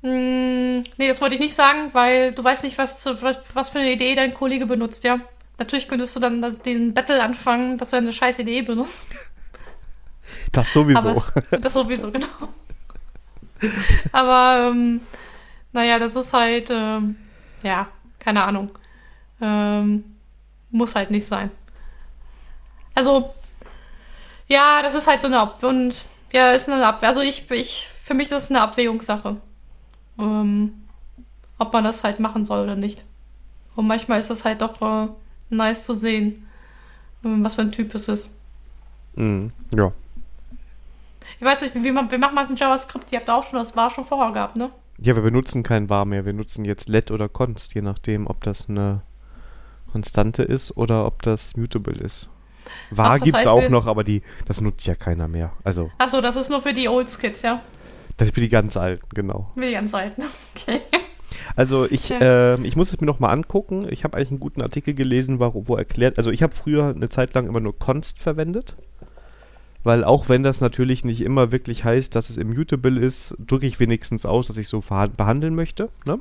Mm, 0.00 0.82
nee, 0.96 1.06
das 1.06 1.20
wollte 1.20 1.34
ich 1.34 1.40
nicht 1.40 1.54
sagen, 1.54 1.90
weil 1.92 2.32
du 2.32 2.42
weißt 2.42 2.64
nicht, 2.64 2.76
was, 2.78 3.06
was, 3.20 3.38
was 3.54 3.70
für 3.70 3.78
eine 3.78 3.92
Idee 3.92 4.14
dein 4.14 4.34
Kollege 4.34 4.66
benutzt, 4.66 5.04
ja. 5.04 5.20
Natürlich 5.58 5.88
könntest 5.88 6.16
du 6.16 6.20
dann 6.20 6.42
das- 6.42 6.58
den 6.58 6.94
Battle 6.94 7.22
anfangen, 7.22 7.78
dass 7.78 7.92
er 7.92 7.98
eine 7.98 8.12
scheiß 8.12 8.38
Idee 8.40 8.62
benutzt. 8.62 9.14
Das 10.50 10.72
sowieso. 10.72 11.08
Aber 11.08 11.24
das 11.60 11.72
sowieso, 11.74 12.10
genau. 12.10 12.26
Aber, 14.10 14.70
ähm, 14.72 15.00
naja, 15.72 15.98
das 15.98 16.16
ist 16.16 16.32
halt, 16.32 16.68
ähm, 16.70 17.16
ja, 17.62 17.88
keine 18.18 18.42
Ahnung. 18.44 18.70
Ähm, 19.40 20.04
muss 20.70 20.94
halt 20.94 21.10
nicht 21.10 21.26
sein. 21.26 21.50
Also, 22.94 23.32
ja, 24.48 24.82
das 24.82 24.94
ist 24.94 25.06
halt 25.06 25.22
so 25.22 25.28
eine 25.28 25.38
Ab 25.40 25.62
und 25.62 26.04
ja, 26.32 26.52
ist 26.52 26.68
eine 26.68 26.84
Ab 26.86 27.02
also 27.02 27.20
ich, 27.20 27.50
ich, 27.50 27.88
für 28.04 28.14
mich 28.14 28.26
ist 28.30 28.44
es 28.44 28.50
eine 28.50 28.60
Abwägungssache. 28.62 29.36
Ähm, 30.18 30.82
ob 31.58 31.72
man 31.72 31.84
das 31.84 32.04
halt 32.04 32.20
machen 32.20 32.44
soll 32.44 32.64
oder 32.64 32.74
nicht. 32.76 33.04
Und 33.76 33.86
manchmal 33.86 34.18
ist 34.20 34.30
es 34.30 34.44
halt 34.44 34.60
doch 34.60 34.80
äh, 34.82 35.08
nice 35.52 35.84
zu 35.86 35.94
sehen, 35.94 36.46
was 37.22 37.54
für 37.54 37.62
ein 37.62 37.72
Typ 37.72 37.94
es 37.94 38.08
ist. 38.08 38.30
Mhm. 39.14 39.52
Ja. 39.74 39.92
Ich 41.38 41.46
weiß 41.46 41.60
nicht, 41.62 41.74
wie, 41.74 41.84
wie, 41.84 41.94
wie 42.10 42.18
macht 42.18 42.34
man 42.34 42.44
es 42.44 42.50
in 42.50 42.56
JavaScript? 42.56 43.12
Ihr 43.12 43.18
habt 43.20 43.30
auch 43.30 43.44
schon, 43.44 43.58
das 43.58 43.76
war 43.76 43.90
schon 43.90 44.04
vorher 44.04 44.32
gehabt, 44.32 44.56
ne? 44.56 44.70
Ja, 44.98 45.16
wir 45.16 45.22
benutzen 45.22 45.62
kein 45.62 45.88
var 45.88 46.04
mehr. 46.04 46.24
Wir 46.24 46.32
nutzen 46.32 46.64
jetzt 46.64 46.88
let 46.88 47.10
oder 47.10 47.28
const, 47.28 47.74
je 47.74 47.82
nachdem, 47.82 48.26
ob 48.26 48.42
das 48.42 48.68
eine 48.68 49.02
Konstante 49.90 50.42
ist 50.42 50.76
oder 50.76 51.06
ob 51.06 51.22
das 51.22 51.56
mutable 51.56 51.94
ist. 51.94 52.28
var 52.90 53.18
gibt 53.18 53.36
es 53.38 53.46
auch 53.46 53.62
wir- 53.62 53.70
noch, 53.70 53.86
aber 53.86 54.04
die, 54.04 54.22
das 54.46 54.60
nutzt 54.60 54.86
ja 54.86 54.94
keiner 54.94 55.26
mehr. 55.28 55.52
Also, 55.64 55.90
Achso, 55.98 56.20
das 56.20 56.36
ist 56.36 56.48
nur 56.50 56.62
für 56.62 56.72
die 56.72 56.88
Old 56.88 57.08
Kids, 57.18 57.42
ja? 57.42 57.60
das 58.16 58.28
ist 58.28 58.34
für 58.34 58.40
die 58.40 58.48
ganz 58.48 58.76
Alten, 58.76 59.06
genau. 59.14 59.50
Für 59.54 59.60
die 59.62 59.72
ganz 59.72 59.92
Alten. 59.94 60.22
Okay. 60.56 60.80
Also 61.56 61.86
ich, 61.90 62.08
Ja. 62.08 62.54
ähm, 62.54 62.64
ich 62.64 62.76
muss 62.76 62.90
es 62.92 63.00
mir 63.00 63.06
nochmal 63.06 63.32
angucken. 63.32 63.86
Ich 63.90 64.04
habe 64.04 64.16
eigentlich 64.16 64.30
einen 64.30 64.40
guten 64.40 64.62
Artikel 64.62 64.94
gelesen, 64.94 65.38
wo, 65.40 65.64
wo 65.66 65.76
erklärt, 65.76 66.18
also 66.18 66.30
ich 66.30 66.42
habe 66.42 66.54
früher 66.54 66.88
eine 66.94 67.08
Zeit 67.08 67.34
lang 67.34 67.46
immer 67.46 67.60
nur 67.60 67.78
const 67.78 68.18
verwendet. 68.18 68.76
weil 69.84 70.04
auch 70.04 70.28
wenn 70.28 70.44
das 70.44 70.60
natürlich 70.60 71.04
nicht 71.04 71.22
immer 71.22 71.50
wirklich 71.50 71.84
heißt, 71.84 72.14
dass 72.14 72.30
es 72.30 72.36
immutable 72.36 73.00
ist, 73.00 73.34
drücke 73.44 73.66
ich 73.66 73.80
wenigstens 73.80 74.24
aus, 74.24 74.46
dass 74.46 74.56
ich 74.56 74.68
so 74.68 74.80
behandeln 75.16 75.56
möchte. 75.56 75.88
Ne? 76.06 76.20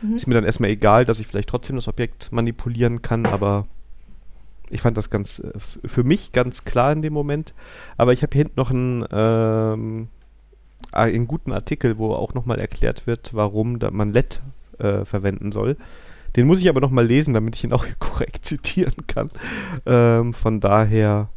Mhm. 0.00 0.14
Ist 0.16 0.28
mir 0.28 0.34
dann 0.34 0.44
erstmal 0.44 0.70
egal, 0.70 1.04
dass 1.04 1.18
ich 1.18 1.26
vielleicht 1.26 1.48
trotzdem 1.48 1.74
das 1.74 1.88
Objekt 1.88 2.30
manipulieren 2.30 3.02
kann, 3.02 3.26
aber 3.26 3.66
ich 4.70 4.80
fand 4.82 4.96
das 4.96 5.10
ganz 5.10 5.40
äh, 5.40 5.50
für 5.58 6.04
mich 6.04 6.30
ganz 6.30 6.64
klar 6.64 6.92
in 6.92 7.02
dem 7.02 7.12
Moment. 7.14 7.52
Aber 7.96 8.12
ich 8.12 8.22
habe 8.22 8.32
hier 8.32 8.42
hinten 8.44 8.60
noch 8.60 8.70
einen, 8.70 9.04
ähm, 9.10 10.08
einen 10.92 11.26
guten 11.26 11.52
Artikel, 11.52 11.98
wo 11.98 12.14
auch 12.14 12.34
nochmal 12.34 12.58
erklärt 12.58 13.06
wird, 13.06 13.34
warum 13.34 13.78
man 13.92 14.12
LED 14.12 14.40
äh, 14.78 15.04
verwenden 15.04 15.52
soll. 15.52 15.76
Den 16.36 16.46
muss 16.46 16.60
ich 16.60 16.68
aber 16.68 16.80
nochmal 16.80 17.06
lesen, 17.06 17.34
damit 17.34 17.56
ich 17.56 17.64
ihn 17.64 17.72
auch 17.72 17.86
korrekt 17.98 18.44
zitieren 18.44 19.06
kann. 19.06 19.30
Ähm, 19.86 20.34
von 20.34 20.60
daher, 20.60 21.28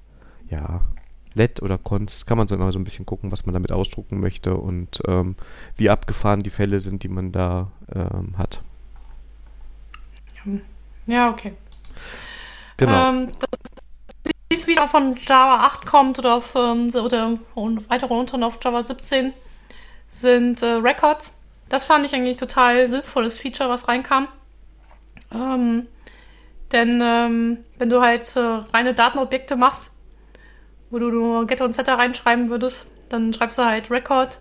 ja, 0.49 0.81
LED 1.33 1.61
oder 1.61 1.77
Konst 1.77 2.27
kann 2.27 2.37
man 2.37 2.47
so 2.47 2.55
immer 2.55 2.71
so 2.71 2.79
ein 2.79 2.83
bisschen 2.83 3.05
gucken, 3.05 3.31
was 3.31 3.45
man 3.45 3.53
damit 3.53 3.71
ausdrucken 3.71 4.19
möchte 4.19 4.55
und 4.55 5.01
ähm, 5.07 5.35
wie 5.77 5.89
abgefahren 5.89 6.41
die 6.41 6.49
Fälle 6.49 6.79
sind, 6.81 7.03
die 7.03 7.07
man 7.07 7.31
da 7.31 7.71
ähm, 7.93 8.37
hat. 8.37 8.61
Ja, 11.05 11.29
okay. 11.29 11.53
Genau. 12.77 13.27
Ähm, 14.51 14.57
das 14.57 14.67
wieder 14.67 14.87
von 14.87 15.17
Java 15.25 15.65
8 15.65 15.85
kommt 15.85 16.19
oder 16.19 16.35
auf 16.35 16.53
ähm, 16.55 16.89
oder 16.93 17.37
weiter 17.87 18.07
runter 18.07 18.45
auf 18.45 18.59
Java 18.63 18.83
17 18.83 19.33
sind 20.09 20.61
äh, 20.61 20.73
Records. 20.73 21.33
Das 21.69 21.85
fand 21.85 22.05
ich 22.05 22.13
eigentlich 22.13 22.37
total 22.37 22.87
sinnvolles 22.89 23.37
Feature, 23.37 23.69
was 23.69 23.87
reinkam. 23.87 24.27
Ähm, 25.33 25.87
denn 26.71 27.01
ähm, 27.01 27.63
wenn 27.77 27.89
du 27.89 28.01
halt 28.01 28.35
äh, 28.35 28.39
reine 28.39 28.93
Datenobjekte 28.93 29.55
machst, 29.55 29.91
wo 30.89 30.99
du 30.99 31.09
nur 31.09 31.47
Getter 31.47 31.65
und 31.65 31.73
Setter 31.73 31.97
reinschreiben 31.97 32.49
würdest, 32.49 32.87
dann 33.09 33.33
schreibst 33.33 33.57
du 33.57 33.65
halt 33.65 33.89
Record, 33.89 34.39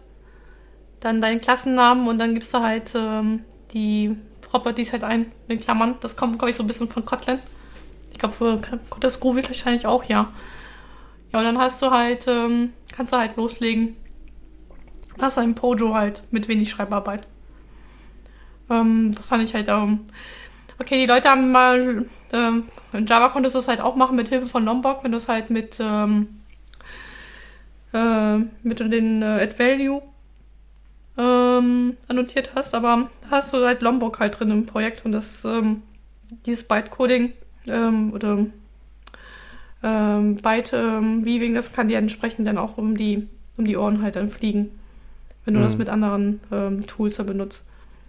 dann 0.99 1.21
deinen 1.21 1.41
Klassennamen 1.41 2.09
und 2.09 2.19
dann 2.19 2.35
gibst 2.35 2.53
du 2.53 2.61
halt 2.61 2.93
ähm, 2.97 3.45
die 3.73 4.17
Properties 4.41 4.93
halt 4.93 5.05
ein, 5.05 5.31
in 5.47 5.61
Klammern. 5.61 5.97
Das 6.01 6.17
kommt, 6.17 6.39
glaube 6.39 6.51
ich, 6.51 6.57
so 6.57 6.65
ein 6.65 6.67
bisschen 6.67 6.89
von 6.89 7.05
Kotlin. 7.05 7.39
Ich 8.23 8.37
glaube, 8.37 8.61
das 9.01 9.19
Groovy 9.19 9.43
wahrscheinlich 9.47 9.87
auch, 9.87 10.05
ja. 10.05 10.31
Ja, 11.33 11.39
und 11.39 11.45
dann 11.47 11.59
hast 11.59 11.81
du 11.81 11.91
halt, 11.91 12.27
ähm, 12.29 12.75
kannst 12.95 13.15
du 13.15 13.17
halt 13.17 13.37
loslegen. 13.37 13.97
Hast 15.19 15.39
ein 15.39 15.55
Pojo 15.55 15.95
halt 15.95 16.23
mit 16.31 16.47
wenig 16.47 16.69
Schreibarbeit. 16.69 17.27
Ähm, 18.69 19.13
das 19.15 19.25
fand 19.25 19.43
ich 19.43 19.55
halt, 19.55 19.69
ähm, 19.71 20.01
okay, 20.79 20.99
die 20.99 21.07
Leute 21.07 21.31
haben 21.31 21.51
mal, 21.51 22.05
ähm, 22.33 22.65
in 22.93 23.07
Java 23.07 23.31
konntest 23.31 23.55
du 23.55 23.61
es 23.61 23.69
halt 23.69 23.81
auch 23.81 23.97
machen 23.97 24.17
mit 24.17 24.29
Hilfe 24.29 24.47
von 24.47 24.67
Lombok, 24.67 25.03
wenn 25.03 25.13
du 25.13 25.17
es 25.17 25.29
halt 25.29 25.49
mit, 25.49 25.79
ähm, 25.81 26.41
äh, 27.95 28.37
mit 28.63 28.81
den 28.81 29.23
äh, 29.23 29.45
Add-Value 29.45 30.03
ähm, 31.17 31.97
annotiert 32.07 32.51
hast, 32.55 32.75
aber 32.75 33.09
da 33.23 33.31
hast 33.31 33.55
du 33.55 33.65
halt 33.65 33.81
Lombok 33.81 34.21
halt 34.21 34.39
drin 34.39 34.51
im 34.51 34.67
Projekt 34.67 35.07
und 35.07 35.13
das, 35.13 35.43
ähm, 35.47 35.83
dieses 36.45 36.69
Bytecoding 36.69 37.33
ähm, 37.69 38.13
oder 38.13 38.47
ähm, 39.83 40.37
Byte-Weaving, 40.37 41.51
ähm, 41.51 41.55
das 41.55 41.73
kann 41.73 41.89
dir 41.89 41.99
entsprechend 41.99 42.47
dann 42.47 42.59
auch 42.59 42.79
um 42.79 42.97
die, 42.97 43.27
um 43.57 43.65
die 43.65 43.77
Ohren 43.77 44.03
halt 44.03 44.17
dann 44.17 44.29
fliegen, 44.29 44.71
wenn 45.45 45.55
du 45.55 45.61
mhm. 45.61 45.65
das 45.65 45.79
mit 45.79 45.89
anderen 45.89 46.41
ähm, 46.53 46.87
Tools 46.87 47.17
dann 47.17 47.27
benutzt. 47.27 47.67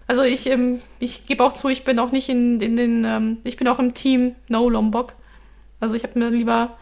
Also 0.08 0.24
ich, 0.24 0.50
ähm, 0.50 0.82
ich 1.00 1.26
gebe 1.26 1.44
auch 1.44 1.54
zu, 1.54 1.70
ich 1.70 1.86
bin 1.86 2.00
auch 2.00 2.12
nicht 2.12 2.28
in, 2.28 2.60
in 2.60 2.76
den, 2.76 3.06
ähm, 3.06 3.38
ich 3.44 3.56
bin 3.56 3.68
auch 3.68 3.80
im 3.80 3.94
Team 3.94 4.36
No 4.50 4.70
Lombok. 4.70 5.14
Also 5.80 5.96
ich 5.96 6.04
habe 6.04 6.20
mir 6.20 6.30
lieber 6.30 6.78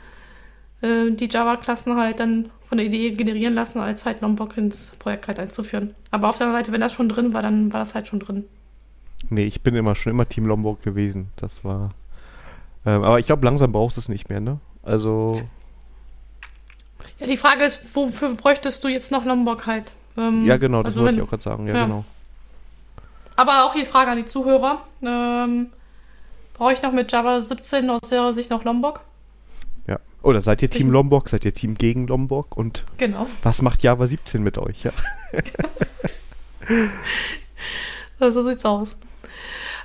äh, 0.81 1.11
die 1.11 1.29
Java-Klassen 1.29 1.95
halt 1.95 2.19
dann 2.19 2.49
von 2.67 2.77
der 2.77 2.87
Idee 2.87 3.11
generieren 3.11 3.53
lassen, 3.53 3.79
als 3.79 4.05
halt 4.05 4.21
Lombok 4.21 4.57
ins 4.57 4.93
Projekt 4.99 5.27
halt 5.27 5.39
einzuführen. 5.39 5.95
Aber 6.11 6.29
auf 6.29 6.37
der 6.37 6.47
anderen 6.47 6.63
Seite, 6.63 6.71
wenn 6.71 6.81
das 6.81 6.93
schon 6.93 7.09
drin 7.09 7.33
war, 7.33 7.41
dann 7.41 7.71
war 7.73 7.79
das 7.79 7.95
halt 7.95 8.07
schon 8.07 8.19
drin. 8.19 8.45
Nee, 9.29 9.45
ich 9.45 9.61
bin 9.61 9.75
immer 9.75 9.95
schon 9.95 10.11
immer 10.11 10.27
Team 10.27 10.45
Lombok 10.45 10.81
gewesen. 10.81 11.29
Das 11.35 11.63
war. 11.63 11.91
Ähm, 12.95 13.03
aber 13.03 13.19
ich 13.19 13.25
glaube, 13.25 13.45
langsam 13.45 13.71
brauchst 13.71 13.97
du 13.97 14.01
es 14.01 14.09
nicht 14.09 14.29
mehr, 14.29 14.39
ne? 14.39 14.59
Also. 14.83 15.41
Ja, 17.19 17.27
die 17.27 17.37
Frage 17.37 17.63
ist, 17.63 17.93
wofür 17.93 18.33
bräuchtest 18.33 18.83
du 18.83 18.87
jetzt 18.87 19.11
noch 19.11 19.25
Lombok 19.25 19.65
halt? 19.65 19.91
Ähm, 20.17 20.45
ja, 20.45 20.57
genau, 20.57 20.83
das 20.83 20.93
also 20.93 21.03
wollte 21.03 21.17
ich 21.17 21.23
auch 21.23 21.29
gerade 21.29 21.43
sagen. 21.43 21.67
Ja, 21.67 21.75
ja, 21.75 21.83
genau. 21.83 22.05
Aber 23.35 23.65
auch 23.65 23.75
die 23.75 23.85
Frage 23.85 24.11
an 24.11 24.17
die 24.17 24.25
Zuhörer. 24.25 24.79
Ähm, 25.01 25.67
brauche 26.53 26.73
ich 26.73 26.81
noch 26.81 26.91
mit 26.91 27.11
Java 27.11 27.41
17 27.41 27.89
aus 27.89 28.11
ihrer 28.11 28.33
Sicht 28.33 28.49
noch 28.49 28.63
Lombok? 28.63 29.01
Oder 30.21 30.41
seid 30.41 30.61
ihr 30.61 30.69
Team 30.69 30.91
Lombok? 30.91 31.29
Seid 31.29 31.45
ihr 31.45 31.53
Team 31.53 31.75
gegen 31.75 32.07
Lombok? 32.07 32.57
Und 32.57 32.83
genau. 32.97 33.25
was 33.41 33.61
macht 33.61 33.83
Java 33.83 34.05
17 34.05 34.43
mit 34.43 34.57
euch? 34.57 34.83
Ja. 34.83 34.91
so 38.31 38.47
sieht's 38.47 38.65
aus. 38.65 38.97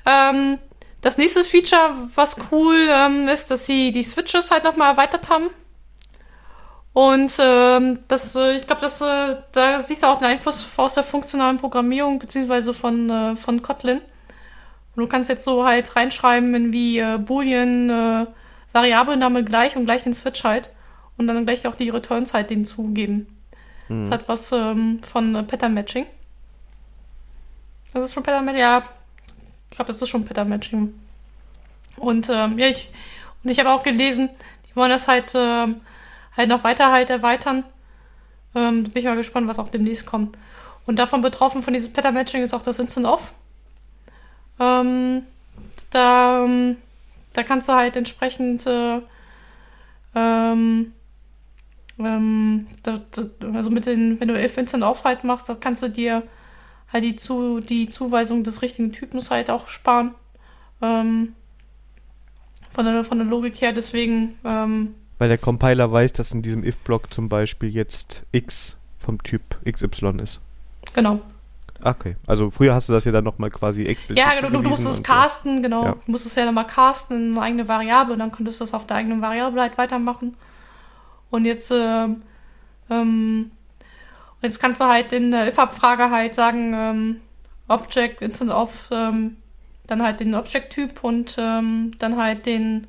Ähm, 0.04 0.58
das 1.04 1.18
nächste 1.18 1.44
Feature, 1.44 1.94
was 2.14 2.36
cool 2.50 2.88
ähm, 2.88 3.28
ist, 3.28 3.50
dass 3.50 3.66
sie 3.66 3.90
die 3.90 4.02
Switches 4.02 4.50
halt 4.50 4.64
nochmal 4.64 4.92
erweitert 4.92 5.28
haben. 5.28 5.48
Und 6.94 7.36
ähm, 7.38 7.98
das, 8.08 8.34
äh, 8.36 8.56
ich 8.56 8.66
glaube, 8.66 8.80
das, 8.80 9.02
äh, 9.02 9.36
da 9.52 9.80
siehst 9.80 10.02
du 10.02 10.06
auch 10.06 10.18
den 10.18 10.28
Einfluss 10.28 10.66
aus 10.78 10.94
der 10.94 11.02
funktionalen 11.02 11.58
Programmierung 11.58 12.18
beziehungsweise 12.18 12.72
von, 12.72 13.10
äh, 13.10 13.36
von 13.36 13.60
Kotlin. 13.60 13.98
Und 13.98 15.02
du 15.02 15.06
kannst 15.06 15.28
jetzt 15.28 15.44
so 15.44 15.66
halt 15.66 15.94
reinschreiben 15.94 16.54
in 16.54 16.72
wie 16.72 16.98
äh, 16.98 17.18
Boolean, 17.18 17.90
äh, 17.90 18.26
Variablename 18.72 19.44
gleich 19.44 19.76
und 19.76 19.84
gleich 19.84 20.04
den 20.04 20.14
Switch 20.14 20.42
halt 20.42 20.70
und 21.18 21.26
dann 21.26 21.44
gleich 21.44 21.66
auch 21.66 21.76
die 21.76 21.90
Return-Zeit 21.90 22.48
denen 22.48 22.64
zugeben. 22.64 23.26
Mhm. 23.88 24.08
Das 24.08 24.20
hat 24.20 24.28
was 24.28 24.52
ähm, 24.52 25.00
von 25.02 25.34
äh, 25.34 25.42
Pattern 25.42 25.74
Matching. 25.74 26.06
Das 27.92 28.06
ist 28.06 28.14
schon 28.14 28.22
Pattern 28.22 28.46
Matching, 28.46 28.62
ja. 28.62 28.82
Ich 29.74 29.76
glaube, 29.76 29.90
das 29.90 30.00
ist 30.00 30.08
schon 30.08 30.24
Pattern 30.24 30.48
Matching. 30.48 30.94
Und 31.96 32.28
ähm, 32.30 32.60
ja, 32.60 32.68
ich, 32.68 32.90
und 33.42 33.50
ich 33.50 33.58
habe 33.58 33.72
auch 33.72 33.82
gelesen, 33.82 34.30
die 34.70 34.76
wollen 34.76 34.90
das 34.90 35.08
halt, 35.08 35.32
ähm, 35.34 35.80
halt 36.36 36.48
noch 36.48 36.62
weiter 36.62 36.92
halt 36.92 37.10
erweitern. 37.10 37.64
Ähm, 38.54 38.84
bin 38.84 38.92
ich 38.94 39.04
mal 39.04 39.16
gespannt, 39.16 39.48
was 39.48 39.58
auch 39.58 39.68
demnächst 39.68 40.06
kommt. 40.06 40.38
Und 40.86 41.00
davon 41.00 41.22
betroffen 41.22 41.60
von 41.60 41.74
diesem 41.74 41.92
Pattern 41.92 42.14
Matching 42.14 42.44
ist 42.44 42.54
auch 42.54 42.62
das 42.62 42.78
Instant 42.78 43.06
Off. 43.06 43.32
Ähm, 44.60 45.24
da 45.90 46.44
ähm, 46.44 46.76
da 47.32 47.42
kannst 47.42 47.68
du 47.68 47.72
halt 47.72 47.96
entsprechend 47.96 48.64
äh, 48.64 49.00
ähm, 50.14 50.92
ähm, 51.98 52.68
da, 52.84 53.00
da, 53.10 53.24
also 53.52 53.70
mit 53.70 53.86
den, 53.86 54.20
wenn 54.20 54.28
du 54.28 54.40
if 54.40 54.56
instant 54.56 54.84
off 54.84 55.02
halt 55.02 55.24
machst, 55.24 55.48
da 55.48 55.56
kannst 55.56 55.82
du 55.82 55.88
dir 55.88 56.22
halt 56.94 57.04
die, 57.04 57.16
zu, 57.16 57.60
die 57.60 57.88
Zuweisung 57.88 58.44
des 58.44 58.62
richtigen 58.62 58.92
Typens 58.92 59.30
halt 59.30 59.50
auch 59.50 59.68
sparen. 59.68 60.14
Ähm, 60.80 61.34
von, 62.72 62.84
der, 62.86 63.04
von 63.04 63.18
der 63.18 63.26
Logik 63.26 63.60
her, 63.60 63.72
deswegen. 63.72 64.36
Ähm, 64.44 64.94
Weil 65.18 65.28
der 65.28 65.38
Compiler 65.38 65.90
weiß, 65.92 66.12
dass 66.14 66.32
in 66.32 66.42
diesem 66.42 66.64
if-Block 66.64 67.12
zum 67.12 67.28
Beispiel 67.28 67.68
jetzt 67.68 68.22
x 68.32 68.76
vom 68.98 69.22
Typ 69.22 69.42
XY 69.70 70.20
ist. 70.22 70.40
Genau. 70.94 71.20
Okay, 71.82 72.16
also 72.26 72.50
früher 72.50 72.74
hast 72.74 72.88
du 72.88 72.94
das 72.94 73.04
ja 73.04 73.12
dann 73.12 73.24
nochmal 73.24 73.50
quasi 73.50 73.84
explizit 73.84 74.24
Ja, 74.24 74.34
genau, 74.34 74.48
du 74.48 74.66
musstest 74.66 74.94
es 74.94 75.02
casten, 75.02 75.56
so. 75.56 75.62
genau. 75.62 75.84
Ja. 75.84 75.92
Du 75.92 76.10
musstest 76.10 76.36
ja 76.36 76.46
nochmal 76.46 76.66
casten 76.66 77.16
in 77.16 77.32
eine 77.32 77.42
eigene 77.42 77.68
Variable 77.68 78.14
und 78.14 78.20
dann 78.20 78.32
könntest 78.32 78.60
du 78.60 78.64
das 78.64 78.72
auf 78.72 78.86
der 78.86 78.96
eigenen 78.96 79.20
Variable 79.20 79.60
halt 79.60 79.76
weitermachen. 79.76 80.34
Und 81.30 81.44
jetzt, 81.44 81.70
äh, 81.70 82.08
ähm, 82.88 83.50
jetzt 84.44 84.60
kannst 84.60 84.80
du 84.80 84.84
halt 84.84 85.12
in 85.12 85.30
der 85.30 85.48
if-Abfrage 85.48 86.10
halt 86.10 86.34
sagen, 86.34 86.74
ähm, 86.74 87.20
Object 87.68 88.22
Instant 88.22 88.50
of, 88.50 88.88
ähm, 88.90 89.36
dann 89.86 90.02
halt 90.02 90.20
den 90.20 90.34
Object-Typ 90.34 91.02
und 91.02 91.36
ähm, 91.38 91.90
dann 91.98 92.16
halt 92.16 92.46
den, 92.46 92.86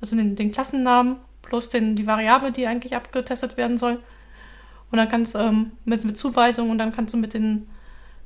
also 0.00 0.16
den, 0.16 0.36
den 0.36 0.52
Klassennamen 0.52 1.16
plus 1.42 1.68
den, 1.68 1.96
die 1.96 2.06
Variable, 2.06 2.52
die 2.52 2.66
eigentlich 2.66 2.94
abgetestet 2.94 3.56
werden 3.56 3.78
soll. 3.78 3.98
Und 4.90 4.98
dann 4.98 5.08
kannst 5.08 5.34
du 5.34 5.38
ähm, 5.38 5.72
mit, 5.84 6.04
mit 6.04 6.18
Zuweisung 6.18 6.70
und 6.70 6.78
dann 6.78 6.92
kannst 6.92 7.14
du 7.14 7.18
mit 7.18 7.34
den 7.34 7.68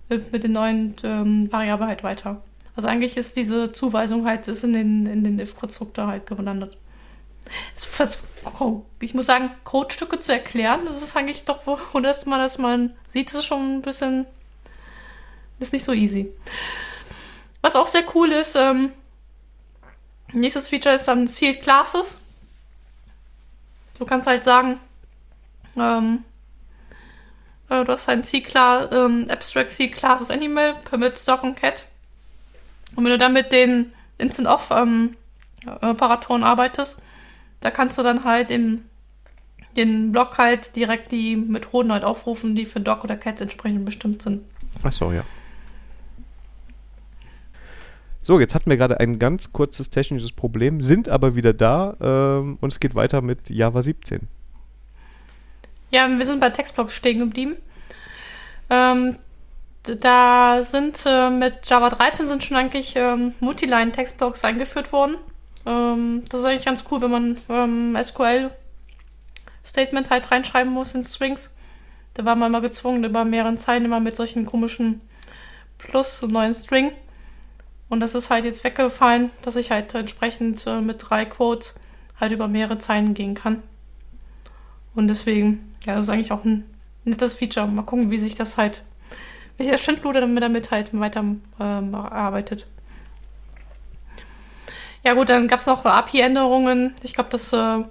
mit 0.08 0.44
den 0.44 0.52
neuen 0.52 0.94
ähm, 1.02 1.50
Variablen 1.50 1.88
halt 1.88 2.02
weiter. 2.02 2.42
Also 2.76 2.88
eigentlich 2.88 3.16
ist 3.16 3.36
diese 3.36 3.72
Zuweisung 3.72 4.26
halt 4.26 4.48
ist 4.48 4.64
in 4.64 4.72
den, 4.72 5.06
in 5.06 5.24
den 5.24 5.38
if-Konstruktor 5.38 6.06
halt 6.06 6.26
gelandet. 6.26 6.76
Ich 9.00 9.14
muss 9.14 9.26
sagen, 9.26 9.50
Codestücke 9.64 10.20
zu 10.20 10.32
erklären, 10.32 10.84
das 10.86 11.02
ist 11.02 11.16
eigentlich 11.16 11.44
doch, 11.44 11.66
wo 11.66 12.00
dass 12.00 12.26
man 12.26 12.40
das 12.40 12.58
mal 12.58 12.90
sieht, 13.12 13.32
ist 13.32 13.44
schon 13.44 13.76
ein 13.76 13.82
bisschen, 13.82 14.26
ist 15.58 15.72
nicht 15.72 15.84
so 15.84 15.92
easy. 15.92 16.32
Was 17.60 17.76
auch 17.76 17.86
sehr 17.86 18.04
cool 18.14 18.32
ist, 18.32 18.56
ähm, 18.56 18.92
nächstes 20.32 20.68
Feature 20.68 20.94
ist 20.94 21.08
dann 21.08 21.26
Sealed 21.26 21.62
Classes. 21.62 22.18
Du 23.98 24.04
kannst 24.04 24.26
halt 24.26 24.44
sagen, 24.44 24.80
ähm, 25.76 26.24
äh, 27.68 27.84
du 27.84 27.92
hast 27.92 28.08
ein 28.08 28.24
C-Class, 28.24 28.88
ähm, 28.92 29.26
Abstract 29.30 29.70
C-Classes 29.70 30.30
Animal, 30.30 30.74
Permit 30.84 31.26
Dog 31.26 31.42
und 31.42 31.56
Cat. 31.56 31.84
Und 32.96 33.04
wenn 33.04 33.12
du 33.12 33.18
dann 33.18 33.32
mit 33.32 33.52
den 33.52 33.92
Instant-Off 34.18 34.70
ähm, 34.70 35.16
Operatoren 35.66 36.44
arbeitest, 36.44 36.98
da 37.64 37.70
kannst 37.70 37.98
du 37.98 38.02
dann 38.02 38.24
halt 38.24 38.50
im 38.50 38.82
den 39.76 40.12
Block 40.12 40.38
halt 40.38 40.76
direkt 40.76 41.10
die 41.10 41.34
Methoden 41.34 41.90
halt 41.92 42.04
aufrufen, 42.04 42.54
die 42.54 42.64
für 42.64 42.78
Doc 42.78 43.02
oder 43.02 43.16
Cats 43.16 43.40
entsprechend 43.40 43.84
bestimmt 43.84 44.22
sind. 44.22 44.44
Ach 44.84 44.92
so, 44.92 45.10
ja. 45.10 45.24
So, 48.22 48.38
jetzt 48.38 48.54
hatten 48.54 48.70
wir 48.70 48.76
gerade 48.76 49.00
ein 49.00 49.18
ganz 49.18 49.52
kurzes 49.52 49.90
technisches 49.90 50.30
Problem, 50.30 50.80
sind 50.80 51.08
aber 51.08 51.34
wieder 51.34 51.52
da 51.52 51.96
ähm, 52.00 52.58
und 52.60 52.72
es 52.72 52.78
geht 52.78 52.94
weiter 52.94 53.20
mit 53.20 53.50
Java 53.50 53.82
17. 53.82 54.28
Ja, 55.90 56.08
wir 56.08 56.24
sind 56.24 56.38
bei 56.38 56.50
Textblocks 56.50 56.94
stehen 56.94 57.18
geblieben. 57.18 57.56
Ähm, 58.70 59.16
da 59.82 60.62
sind 60.62 61.02
äh, 61.06 61.30
mit 61.30 61.66
Java 61.66 61.90
13 61.90 62.26
sind 62.26 62.44
schon 62.44 62.56
eigentlich 62.56 62.94
ähm, 62.96 63.34
Multiline-Textblocks 63.40 64.44
eingeführt 64.44 64.92
worden. 64.92 65.16
Ähm, 65.66 66.22
das 66.28 66.40
ist 66.40 66.46
eigentlich 66.46 66.64
ganz 66.64 66.84
cool, 66.90 67.00
wenn 67.00 67.10
man 67.10 67.36
ähm, 67.48 67.96
SQL-Statements 68.00 70.10
halt 70.10 70.30
reinschreiben 70.30 70.72
muss 70.72 70.94
in 70.94 71.04
Strings. 71.04 71.54
Da 72.14 72.24
war 72.24 72.36
man 72.36 72.52
immer 72.52 72.60
gezwungen, 72.60 73.04
über 73.04 73.24
mehreren 73.24 73.58
Zeilen 73.58 73.84
immer 73.84 74.00
mit 74.00 74.16
solchen 74.16 74.46
komischen 74.46 75.00
Plus 75.78 76.22
und 76.22 76.32
neuen 76.32 76.54
String. 76.54 76.92
Und 77.88 78.00
das 78.00 78.14
ist 78.14 78.30
halt 78.30 78.44
jetzt 78.44 78.64
weggefallen, 78.64 79.30
dass 79.42 79.56
ich 79.56 79.70
halt 79.70 79.94
entsprechend 79.94 80.66
äh, 80.66 80.80
mit 80.80 80.98
drei 80.98 81.24
Quotes 81.24 81.74
halt 82.20 82.32
über 82.32 82.48
mehrere 82.48 82.78
Zeilen 82.78 83.14
gehen 83.14 83.34
kann. 83.34 83.62
Und 84.94 85.08
deswegen, 85.08 85.74
ja, 85.84 85.96
das 85.96 86.06
ist 86.06 86.10
eigentlich 86.10 86.32
auch 86.32 86.44
ein 86.44 86.64
nettes 87.04 87.34
Feature. 87.34 87.66
Mal 87.66 87.82
gucken, 87.82 88.10
wie 88.10 88.18
sich 88.18 88.34
das 88.34 88.56
halt 88.56 88.82
welcher 89.58 89.78
Schindluder 89.78 90.20
damit, 90.20 90.42
damit 90.42 90.70
halt 90.70 90.98
weiter 90.98 91.24
ähm, 91.60 91.94
arbeitet. 91.94 92.66
Ja 95.04 95.14
gut, 95.14 95.28
dann 95.28 95.48
gab 95.48 95.60
es 95.60 95.66
noch 95.66 95.84
API-Änderungen. 95.84 96.94
Ich 97.02 97.12
glaube, 97.12 97.30
das, 97.30 97.52
äh, 97.52 97.84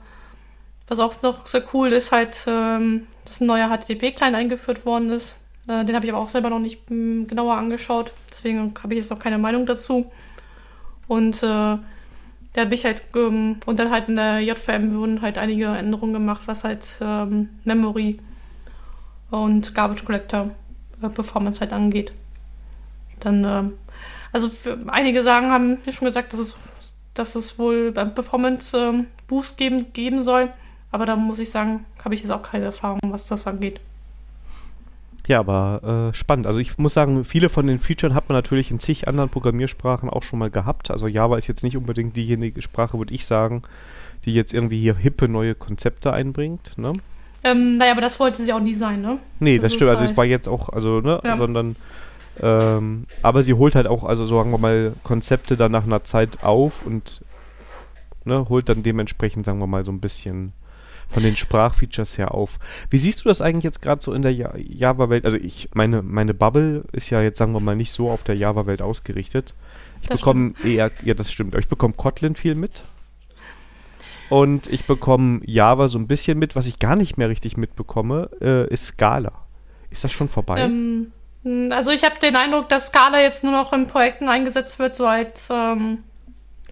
was 0.87 0.99
auch 0.99 1.21
noch 1.21 1.45
sehr 1.47 1.63
cool 1.73 1.93
ist, 1.93 2.11
halt, 2.11 2.43
ähm, 2.47 3.07
dass 3.25 3.39
ein 3.39 3.47
neuer 3.47 3.69
HTTP-Client 3.69 4.35
eingeführt 4.35 4.85
worden 4.85 5.09
ist. 5.11 5.35
Äh, 5.67 5.85
den 5.85 5.95
habe 5.95 6.05
ich 6.05 6.11
aber 6.11 6.21
auch 6.21 6.29
selber 6.29 6.49
noch 6.49 6.59
nicht 6.59 6.89
m, 6.89 7.27
genauer 7.27 7.55
angeschaut. 7.55 8.11
Deswegen 8.29 8.73
habe 8.81 8.93
ich 8.93 8.99
jetzt 8.99 9.11
noch 9.11 9.19
keine 9.19 9.37
Meinung 9.37 9.65
dazu. 9.65 10.11
Und 11.07 11.43
äh, 11.43 11.77
da 12.53 12.63
ich 12.69 12.85
halt, 12.85 13.03
ähm, 13.15 13.57
und 13.65 13.79
dann 13.79 13.91
halt 13.91 14.09
in 14.09 14.15
der 14.15 14.39
JVM 14.39 14.93
wurden 14.95 15.21
halt 15.21 15.37
einige 15.37 15.67
Änderungen 15.67 16.13
gemacht, 16.13 16.43
was 16.45 16.63
halt 16.63 16.97
ähm, 17.01 17.49
Memory 17.63 18.19
und 19.31 19.73
Garbage 19.73 20.05
Collector 20.05 20.51
äh, 21.01 21.09
Performance 21.09 21.59
halt 21.59 21.73
angeht. 21.73 22.13
Dann, 23.19 23.43
äh, 23.43 23.63
also 24.31 24.49
einige 24.87 25.23
sagen, 25.23 25.51
haben 25.51 25.79
mir 25.85 25.93
schon 25.93 26.07
gesagt, 26.07 26.33
dass 26.33 26.39
es, 26.39 26.57
dass 27.13 27.35
es 27.35 27.59
wohl 27.59 27.91
beim 27.91 28.13
Performance 28.13 28.77
äh, 28.77 29.03
Boost 29.27 29.57
geben, 29.57 29.93
geben 29.93 30.23
soll. 30.23 30.49
Aber 30.91 31.05
da 31.05 31.15
muss 31.15 31.39
ich 31.39 31.49
sagen, 31.49 31.85
habe 32.03 32.13
ich 32.13 32.21
jetzt 32.21 32.31
auch 32.31 32.43
keine 32.43 32.65
Erfahrung, 32.65 32.99
was 33.07 33.25
das 33.25 33.47
angeht. 33.47 33.79
Ja, 35.25 35.39
aber 35.39 36.11
äh, 36.11 36.15
spannend. 36.15 36.47
Also 36.47 36.59
ich 36.59 36.77
muss 36.77 36.93
sagen, 36.93 37.23
viele 37.23 37.49
von 37.49 37.65
den 37.65 37.79
Features 37.79 38.13
hat 38.13 38.27
man 38.27 38.37
natürlich 38.37 38.71
in 38.71 38.79
zig 38.79 39.07
anderen 39.07 39.29
Programmiersprachen 39.29 40.09
auch 40.09 40.23
schon 40.23 40.39
mal 40.39 40.49
gehabt. 40.49 40.91
Also 40.91 41.07
Java 41.07 41.37
ist 41.37 41.47
jetzt 41.47 41.63
nicht 41.63 41.77
unbedingt 41.77 42.15
diejenige 42.15 42.61
Sprache, 42.61 42.97
würde 42.97 43.13
ich 43.13 43.25
sagen, 43.25 43.63
die 44.25 44.33
jetzt 44.33 44.53
irgendwie 44.53 44.79
hier 44.81 44.95
hippe 44.95 45.29
neue 45.29 45.55
Konzepte 45.55 46.11
einbringt. 46.11 46.77
Ne? 46.77 46.93
Ähm, 47.43 47.77
naja, 47.77 47.93
aber 47.93 48.01
das 48.01 48.19
wollte 48.19 48.41
sie 48.41 48.51
auch 48.53 48.59
nie 48.59 48.73
sein, 48.73 49.01
ne? 49.01 49.17
Nee, 49.39 49.57
das, 49.57 49.63
das 49.63 49.73
stimmt. 49.75 49.91
Also 49.91 50.03
es 50.03 50.15
war 50.15 50.25
jetzt 50.25 50.47
auch, 50.47 50.69
also, 50.69 50.99
ne, 50.99 51.19
ja. 51.23 51.37
sondern 51.37 51.75
ähm, 52.41 53.05
aber 53.21 53.43
sie 53.43 53.53
holt 53.53 53.75
halt 53.75 53.87
auch, 53.87 54.03
also 54.03 54.25
sagen 54.25 54.51
wir 54.51 54.57
mal, 54.57 54.93
Konzepte 55.03 55.57
dann 55.57 55.71
nach 55.71 55.83
einer 55.83 56.03
Zeit 56.03 56.43
auf 56.43 56.85
und 56.85 57.21
ne, 58.25 58.47
holt 58.49 58.69
dann 58.69 58.83
dementsprechend, 58.83 59.45
sagen 59.45 59.59
wir 59.59 59.67
mal, 59.67 59.85
so 59.85 59.91
ein 59.91 59.99
bisschen 59.99 60.53
von 61.09 61.23
den 61.23 61.37
Sprachfeatures 61.37 62.17
her 62.17 62.33
auf. 62.33 62.57
Wie 62.89 62.97
siehst 62.97 63.23
du 63.23 63.29
das 63.29 63.41
eigentlich 63.41 63.63
jetzt 63.63 63.81
gerade 63.81 64.01
so 64.01 64.13
in 64.13 64.23
der 64.23 64.31
Java-Welt? 64.31 65.25
Also 65.25 65.37
ich, 65.37 65.69
meine, 65.73 66.01
meine 66.01 66.33
Bubble 66.33 66.85
ist 66.91 67.09
ja 67.11 67.21
jetzt, 67.21 67.37
sagen 67.37 67.53
wir 67.53 67.59
mal, 67.59 67.75
nicht 67.75 67.91
so 67.91 68.09
auf 68.09 68.23
der 68.23 68.35
Java-Welt 68.35 68.81
ausgerichtet. 68.81 69.53
Ich 70.01 70.09
bekomme 70.09 70.53
eher, 70.65 70.91
ja, 71.03 71.13
das 71.13 71.31
stimmt, 71.31 71.53
aber 71.53 71.59
ich 71.59 71.67
bekomme 71.67 71.93
Kotlin 71.93 72.35
viel 72.35 72.55
mit. 72.55 72.81
Und 74.29 74.67
ich 74.67 74.85
bekomme 74.85 75.41
Java 75.45 75.87
so 75.87 75.99
ein 75.99 76.07
bisschen 76.07 76.39
mit. 76.39 76.55
Was 76.55 76.65
ich 76.65 76.79
gar 76.79 76.95
nicht 76.95 77.17
mehr 77.17 77.29
richtig 77.29 77.55
mitbekomme, 77.55 78.29
äh, 78.41 78.67
ist 78.73 78.85
Scala. 78.85 79.31
Ist 79.91 80.03
das 80.03 80.11
schon 80.11 80.27
vorbei? 80.27 80.61
Ähm, 80.61 81.11
also 81.71 81.91
ich 81.91 82.03
habe 82.03 82.19
den 82.19 82.35
Eindruck, 82.35 82.69
dass 82.69 82.87
Scala 82.87 83.19
jetzt 83.21 83.43
nur 83.43 83.53
noch 83.53 83.73
in 83.73 83.87
Projekten 83.87 84.29
eingesetzt 84.29 84.79
wird, 84.79 84.95
so 84.95 85.07
als, 85.07 85.49
ähm, 85.51 86.03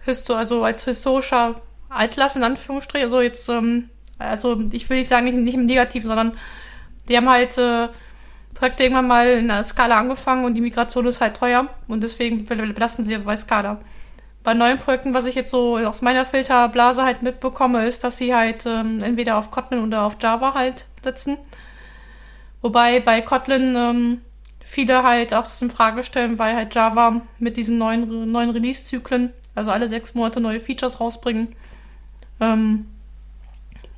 Histo 0.04 0.34
also 0.34 0.64
als 0.64 0.84
historischer 0.84 1.60
Altlass 1.88 2.36
in 2.36 2.42
Anführungsstrichen. 2.42 3.04
Also 3.04 3.20
jetzt, 3.20 3.48
ähm, 3.48 3.90
also 4.18 4.60
ich 4.72 4.88
will 4.88 4.98
nicht 4.98 5.08
sagen, 5.08 5.26
nicht, 5.26 5.36
nicht 5.36 5.54
im 5.54 5.66
Negativen, 5.66 6.08
sondern 6.08 6.38
die 7.08 7.16
haben 7.16 7.28
halt 7.28 7.58
äh, 7.58 7.88
Projekte 8.54 8.84
irgendwann 8.84 9.08
mal 9.08 9.28
in 9.28 9.48
der 9.48 9.64
Skala 9.64 9.98
angefangen 9.98 10.44
und 10.44 10.54
die 10.54 10.60
Migration 10.60 11.06
ist 11.06 11.20
halt 11.20 11.36
teuer 11.36 11.66
und 11.88 12.02
deswegen 12.02 12.44
belassen 12.46 13.04
sie 13.04 13.18
bei 13.18 13.36
Skala 13.36 13.80
bei 14.42 14.54
neuen 14.54 14.78
Projekten, 14.78 15.14
was 15.14 15.26
ich 15.26 15.34
jetzt 15.34 15.50
so 15.50 15.78
aus 15.78 16.02
meiner 16.02 16.24
Filterblase 16.24 17.04
halt 17.04 17.22
mitbekomme, 17.22 17.86
ist, 17.86 18.02
dass 18.04 18.18
sie 18.18 18.34
halt 18.34 18.64
ähm, 18.66 19.02
entweder 19.02 19.36
auf 19.36 19.50
Kotlin 19.50 19.84
oder 19.84 20.02
auf 20.02 20.16
Java 20.20 20.54
halt 20.54 20.86
setzen. 21.02 21.38
Wobei 22.60 23.00
bei 23.00 23.20
Kotlin 23.20 23.74
ähm, 23.76 24.20
viele 24.72 25.02
halt 25.02 25.34
auch 25.34 25.42
das 25.42 25.60
in 25.60 25.70
Frage 25.70 26.02
stellen, 26.02 26.38
weil 26.38 26.56
halt 26.56 26.74
Java 26.74 27.20
mit 27.38 27.58
diesen 27.58 27.76
neuen, 27.76 28.32
neuen 28.32 28.48
Release-Zyklen, 28.48 29.30
also 29.54 29.70
alle 29.70 29.86
sechs 29.86 30.14
Monate 30.14 30.40
neue 30.40 30.60
Features 30.60 30.98
rausbringen. 30.98 31.48
Ähm, 32.40 32.86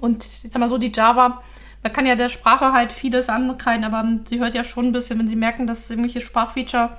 und 0.00 0.24
ich 0.24 0.50
sag 0.50 0.58
mal 0.58 0.68
so, 0.68 0.76
die 0.76 0.90
Java, 0.92 1.44
man 1.84 1.92
kann 1.92 2.06
ja 2.06 2.16
der 2.16 2.28
Sprache 2.28 2.72
halt 2.72 2.92
vieles 2.92 3.28
ankreiden, 3.28 3.84
aber 3.84 4.04
sie 4.28 4.40
hört 4.40 4.54
ja 4.54 4.64
schon 4.64 4.86
ein 4.86 4.92
bisschen, 4.92 5.16
wenn 5.20 5.28
sie 5.28 5.36
merken, 5.36 5.68
dass 5.68 5.90
irgendwelche 5.90 6.20
Sprachfeature 6.20 6.98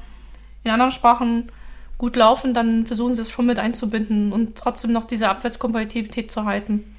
in 0.64 0.72
anderen 0.72 0.94
Sprachen 0.94 1.52
gut 1.98 2.16
laufen, 2.16 2.54
dann 2.54 2.86
versuchen 2.86 3.16
sie 3.16 3.24
es 3.24 3.30
schon 3.30 3.46
mit 3.46 3.60
einzubinden 3.60 4.32
und 4.32 4.58
trotzdem 4.58 4.94
noch 4.94 5.04
diese 5.04 5.28
Abwärtskompatibilität 5.28 6.32
zu 6.32 6.46
halten. 6.46 6.96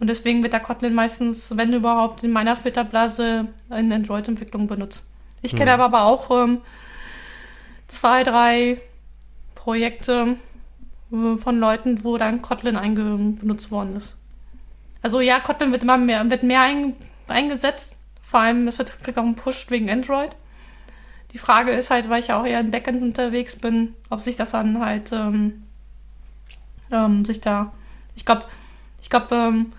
Und 0.00 0.08
deswegen 0.08 0.42
wird 0.42 0.54
der 0.54 0.60
Kotlin 0.60 0.92
meistens, 0.92 1.56
wenn 1.56 1.72
überhaupt, 1.72 2.24
in 2.24 2.32
meiner 2.32 2.56
Filterblase 2.56 3.46
in 3.70 3.92
Android-Entwicklung 3.92 4.66
benutzt. 4.66 5.04
Ich 5.44 5.54
kenne 5.54 5.76
mhm. 5.76 5.82
aber 5.82 6.04
auch 6.04 6.30
ähm, 6.30 6.62
zwei, 7.86 8.24
drei 8.24 8.80
Projekte 9.54 10.38
äh, 11.12 11.36
von 11.36 11.60
Leuten, 11.60 12.02
wo 12.02 12.16
dann 12.16 12.40
Kotlin 12.42 13.36
benutzt 13.38 13.70
worden 13.70 13.96
ist. 13.96 14.16
Also 15.02 15.20
ja, 15.20 15.38
Kotlin 15.40 15.70
wird 15.70 15.82
immer 15.82 15.98
mehr, 15.98 16.28
wird 16.30 16.42
mehr 16.42 16.62
ein, 16.62 16.94
eingesetzt. 17.28 17.96
Vor 18.22 18.40
allem, 18.40 18.66
es 18.68 18.78
wird 18.78 18.90
auch 19.18 19.36
Push 19.36 19.66
wegen 19.68 19.90
Android. 19.90 20.30
Die 21.32 21.38
Frage 21.38 21.72
ist 21.72 21.90
halt, 21.90 22.08
weil 22.08 22.20
ich 22.20 22.28
ja 22.28 22.40
auch 22.40 22.46
eher 22.46 22.60
im 22.60 22.70
Backend 22.70 23.02
unterwegs 23.02 23.56
bin, 23.56 23.94
ob 24.08 24.22
sich 24.22 24.36
das 24.36 24.52
dann 24.52 24.80
halt 24.80 25.12
ähm, 25.12 25.64
ähm, 26.90 27.24
sich 27.26 27.42
da. 27.42 27.72
Ich 28.16 28.24
glaube, 28.24 28.44
ich 29.02 29.10
glaube, 29.10 29.34
ähm, 29.34 29.72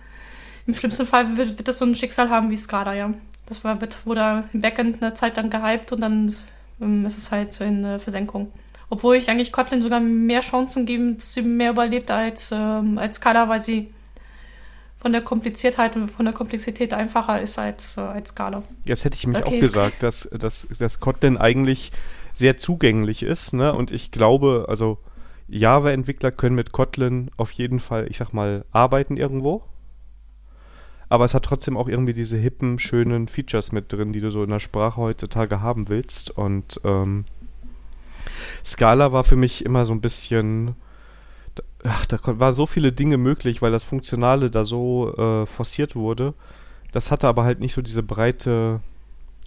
im 0.68 0.74
schlimmsten 0.76 1.08
Fall 1.08 1.38
wird, 1.38 1.58
wird 1.58 1.68
das 1.68 1.80
so 1.80 1.86
ein 1.86 1.96
Schicksal 1.96 2.30
haben 2.30 2.52
wie 2.52 2.58
Skada, 2.58 2.94
ja. 2.94 3.12
Das 3.46 3.64
war, 3.64 3.78
wurde 4.06 4.44
im 4.54 4.62
Backend 4.62 5.02
eine 5.02 5.14
Zeit 5.14 5.38
lang 5.38 5.50
gehypt 5.50 5.92
und 5.92 6.02
dann 6.02 6.36
ähm, 6.82 7.06
ist 7.06 7.18
es 7.18 7.32
halt 7.32 7.60
in 7.62 7.84
äh, 7.84 8.00
Versenkung. 8.00 8.52
Obwohl 8.90 9.16
ich 9.16 9.30
eigentlich 9.30 9.52
Kotlin 9.52 9.82
sogar 9.82 10.00
mehr 10.00 10.42
Chancen 10.42 10.86
gebe, 10.86 11.14
dass 11.14 11.34
sie 11.34 11.42
mehr 11.42 11.72
überlebt 11.72 12.12
als, 12.12 12.52
ähm, 12.52 12.98
als 12.98 13.18
Scala, 13.18 13.50
weil 13.50 13.62
sie 13.62 13.92
von 15.00 15.12
der 15.12 15.22
Kompliziertheit 15.22 15.96
und 15.96 16.10
von 16.10 16.26
der 16.26 16.34
Komplexität 16.34 16.94
einfacher 16.94 17.42
ist 17.42 17.60
als, 17.60 17.98
äh, 17.98 18.02
als 18.02 18.30
Scala. 18.30 18.64
Jetzt 18.86 19.06
hätte 19.06 19.16
ich 19.16 19.28
mich 19.28 19.38
okay. 19.38 19.58
auch 19.58 19.62
gesagt, 19.62 20.04
dass, 20.04 20.30
dass, 20.32 20.68
dass 20.80 21.00
Kotlin 21.00 21.38
eigentlich 21.38 21.92
sehr 22.36 22.58
zugänglich 22.58 23.24
ist, 23.24 23.54
ne? 23.54 23.74
Und 23.74 23.92
ich 23.92 24.12
glaube, 24.12 24.66
also 24.68 24.98
Java-Entwickler 25.48 26.32
können 26.32 26.56
mit 26.56 26.72
Kotlin 26.72 27.30
auf 27.38 27.52
jeden 27.52 27.80
Fall, 27.80 28.08
ich 28.10 28.18
sag 28.18 28.34
mal, 28.34 28.66
arbeiten 28.72 29.18
irgendwo. 29.18 29.64
Aber 31.16 31.24
es 31.24 31.34
hat 31.34 31.46
trotzdem 31.46 31.78
auch 31.78 31.88
irgendwie 31.88 32.12
diese 32.12 32.36
hippen, 32.36 32.78
schönen 32.78 33.30
Features 33.30 33.72
mit 33.72 33.92
drin, 33.92 34.12
die 34.12 34.20
du 34.20 34.32
so 34.32 34.44
in 34.44 34.50
der 34.50 34.60
Sprache 34.60 34.98
heutzutage 34.98 35.62
haben 35.62 35.88
willst. 35.88 36.30
Und 36.30 36.82
ähm, 36.84 37.24
Scala 38.66 39.14
war 39.14 39.24
für 39.24 39.38
mich 39.38 39.64
immer 39.64 39.86
so 39.86 39.94
ein 39.94 40.02
bisschen 40.02 40.76
ach, 41.86 42.06
da 42.06 42.20
waren 42.24 42.54
so 42.54 42.66
viele 42.66 42.92
Dinge 42.92 43.18
möglich, 43.18 43.62
weil 43.62 43.72
das 43.72 43.86
Funktionale 43.86 44.50
da 44.52 44.66
so 44.66 45.16
äh, 45.16 45.46
forciert 45.46 45.96
wurde. 45.96 46.34
Das 46.92 47.12
hatte 47.12 47.30
aber 47.30 47.44
halt 47.46 47.62
nicht 47.62 47.74
so 47.74 47.82
diese 47.82 48.04
breite 48.04 48.82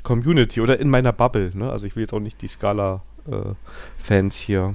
Community 0.02 0.60
oder 0.62 0.80
in 0.80 0.88
meiner 0.88 1.12
Bubble. 1.12 1.50
Ne? 1.54 1.70
Also 1.70 1.86
ich 1.86 1.96
will 1.96 2.02
jetzt 2.02 2.12
auch 2.12 2.20
nicht 2.20 2.40
die 2.42 2.48
Scala-Fans 2.48 4.40
äh, 4.40 4.44
hier 4.44 4.74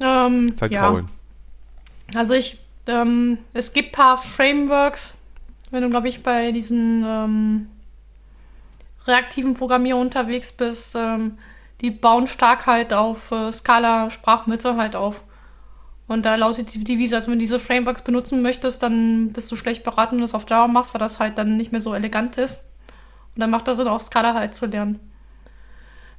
ähm, 0.00 0.54
vergraulen. 0.56 1.08
Ja. 2.12 2.20
Also 2.20 2.34
ich, 2.34 2.58
ähm, 2.86 3.38
es 3.54 3.72
gibt 3.72 3.88
ein 3.88 3.92
paar 3.92 4.18
Frameworks, 4.18 5.16
wenn 5.72 5.82
du, 5.82 5.90
glaube 5.90 6.08
ich, 6.08 6.22
bei 6.22 6.52
diesen 6.52 7.04
ähm, 7.04 7.66
reaktiven 9.06 9.54
Programmierungen 9.54 10.06
unterwegs 10.06 10.52
bist, 10.52 10.94
ähm, 10.94 11.38
die 11.80 11.90
bauen 11.90 12.28
stark 12.28 12.66
halt 12.66 12.92
auf 12.92 13.32
äh, 13.32 13.50
Scala-Sprachmitte 13.50 14.76
halt 14.76 14.94
auf. 14.94 15.22
Und 16.06 16.26
da 16.26 16.36
lautet 16.36 16.74
die 16.74 16.84
Devise, 16.84 17.16
also 17.16 17.30
wenn 17.30 17.38
du 17.38 17.42
diese 17.42 17.58
Frameworks 17.58 18.02
benutzen 18.02 18.42
möchtest, 18.42 18.82
dann 18.82 19.32
bist 19.32 19.50
du 19.50 19.56
schlecht 19.56 19.82
beraten, 19.82 20.12
wenn 20.12 20.18
du 20.18 20.24
das 20.24 20.34
auf 20.34 20.48
Java 20.48 20.68
machst, 20.68 20.92
weil 20.94 20.98
das 20.98 21.18
halt 21.18 21.38
dann 21.38 21.56
nicht 21.56 21.72
mehr 21.72 21.80
so 21.80 21.94
elegant 21.94 22.36
ist. 22.36 22.68
Und 23.34 23.40
dann 23.40 23.50
macht 23.50 23.66
das 23.66 23.78
Sinn, 23.78 23.88
auch 23.88 24.00
Scala 24.00 24.34
halt 24.34 24.54
zu 24.54 24.66
lernen. 24.66 25.00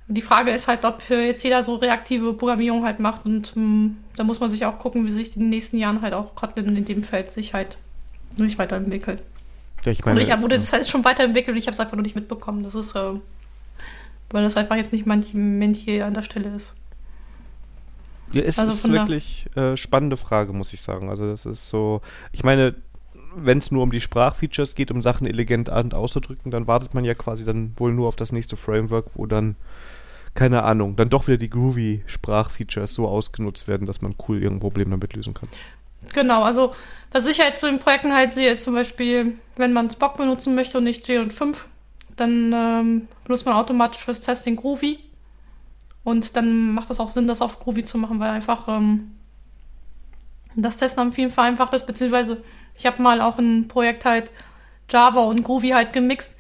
Die 0.08 0.22
Frage 0.22 0.52
ist 0.52 0.68
halt, 0.68 0.84
ob 0.84 1.02
jetzt 1.10 1.44
jeder 1.44 1.64
so 1.64 1.76
reaktive 1.76 2.34
Programmierung 2.34 2.84
halt 2.84 3.00
macht 3.00 3.26
und 3.26 3.56
mh, 3.56 3.92
da 4.18 4.24
muss 4.24 4.40
man 4.40 4.52
sich 4.52 4.66
auch 4.66 4.78
gucken, 4.78 5.06
wie 5.06 5.12
sich 5.12 5.36
in 5.36 5.44
den 5.44 5.50
nächsten 5.50 5.78
Jahren 5.78 6.02
halt 6.02 6.14
auch 6.14 6.36
Kotlin 6.36 6.76
in 6.76 6.86
dem 6.86 7.04
Feld 7.04 7.32
sich 7.32 7.54
halt 7.54 7.78
sich 8.36 8.58
weiterentwickelt. 8.58 9.24
Ja, 9.86 9.92
ich 9.92 10.06
meine, 10.06 10.20
und 10.20 10.26
ich 10.26 10.32
hab, 10.32 10.44
oder 10.44 10.58
das 10.58 10.72
heißt 10.72 10.90
schon 10.90 11.04
weiterentwickelt 11.04 11.56
und 11.56 11.58
ich 11.58 11.68
habe 11.68 11.74
es 11.74 11.80
einfach 11.80 11.94
nur 11.94 12.04
nicht 12.04 12.16
mitbekommen. 12.16 12.64
Das 12.64 12.76
ist, 12.76 12.96
äh, 12.96 13.14
weil 14.30 14.44
das 14.44 14.58
einfach 14.58 14.76
jetzt 14.76 14.94
nicht 14.94 15.06
mein 15.06 15.24
Mentier 15.34 16.06
an 16.06 16.14
der 16.14 16.24
Stelle 16.24 16.50
ist. 16.56 16.74
Ja, 18.32 18.42
es 18.42 18.58
also 18.58 18.74
ist 18.74 18.92
wirklich 18.92 19.46
äh, 19.56 19.78
spannende 19.78 20.18
Frage, 20.18 20.54
muss 20.54 20.74
ich 20.74 20.82
sagen. 20.82 21.10
Also 21.10 21.28
das 21.28 21.46
ist 21.46 21.70
so, 21.70 22.02
ich 22.32 22.44
meine, 22.44 22.76
wenn 23.36 23.60
es 23.60 23.72
nur 23.72 23.84
um 23.84 23.92
die 23.92 24.02
Sprachfeatures 24.02 24.76
geht, 24.76 24.92
um 24.92 25.02
Sachen 25.02 25.28
elegant 25.28 25.70
auszudrücken, 25.70 26.52
dann 26.52 26.68
wartet 26.68 26.94
man 26.94 27.06
ja 27.06 27.14
quasi 27.14 27.46
dann 27.46 27.74
wohl 27.78 27.94
nur 27.94 28.08
auf 28.08 28.16
das 28.16 28.32
nächste 28.32 28.58
Framework, 28.58 29.08
wo 29.16 29.26
dann, 29.26 29.56
keine 30.34 30.64
Ahnung, 30.64 30.96
dann 30.96 31.10
doch 31.10 31.28
wieder 31.28 31.38
die 31.38 31.50
groovy 31.50 32.04
Sprachfeatures 32.06 32.94
so 32.94 33.08
ausgenutzt 33.08 33.68
werden, 33.68 33.86
dass 33.86 34.02
man 34.02 34.16
cool 34.28 34.38
irgendein 34.38 34.62
Problem 34.62 34.90
damit 34.90 35.14
lösen 35.14 35.34
kann. 35.34 35.50
Genau, 36.14 36.44
also 36.44 36.74
was 37.12 37.28
ich 37.28 37.40
halt 37.40 37.58
so 37.60 37.68
in 37.68 37.80
Projekten 37.80 38.14
halt 38.14 38.34
sehe, 38.34 38.52
ist 38.52 38.64
zum 38.64 38.74
Beispiel, 38.74 39.38
wenn 39.56 39.72
man 39.72 39.90
Spock 39.90 40.18
benutzen 40.18 40.56
möchte 40.56 40.80
und 40.80 40.84
nicht 40.84 41.08
J 41.08 41.22
und 41.22 41.32
5, 41.32 41.68
dann 42.16 42.52
ähm, 42.54 43.08
benutzt 43.24 43.46
man 43.46 43.56
automatisch 43.56 44.04
fürs 44.04 44.22
Testing 44.22 44.56
Groovy. 44.56 45.00
Und 46.04 46.36
dann 46.36 46.74
macht 46.74 46.90
es 46.90 47.00
auch 47.00 47.10
Sinn, 47.10 47.28
das 47.28 47.42
auf 47.42 47.60
Groovy 47.60 47.84
zu 47.84 47.98
machen, 47.98 48.20
weil 48.20 48.32
einfach 48.32 48.68
ähm, 48.68 49.12
das 50.56 50.78
Testen 50.78 51.02
am 51.02 51.14
vielen 51.14 51.30
vereinfacht 51.30 51.74
ist, 51.74 51.86
beziehungsweise 51.86 52.44
ich 52.76 52.86
habe 52.86 53.02
mal 53.02 53.22
auch 53.22 53.38
ein 53.38 53.68
Projekt 53.68 54.06
halt 54.06 54.32
Java 54.90 55.22
und 55.22 55.44
Groovy 55.44 55.70
halt 55.70 55.94
gemixt, 55.94 56.36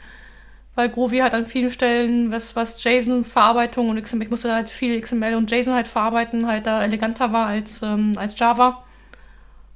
weil 0.75 0.89
Groovy 0.89 1.19
halt 1.19 1.33
an 1.33 1.45
vielen 1.45 1.71
Stellen, 1.71 2.31
was, 2.31 2.55
was 2.55 2.83
JSON-Verarbeitung 2.83 3.89
und 3.89 4.01
XML, 4.01 4.23
ich 4.23 4.29
musste 4.29 4.53
halt 4.53 4.69
viel 4.69 4.99
XML 4.99 5.35
und 5.35 5.51
JSON 5.51 5.73
halt 5.73 5.87
verarbeiten, 5.87 6.47
halt 6.47 6.67
da 6.67 6.83
eleganter 6.83 7.31
war 7.31 7.47
als, 7.47 7.81
ähm, 7.81 8.13
als 8.17 8.37
Java. 8.37 8.82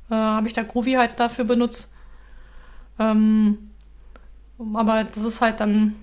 Äh, 0.10 0.16
habe 0.16 0.48
ich 0.48 0.54
da 0.54 0.64
Groovy 0.64 0.94
halt 0.94 1.20
dafür 1.20 1.46
benutzt. 1.46 1.92
Ähm, 3.00 3.72
aber 4.74 5.04
das 5.04 5.24
ist 5.24 5.42
halt 5.42 5.60
dann, 5.60 5.96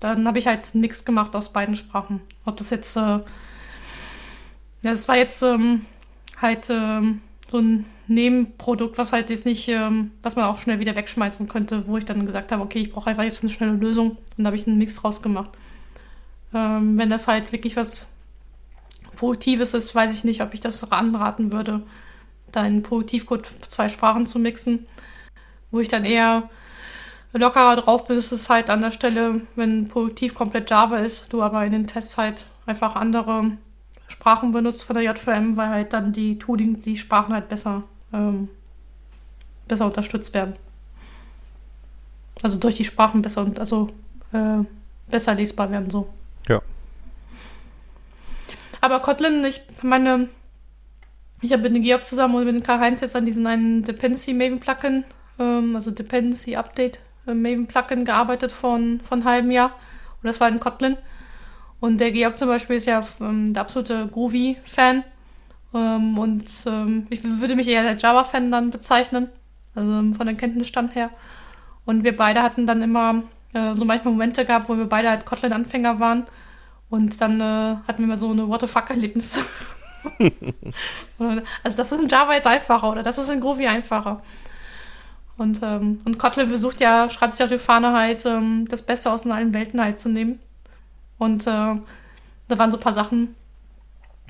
dann 0.00 0.26
habe 0.26 0.38
ich 0.38 0.46
halt 0.46 0.74
nichts 0.74 1.04
gemacht 1.04 1.34
aus 1.34 1.52
beiden 1.52 1.76
Sprachen. 1.76 2.20
Ob 2.44 2.56
das 2.56 2.70
jetzt, 2.70 2.96
äh, 2.96 3.00
ja, 3.00 3.22
das 4.82 5.08
war 5.08 5.16
jetzt 5.16 5.42
ähm, 5.42 5.86
halt 6.40 6.68
ähm, 6.70 7.20
so 7.50 7.58
ein 7.58 7.84
Nebenprodukt, 8.06 8.98
was 8.98 9.12
halt 9.12 9.30
jetzt 9.30 9.46
nicht, 9.46 9.68
ähm, 9.68 10.12
was 10.22 10.36
man 10.36 10.46
auch 10.46 10.58
schnell 10.58 10.80
wieder 10.80 10.96
wegschmeißen 10.96 11.48
könnte, 11.48 11.84
wo 11.86 11.96
ich 11.96 12.04
dann 12.04 12.26
gesagt 12.26 12.50
habe, 12.50 12.62
okay, 12.62 12.80
ich 12.80 12.92
brauche 12.92 13.10
einfach 13.10 13.24
jetzt 13.24 13.42
eine 13.42 13.52
schnelle 13.52 13.72
Lösung 13.72 14.12
und 14.36 14.44
da 14.44 14.46
habe 14.46 14.56
ich 14.56 14.66
einen 14.66 14.78
Mix 14.78 14.96
draus 14.96 15.22
gemacht. 15.22 15.50
Ähm, 16.54 16.98
wenn 16.98 17.10
das 17.10 17.28
halt 17.28 17.52
wirklich 17.52 17.76
was 17.76 18.10
Produktives 19.16 19.74
ist, 19.74 19.94
weiß 19.94 20.14
ich 20.16 20.24
nicht, 20.24 20.42
ob 20.42 20.54
ich 20.54 20.60
das 20.60 20.90
anraten 20.90 21.52
würde, 21.52 21.82
da 22.52 22.64
in 22.66 22.82
Produktivcode 22.82 23.48
zwei 23.68 23.88
Sprachen 23.88 24.26
zu 24.26 24.38
mixen. 24.38 24.86
Wo 25.70 25.80
ich 25.80 25.88
dann 25.88 26.04
eher 26.04 26.48
lockerer 27.32 27.76
drauf 27.76 28.06
bin, 28.06 28.16
ist 28.18 28.32
es 28.32 28.50
halt 28.50 28.70
an 28.70 28.80
der 28.80 28.90
Stelle, 28.90 29.42
wenn 29.54 29.88
Produktiv 29.88 30.34
komplett 30.34 30.70
Java 30.70 30.96
ist, 30.96 31.32
du 31.32 31.42
aber 31.42 31.64
in 31.64 31.72
den 31.72 31.86
Tests 31.86 32.18
halt 32.18 32.44
einfach 32.66 32.96
andere 32.96 33.52
Sprachen 34.08 34.50
benutzt 34.52 34.84
von 34.84 34.96
der 34.96 35.04
JVM, 35.04 35.56
weil 35.56 35.68
halt 35.68 35.92
dann 35.92 36.12
die 36.12 36.38
Tooling, 36.38 36.82
die 36.82 36.96
Sprachen 36.96 37.32
halt 37.32 37.48
besser 37.48 37.84
ähm, 38.12 38.48
besser 39.70 39.86
unterstützt 39.86 40.34
werden. 40.34 40.56
Also 42.42 42.58
durch 42.58 42.76
die 42.76 42.84
Sprachen 42.84 43.22
besser 43.22 43.42
und 43.42 43.58
also 43.58 43.90
äh, 44.32 44.64
besser 45.08 45.34
lesbar 45.34 45.70
werden 45.70 45.90
so. 45.90 46.08
Ja. 46.48 46.60
Aber 48.80 49.00
Kotlin, 49.00 49.44
ich 49.44 49.62
meine, 49.82 50.28
ich 51.42 51.52
habe 51.52 51.62
mit 51.62 51.74
dem 51.74 51.82
Georg 51.82 52.04
zusammen 52.04 52.34
und 52.34 52.44
mit 52.44 52.54
dem 52.54 52.62
Karl-Heinz 52.62 53.00
jetzt 53.00 53.16
an 53.16 53.24
diesem 53.24 53.46
einen 53.46 53.82
Dependency 53.82 54.34
Maven 54.34 54.60
Plugin, 54.60 55.04
ähm, 55.38 55.74
also 55.74 55.90
Dependency 55.90 56.56
Update 56.56 56.98
äh, 57.26 57.34
Maven 57.34 57.66
Plugin 57.66 58.04
gearbeitet 58.04 58.52
von, 58.52 59.00
von 59.08 59.20
einem 59.20 59.28
halben 59.28 59.50
Jahr. 59.50 59.72
Und 60.22 60.26
das 60.26 60.40
war 60.40 60.48
in 60.48 60.60
Kotlin. 60.60 60.96
Und 61.80 61.98
der 61.98 62.12
Georg 62.12 62.38
zum 62.38 62.48
Beispiel 62.48 62.76
ist 62.76 62.86
ja 62.86 63.02
ähm, 63.20 63.54
der 63.54 63.62
absolute 63.62 64.06
Groovy-Fan. 64.08 65.02
Ähm, 65.72 66.18
und 66.18 66.44
ähm, 66.66 67.06
ich 67.08 67.24
würde 67.24 67.56
mich 67.56 67.68
eher 67.68 67.88
als 67.88 68.02
Java-Fan 68.02 68.50
dann 68.50 68.70
bezeichnen, 68.70 69.28
also 69.74 70.14
von 70.14 70.26
dem 70.26 70.36
Kenntnisstand 70.36 70.94
her. 70.94 71.10
Und 71.86 72.04
wir 72.04 72.14
beide 72.14 72.42
hatten 72.42 72.66
dann 72.66 72.82
immer 72.82 73.22
äh, 73.54 73.72
so 73.72 73.86
manchmal 73.86 74.12
Momente 74.12 74.44
gehabt, 74.44 74.68
wo 74.68 74.76
wir 74.76 74.86
beide 74.86 75.08
halt 75.08 75.24
Kotlin-Anfänger 75.24 76.00
waren. 76.00 76.26
Und 76.90 77.18
dann 77.20 77.40
äh, 77.40 77.76
hatten 77.88 78.00
wir 78.00 78.08
mal 78.08 78.18
so 78.18 78.30
eine 78.30 78.46
What 78.46 78.60
the 78.60 78.66
fuck-Erlebnis. 78.66 79.38
also 81.62 81.76
das 81.76 81.92
ist 81.92 82.02
in 82.02 82.08
Java 82.08 82.34
jetzt 82.34 82.46
einfacher 82.46 82.90
oder 82.90 83.02
das 83.02 83.18
ist 83.18 83.28
in 83.28 83.40
Groovy 83.40 83.66
einfacher. 83.66 84.22
Und, 85.36 85.60
ähm, 85.62 86.00
und 86.04 86.18
Kotlin 86.18 86.48
versucht 86.48 86.80
ja, 86.80 87.08
schreibt 87.08 87.32
sich 87.32 87.42
auf 87.42 87.50
die 87.50 87.58
Fahne 87.58 87.92
halt, 87.92 88.26
ähm, 88.26 88.66
das 88.68 88.82
Beste 88.82 89.10
aus 89.10 89.26
allen 89.26 89.54
Welten 89.54 89.80
halt 89.80 89.98
zu 89.98 90.10
nehmen. 90.10 90.38
Und 91.16 91.46
äh, 91.46 91.46
da 92.48 92.58
waren 92.58 92.70
so 92.70 92.76
ein 92.76 92.82
paar 92.82 92.92
Sachen, 92.92 93.34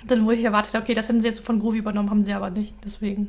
dann, 0.07 0.25
wo 0.25 0.31
ich 0.31 0.45
erwartet 0.45 0.75
okay, 0.75 0.95
das 0.95 1.09
hätten 1.09 1.21
sie 1.21 1.29
jetzt 1.29 1.41
von 1.41 1.59
Groovy 1.59 1.79
übernommen, 1.79 2.11
haben 2.11 2.25
sie 2.25 2.33
aber 2.33 2.51
nicht. 2.51 2.75
Deswegen. 2.85 3.29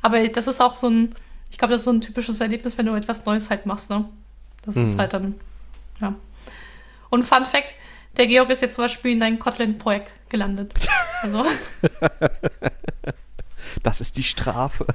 Aber 0.00 0.26
das 0.26 0.46
ist 0.46 0.60
auch 0.60 0.76
so 0.76 0.88
ein, 0.88 1.14
ich 1.50 1.58
glaube, 1.58 1.72
das 1.72 1.82
ist 1.82 1.84
so 1.84 1.92
ein 1.92 2.00
typisches 2.00 2.40
Erlebnis, 2.40 2.78
wenn 2.78 2.86
du 2.86 2.94
etwas 2.94 3.24
Neues 3.26 3.50
halt 3.50 3.66
machst, 3.66 3.90
ne? 3.90 4.08
Das 4.64 4.74
mhm. 4.74 4.84
ist 4.84 4.98
halt 4.98 5.12
dann, 5.12 5.34
ja. 6.00 6.14
Und 7.10 7.24
Fun 7.24 7.44
Fact, 7.44 7.74
der 8.16 8.26
Georg 8.26 8.50
ist 8.50 8.62
jetzt 8.62 8.74
zum 8.74 8.84
Beispiel 8.84 9.12
in 9.12 9.20
dein 9.20 9.38
Kotlin-Projekt 9.38 10.10
gelandet. 10.28 10.72
Also. 11.22 11.44
Das 13.82 14.00
ist 14.00 14.16
die 14.16 14.22
Strafe. 14.22 14.86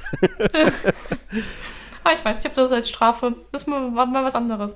aber 2.03 2.15
ich 2.15 2.26
weiß 2.26 2.38
nicht, 2.38 2.45
ob 2.45 2.55
das 2.55 2.72
als 2.72 2.89
Strafe, 2.89 3.36
das 3.51 3.63
ist 3.63 3.68
mal, 3.68 3.93
was 4.24 4.36
anderes. 4.36 4.76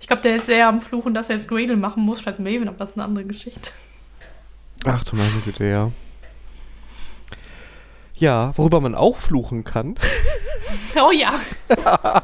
Ich 0.00 0.06
glaube, 0.06 0.22
der 0.22 0.36
ist 0.36 0.46
sehr 0.46 0.68
am 0.68 0.80
Fluchen, 0.80 1.14
dass 1.14 1.28
er 1.28 1.36
jetzt 1.36 1.48
Gradle 1.48 1.76
machen 1.76 2.02
muss 2.02 2.20
statt 2.20 2.38
Maven, 2.38 2.68
aber 2.68 2.78
das 2.78 2.90
ist 2.90 2.96
eine 2.96 3.04
andere 3.04 3.24
Geschichte. 3.24 3.70
Ach 4.86 5.02
du 5.04 5.16
meine 5.16 5.30
Güte, 5.44 5.64
ja. 5.64 5.90
Ja, 8.18 8.56
worüber 8.56 8.80
man 8.80 8.94
auch 8.94 9.16
fluchen 9.16 9.64
kann. 9.64 9.94
Oh 10.96 11.10
ja. 11.12 11.34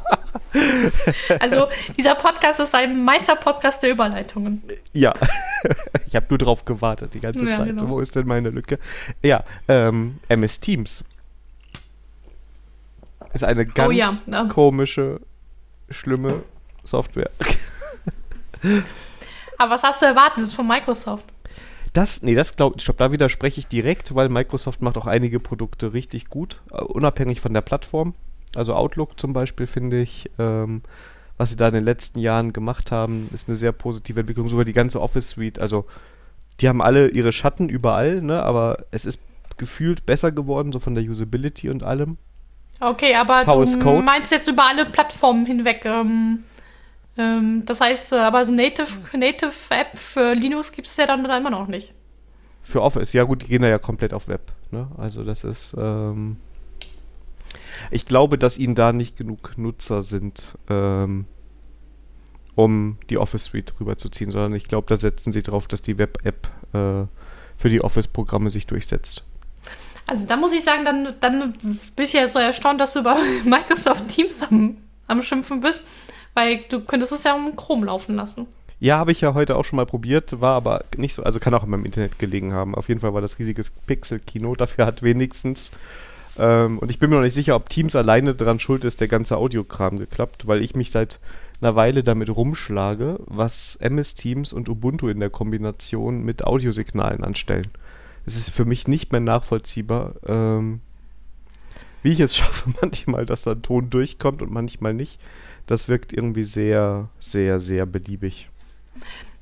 also, 1.41 1.69
dieser 1.97 2.15
Podcast 2.15 2.61
ist 2.61 2.75
ein 2.75 3.03
Meister-Podcast 3.05 3.83
der 3.83 3.91
Überleitungen. 3.91 4.63
Ja. 4.93 5.15
Ich 6.07 6.15
habe 6.15 6.27
nur 6.29 6.39
drauf 6.39 6.67
gewartet 6.67 7.15
die 7.15 7.21
ganze 7.21 7.45
ja, 7.47 7.57
Zeit. 7.57 7.69
Genau. 7.69 7.89
Wo 7.89 8.01
ist 8.01 8.15
denn 8.17 8.27
meine 8.27 8.51
Lücke? 8.51 8.79
Ja, 9.23 9.45
ähm, 9.67 10.19
MS 10.29 10.61
Teams. 10.61 11.05
Ist 13.33 13.45
eine 13.45 13.65
ganz 13.65 13.89
oh 13.89 13.93
ja. 13.93 14.13
Ja. 14.27 14.45
komische, 14.45 15.21
schlimme 15.89 16.43
Software. 16.85 17.31
Aber 19.57 19.71
was 19.71 19.83
hast 19.83 20.03
du 20.03 20.07
erwartet? 20.07 20.41
Das 20.41 20.49
ist 20.49 20.55
von 20.55 20.67
Microsoft. 20.67 21.34
Das, 21.95 22.23
nee, 22.23 22.35
das 22.35 22.57
glaube 22.57 22.77
ich, 22.77 22.85
da 22.85 23.13
widerspreche 23.13 23.61
ich 23.61 23.69
direkt, 23.69 24.15
weil 24.17 24.29
Microsoft 24.29 24.83
macht 24.83 24.99
auch 24.99 25.07
einige 25.07 25.39
Produkte 25.39 25.93
richtig 25.95 26.29
gut, 26.29 26.61
uh, 26.73 26.85
unabhängig 26.85 27.41
von 27.41 27.55
der 27.55 27.61
Plattform. 27.61 28.15
Also 28.57 28.75
Outlook 28.75 29.19
zum 29.19 29.33
Beispiel 29.33 29.69
finde 29.69 30.03
ich, 30.03 30.29
ähm, 30.39 30.83
was 31.39 31.51
sie 31.51 31.57
da 31.57 31.69
in 31.69 31.75
den 31.75 31.85
letzten 31.85 32.19
Jahren 32.19 32.53
gemacht 32.53 32.91
haben, 32.91 33.31
ist 33.33 33.49
eine 33.49 33.57
sehr 33.57 33.71
positive 33.71 34.21
Entwicklung. 34.21 34.49
Sogar 34.49 34.65
die 34.65 34.73
ganze 34.73 35.01
Office 35.01 35.31
Suite, 35.31 35.61
also 35.61 35.87
die 36.61 36.69
haben 36.69 36.83
alle 36.83 37.09
ihre 37.09 37.33
Schatten 37.33 37.69
überall, 37.69 38.21
ne, 38.21 38.43
aber 38.43 38.85
es 38.91 39.05
ist 39.05 39.21
gefühlt 39.57 40.05
besser 40.05 40.33
geworden, 40.33 40.73
so 40.73 40.81
von 40.81 40.97
der 40.97 41.05
Usability 41.05 41.71
und 41.71 41.85
allem. 41.85 42.19
Okay, 42.81 43.15
aber 43.15 43.45
VS 43.45 43.79
du 43.79 44.03
meinst 44.03 44.33
jetzt 44.33 44.49
über 44.49 44.67
alle 44.67 44.85
Plattformen 44.85 45.47
hinweg. 45.47 45.85
Ähm, 45.85 46.43
das 47.17 47.81
heißt, 47.81 48.13
äh, 48.13 48.17
aber 48.17 48.45
so 48.45 48.53
Native, 48.53 48.89
Native 49.17 49.53
App 49.71 49.97
für 49.97 50.35
Linux 50.35 50.73
gibt 50.73 50.89
es 50.89 50.97
ja 50.97 51.07
dann 51.07 51.25
immer 51.25 51.51
noch 51.51 51.69
nicht. 51.69 51.93
Für 52.63 52.83
Office, 52.83 53.13
ja 53.13 53.25
gut, 53.25 53.43
die 53.43 53.47
gehen 53.47 53.63
ja 53.63 53.79
komplett 53.79 54.13
auf 54.13 54.27
Web. 54.27 54.53
Ne? 54.71 54.89
Also 54.97 55.23
das 55.23 55.45
ist, 55.45 55.75
ähm, 55.79 56.39
ich 57.91 58.07
glaube, 58.07 58.39
dass 58.39 58.59
ihnen 58.59 58.75
da 58.75 58.93
nicht 58.93 59.17
genug 59.17 59.57
Nutzer 59.57 60.03
sind, 60.03 60.57
ähm, 60.69 61.27
um 62.57 62.99
die 63.11 63.19
Office 63.19 63.45
Suite 63.45 63.75
rüberzuziehen, 63.79 64.31
sondern 64.31 64.55
ich 64.55 64.65
glaube, 64.65 64.87
da 64.89 64.97
setzen 64.97 65.33
sie 65.33 65.43
drauf, 65.43 65.69
dass 65.69 65.83
die 65.83 65.99
Web-App 65.99 66.49
äh, 66.73 67.07
für 67.57 67.69
die 67.69 67.83
Office-Programme 67.83 68.51
sich 68.51 68.67
durchsetzt. 68.67 69.25
Also 70.07 70.27
da 70.27 70.37
muss 70.37 70.53
ich 70.53 70.63
sagen, 70.63 70.85
dann, 70.85 71.15
dann 71.21 71.53
bin 71.97 72.05
ich 72.05 72.13
ja 72.13 72.27
so 72.27 72.39
erstaunt, 72.39 72.81
dass 72.81 72.93
du 72.93 73.01
über 73.01 73.17
Microsoft 73.45 74.09
Teams 74.09 74.43
am, 74.43 74.79
am 75.07 75.23
Schimpfen 75.23 75.61
bist. 75.61 75.85
Weil 76.35 76.61
du 76.69 76.81
könntest 76.81 77.13
es 77.13 77.25
ja 77.25 77.35
um 77.35 77.57
Chrome 77.57 77.87
laufen 77.87 78.17
lassen. 78.17 78.47
Ja, 78.81 78.99
habe 78.99 79.13
ich 79.13 79.21
ja 79.21 79.35
heute 79.35 79.57
auch 79.57 79.65
schon 79.65 79.77
mal 79.77 79.87
probiert, 79.87 80.41
war 80.41 80.55
aber 80.55 80.85
nicht 80.97 81.15
so, 81.15 81.23
also 81.23 81.41
kann 81.41 81.55
auch 81.55 81.63
in 81.65 81.71
meinem 81.71 81.87
Internet 81.87 82.19
gelegen 82.19 82.53
haben. 82.53 82.75
Auf 82.75 82.89
jeden 82.89 83.01
Fall 83.01 83.15
war 83.15 83.21
das 83.21 83.39
riesiges 83.39 83.71
Pixel-Kino, 83.87 84.57
dafür 84.57 84.85
hat 84.85 85.03
wenigstens, 85.03 85.71
ähm, 86.39 86.79
und 86.81 86.91
ich 86.91 86.99
bin 86.99 87.09
mir 87.09 87.17
noch 87.17 87.23
nicht 87.23 87.35
sicher, 87.35 87.55
ob 87.57 87.69
Teams 87.69 87.97
alleine 87.97 88.35
daran 88.35 88.61
schuld 88.61 88.85
ist, 88.85 89.01
der 89.01 89.09
ganze 89.09 89.37
Audiokram 89.37 89.99
geklappt, 89.99 90.47
weil 90.47 90.63
ich 90.63 90.75
mich 90.75 90.91
seit 90.91 91.21
einer 91.61 91.77
Weile 91.77 92.03
damit 92.03 92.29
rumschlage, 92.29 93.21
was 93.27 93.77
MS 93.77 94.17
Teams 94.17 94.53
und 94.53 94.69
Ubuntu 94.69 95.09
in 95.09 95.21
der 95.21 95.31
Kombination 95.31 96.23
mit 96.23 96.45
Audiosignalen 96.45 97.25
anstellen. 97.25 97.69
Es 98.27 98.37
ist 98.37 98.51
für 98.51 98.65
mich 98.65 98.89
nicht 98.89 99.13
mehr 99.13 99.21
nachvollziehbar, 99.21 100.15
ähm, 100.27 100.81
wie 102.03 102.11
ich 102.11 102.21
es 102.21 102.37
schaffe, 102.37 102.71
manchmal, 102.83 103.25
dass 103.25 103.43
da 103.43 103.53
ein 103.53 103.63
Ton 103.63 103.89
durchkommt 103.89 104.43
und 104.43 104.53
manchmal 104.53 104.95
nicht. 104.95 105.21
Das 105.67 105.89
wirkt 105.89 106.13
irgendwie 106.13 106.45
sehr, 106.45 107.09
sehr, 107.21 107.61
sehr 107.61 107.87
beliebig. 107.87 108.49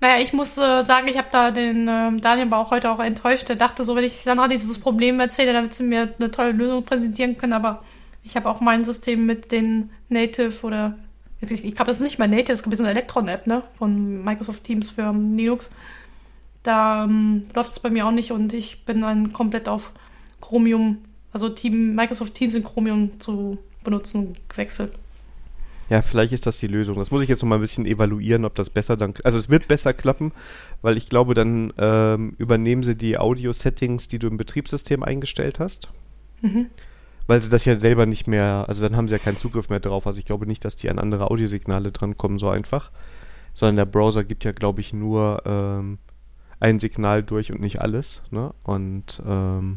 Naja, 0.00 0.20
ich 0.20 0.32
muss 0.32 0.58
äh, 0.58 0.82
sagen, 0.82 1.06
ich 1.08 1.16
habe 1.16 1.28
da 1.30 1.50
den 1.50 1.86
äh, 1.86 2.16
Daniel 2.20 2.48
aber 2.48 2.58
auch 2.58 2.70
heute 2.70 2.90
auch 2.90 2.98
enttäuscht. 2.98 3.48
Der 3.48 3.56
dachte 3.56 3.84
so, 3.84 3.94
wenn 3.94 4.04
ich 4.04 4.16
Sandra 4.16 4.48
dieses 4.48 4.78
Problem 4.80 5.20
erzähle, 5.20 5.52
damit 5.52 5.74
sie 5.74 5.84
mir 5.84 6.12
eine 6.18 6.30
tolle 6.30 6.52
Lösung 6.52 6.84
präsentieren 6.84 7.36
können. 7.36 7.52
Aber 7.52 7.84
ich 8.24 8.34
habe 8.36 8.48
auch 8.48 8.60
mein 8.60 8.84
System 8.84 9.26
mit 9.26 9.52
den 9.52 9.90
Native 10.08 10.66
oder 10.66 10.96
ich, 11.40 11.60
glaube, 11.74 11.86
das 11.86 11.96
ist 11.96 12.04
nicht 12.04 12.18
mal 12.18 12.28
Native, 12.28 12.56
das 12.56 12.60
ist 12.62 12.76
so 12.76 12.82
eine 12.84 12.92
Electron-App, 12.92 13.46
ne? 13.48 13.64
Von 13.76 14.24
Microsoft 14.24 14.62
Teams 14.62 14.90
für 14.90 15.10
um, 15.10 15.36
Linux. 15.36 15.70
Da 16.62 17.04
ähm, 17.04 17.46
läuft 17.54 17.72
es 17.72 17.80
bei 17.80 17.90
mir 17.90 18.06
auch 18.06 18.12
nicht 18.12 18.30
und 18.30 18.52
ich 18.52 18.84
bin 18.84 19.00
dann 19.00 19.32
komplett 19.32 19.68
auf 19.68 19.90
Chromium, 20.40 20.98
also 21.32 21.48
Team, 21.48 21.96
Microsoft 21.96 22.34
Teams 22.34 22.54
in 22.54 22.62
Chromium 22.62 23.18
zu 23.20 23.58
benutzen, 23.82 24.36
gewechselt. 24.48 24.92
Ja, 25.92 26.00
vielleicht 26.00 26.32
ist 26.32 26.46
das 26.46 26.58
die 26.58 26.68
Lösung. 26.68 26.96
Das 26.96 27.10
muss 27.10 27.20
ich 27.20 27.28
jetzt 27.28 27.42
noch 27.42 27.50
mal 27.50 27.56
ein 27.56 27.60
bisschen 27.60 27.84
evaluieren, 27.84 28.46
ob 28.46 28.54
das 28.54 28.70
besser 28.70 28.96
dann. 28.96 29.12
Also 29.24 29.36
es 29.36 29.50
wird 29.50 29.68
besser 29.68 29.92
klappen, 29.92 30.32
weil 30.80 30.96
ich 30.96 31.10
glaube, 31.10 31.34
dann 31.34 31.70
ähm, 31.76 32.34
übernehmen 32.38 32.82
sie 32.82 32.96
die 32.96 33.18
Audio-Settings, 33.18 34.08
die 34.08 34.18
du 34.18 34.26
im 34.28 34.38
Betriebssystem 34.38 35.02
eingestellt 35.02 35.60
hast. 35.60 35.92
Mhm. 36.40 36.68
Weil 37.26 37.42
sie 37.42 37.50
das 37.50 37.66
ja 37.66 37.76
selber 37.76 38.06
nicht 38.06 38.26
mehr, 38.26 38.64
also 38.68 38.88
dann 38.88 38.96
haben 38.96 39.06
sie 39.06 39.16
ja 39.16 39.18
keinen 39.18 39.36
Zugriff 39.36 39.68
mehr 39.68 39.80
drauf. 39.80 40.06
Also 40.06 40.18
ich 40.18 40.24
glaube 40.24 40.46
nicht, 40.46 40.64
dass 40.64 40.76
die 40.76 40.88
an 40.88 40.98
andere 40.98 41.30
Audiosignale 41.30 41.92
drankommen, 41.92 42.38
so 42.38 42.48
einfach. 42.48 42.90
Sondern 43.52 43.76
der 43.76 43.84
Browser 43.84 44.24
gibt 44.24 44.46
ja, 44.46 44.52
glaube 44.52 44.80
ich, 44.80 44.94
nur 44.94 45.42
ähm, 45.44 45.98
ein 46.58 46.80
Signal 46.80 47.22
durch 47.22 47.52
und 47.52 47.60
nicht 47.60 47.82
alles. 47.82 48.22
Ne? 48.30 48.54
Und 48.62 49.22
ähm, 49.26 49.76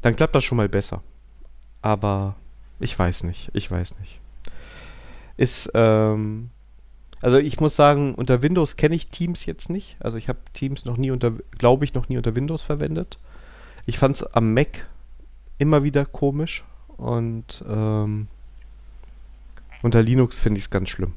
dann 0.00 0.16
klappt 0.16 0.34
das 0.34 0.44
schon 0.44 0.56
mal 0.56 0.70
besser. 0.70 1.02
Aber 1.82 2.36
ich 2.80 2.98
weiß 2.98 3.24
nicht, 3.24 3.50
ich 3.52 3.70
weiß 3.70 3.98
nicht 4.00 4.23
ist, 5.36 5.70
ähm, 5.74 6.50
also 7.20 7.38
ich 7.38 7.60
muss 7.60 7.76
sagen, 7.76 8.14
unter 8.14 8.42
Windows 8.42 8.76
kenne 8.76 8.94
ich 8.94 9.08
Teams 9.08 9.46
jetzt 9.46 9.70
nicht. 9.70 9.96
Also 10.00 10.16
ich 10.16 10.28
habe 10.28 10.38
Teams 10.52 10.84
noch 10.84 10.96
nie 10.96 11.10
unter, 11.10 11.32
glaube 11.58 11.84
ich, 11.84 11.94
noch 11.94 12.08
nie 12.08 12.16
unter 12.16 12.36
Windows 12.36 12.62
verwendet. 12.62 13.18
Ich 13.86 13.98
fand 13.98 14.16
es 14.16 14.34
am 14.34 14.54
Mac 14.54 14.86
immer 15.58 15.82
wieder 15.82 16.04
komisch 16.04 16.64
und 16.96 17.64
ähm, 17.68 18.28
unter 19.82 20.02
Linux 20.02 20.38
finde 20.38 20.58
ich 20.58 20.64
es 20.64 20.70
ganz 20.70 20.88
schlimm. 20.88 21.14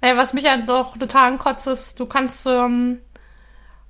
Naja, 0.00 0.16
was 0.16 0.32
mich 0.32 0.44
ja 0.44 0.56
doch 0.56 0.96
total 0.96 1.32
ankotzt, 1.32 1.66
ist, 1.66 2.00
du 2.00 2.06
kannst 2.06 2.46
ähm, 2.46 2.98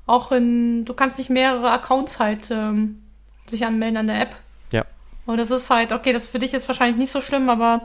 auch 0.07 0.33
in, 0.33 0.85
du 0.85 0.95
kannst 0.95 1.19
nicht 1.19 1.31
mehrere 1.31 1.71
Accounts 1.71 2.19
halt 2.19 2.51
ähm, 2.51 3.03
sich 3.49 3.65
anmelden 3.65 3.97
an 3.97 4.07
der 4.09 4.21
App. 4.21 4.37
Ja. 4.73 4.85
Und 5.27 5.37
das 5.37 5.51
ist 5.51 5.71
halt, 5.71 5.93
okay, 5.93 6.13
das 6.13 6.27
für 6.27 6.39
dich 6.39 6.53
ist 6.53 6.69
wahrscheinlich 6.69 6.97
nicht 6.97 7.13
so 7.13 7.21
schlimm, 7.21 7.49
aber 7.49 7.83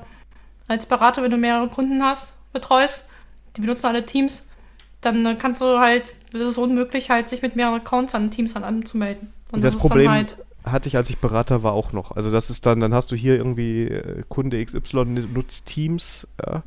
als 0.68 0.86
Berater, 0.86 1.24
wenn 1.24 1.32
du 1.32 1.38
mehrere 1.38 1.68
Kunden 1.68 2.04
hast, 2.04 2.36
betreust, 2.54 3.06
die 3.56 3.62
benutzen 3.62 3.88
alle 3.88 4.06
Teams, 4.06 4.48
dann 5.02 5.38
kannst 5.38 5.62
du 5.62 5.80
halt, 5.80 6.14
das 6.32 6.42
ist 6.42 6.58
unmöglich, 6.58 7.10
halt 7.10 7.30
sich 7.30 7.42
mit 7.42 7.56
mehreren 7.56 7.82
Accounts 7.82 8.16
an 8.16 8.32
Teams 8.32 8.56
halt 8.56 8.66
anzumelden. 8.66 9.32
Und 9.52 9.64
das, 9.64 9.74
das 9.74 9.82
Problem 9.82 10.10
halt 10.10 10.38
hatte 10.66 10.90
ich, 10.90 10.98
als 10.98 11.10
ich 11.10 11.20
Berater 11.20 11.64
war, 11.64 11.74
auch 11.74 11.94
noch. 11.94 12.16
Also 12.16 12.32
das 12.32 12.50
ist 12.50 12.66
dann, 12.66 12.80
dann 12.80 12.94
hast 12.94 13.12
du 13.12 13.16
hier 13.16 13.36
irgendwie 13.36 13.84
äh, 13.84 14.24
Kunde 14.28 14.64
XY 14.64 15.06
nutzt 15.34 15.68
Teams, 15.68 16.28
ja. 16.46 16.64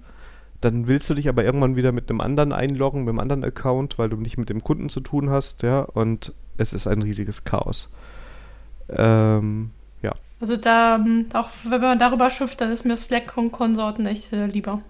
Dann 0.61 0.89
willst 0.89 1.09
du 1.09 1.15
dich 1.15 1.29
aber 1.29 1.45
irgendwann 1.45 1.77
wieder 1.77 1.93
mit 1.93 2.11
einem 2.11 2.21
anderen 2.21 2.53
einloggen, 2.53 3.03
mit 3.03 3.11
einem 3.11 3.21
anderen 3.21 3.45
Account, 3.45 3.97
weil 3.97 4.09
du 4.09 4.17
nicht 4.17 4.39
mit 4.39 4.49
dem 4.49 4.65
Kunden 4.65 4.89
zu 4.89 4.99
tun 4.99 5.31
hast, 5.31 5.63
ja, 5.63 5.83
und 5.83 6.35
es 6.57 6.73
ist 6.73 6.89
ein 6.89 7.03
riesiges 7.03 7.45
Chaos. 7.45 7.93
Ähm. 8.89 9.71
Also 10.41 10.57
da, 10.57 10.97
ähm, 10.97 11.27
auch 11.33 11.51
wenn 11.65 11.81
man 11.81 11.99
darüber 11.99 12.31
schifft, 12.31 12.61
dann 12.61 12.71
ist 12.71 12.85
mir 12.85 12.97
Slack 12.97 13.37
und 13.37 13.51
Konsorten 13.51 14.07
echt 14.07 14.33
äh, 14.33 14.47
lieber. 14.47 14.81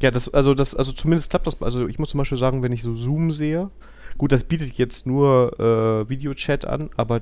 Ja, 0.00 0.10
das, 0.10 0.32
also 0.32 0.54
das, 0.54 0.74
also 0.74 0.92
zumindest 0.92 1.30
klappt 1.30 1.46
das. 1.46 1.60
Also 1.60 1.86
ich 1.86 1.98
muss 1.98 2.10
zum 2.10 2.18
Beispiel 2.18 2.38
sagen, 2.38 2.62
wenn 2.62 2.72
ich 2.72 2.82
so 2.82 2.94
Zoom 2.94 3.30
sehe, 3.30 3.70
gut, 4.16 4.32
das 4.32 4.44
bietet 4.44 4.74
jetzt 4.74 5.06
nur 5.06 5.58
äh, 5.58 6.08
Videochat 6.08 6.64
an, 6.64 6.90
aber 6.96 7.20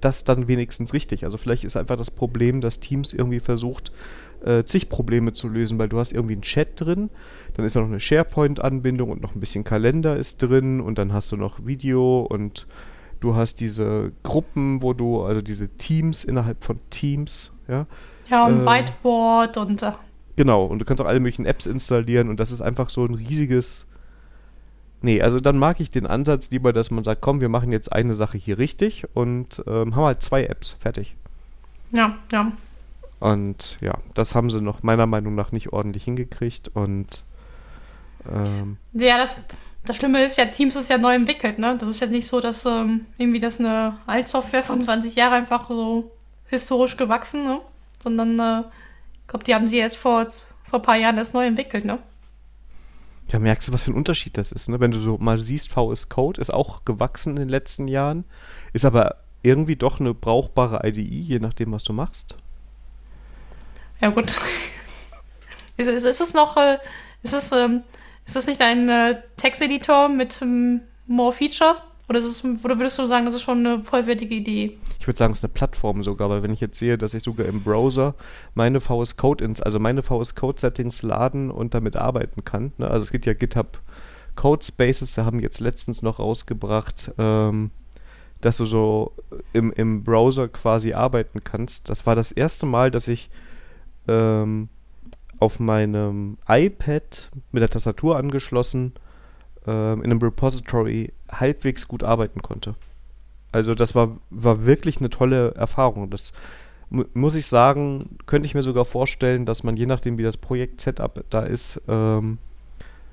das 0.00 0.24
dann 0.24 0.48
wenigstens 0.48 0.92
richtig. 0.92 1.24
Also 1.24 1.36
vielleicht 1.36 1.64
ist 1.64 1.76
einfach 1.76 1.96
das 1.96 2.10
Problem, 2.10 2.60
dass 2.60 2.80
Teams 2.80 3.12
irgendwie 3.12 3.40
versucht, 3.40 3.92
äh, 4.44 4.64
zig 4.64 4.88
Probleme 4.88 5.32
zu 5.32 5.48
lösen, 5.48 5.78
weil 5.78 5.88
du 5.88 5.98
hast 5.98 6.12
irgendwie 6.12 6.34
einen 6.34 6.42
Chat 6.42 6.80
drin, 6.80 7.10
dann 7.54 7.64
ist 7.64 7.76
da 7.76 7.80
noch 7.80 7.88
eine 7.88 8.00
SharePoint-Anbindung 8.00 9.10
und 9.10 9.22
noch 9.22 9.34
ein 9.34 9.40
bisschen 9.40 9.64
Kalender 9.64 10.16
ist 10.16 10.42
drin 10.42 10.80
und 10.80 10.98
dann 10.98 11.12
hast 11.12 11.32
du 11.32 11.36
noch 11.36 11.66
Video 11.66 12.20
und 12.20 12.66
Du 13.26 13.34
hast 13.34 13.58
diese 13.58 14.12
Gruppen, 14.22 14.82
wo 14.82 14.92
du, 14.92 15.24
also 15.24 15.40
diese 15.40 15.68
Teams 15.68 16.22
innerhalb 16.22 16.62
von 16.62 16.78
Teams, 16.90 17.52
ja. 17.66 17.84
Ja, 18.30 18.46
und 18.46 18.60
äh, 18.60 18.64
Whiteboard 18.64 19.56
und. 19.56 19.82
Äh. 19.82 19.94
Genau, 20.36 20.64
und 20.64 20.78
du 20.78 20.84
kannst 20.84 21.02
auch 21.02 21.06
alle 21.06 21.18
möglichen 21.18 21.44
Apps 21.44 21.66
installieren 21.66 22.28
und 22.28 22.38
das 22.38 22.52
ist 22.52 22.60
einfach 22.60 22.88
so 22.88 23.04
ein 23.04 23.14
riesiges. 23.14 23.88
Nee, 25.02 25.22
also 25.22 25.40
dann 25.40 25.58
mag 25.58 25.80
ich 25.80 25.90
den 25.90 26.06
Ansatz 26.06 26.50
lieber, 26.52 26.72
dass 26.72 26.92
man 26.92 27.02
sagt, 27.02 27.20
komm, 27.20 27.40
wir 27.40 27.48
machen 27.48 27.72
jetzt 27.72 27.92
eine 27.92 28.14
Sache 28.14 28.38
hier 28.38 28.58
richtig 28.58 29.08
und 29.14 29.60
ähm, 29.66 29.96
haben 29.96 30.04
halt 30.04 30.22
zwei 30.22 30.44
Apps, 30.44 30.76
fertig. 30.78 31.16
Ja, 31.90 32.18
ja. 32.30 32.52
Und 33.18 33.78
ja, 33.80 33.98
das 34.14 34.36
haben 34.36 34.50
sie 34.50 34.60
noch 34.60 34.84
meiner 34.84 35.06
Meinung 35.06 35.34
nach 35.34 35.50
nicht 35.50 35.72
ordentlich 35.72 36.04
hingekriegt 36.04 36.70
und 36.74 37.24
ähm, 38.32 38.76
ja, 38.92 39.18
das, 39.18 39.34
das 39.86 39.96
Schlimme 39.96 40.24
ist 40.24 40.36
ja, 40.36 40.46
Teams 40.46 40.76
ist 40.76 40.90
ja 40.90 40.98
neu 40.98 41.14
entwickelt, 41.14 41.58
ne? 41.58 41.76
Das 41.78 41.88
ist 41.88 42.00
ja 42.00 42.06
nicht 42.06 42.26
so, 42.26 42.40
dass 42.40 42.66
ähm, 42.66 43.06
irgendwie 43.18 43.38
das 43.38 43.58
eine 43.60 43.98
Altsoftware 44.06 44.64
von 44.64 44.80
20 44.80 45.14
Jahren 45.14 45.32
einfach 45.32 45.68
so 45.68 46.10
historisch 46.46 46.96
gewachsen, 46.96 47.44
ne? 47.44 47.60
Sondern 48.02 48.38
äh, 48.38 48.64
ich 49.22 49.28
glaube, 49.28 49.44
die 49.44 49.54
haben 49.54 49.68
sie 49.68 49.78
erst 49.78 49.96
vor, 49.96 50.26
vor 50.68 50.80
ein 50.80 50.82
paar 50.82 50.96
Jahren 50.96 51.18
erst 51.18 51.34
neu 51.34 51.46
entwickelt, 51.46 51.84
ne? 51.84 51.98
Ja, 53.28 53.38
merkst 53.38 53.68
du, 53.68 53.72
was 53.72 53.82
für 53.82 53.90
ein 53.90 53.96
Unterschied 53.96 54.36
das 54.36 54.52
ist, 54.52 54.68
ne? 54.68 54.80
Wenn 54.80 54.90
du 54.90 54.98
so 54.98 55.18
mal 55.18 55.38
siehst, 55.38 55.68
VS 55.68 56.08
Code 56.08 56.40
ist 56.40 56.52
auch 56.52 56.84
gewachsen 56.84 57.30
in 57.30 57.36
den 57.36 57.48
letzten 57.48 57.88
Jahren, 57.88 58.24
ist 58.72 58.84
aber 58.84 59.16
irgendwie 59.42 59.76
doch 59.76 60.00
eine 60.00 60.14
brauchbare 60.14 60.86
IDE, 60.86 61.00
je 61.00 61.38
nachdem, 61.38 61.72
was 61.72 61.84
du 61.84 61.92
machst. 61.92 62.36
Ja, 64.00 64.10
gut. 64.10 64.26
ist, 65.76 65.88
ist, 65.88 66.04
ist 66.04 66.20
es 66.20 66.34
noch, 66.34 66.56
äh, 66.56 66.78
ist 67.22 67.34
es, 67.34 67.52
ähm, 67.52 67.82
ist 68.26 68.36
das 68.36 68.46
nicht 68.46 68.60
ein 68.60 68.88
äh, 68.88 69.22
Texteditor 69.36 70.08
mit 70.08 70.42
ähm, 70.42 70.82
More 71.06 71.32
Feature? 71.32 71.76
Oder, 72.08 72.20
ist 72.20 72.26
es, 72.26 72.44
oder 72.64 72.78
würdest 72.78 72.98
du 72.98 73.06
sagen, 73.06 73.26
das 73.26 73.34
ist 73.34 73.42
schon 73.42 73.66
eine 73.66 73.82
vollwertige 73.82 74.34
Idee? 74.34 74.78
Ich 75.00 75.06
würde 75.06 75.18
sagen, 75.18 75.32
es 75.32 75.38
ist 75.38 75.44
eine 75.44 75.54
Plattform 75.54 76.02
sogar, 76.02 76.30
weil 76.30 76.42
wenn 76.42 76.52
ich 76.52 76.60
jetzt 76.60 76.78
sehe, 76.78 76.98
dass 76.98 77.14
ich 77.14 77.22
sogar 77.22 77.46
im 77.46 77.62
Browser 77.62 78.14
meine 78.54 78.80
VS 78.80 79.16
Code 79.16 79.44
ins, 79.44 79.60
also 79.60 79.80
meine 79.80 80.02
VS 80.02 80.36
Code 80.36 80.60
Settings 80.60 81.02
laden 81.02 81.50
und 81.50 81.74
damit 81.74 81.96
arbeiten 81.96 82.44
kann. 82.44 82.72
Ne? 82.78 82.88
Also 82.88 83.02
es 83.02 83.10
gibt 83.10 83.26
ja 83.26 83.32
GitHub 83.32 83.80
Code 84.36 84.64
Spaces, 84.64 85.14
da 85.14 85.24
haben 85.24 85.40
jetzt 85.40 85.60
letztens 85.60 86.02
noch 86.02 86.20
rausgebracht, 86.20 87.12
ähm, 87.18 87.70
dass 88.40 88.58
du 88.58 88.64
so 88.64 89.12
im, 89.52 89.72
im 89.72 90.04
Browser 90.04 90.46
quasi 90.48 90.92
arbeiten 90.92 91.42
kannst. 91.42 91.88
Das 91.90 92.06
war 92.06 92.14
das 92.14 92.30
erste 92.30 92.66
Mal, 92.66 92.90
dass 92.90 93.08
ich 93.08 93.30
ähm, 94.06 94.68
auf 95.38 95.60
meinem 95.60 96.38
iPad 96.48 97.30
mit 97.52 97.62
der 97.62 97.70
Tastatur 97.70 98.16
angeschlossen 98.16 98.92
äh, 99.66 99.70
in 99.70 100.04
einem 100.04 100.18
Repository 100.18 101.12
halbwegs 101.30 101.88
gut 101.88 102.02
arbeiten 102.02 102.42
konnte. 102.42 102.74
Also 103.52 103.74
das 103.74 103.94
war, 103.94 104.16
war 104.30 104.64
wirklich 104.64 104.98
eine 104.98 105.10
tolle 105.10 105.54
Erfahrung. 105.54 106.10
Das 106.10 106.32
muss 106.90 107.34
ich 107.34 107.46
sagen, 107.46 108.18
könnte 108.26 108.46
ich 108.46 108.54
mir 108.54 108.62
sogar 108.62 108.84
vorstellen, 108.84 109.44
dass 109.44 109.62
man 109.62 109.76
je 109.76 109.86
nachdem, 109.86 110.18
wie 110.18 110.22
das 110.22 110.36
Projekt-Setup 110.36 111.24
da 111.30 111.42
ist, 111.42 111.80
ähm, 111.88 112.38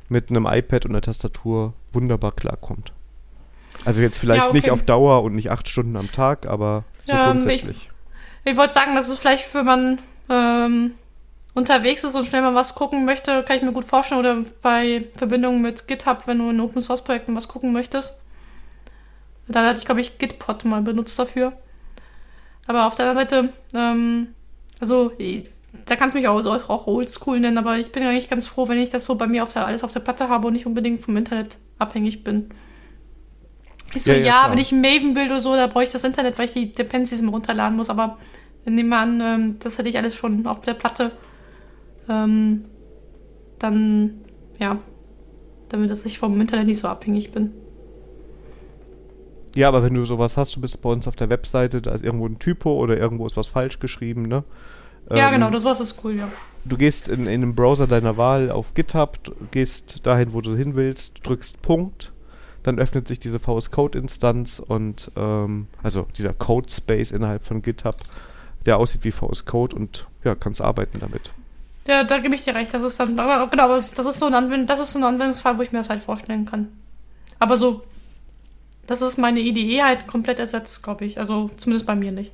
mit 0.09 0.29
einem 0.29 0.45
iPad 0.45 0.85
und 0.85 0.91
einer 0.91 1.01
Tastatur 1.01 1.73
wunderbar 1.91 2.33
klarkommt. 2.33 2.93
Also 3.85 4.01
jetzt 4.01 4.17
vielleicht 4.17 4.43
ja, 4.43 4.49
okay. 4.49 4.57
nicht 4.57 4.71
auf 4.71 4.83
Dauer 4.83 5.23
und 5.23 5.33
nicht 5.33 5.49
acht 5.49 5.67
Stunden 5.67 5.97
am 5.97 6.11
Tag, 6.11 6.45
aber 6.45 6.83
so 7.05 7.15
ja, 7.15 7.31
grundsätzlich. 7.31 7.89
Ich, 8.43 8.51
ich 8.51 8.57
wollte 8.57 8.75
sagen, 8.75 8.95
dass 8.95 9.09
es 9.09 9.17
vielleicht 9.17 9.43
für 9.43 9.63
man 9.63 9.99
ähm, 10.29 10.91
unterwegs 11.53 12.03
ist 12.03 12.15
und 12.15 12.25
schnell 12.25 12.41
mal 12.41 12.55
was 12.55 12.75
gucken 12.75 13.05
möchte, 13.05 13.43
kann 13.43 13.57
ich 13.57 13.63
mir 13.63 13.71
gut 13.71 13.85
vorstellen. 13.85 14.19
Oder 14.19 14.43
bei 14.61 15.07
Verbindungen 15.15 15.61
mit 15.61 15.87
GitHub, 15.87 16.23
wenn 16.25 16.39
du 16.39 16.49
in 16.49 16.59
Open 16.59 16.81
Source 16.81 17.03
Projekten 17.03 17.35
was 17.35 17.47
gucken 17.47 17.73
möchtest. 17.73 18.13
Da 19.47 19.65
hatte 19.65 19.79
ich, 19.79 19.85
glaube 19.85 20.01
ich, 20.01 20.17
Gitpod 20.17 20.65
mal 20.65 20.81
benutzt 20.81 21.19
dafür. 21.19 21.53
Aber 22.65 22.87
auf 22.87 22.95
der 22.95 23.09
anderen 23.09 23.27
Seite, 23.27 23.53
ähm, 23.73 24.33
also 24.79 25.11
da 25.85 25.95
kannst 25.95 26.15
du 26.15 26.19
mich 26.19 26.27
auch, 26.27 26.45
auch 26.45 26.87
oldschool 26.87 27.39
nennen, 27.39 27.57
aber 27.57 27.77
ich 27.77 27.91
bin 27.91 28.03
eigentlich 28.03 28.29
ganz 28.29 28.47
froh, 28.47 28.67
wenn 28.67 28.77
ich 28.77 28.89
das 28.89 29.05
so 29.05 29.15
bei 29.15 29.27
mir 29.27 29.43
auf 29.43 29.51
der, 29.51 29.65
alles 29.65 29.83
auf 29.83 29.91
der 29.91 29.99
Platte 29.99 30.29
habe 30.29 30.47
und 30.47 30.53
nicht 30.53 30.65
unbedingt 30.65 31.01
vom 31.01 31.17
Internet 31.17 31.57
abhängig 31.77 32.23
bin. 32.23 32.49
Ich 33.93 34.03
so, 34.03 34.11
ja, 34.11 34.17
ja, 34.17 34.25
ja 34.25 34.51
wenn 34.51 34.57
ich 34.57 34.71
ein 34.71 34.81
Maven 34.81 35.13
bild 35.13 35.29
oder 35.29 35.41
so, 35.41 35.55
da 35.55 35.67
brauche 35.67 35.83
ich 35.83 35.91
das 35.91 36.03
Internet, 36.03 36.37
weil 36.37 36.45
ich 36.45 36.53
die 36.53 36.71
Dependencies 36.71 37.19
immer 37.19 37.31
runterladen 37.31 37.75
muss, 37.75 37.89
aber 37.89 38.17
nehmen 38.65 38.89
wir 38.89 38.97
an, 38.97 39.21
ähm, 39.21 39.59
das 39.59 39.77
hätte 39.77 39.89
ich 39.89 39.97
alles 39.97 40.15
schon 40.15 40.47
auf 40.47 40.61
der 40.61 40.73
Platte. 40.73 41.11
Ähm, 42.09 42.65
dann, 43.59 44.21
ja, 44.59 44.79
damit 45.69 45.89
dass 45.89 46.05
ich 46.05 46.19
vom 46.19 46.39
Internet 46.39 46.67
nicht 46.67 46.79
so 46.79 46.87
abhängig 46.87 47.31
bin. 47.31 47.51
Ja, 49.55 49.67
aber 49.67 49.83
wenn 49.83 49.93
du 49.93 50.05
sowas 50.05 50.35
hast, 50.37 50.55
du 50.55 50.61
bist 50.61 50.81
bei 50.81 50.89
uns 50.89 51.07
auf 51.07 51.15
der 51.15 51.29
Webseite, 51.29 51.81
da 51.81 51.91
ist 51.91 52.03
irgendwo 52.03 52.27
ein 52.27 52.39
Typo 52.39 52.73
oder 52.73 52.97
irgendwo 52.97 53.25
ist 53.25 53.37
was 53.37 53.47
falsch 53.47 53.79
geschrieben, 53.79 54.23
ne? 54.23 54.43
Ja, 55.11 55.27
ähm, 55.27 55.33
genau, 55.33 55.49
das 55.49 55.63
sowas 55.63 55.79
ist 55.79 56.03
cool, 56.03 56.17
ja. 56.17 56.27
Du 56.65 56.77
gehst 56.77 57.09
in, 57.09 57.21
in 57.21 57.43
einem 57.43 57.55
Browser 57.55 57.87
deiner 57.87 58.17
Wahl 58.17 58.49
auf 58.49 58.73
GitHub, 58.73 59.19
gehst 59.51 60.05
dahin, 60.07 60.33
wo 60.33 60.41
du 60.41 60.55
hin 60.55 60.75
willst, 60.75 61.27
drückst 61.27 61.61
Punkt, 61.61 62.13
dann 62.63 62.79
öffnet 62.79 63.07
sich 63.07 63.19
diese 63.19 63.37
VS 63.37 63.69
Code 63.69 63.99
Instanz 63.99 64.59
und 64.59 65.11
ähm, 65.15 65.67
also 65.83 66.07
dieser 66.17 66.33
Code 66.33 66.69
Space 66.69 67.11
innerhalb 67.11 67.43
von 67.43 67.61
GitHub, 67.61 67.97
der 68.65 68.77
aussieht 68.77 69.03
wie 69.03 69.11
VS 69.11 69.45
Code 69.45 69.75
und 69.75 70.07
ja, 70.23 70.35
kannst 70.35 70.61
arbeiten 70.61 70.99
damit. 70.99 71.33
Ja, 71.87 72.03
da 72.03 72.19
gebe 72.19 72.35
ich 72.35 72.43
dir 72.43 72.55
recht. 72.55 72.73
Das 72.73 72.83
ist 72.83 72.99
dann, 72.99 73.17
genau, 73.17 73.75
das 73.75 73.91
ist 73.91 74.19
so 74.19 74.25
ein 74.25 74.33
Anwend 74.33 74.69
das 74.69 74.79
ist 74.79 74.93
so 74.93 74.99
ein 74.99 75.03
Anwendungsfall, 75.03 75.57
wo 75.57 75.61
ich 75.61 75.71
mir 75.71 75.79
das 75.79 75.89
halt 75.89 76.01
vorstellen 76.01 76.45
kann. 76.45 76.69
Aber 77.39 77.57
so, 77.57 77.83
das 78.87 79.01
ist 79.01 79.17
meine 79.17 79.41
Idee 79.41 79.83
halt 79.83 80.07
komplett 80.07 80.39
ersetzt, 80.39 80.83
glaube 80.83 81.05
ich. 81.05 81.19
Also 81.19 81.49
zumindest 81.57 81.85
bei 81.85 81.95
mir 81.95 82.11
nicht. 82.11 82.33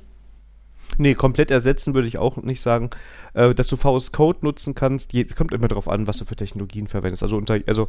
Nee, 0.98 1.14
komplett 1.14 1.50
ersetzen 1.50 1.94
würde 1.94 2.08
ich 2.08 2.18
auch 2.18 2.36
nicht 2.36 2.60
sagen. 2.60 2.90
Äh, 3.34 3.54
dass 3.54 3.68
du 3.68 3.76
VS 3.76 4.12
Code 4.12 4.40
nutzen 4.42 4.74
kannst, 4.74 5.12
je, 5.12 5.24
kommt 5.24 5.52
immer 5.52 5.68
darauf 5.68 5.88
an, 5.88 6.06
was 6.06 6.18
du 6.18 6.24
für 6.24 6.36
Technologien 6.36 6.88
verwendest. 6.88 7.22
Also, 7.22 7.36
unter, 7.36 7.58
also 7.66 7.88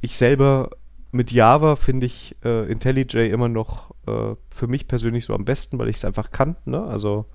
ich 0.00 0.16
selber 0.16 0.70
mit 1.10 1.32
Java 1.32 1.76
finde 1.76 2.06
ich 2.06 2.36
äh, 2.44 2.70
IntelliJ 2.70 3.30
immer 3.30 3.48
noch 3.48 3.90
äh, 4.06 4.34
für 4.50 4.66
mich 4.66 4.88
persönlich 4.88 5.24
so 5.24 5.34
am 5.34 5.44
besten, 5.44 5.78
weil 5.78 5.88
ich 5.88 5.96
es 5.96 6.04
einfach 6.04 6.30
kann. 6.30 6.56
Ne? 6.64 6.82
Also 6.82 7.26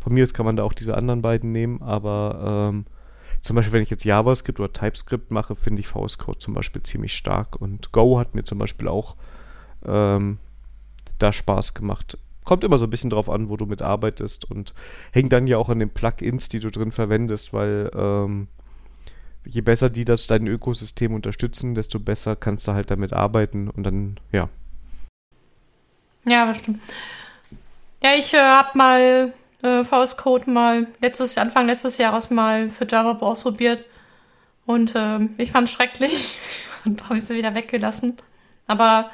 von 0.00 0.12
mir 0.12 0.24
aus 0.24 0.34
kann 0.34 0.46
man 0.46 0.56
da 0.56 0.64
auch 0.64 0.74
diese 0.74 0.96
anderen 0.96 1.22
beiden 1.22 1.50
nehmen, 1.52 1.80
aber 1.82 2.70
ähm, 2.72 2.84
zum 3.42 3.56
Beispiel, 3.56 3.72
wenn 3.72 3.82
ich 3.82 3.90
jetzt 3.90 4.04
JavaScript 4.04 4.60
oder 4.60 4.72
TypeScript 4.72 5.32
mache, 5.32 5.56
finde 5.56 5.80
ich 5.80 5.88
VS 5.88 6.18
Code 6.18 6.38
zum 6.38 6.54
Beispiel 6.54 6.82
ziemlich 6.82 7.12
stark 7.12 7.60
und 7.60 7.92
Go 7.92 8.18
hat 8.18 8.34
mir 8.34 8.44
zum 8.44 8.58
Beispiel 8.58 8.86
auch 8.86 9.16
ähm, 9.84 10.38
da 11.18 11.32
Spaß 11.32 11.74
gemacht. 11.74 12.18
Kommt 12.44 12.62
immer 12.62 12.78
so 12.78 12.86
ein 12.86 12.90
bisschen 12.90 13.10
drauf 13.10 13.28
an, 13.28 13.48
wo 13.48 13.56
du 13.56 13.66
mitarbeitest 13.66 14.48
und 14.50 14.74
hängt 15.12 15.32
dann 15.32 15.48
ja 15.48 15.58
auch 15.58 15.68
an 15.68 15.80
den 15.80 15.90
Plugins, 15.90 16.48
die 16.48 16.60
du 16.60 16.70
drin 16.70 16.92
verwendest, 16.92 17.52
weil 17.52 17.90
ähm, 17.94 18.46
je 19.44 19.60
besser 19.60 19.90
die 19.90 20.04
das 20.04 20.28
dein 20.28 20.46
Ökosystem 20.46 21.12
unterstützen, 21.12 21.74
desto 21.74 21.98
besser 21.98 22.36
kannst 22.36 22.68
du 22.68 22.72
halt 22.72 22.92
damit 22.92 23.12
arbeiten 23.12 23.68
und 23.68 23.82
dann, 23.82 24.20
ja. 24.30 24.48
Ja, 26.24 26.46
bestimmt. 26.46 26.80
Ja, 28.02 28.14
ich 28.14 28.34
äh, 28.34 28.38
habe 28.38 28.78
mal 28.78 29.34
äh, 29.62 29.84
VS 29.84 30.16
Code 30.16 30.50
mal 30.50 30.86
letztes 31.00 31.38
Anfang 31.38 31.66
letztes 31.66 31.98
Jahres 31.98 32.30
mal 32.30 32.70
für 32.70 32.86
Java 32.86 33.18
ausprobiert 33.24 33.84
und 34.66 34.94
äh, 34.94 35.20
ich 35.38 35.52
fand 35.52 35.68
es 35.68 35.74
schrecklich 35.74 36.38
und 36.84 37.04
habe 37.04 37.16
ich 37.16 37.24
sie 37.24 37.36
wieder 37.36 37.54
weggelassen. 37.54 38.16
Aber 38.66 39.10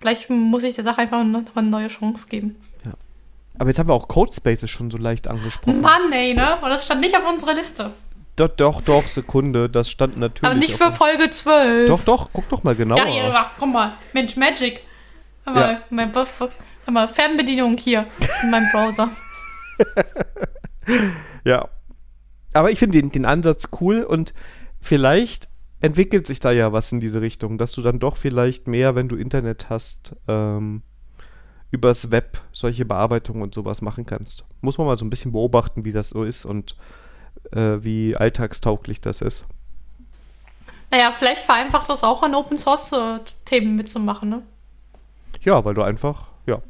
vielleicht 0.00 0.30
muss 0.30 0.64
ich 0.64 0.74
der 0.74 0.84
Sache 0.84 0.98
einfach 1.00 1.24
noch 1.24 1.44
eine 1.54 1.68
neue 1.68 1.88
Chance 1.88 2.26
geben. 2.28 2.56
Ja. 2.84 2.92
Aber 3.58 3.68
jetzt 3.68 3.78
haben 3.78 3.88
wir 3.88 3.94
auch 3.94 4.08
Codespaces 4.08 4.70
schon 4.70 4.90
so 4.90 4.98
leicht 4.98 5.28
angesprochen. 5.28 5.80
Mann, 5.80 6.12
ey, 6.12 6.34
ne? 6.34 6.56
Und 6.60 6.70
das 6.70 6.84
stand 6.84 7.00
nicht 7.00 7.16
auf 7.16 7.28
unserer 7.28 7.54
Liste. 7.54 7.92
Doch, 8.36 8.48
doch, 8.48 8.82
doch, 8.82 9.02
Sekunde, 9.02 9.68
das 9.68 9.90
stand 9.90 10.16
natürlich. 10.16 10.44
Aber 10.44 10.54
nicht 10.54 10.74
für 10.74 10.92
Folge 10.92 11.28
12. 11.28 11.88
Doch, 11.88 12.04
doch, 12.04 12.30
guck 12.32 12.48
doch 12.48 12.62
mal 12.62 12.76
genauer. 12.76 13.08
Ja, 13.08 13.28
ja, 13.28 13.50
guck 13.58 13.72
mal. 13.72 13.94
Mensch, 14.12 14.36
Magic. 14.36 14.82
Hör 15.44 15.52
mal, 15.54 15.72
ja. 15.72 15.80
mein, 15.90 16.14
hör 16.14 16.92
mal, 16.92 17.08
Fernbedienung 17.08 17.76
hier 17.76 18.06
in 18.42 18.50
meinem 18.50 18.70
Browser. 18.70 19.08
ja. 21.44 21.68
Aber 22.52 22.70
ich 22.70 22.78
finde 22.78 23.00
den, 23.00 23.10
den 23.10 23.24
Ansatz 23.24 23.68
cool 23.80 24.02
und 24.02 24.34
vielleicht 24.80 25.48
entwickelt 25.80 26.26
sich 26.26 26.40
da 26.40 26.50
ja 26.50 26.72
was 26.72 26.90
in 26.92 27.00
diese 27.00 27.20
Richtung, 27.20 27.58
dass 27.58 27.72
du 27.72 27.82
dann 27.82 27.98
doch 27.98 28.16
vielleicht 28.16 28.66
mehr, 28.66 28.94
wenn 28.94 29.08
du 29.08 29.16
Internet 29.16 29.70
hast, 29.70 30.16
ähm, 30.26 30.82
übers 31.70 32.10
Web 32.10 32.40
solche 32.52 32.84
Bearbeitungen 32.84 33.42
und 33.42 33.54
sowas 33.54 33.82
machen 33.82 34.06
kannst. 34.06 34.44
Muss 34.60 34.78
man 34.78 34.86
mal 34.86 34.96
so 34.96 35.04
ein 35.04 35.10
bisschen 35.10 35.32
beobachten, 35.32 35.84
wie 35.84 35.92
das 35.92 36.10
so 36.10 36.24
ist 36.24 36.44
und 36.44 36.76
äh, 37.52 37.76
wie 37.80 38.16
alltagstauglich 38.16 39.00
das 39.00 39.20
ist. 39.20 39.44
Naja, 40.90 41.12
vielleicht 41.12 41.42
vereinfacht 41.42 41.90
das 41.90 42.02
auch 42.02 42.22
an 42.22 42.34
Open 42.34 42.58
Source 42.58 42.92
äh, 42.92 43.20
Themen 43.44 43.76
mitzumachen, 43.76 44.30
ne? 44.30 44.42
Ja, 45.42 45.64
weil 45.64 45.74
du 45.74 45.82
einfach, 45.82 46.28
ja, 46.46 46.62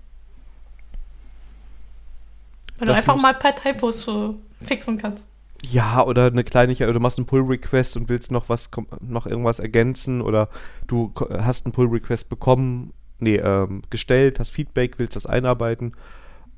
weil 2.78 2.86
du 2.86 2.94
einfach 2.94 3.20
mal 3.20 3.34
ein 3.34 3.38
paar 3.38 3.54
Typos 3.54 4.02
so 4.02 4.36
fixen 4.60 4.98
kannst. 4.98 5.24
Ja, 5.62 6.04
oder 6.04 6.26
eine 6.26 6.44
Kleinigkeit, 6.44 6.86
oder 6.86 6.94
du 6.94 7.00
machst 7.00 7.18
einen 7.18 7.26
Pull-Request 7.26 7.96
und 7.96 8.08
willst 8.08 8.30
noch 8.30 8.48
was, 8.48 8.70
noch 9.00 9.26
irgendwas 9.26 9.58
ergänzen 9.58 10.22
oder 10.22 10.48
du 10.86 11.12
hast 11.36 11.66
einen 11.66 11.72
Pull-Request 11.72 12.28
bekommen, 12.28 12.92
nee, 13.18 13.36
ähm, 13.36 13.82
gestellt, 13.90 14.38
hast 14.38 14.50
Feedback, 14.50 14.98
willst 14.98 15.16
das 15.16 15.26
einarbeiten 15.26 15.94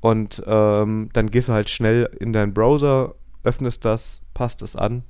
und 0.01 0.43
ähm, 0.45 1.09
dann 1.13 1.31
gehst 1.31 1.49
du 1.49 1.53
halt 1.53 1.69
schnell 1.69 2.09
in 2.19 2.33
deinen 2.33 2.53
Browser, 2.53 3.15
öffnest 3.43 3.85
das, 3.85 4.21
passt 4.33 4.61
es 4.61 4.75
an. 4.75 5.03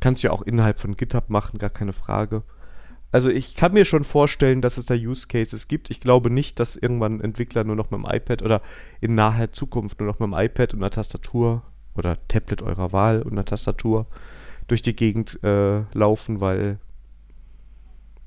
Kannst 0.00 0.22
du 0.22 0.28
ja 0.28 0.32
auch 0.32 0.42
innerhalb 0.42 0.78
von 0.78 0.96
GitHub 0.96 1.28
machen, 1.28 1.58
gar 1.58 1.70
keine 1.70 1.92
Frage. 1.92 2.42
Also 3.10 3.30
ich 3.30 3.54
kann 3.54 3.72
mir 3.72 3.84
schon 3.84 4.04
vorstellen, 4.04 4.60
dass 4.60 4.76
es 4.76 4.84
da 4.84 4.94
Use 4.94 5.28
Cases 5.28 5.66
gibt. 5.66 5.90
Ich 5.90 6.00
glaube 6.00 6.30
nicht, 6.30 6.60
dass 6.60 6.76
irgendwann 6.76 7.20
Entwickler 7.20 7.64
nur 7.64 7.76
noch 7.76 7.90
mit 7.90 8.00
dem 8.00 8.06
iPad 8.06 8.42
oder 8.42 8.60
in 9.00 9.14
naher 9.14 9.52
Zukunft 9.52 10.00
nur 10.00 10.08
noch 10.08 10.18
mit 10.18 10.28
dem 10.28 10.34
iPad 10.34 10.74
und 10.74 10.80
einer 10.80 10.90
Tastatur 10.90 11.62
oder 11.94 12.18
Tablet 12.28 12.62
eurer 12.62 12.92
Wahl 12.92 13.22
und 13.22 13.32
einer 13.32 13.46
Tastatur 13.46 14.06
durch 14.66 14.82
die 14.82 14.94
Gegend 14.94 15.42
äh, 15.42 15.80
laufen, 15.94 16.40
weil 16.40 16.78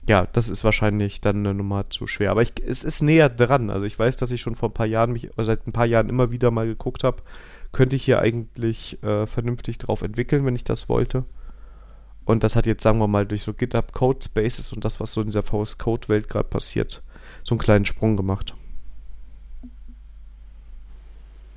ja, 0.09 0.27
das 0.33 0.49
ist 0.49 0.63
wahrscheinlich 0.63 1.21
dann 1.21 1.37
eine 1.37 1.53
Nummer 1.53 1.89
zu 1.89 2.07
schwer. 2.07 2.31
Aber 2.31 2.41
ich, 2.41 2.53
es 2.65 2.83
ist 2.83 3.01
näher 3.01 3.29
dran. 3.29 3.69
Also 3.69 3.85
ich 3.85 3.97
weiß, 3.97 4.17
dass 4.17 4.31
ich 4.31 4.41
schon 4.41 4.55
vor 4.55 4.69
ein 4.69 4.73
paar 4.73 4.87
Jahren 4.87 5.11
mich, 5.13 5.29
seit 5.37 5.67
ein 5.67 5.73
paar 5.73 5.85
Jahren 5.85 6.09
immer 6.09 6.31
wieder 6.31 6.49
mal 6.49 6.65
geguckt 6.65 7.03
habe, 7.03 7.21
könnte 7.71 7.95
ich 7.95 8.03
hier 8.03 8.19
eigentlich 8.19 9.01
äh, 9.03 9.27
vernünftig 9.27 9.77
drauf 9.77 10.01
entwickeln, 10.01 10.43
wenn 10.45 10.55
ich 10.55 10.63
das 10.63 10.89
wollte. 10.89 11.23
Und 12.31 12.43
das 12.43 12.55
hat 12.55 12.65
jetzt, 12.65 12.81
sagen 12.81 12.99
wir 12.99 13.07
mal, 13.07 13.25
durch 13.25 13.43
so 13.43 13.53
GitHub 13.53 13.91
Code 13.91 14.19
Spaces 14.23 14.71
und 14.71 14.85
das, 14.85 15.01
was 15.01 15.11
so 15.11 15.19
in 15.21 15.27
dieser 15.27 15.43
VS 15.43 15.77
Code 15.77 16.07
Welt 16.07 16.29
gerade 16.29 16.47
passiert, 16.47 17.01
so 17.43 17.55
einen 17.55 17.59
kleinen 17.59 17.83
Sprung 17.83 18.15
gemacht. 18.15 18.55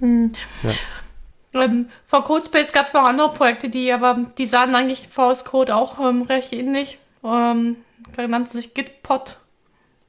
Hm. 0.00 0.32
Ja. 0.64 1.62
Ähm, 1.62 1.88
vor 2.04 2.24
Codespace 2.24 2.72
gab 2.72 2.86
es 2.86 2.94
noch 2.94 3.04
andere 3.04 3.32
Projekte, 3.32 3.68
die 3.68 3.92
aber 3.92 4.26
die 4.36 4.46
sahen 4.48 4.74
eigentlich 4.74 5.06
VS 5.06 5.44
Code 5.44 5.76
auch 5.76 6.00
ähm, 6.00 6.22
recht 6.22 6.52
ähnlich. 6.52 6.98
Ähm, 7.22 7.76
nannte 8.16 8.50
sich 8.50 8.74
Gitpod. 8.74 9.38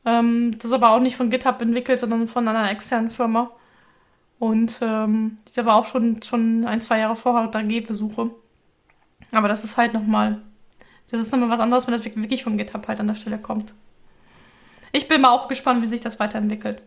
Ähm, 0.04 0.56
das 0.58 0.66
ist 0.66 0.74
aber 0.74 0.90
auch 0.90 1.00
nicht 1.00 1.16
von 1.16 1.30
GitHub 1.30 1.62
entwickelt, 1.62 2.00
sondern 2.00 2.28
von 2.28 2.48
einer 2.48 2.72
externen 2.72 3.12
Firma. 3.12 3.52
Und 4.40 4.80
ähm, 4.82 5.38
die 5.56 5.64
war 5.64 5.76
auch 5.76 5.86
schon, 5.86 6.24
schon 6.24 6.66
ein, 6.66 6.82
zwei 6.82 6.98
Jahre 6.98 7.16
vorher 7.16 7.48
da 7.50 7.62
Gehversuche. 7.62 8.32
Aber 9.32 9.48
das 9.48 9.64
ist 9.64 9.78
halt 9.78 9.94
nochmal, 9.94 10.42
das 11.12 11.22
ist 11.22 11.32
nochmal 11.32 11.50
was 11.50 11.60
anderes, 11.60 11.88
wenn 11.88 11.94
das 11.94 12.06
wirklich 12.06 12.44
von 12.44 12.58
GitHub 12.58 12.88
halt 12.88 13.00
an 13.00 13.08
der 13.08 13.16
Stelle 13.16 13.38
kommt. 13.38 13.74
Ich 14.92 15.08
bin 15.08 15.22
mal 15.22 15.32
auch 15.32 15.48
gespannt, 15.48 15.82
wie 15.84 15.88
sich 15.88 16.02
das 16.02 16.20
weiterentwickelt. 16.20 16.82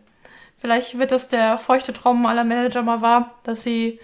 Vielleicht 0.57 0.97
wird 0.97 1.11
das 1.11 1.29
der 1.29 1.57
feuchte 1.57 1.93
Traum 1.93 2.25
aller 2.25 2.43
Manager 2.43 2.83
mal 2.83 3.01
wahr, 3.01 3.35
dass 3.43 3.63
sie 3.63 3.99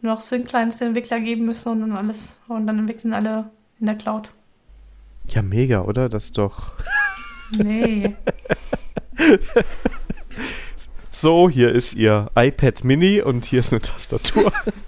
nur 0.00 0.14
noch 0.14 0.20
Syn-Clients 0.20 0.78
den 0.78 0.88
Entwickler 0.88 1.20
geben 1.20 1.46
müssen 1.46 1.70
und 1.70 1.80
dann 1.80 1.92
alles, 1.92 2.38
und 2.48 2.66
dann 2.66 2.78
entwickeln 2.78 3.12
alle 3.12 3.50
in 3.80 3.86
der 3.86 3.96
Cloud. 3.96 4.30
Ja, 5.28 5.42
mega, 5.42 5.82
oder? 5.82 6.08
Das 6.08 6.26
ist 6.26 6.38
doch. 6.38 6.72
Nee. 7.56 8.14
so, 11.10 11.48
hier 11.48 11.72
ist 11.72 11.94
ihr 11.94 12.30
iPad 12.36 12.84
Mini 12.84 13.22
und 13.22 13.44
hier 13.44 13.60
ist 13.60 13.72
eine 13.72 13.80
Tastatur. 13.80 14.52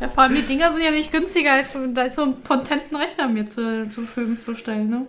ja, 0.00 0.08
vor 0.08 0.24
allem 0.24 0.34
die 0.34 0.42
Dinger 0.42 0.70
sind 0.72 0.82
ja 0.82 0.90
nicht 0.90 1.12
günstiger, 1.12 1.52
als, 1.52 1.70
als 1.96 2.16
so 2.16 2.22
einen 2.22 2.40
potenten 2.42 2.96
Rechner 2.96 3.28
mir 3.28 3.46
zu, 3.46 3.88
zur 3.88 4.04
Verfügung 4.04 4.36
zu 4.36 4.54
stellen. 4.54 4.90
Ne? 4.90 5.06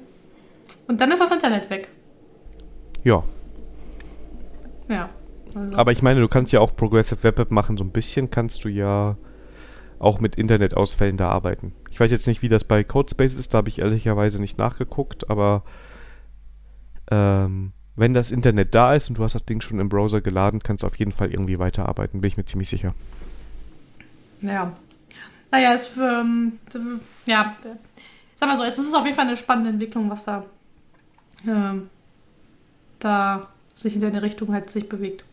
Und 0.87 1.01
dann 1.01 1.11
ist 1.11 1.19
das 1.19 1.31
Internet 1.31 1.69
weg. 1.69 1.87
Ja. 3.03 3.23
Ja. 4.87 5.09
Also. 5.55 5.77
Aber 5.77 5.91
ich 5.91 6.01
meine, 6.01 6.19
du 6.19 6.27
kannst 6.27 6.51
ja 6.53 6.59
auch 6.59 6.75
Progressive 6.75 7.23
Web 7.23 7.39
App 7.39 7.51
machen, 7.51 7.77
so 7.77 7.83
ein 7.83 7.91
bisschen 7.91 8.29
kannst 8.29 8.63
du 8.63 8.69
ja 8.69 9.17
auch 9.99 10.19
mit 10.19 10.35
Internetausfällen 10.35 11.17
da 11.17 11.29
arbeiten. 11.29 11.73
Ich 11.89 11.99
weiß 11.99 12.11
jetzt 12.11 12.27
nicht, 12.27 12.41
wie 12.41 12.49
das 12.49 12.63
bei 12.63 12.83
Codespace 12.83 13.35
ist, 13.35 13.53
da 13.53 13.59
habe 13.59 13.69
ich 13.69 13.79
ehrlicherweise 13.79 14.41
nicht 14.41 14.57
nachgeguckt, 14.57 15.29
aber 15.29 15.63
ähm, 17.09 17.71
wenn 17.95 18.13
das 18.13 18.31
Internet 18.31 18.75
da 18.75 18.95
ist 18.95 19.09
und 19.09 19.17
du 19.17 19.23
hast 19.23 19.35
das 19.35 19.45
Ding 19.45 19.61
schon 19.61 19.79
im 19.79 19.89
Browser 19.89 20.21
geladen, 20.21 20.61
kannst 20.61 20.83
du 20.83 20.87
auf 20.87 20.95
jeden 20.95 21.11
Fall 21.11 21.31
irgendwie 21.31 21.59
weiterarbeiten, 21.59 22.21
bin 22.21 22.27
ich 22.27 22.37
mir 22.37 22.45
ziemlich 22.45 22.69
sicher. 22.69 22.93
Ja. 24.43 24.73
naja, 25.51 25.73
es 25.73 25.89
ähm, 25.97 26.59
ja, 27.25 27.55
sag 28.35 28.49
mal 28.49 28.57
so, 28.57 28.63
es 28.63 28.77
ist 28.77 28.93
auf 28.93 29.05
jeden 29.05 29.15
Fall 29.15 29.27
eine 29.27 29.37
spannende 29.37 29.69
Entwicklung, 29.69 30.09
was 30.09 30.25
da, 30.25 30.45
ähm, 31.47 31.89
da 32.99 33.47
sich 33.75 33.95
in 33.95 34.01
der 34.01 34.21
Richtung 34.21 34.53
halt 34.53 34.69
sich 34.69 34.87
bewegt. 34.87 35.23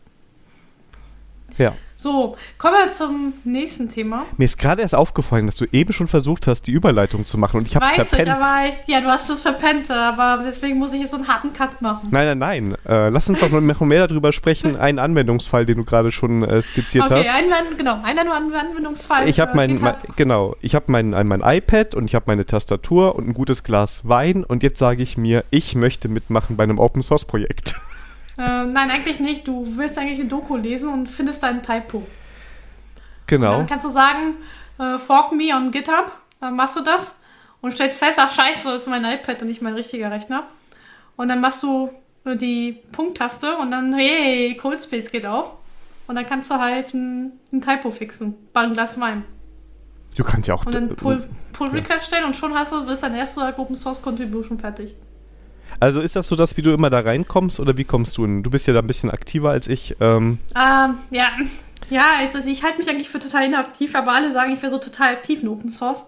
Ja. 1.57 1.75
So, 2.01 2.35
kommen 2.57 2.73
wir 2.83 2.91
zum 2.93 3.33
nächsten 3.43 3.87
Thema. 3.87 4.25
Mir 4.37 4.45
ist 4.45 4.57
gerade 4.57 4.81
erst 4.81 4.95
aufgefallen, 4.95 5.45
dass 5.45 5.53
du 5.53 5.65
eben 5.71 5.93
schon 5.93 6.07
versucht 6.07 6.47
hast, 6.47 6.63
die 6.63 6.71
Überleitung 6.71 7.25
zu 7.25 7.37
machen 7.37 7.57
und 7.57 7.67
ich 7.67 7.75
habe 7.75 7.85
es 7.85 7.91
verpennt. 7.91 8.39
Ich, 8.39 8.43
aber, 8.43 8.73
ja, 8.87 9.01
du 9.01 9.05
hast 9.05 9.29
es 9.29 9.43
verpennt, 9.43 9.91
aber 9.91 10.43
deswegen 10.43 10.79
muss 10.79 10.93
ich 10.93 11.01
jetzt 11.01 11.11
so 11.11 11.17
einen 11.17 11.27
harten 11.27 11.53
Cut 11.53 11.79
machen. 11.83 12.07
Nein, 12.09 12.39
nein, 12.39 12.71
nein. 12.71 12.77
Äh, 12.89 13.09
lass 13.09 13.29
uns 13.29 13.39
doch 13.39 13.51
noch 13.51 13.81
mehr 13.81 14.07
darüber 14.07 14.31
sprechen. 14.31 14.75
Einen 14.79 14.97
Anwendungsfall, 14.97 15.67
den 15.67 15.77
du 15.77 15.83
gerade 15.83 16.11
schon 16.11 16.41
äh, 16.43 16.63
skizziert 16.63 17.05
okay, 17.05 17.19
hast. 17.19 17.35
Okay, 17.35 17.53
ein, 17.53 17.77
genau, 17.77 18.01
einen 18.01 18.31
Anwendungsfall. 18.31 19.29
Ich 19.29 19.39
habe 19.39 19.55
mein, 19.55 19.75
mein, 19.79 19.93
genau, 20.15 20.55
ich 20.61 20.73
habe 20.73 20.85
mein, 20.87 21.11
mein 21.11 21.41
iPad 21.45 21.93
und 21.93 22.05
ich 22.05 22.15
habe 22.15 22.25
meine 22.25 22.47
Tastatur 22.47 23.15
und 23.15 23.27
ein 23.27 23.35
gutes 23.35 23.63
Glas 23.63 24.07
Wein 24.09 24.43
und 24.43 24.63
jetzt 24.63 24.79
sage 24.79 25.03
ich 25.03 25.19
mir, 25.19 25.43
ich 25.51 25.75
möchte 25.75 26.09
mitmachen 26.09 26.57
bei 26.57 26.63
einem 26.63 26.79
Open 26.79 27.03
Source 27.03 27.25
Projekt. 27.25 27.75
Äh, 28.41 28.65
nein, 28.65 28.89
eigentlich 28.89 29.19
nicht. 29.19 29.47
Du 29.47 29.63
willst 29.77 29.99
eigentlich 29.99 30.19
ein 30.19 30.29
Doku 30.29 30.55
lesen 30.57 30.89
und 30.89 31.07
findest 31.07 31.43
ein 31.43 31.61
Typo. 31.61 32.07
Genau. 33.27 33.51
Und 33.51 33.59
dann 33.59 33.67
kannst 33.67 33.85
du 33.85 33.89
sagen, 33.89 34.37
äh, 34.79 34.97
fork 34.97 35.31
me 35.31 35.55
on 35.55 35.69
GitHub. 35.69 36.11
Dann 36.39 36.55
machst 36.55 36.75
du 36.75 36.81
das 36.81 37.21
und 37.61 37.75
stellst 37.75 37.99
fest, 37.99 38.17
ach 38.19 38.31
scheiße, 38.31 38.67
das 38.67 38.83
ist 38.83 38.87
mein 38.87 39.05
iPad 39.05 39.43
und 39.43 39.47
nicht 39.47 39.61
mein 39.61 39.75
richtiger 39.75 40.09
Rechner. 40.09 40.47
Und 41.17 41.27
dann 41.27 41.39
machst 41.39 41.61
du 41.61 41.91
die 42.25 42.79
Punkttaste 42.91 43.57
und 43.57 43.69
dann, 43.69 43.93
hey, 43.93 44.57
Cold 44.59 44.89
geht 44.89 45.25
auf. 45.25 45.55
Und 46.07 46.15
dann 46.15 46.25
kannst 46.25 46.49
du 46.49 46.55
halt 46.55 46.95
ein, 46.95 47.33
ein 47.53 47.61
Typo 47.61 47.91
fixen. 47.91 48.35
Bei 48.53 48.61
einem 48.61 48.73
Glas 48.73 48.99
Wein. 48.99 49.23
Du 50.15 50.23
kannst 50.23 50.47
ja 50.47 50.55
auch. 50.55 50.65
Und 50.65 50.73
dann 50.73 50.95
Pull, 50.95 51.23
Pull 51.53 51.69
Request 51.69 52.07
stellen 52.07 52.25
und 52.25 52.35
schon 52.35 52.55
hast 52.55 52.71
du, 52.71 52.85
bist 52.85 53.03
dein 53.03 53.13
erster 53.13 53.55
Open 53.57 53.75
Source 53.75 54.01
Contribution 54.01 54.57
fertig. 54.57 54.95
Also 55.81 55.99
ist 55.99 56.15
das 56.15 56.27
so, 56.27 56.35
dass 56.35 56.57
wie 56.57 56.61
du 56.61 56.71
immer 56.71 56.91
da 56.91 56.99
reinkommst 56.99 57.59
oder 57.59 57.75
wie 57.75 57.85
kommst 57.85 58.15
du 58.15 58.21
hin? 58.21 58.43
Du 58.43 58.51
bist 58.51 58.67
ja 58.67 58.73
da 58.73 58.81
ein 58.81 58.87
bisschen 58.87 59.09
aktiver 59.09 59.49
als 59.49 59.67
ich. 59.67 59.95
Ähm. 59.99 60.37
Ähm, 60.55 60.95
ja, 61.09 61.31
ja, 61.89 62.17
also 62.19 62.37
ich 62.37 62.63
halte 62.63 62.77
mich 62.77 62.87
eigentlich 62.87 63.09
für 63.09 63.17
total 63.17 63.45
inaktiv, 63.45 63.95
aber 63.95 64.11
alle 64.11 64.31
sagen, 64.31 64.53
ich 64.53 64.61
wäre 64.61 64.69
so 64.69 64.77
total 64.77 65.13
aktiv 65.13 65.41
in 65.41 65.49
Open 65.49 65.73
Source. 65.73 66.05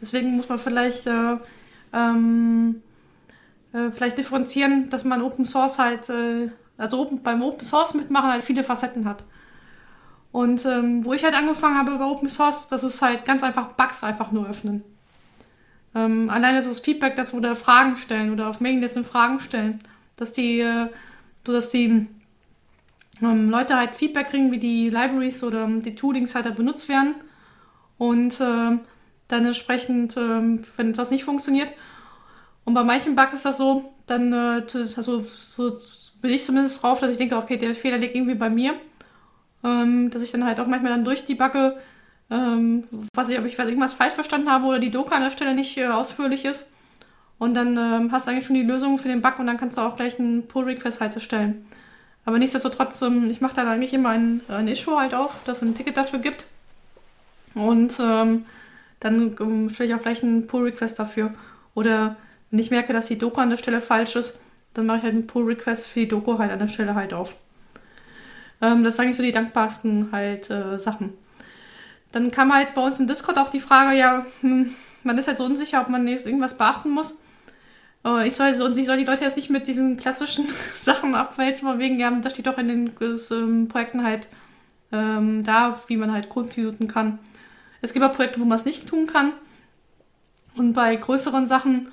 Deswegen 0.00 0.36
muss 0.36 0.48
man 0.48 0.60
vielleicht, 0.60 1.08
äh, 1.08 1.38
ähm, 1.92 2.82
äh, 3.72 3.90
vielleicht 3.90 4.16
differenzieren, 4.16 4.90
dass 4.90 5.02
man 5.02 5.20
Open 5.22 5.44
Source 5.44 5.80
halt, 5.80 6.08
äh, 6.08 6.50
also 6.78 7.00
open, 7.00 7.24
beim 7.24 7.42
Open 7.42 7.64
Source 7.64 7.94
mitmachen 7.94 8.30
halt 8.30 8.44
viele 8.44 8.62
Facetten 8.62 9.06
hat. 9.06 9.24
Und 10.30 10.64
ähm, 10.66 11.04
wo 11.04 11.14
ich 11.14 11.24
halt 11.24 11.34
angefangen 11.34 11.76
habe 11.76 11.98
bei 11.98 12.04
Open 12.04 12.28
Source, 12.28 12.68
das 12.68 12.84
ist 12.84 13.02
halt 13.02 13.24
ganz 13.24 13.42
einfach 13.42 13.72
Bugs 13.72 14.04
einfach 14.04 14.30
nur 14.30 14.48
öffnen. 14.48 14.84
Ähm, 15.96 16.28
alleine 16.28 16.58
ist 16.58 16.68
das 16.68 16.80
Feedback, 16.80 17.16
dass 17.16 17.32
wir 17.32 17.54
Fragen 17.54 17.96
stellen 17.96 18.30
oder 18.30 18.48
auf 18.48 18.60
Mailinglisten 18.60 19.04
Fragen 19.04 19.40
stellen, 19.40 19.80
dass 20.16 20.32
die, 20.32 20.60
äh, 20.60 20.88
so 21.46 21.54
dass 21.54 21.70
die 21.70 22.06
ähm, 23.22 23.48
Leute 23.48 23.76
halt 23.76 23.94
Feedback 23.94 24.28
kriegen, 24.28 24.52
wie 24.52 24.58
die 24.58 24.90
Libraries 24.90 25.42
oder 25.42 25.66
die 25.66 25.94
Toolings 25.94 26.34
halt 26.34 26.44
da 26.44 26.50
benutzt 26.50 26.90
werden 26.90 27.14
und 27.96 28.38
äh, 28.40 28.78
dann 29.28 29.46
entsprechend, 29.46 30.18
äh, 30.18 30.60
wenn 30.76 30.90
etwas 30.90 31.10
nicht 31.10 31.24
funktioniert. 31.24 31.72
Und 32.66 32.74
bei 32.74 32.84
manchen 32.84 33.16
Bugs 33.16 33.32
ist 33.32 33.46
das 33.46 33.56
so, 33.56 33.94
dann 34.06 34.34
äh, 34.34 34.62
also, 34.96 35.24
so 35.26 35.78
bin 36.20 36.30
ich 36.30 36.44
zumindest 36.44 36.82
drauf, 36.82 37.00
dass 37.00 37.12
ich 37.12 37.18
denke, 37.18 37.38
okay, 37.38 37.56
der 37.56 37.74
Fehler 37.74 37.96
liegt 37.96 38.14
irgendwie 38.14 38.34
bei 38.34 38.50
mir. 38.50 38.74
Ähm, 39.64 40.10
dass 40.10 40.22
ich 40.22 40.30
dann 40.30 40.44
halt 40.44 40.60
auch 40.60 40.66
manchmal 40.66 40.92
dann 40.92 41.04
durch 41.04 41.24
die 41.24 41.34
Backe 41.34 41.78
ähm, 42.30 42.84
was 43.14 43.28
ich, 43.28 43.38
ob 43.38 43.44
ich 43.44 43.58
irgendwas 43.58 43.92
falsch 43.92 44.14
verstanden 44.14 44.50
habe 44.50 44.66
oder 44.66 44.78
die 44.78 44.90
Doku 44.90 45.14
an 45.14 45.22
der 45.22 45.30
Stelle 45.30 45.54
nicht 45.54 45.76
äh, 45.76 45.86
ausführlich 45.86 46.44
ist. 46.44 46.70
Und 47.38 47.54
dann 47.54 47.76
ähm, 47.76 48.12
hast 48.12 48.26
du 48.26 48.30
eigentlich 48.30 48.46
schon 48.46 48.56
die 48.56 48.62
Lösung 48.62 48.98
für 48.98 49.08
den 49.08 49.22
Bug 49.22 49.38
und 49.38 49.46
dann 49.46 49.58
kannst 49.58 49.76
du 49.76 49.82
auch 49.82 49.96
gleich 49.96 50.18
einen 50.18 50.46
Pull-Request 50.48 51.00
halt 51.00 51.14
erstellen. 51.14 51.66
Aber 52.24 52.38
nichtsdestotrotz, 52.38 53.02
ähm, 53.02 53.30
ich 53.30 53.40
mache 53.40 53.54
dann 53.54 53.68
eigentlich 53.68 53.94
immer 53.94 54.08
ein, 54.10 54.40
ein 54.48 54.68
Issue 54.68 54.98
halt 54.98 55.14
auf, 55.14 55.44
dass 55.44 55.58
es 55.58 55.62
ein 55.62 55.74
Ticket 55.74 55.96
dafür 55.96 56.18
gibt. 56.18 56.46
Und 57.54 57.98
ähm, 58.00 58.46
dann 59.00 59.36
ähm, 59.38 59.70
stelle 59.70 59.90
ich 59.90 59.94
auch 59.94 60.02
gleich 60.02 60.22
einen 60.22 60.46
Pull-Request 60.46 60.98
dafür. 60.98 61.34
Oder 61.74 62.16
wenn 62.50 62.58
ich 62.58 62.70
merke, 62.70 62.92
dass 62.92 63.06
die 63.06 63.18
Doku 63.18 63.40
an 63.40 63.50
der 63.50 63.58
Stelle 63.58 63.82
falsch 63.82 64.16
ist, 64.16 64.38
dann 64.74 64.86
mache 64.86 64.98
ich 64.98 65.02
halt 65.04 65.14
einen 65.14 65.26
Pull-Request 65.26 65.86
für 65.86 66.00
die 66.00 66.08
Doku 66.08 66.38
halt 66.38 66.50
an 66.50 66.58
der 66.58 66.68
Stelle 66.68 66.94
halt 66.94 67.14
auf. 67.14 67.36
Ähm, 68.62 68.82
das 68.82 68.96
sind 68.96 69.04
eigentlich 69.04 69.16
so 69.16 69.22
die 69.22 69.32
dankbarsten 69.32 70.08
halt 70.10 70.50
äh, 70.50 70.78
Sachen 70.78 71.12
dann 72.16 72.30
kam 72.30 72.50
halt 72.50 72.72
bei 72.74 72.80
uns 72.80 72.98
im 72.98 73.06
Discord 73.06 73.36
auch 73.36 73.50
die 73.50 73.60
Frage, 73.60 73.94
ja, 73.94 74.24
hm, 74.40 74.74
man 75.02 75.18
ist 75.18 75.28
halt 75.28 75.36
so 75.36 75.44
unsicher, 75.44 75.82
ob 75.82 75.90
man 75.90 76.08
jetzt 76.08 76.26
irgendwas 76.26 76.56
beachten 76.56 76.90
muss. 76.90 77.14
Ich 78.24 78.34
soll, 78.34 78.54
so, 78.54 78.64
und 78.64 78.78
ich 78.78 78.86
soll 78.86 78.96
die 78.96 79.04
Leute 79.04 79.24
jetzt 79.24 79.36
nicht 79.36 79.50
mit 79.50 79.68
diesen 79.68 79.98
klassischen 79.98 80.46
Sachen 80.72 81.14
abwälzen, 81.14 81.68
weil 81.68 81.78
wegen, 81.78 81.98
ja, 81.98 82.10
da 82.10 82.30
steht 82.30 82.46
doch 82.46 82.56
in 82.56 82.68
den 82.68 82.92
ähm, 83.30 83.68
Projekten 83.68 84.02
halt 84.02 84.28
ähm, 84.92 85.44
da, 85.44 85.78
wie 85.88 85.98
man 85.98 86.10
halt 86.10 86.30
contributen 86.30 86.88
kann. 86.88 87.18
Es 87.82 87.92
gibt 87.92 88.04
auch 88.04 88.14
Projekte, 88.14 88.40
wo 88.40 88.46
man 88.46 88.58
es 88.58 88.64
nicht 88.64 88.88
tun 88.88 89.06
kann. 89.06 89.32
Und 90.56 90.72
bei 90.72 90.96
größeren 90.96 91.46
Sachen 91.46 91.92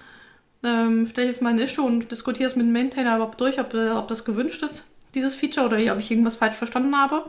ähm, 0.63 1.05
stelle 1.07 1.27
ich 1.27 1.35
jetzt 1.35 1.41
mal 1.41 1.49
ein 1.49 1.59
Issue 1.59 1.85
und 1.85 2.11
diskutiere 2.11 2.49
es 2.49 2.55
mit 2.55 2.65
dem 2.65 2.71
Maintainer 2.71 3.15
überhaupt 3.15 3.41
durch, 3.41 3.59
ob, 3.59 3.73
ob 3.73 4.07
das 4.07 4.23
gewünscht 4.23 4.63
ist, 4.63 4.85
dieses 5.15 5.35
Feature, 5.35 5.65
oder 5.65 5.93
ob 5.93 5.99
ich 5.99 6.11
irgendwas 6.11 6.37
falsch 6.37 6.55
verstanden 6.55 6.95
habe. 6.95 7.25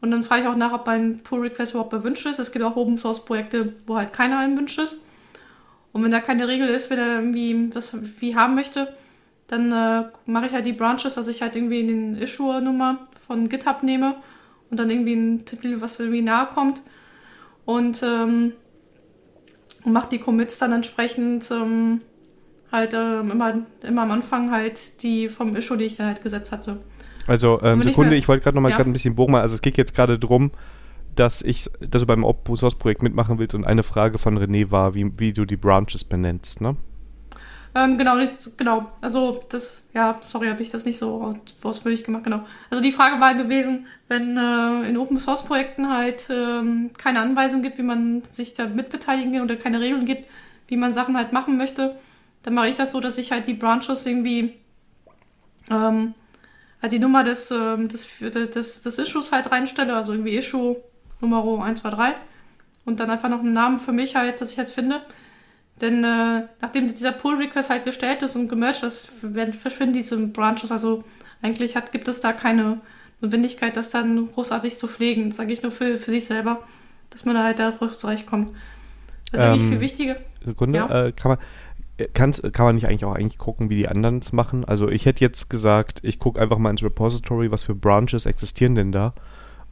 Und 0.00 0.10
dann 0.10 0.22
frage 0.22 0.42
ich 0.42 0.48
auch 0.48 0.56
nach, 0.56 0.72
ob 0.72 0.86
ein 0.88 1.20
Pull-Request 1.22 1.72
überhaupt 1.72 1.92
erwünscht 1.92 2.26
ist. 2.26 2.38
Es 2.38 2.52
gibt 2.52 2.64
auch 2.64 2.76
Open-Source-Projekte, 2.76 3.72
wo 3.86 3.96
halt 3.96 4.12
keiner 4.12 4.42
erwünscht 4.42 4.78
ist. 4.78 4.98
Und 5.92 6.04
wenn 6.04 6.10
da 6.10 6.20
keine 6.20 6.46
Regel 6.46 6.68
ist, 6.68 6.90
wer 6.90 6.98
da 6.98 7.14
irgendwie 7.16 7.70
das 7.72 7.96
wie 8.20 8.36
haben 8.36 8.54
möchte, 8.54 8.94
dann 9.46 9.72
äh, 9.72 10.04
mache 10.26 10.46
ich 10.46 10.52
halt 10.52 10.66
die 10.66 10.72
Branches, 10.72 11.14
dass 11.14 11.28
ich 11.28 11.40
halt 11.40 11.56
irgendwie 11.56 11.80
in 11.80 11.88
den 11.88 12.14
Issue-Nummer 12.16 13.06
von 13.26 13.48
GitHub 13.48 13.82
nehme 13.82 14.16
und 14.70 14.78
dann 14.78 14.90
irgendwie 14.90 15.12
einen 15.12 15.44
Titel, 15.44 15.80
was 15.80 15.98
irgendwie 15.98 16.22
nahe 16.22 16.46
kommt. 16.46 16.82
Und, 17.64 18.02
ähm, 18.02 18.52
und 19.84 19.92
mache 19.92 20.10
die 20.10 20.18
Commits 20.18 20.58
dann 20.58 20.72
entsprechend 20.72 21.50
ähm, 21.50 22.02
halt 22.70 22.92
äh, 22.92 23.20
immer, 23.20 23.62
immer 23.82 24.02
am 24.02 24.10
Anfang 24.10 24.50
halt 24.50 25.02
die 25.02 25.28
vom 25.28 25.56
Issue, 25.56 25.76
die 25.76 25.84
ich 25.84 25.96
dann 25.96 26.08
halt 26.08 26.22
gesetzt 26.22 26.52
hatte. 26.52 26.78
Also, 27.26 27.60
ähm, 27.62 27.82
Sekunde, 27.82 28.16
ich 28.16 28.28
wollte 28.28 28.44
gerade 28.44 28.54
noch 28.54 28.62
mal 28.62 28.70
ja. 28.70 28.76
gerade 28.76 28.90
ein 28.90 28.92
bisschen 28.92 29.16
bogen 29.16 29.34
Also, 29.34 29.54
es 29.54 29.62
geht 29.62 29.76
jetzt 29.76 29.94
gerade 29.94 30.18
darum, 30.18 30.50
dass 31.14 31.42
ich, 31.42 31.68
dass 31.80 32.02
du 32.02 32.06
beim 32.06 32.24
Open 32.24 32.56
Source 32.56 32.76
Projekt 32.76 33.02
mitmachen 33.02 33.38
willst 33.38 33.54
und 33.54 33.64
eine 33.64 33.82
Frage 33.82 34.18
von 34.18 34.38
René 34.38 34.70
war, 34.70 34.94
wie, 34.94 35.10
wie 35.18 35.32
du 35.32 35.44
die 35.44 35.56
Branches 35.56 36.04
benennst, 36.04 36.60
ne? 36.60 36.76
Ähm, 37.74 37.98
genau, 37.98 38.16
genau. 38.56 38.90
Also, 39.00 39.42
das, 39.50 39.82
ja, 39.92 40.18
sorry, 40.22 40.48
habe 40.48 40.62
ich 40.62 40.70
das 40.70 40.84
nicht 40.84 40.98
so 40.98 41.30
ausführlich 41.62 42.04
gemacht, 42.04 42.24
genau. 42.24 42.40
Also, 42.70 42.82
die 42.82 42.92
Frage 42.92 43.20
war 43.20 43.34
gewesen, 43.34 43.86
wenn 44.08 44.36
äh, 44.36 44.88
in 44.88 44.96
Open 44.96 45.18
Source 45.18 45.44
Projekten 45.44 45.90
halt 45.90 46.28
ähm, 46.30 46.90
keine 46.96 47.20
Anweisung 47.20 47.62
gibt, 47.62 47.76
wie 47.78 47.82
man 47.82 48.22
sich 48.30 48.54
da 48.54 48.66
mitbeteiligen 48.66 49.32
kann 49.32 49.42
oder 49.42 49.56
keine 49.56 49.80
Regeln 49.80 50.04
gibt, 50.04 50.26
wie 50.68 50.76
man 50.76 50.92
Sachen 50.92 51.16
halt 51.16 51.32
machen 51.32 51.58
möchte, 51.58 51.96
dann 52.42 52.54
mache 52.54 52.68
ich 52.68 52.76
das 52.76 52.92
so, 52.92 53.00
dass 53.00 53.18
ich 53.18 53.32
halt 53.32 53.46
die 53.46 53.54
Branches 53.54 54.06
irgendwie 54.06 54.54
ähm, 55.70 56.14
halt 56.82 56.92
die 56.92 56.98
Nummer 56.98 57.24
des, 57.24 57.50
ähm, 57.50 57.88
des, 57.88 58.06
des, 58.20 58.82
des 58.82 58.98
Issues 58.98 59.32
halt 59.32 59.50
reinstelle, 59.50 59.94
also 59.94 60.12
irgendwie 60.12 60.36
Issue 60.36 60.76
Nummer 61.20 61.38
123 61.38 62.14
und 62.84 63.00
dann 63.00 63.10
einfach 63.10 63.28
noch 63.28 63.40
einen 63.40 63.52
Namen 63.52 63.78
für 63.78 63.92
mich 63.92 64.16
halt, 64.16 64.40
dass 64.40 64.50
ich 64.50 64.56
jetzt 64.56 64.72
finde. 64.72 65.00
Denn 65.80 66.04
äh, 66.04 66.44
nachdem 66.60 66.88
dieser 66.88 67.12
Pull-Request 67.12 67.70
halt 67.70 67.84
gestellt 67.84 68.22
ist 68.22 68.36
und 68.36 68.48
gemerged 68.48 68.82
ist, 68.82 69.08
werden, 69.22 69.52
verschwinden 69.52 69.92
diese 69.92 70.16
Branches. 70.16 70.72
Also 70.72 71.04
eigentlich 71.42 71.76
hat, 71.76 71.92
gibt 71.92 72.08
es 72.08 72.20
da 72.20 72.32
keine 72.32 72.80
Notwendigkeit, 73.20 73.76
das 73.76 73.90
dann 73.90 74.30
großartig 74.32 74.76
zu 74.76 74.88
pflegen. 74.88 75.28
Das 75.28 75.36
sage 75.36 75.52
ich 75.52 75.62
nur 75.62 75.72
für, 75.72 75.98
für 75.98 76.10
sich 76.10 76.24
selber, 76.24 76.62
dass 77.10 77.24
man 77.24 77.34
da 77.34 77.44
halt 77.44 77.58
da 77.58 77.74
zurechtkommt. 77.92 78.56
Also 79.32 79.46
ähm, 79.46 79.68
viel 79.68 79.80
wichtiger. 79.80 80.16
Sekunde, 80.44 80.78
ja? 80.78 81.06
äh, 81.06 81.12
kann 81.12 81.32
man 81.32 81.38
Kann's, 82.12 82.42
kann 82.52 82.66
man 82.66 82.74
nicht 82.74 82.86
eigentlich 82.86 83.04
auch 83.06 83.14
eigentlich 83.14 83.38
gucken, 83.38 83.70
wie 83.70 83.76
die 83.76 83.88
anderen 83.88 84.18
es 84.18 84.32
machen? 84.32 84.64
Also 84.64 84.88
ich 84.88 85.06
hätte 85.06 85.24
jetzt 85.24 85.48
gesagt, 85.48 86.00
ich 86.02 86.18
gucke 86.18 86.40
einfach 86.40 86.58
mal 86.58 86.70
ins 86.70 86.82
Repository, 86.82 87.50
was 87.50 87.62
für 87.62 87.74
Branches 87.74 88.26
existieren 88.26 88.74
denn 88.74 88.92
da. 88.92 89.14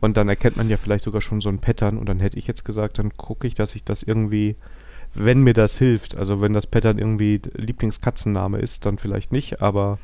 Und 0.01 0.17
dann 0.17 0.29
erkennt 0.29 0.57
man 0.57 0.69
ja 0.69 0.77
vielleicht 0.77 1.05
sogar 1.05 1.21
schon 1.21 1.41
so 1.41 1.49
ein 1.51 1.59
Pattern. 1.59 1.99
Und 1.99 2.09
dann 2.09 2.21
hätte 2.21 2.39
ich 2.39 2.47
jetzt 2.47 2.65
gesagt, 2.65 2.99
dann 2.99 3.17
gucke 3.17 3.47
ich, 3.47 3.55
dass 3.55 3.75
ich 3.75 3.85
das 3.85 4.03
irgendwie, 4.03 4.57
wenn 5.13 5.43
mir 5.43 5.55
das 5.55 5.77
hilft, 5.77 6.17
also 6.17 6.41
wenn 6.41 6.55
das 6.55 6.67
Pattern 6.67 6.99
irgendwie 6.99 7.41
Lieblingskatzenname 7.55 8.59
ist, 8.59 8.87
dann 8.87 8.99
vielleicht 8.99 9.31
nicht, 9.33 9.61
aber 9.61 9.99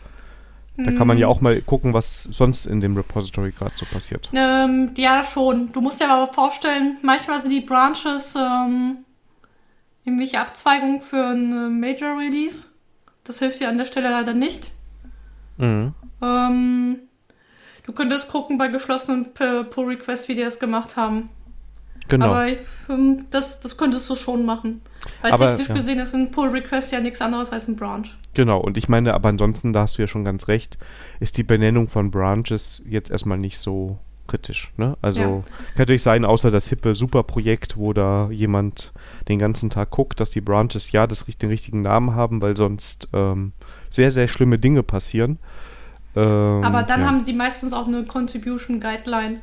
da 0.85 0.93
kann 0.93 1.07
man 1.07 1.19
ja 1.19 1.27
hm. 1.27 1.33
auch 1.33 1.41
mal 1.41 1.61
gucken, 1.61 1.93
was 1.93 2.23
sonst 2.25 2.67
in 2.67 2.81
dem 2.81 2.97
Repository 2.97 3.51
gerade 3.51 3.73
so 3.77 3.85
passiert. 3.87 4.31
Ähm, 4.33 4.93
ja, 4.97 5.23
schon. 5.23 5.71
Du 5.73 5.81
musst 5.81 6.01
dir 6.01 6.11
aber 6.11 6.33
vorstellen, 6.33 6.97
manchmal 7.03 7.41
sind 7.41 7.51
die 7.51 7.61
Branches 7.61 8.35
ähm, 8.37 8.99
irgendwelche 10.05 10.41
Abzweigungen 10.41 11.03
für 11.03 11.29
ein 11.29 11.81
Major 11.81 12.19
Release. 12.19 12.69
Das 13.25 13.39
hilft 13.39 13.61
dir 13.61 13.69
an 13.69 13.79
der 13.79 13.85
Stelle 13.85 14.11
leider 14.11 14.35
nicht. 14.35 14.71
Mhm. 15.59 15.95
Ähm, 16.23 16.99
du 17.87 17.93
könntest 17.93 18.31
gucken 18.31 18.59
bei 18.59 18.69
geschlossenen 18.69 19.33
Pull 19.35 19.85
Requests, 19.85 20.29
wie 20.29 20.35
die 20.35 20.43
das 20.43 20.59
gemacht 20.59 20.97
haben. 20.97 21.31
Genau. 22.11 22.27
Aber 22.27 22.49
ich, 22.49 22.59
ähm, 22.89 23.27
das, 23.31 23.61
das 23.61 23.77
könntest 23.77 24.11
du 24.11 24.17
schon 24.17 24.45
machen. 24.45 24.83
Weil 25.23 25.33
Aber, 25.33 25.51
technisch 25.51 25.69
ja. 25.69 25.75
gesehen 25.75 25.99
ist 26.01 26.15
ein 26.15 26.31
Pull-Request 26.31 26.93
ja 26.93 27.01
nichts 27.01 27.23
anderes 27.23 27.53
als 27.53 27.69
ein 27.69 27.77
Branch. 27.77 28.07
Genau, 28.35 28.61
und 28.61 28.77
ich 28.77 28.89
meine, 28.89 29.15
aber 29.15 29.29
ansonsten, 29.29 29.73
da 29.73 29.83
hast 29.83 29.97
du 29.97 30.03
ja 30.03 30.09
schon 30.09 30.25
ganz 30.25 30.49
recht, 30.49 30.79
ist 31.21 31.39
die 31.39 31.43
Benennung 31.43 31.89
von 31.89 32.11
Branches 32.11 32.83
jetzt 32.87 33.11
erstmal 33.11 33.39
nicht 33.39 33.59
so 33.59 33.99
kritisch. 34.31 34.73
Ne? 34.77 34.97
Also 35.03 35.21
Ja. 35.21 35.27
kann 35.27 35.45
natürlich 35.79 36.03
sein, 36.03 36.25
außer 36.25 36.51
das 36.51 36.69
hippe 36.69 36.95
Superprojekt, 36.95 37.77
wo 37.77 37.93
da 37.93 38.31
jemand 38.31 38.93
den 39.29 39.39
ganzen 39.39 39.71
Tag 39.71 39.91
guckt, 39.91 40.21
dass 40.21 40.31
die 40.31 40.41
Branches 40.41 40.93
ja 40.93 41.07
das, 41.07 41.25
den 41.25 41.49
richtigen 41.51 41.83
Namen 41.83 42.15
haben, 42.15 42.41
weil 42.41 42.57
sonst 42.57 43.09
ähm, 43.13 43.53
sehr, 43.91 44.11
sehr 44.11 44.29
schlimme 44.29 44.59
Dinge 44.59 44.83
passieren. 44.83 45.39
Ähm, 46.17 46.65
Aber 46.65 46.83
dann 46.83 47.01
ja, 47.03 47.07
haben 47.07 47.25
die 47.25 47.33
meistens 47.33 47.73
auch 47.73 47.87
eine 47.87 48.05
Contribution 48.05 48.81
Guideline, 48.81 49.41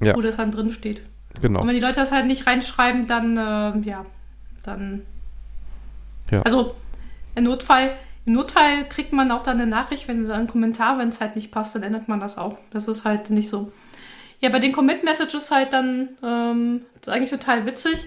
Ja. 0.00 0.14
wo 0.16 0.20
das 0.20 0.36
dann 0.36 0.50
drin 0.52 0.70
steht. 0.72 1.02
genau. 1.40 1.60
Und 1.60 1.68
wenn 1.68 1.74
die 1.74 1.80
Leute 1.80 1.96
das 2.00 2.12
halt 2.12 2.26
nicht 2.26 2.46
reinschreiben, 2.46 3.06
dann, 3.06 3.36
äh, 3.36 3.88
ja, 3.88 4.04
dann. 4.62 5.02
Ja. 6.30 6.42
Also, 6.42 6.74
im 7.34 7.44
Notfall, 7.44 7.90
im 8.24 8.32
Notfall 8.32 8.88
kriegt 8.88 9.12
man 9.12 9.30
auch 9.30 9.42
dann 9.42 9.60
eine 9.60 9.70
Nachricht, 9.70 10.08
wenn 10.08 10.28
einen 10.30 10.48
Kommentar, 10.48 10.98
wenn 10.98 11.10
es 11.10 11.20
halt 11.20 11.36
nicht 11.36 11.52
passt, 11.52 11.74
dann 11.74 11.82
ändert 11.82 12.08
man 12.08 12.18
das 12.20 12.38
auch. 12.38 12.56
Das 12.70 12.88
ist 12.88 13.04
halt 13.04 13.30
nicht 13.30 13.48
so. 13.50 13.70
Ja, 14.40 14.50
bei 14.50 14.58
den 14.58 14.72
Commit-Messages 14.72 15.50
halt 15.50 15.72
dann 15.72 16.10
ähm, 16.22 16.84
das 17.00 17.08
ist 17.08 17.14
eigentlich 17.14 17.30
total 17.30 17.66
witzig. 17.66 18.06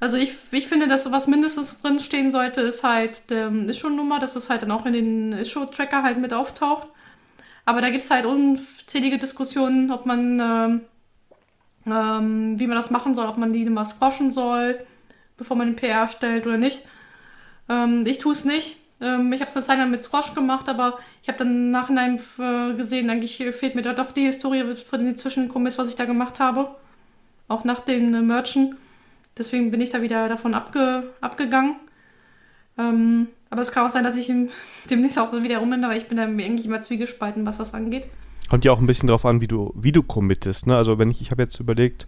Also 0.00 0.16
ich, 0.16 0.34
ich 0.52 0.68
finde, 0.68 0.86
dass 0.86 1.10
was 1.10 1.26
mindestens 1.26 1.80
drin 1.82 1.98
stehen 1.98 2.30
sollte, 2.30 2.60
ist 2.60 2.84
halt 2.84 3.30
der 3.30 3.50
Issue-Nummer, 3.50 4.20
dass 4.20 4.36
es 4.36 4.48
halt 4.48 4.62
dann 4.62 4.70
auch 4.70 4.86
in 4.86 4.92
den 4.92 5.32
Issue-Tracker 5.32 6.02
halt 6.02 6.18
mit 6.18 6.32
auftaucht. 6.32 6.88
Aber 7.64 7.80
da 7.80 7.90
gibt 7.90 8.04
es 8.04 8.10
halt 8.10 8.24
unzählige 8.24 9.18
Diskussionen, 9.18 9.90
ob 9.90 10.06
man 10.06 10.40
ähm, 10.40 10.80
ähm, 11.86 12.58
wie 12.58 12.66
man 12.66 12.76
das 12.76 12.90
machen 12.90 13.14
soll, 13.14 13.26
ob 13.28 13.38
man 13.38 13.52
die 13.52 13.64
mal 13.68 13.84
squashen 13.84 14.30
soll, 14.30 14.78
bevor 15.36 15.56
man 15.56 15.68
den 15.68 15.76
PR 15.76 16.08
stellt 16.08 16.46
oder 16.46 16.56
nicht. 16.56 16.82
Ähm, 17.68 18.04
ich 18.06 18.18
tue 18.18 18.32
es 18.32 18.44
nicht. 18.44 18.76
Ähm, 19.00 19.32
ich 19.32 19.40
habe 19.40 19.48
es 19.50 19.56
eine 19.56 19.64
Zeit 19.64 19.78
lang 19.78 19.90
mit 19.90 20.02
Squash 20.02 20.34
gemacht, 20.34 20.68
aber 20.68 20.98
ich 21.22 21.28
habe 21.28 21.38
dann 21.38 21.48
im 21.48 21.70
Nachhinein 21.70 22.20
äh, 22.38 22.74
gesehen, 22.74 23.10
eigentlich 23.10 23.36
fehlt 23.36 23.74
mir 23.74 23.82
da 23.82 23.92
doch 23.92 24.12
die 24.12 24.22
Historie 24.22 24.64
von 24.76 25.04
den 25.04 25.16
Zwischenkommis, 25.16 25.78
was 25.78 25.88
ich 25.88 25.96
da 25.96 26.04
gemacht 26.04 26.40
habe. 26.40 26.68
Auch 27.46 27.64
nach 27.64 27.80
den 27.80 28.14
äh, 28.14 28.22
Merchen. 28.22 28.76
Deswegen 29.36 29.70
bin 29.70 29.80
ich 29.80 29.90
da 29.90 30.02
wieder 30.02 30.28
davon 30.28 30.54
abge 30.54 31.04
abgegangen. 31.20 31.76
Ähm, 32.76 33.28
aber 33.50 33.62
es 33.62 33.72
kann 33.72 33.86
auch 33.86 33.90
sein, 33.90 34.04
dass 34.04 34.16
ich 34.16 34.32
demnächst 34.90 35.18
auch 35.18 35.30
so 35.30 35.42
wieder 35.42 35.58
rum 35.58 35.70
bin, 35.70 35.84
aber 35.84 35.96
ich 35.96 36.08
bin 36.08 36.16
da 36.16 36.24
eigentlich 36.24 36.66
immer 36.66 36.80
zwiegespalten, 36.80 37.46
was 37.46 37.58
das 37.58 37.74
angeht. 37.74 38.06
Kommt 38.48 38.64
ja 38.64 38.72
auch 38.72 38.80
ein 38.80 38.86
bisschen 38.86 39.08
drauf 39.08 39.26
an, 39.26 39.42
wie 39.42 39.46
du, 39.46 39.74
wie 39.76 39.92
du 39.92 40.02
committest. 40.02 40.66
Ne? 40.66 40.76
Also 40.76 40.98
wenn 40.98 41.10
ich, 41.10 41.20
ich 41.20 41.30
habe 41.30 41.42
jetzt 41.42 41.60
überlegt, 41.60 42.06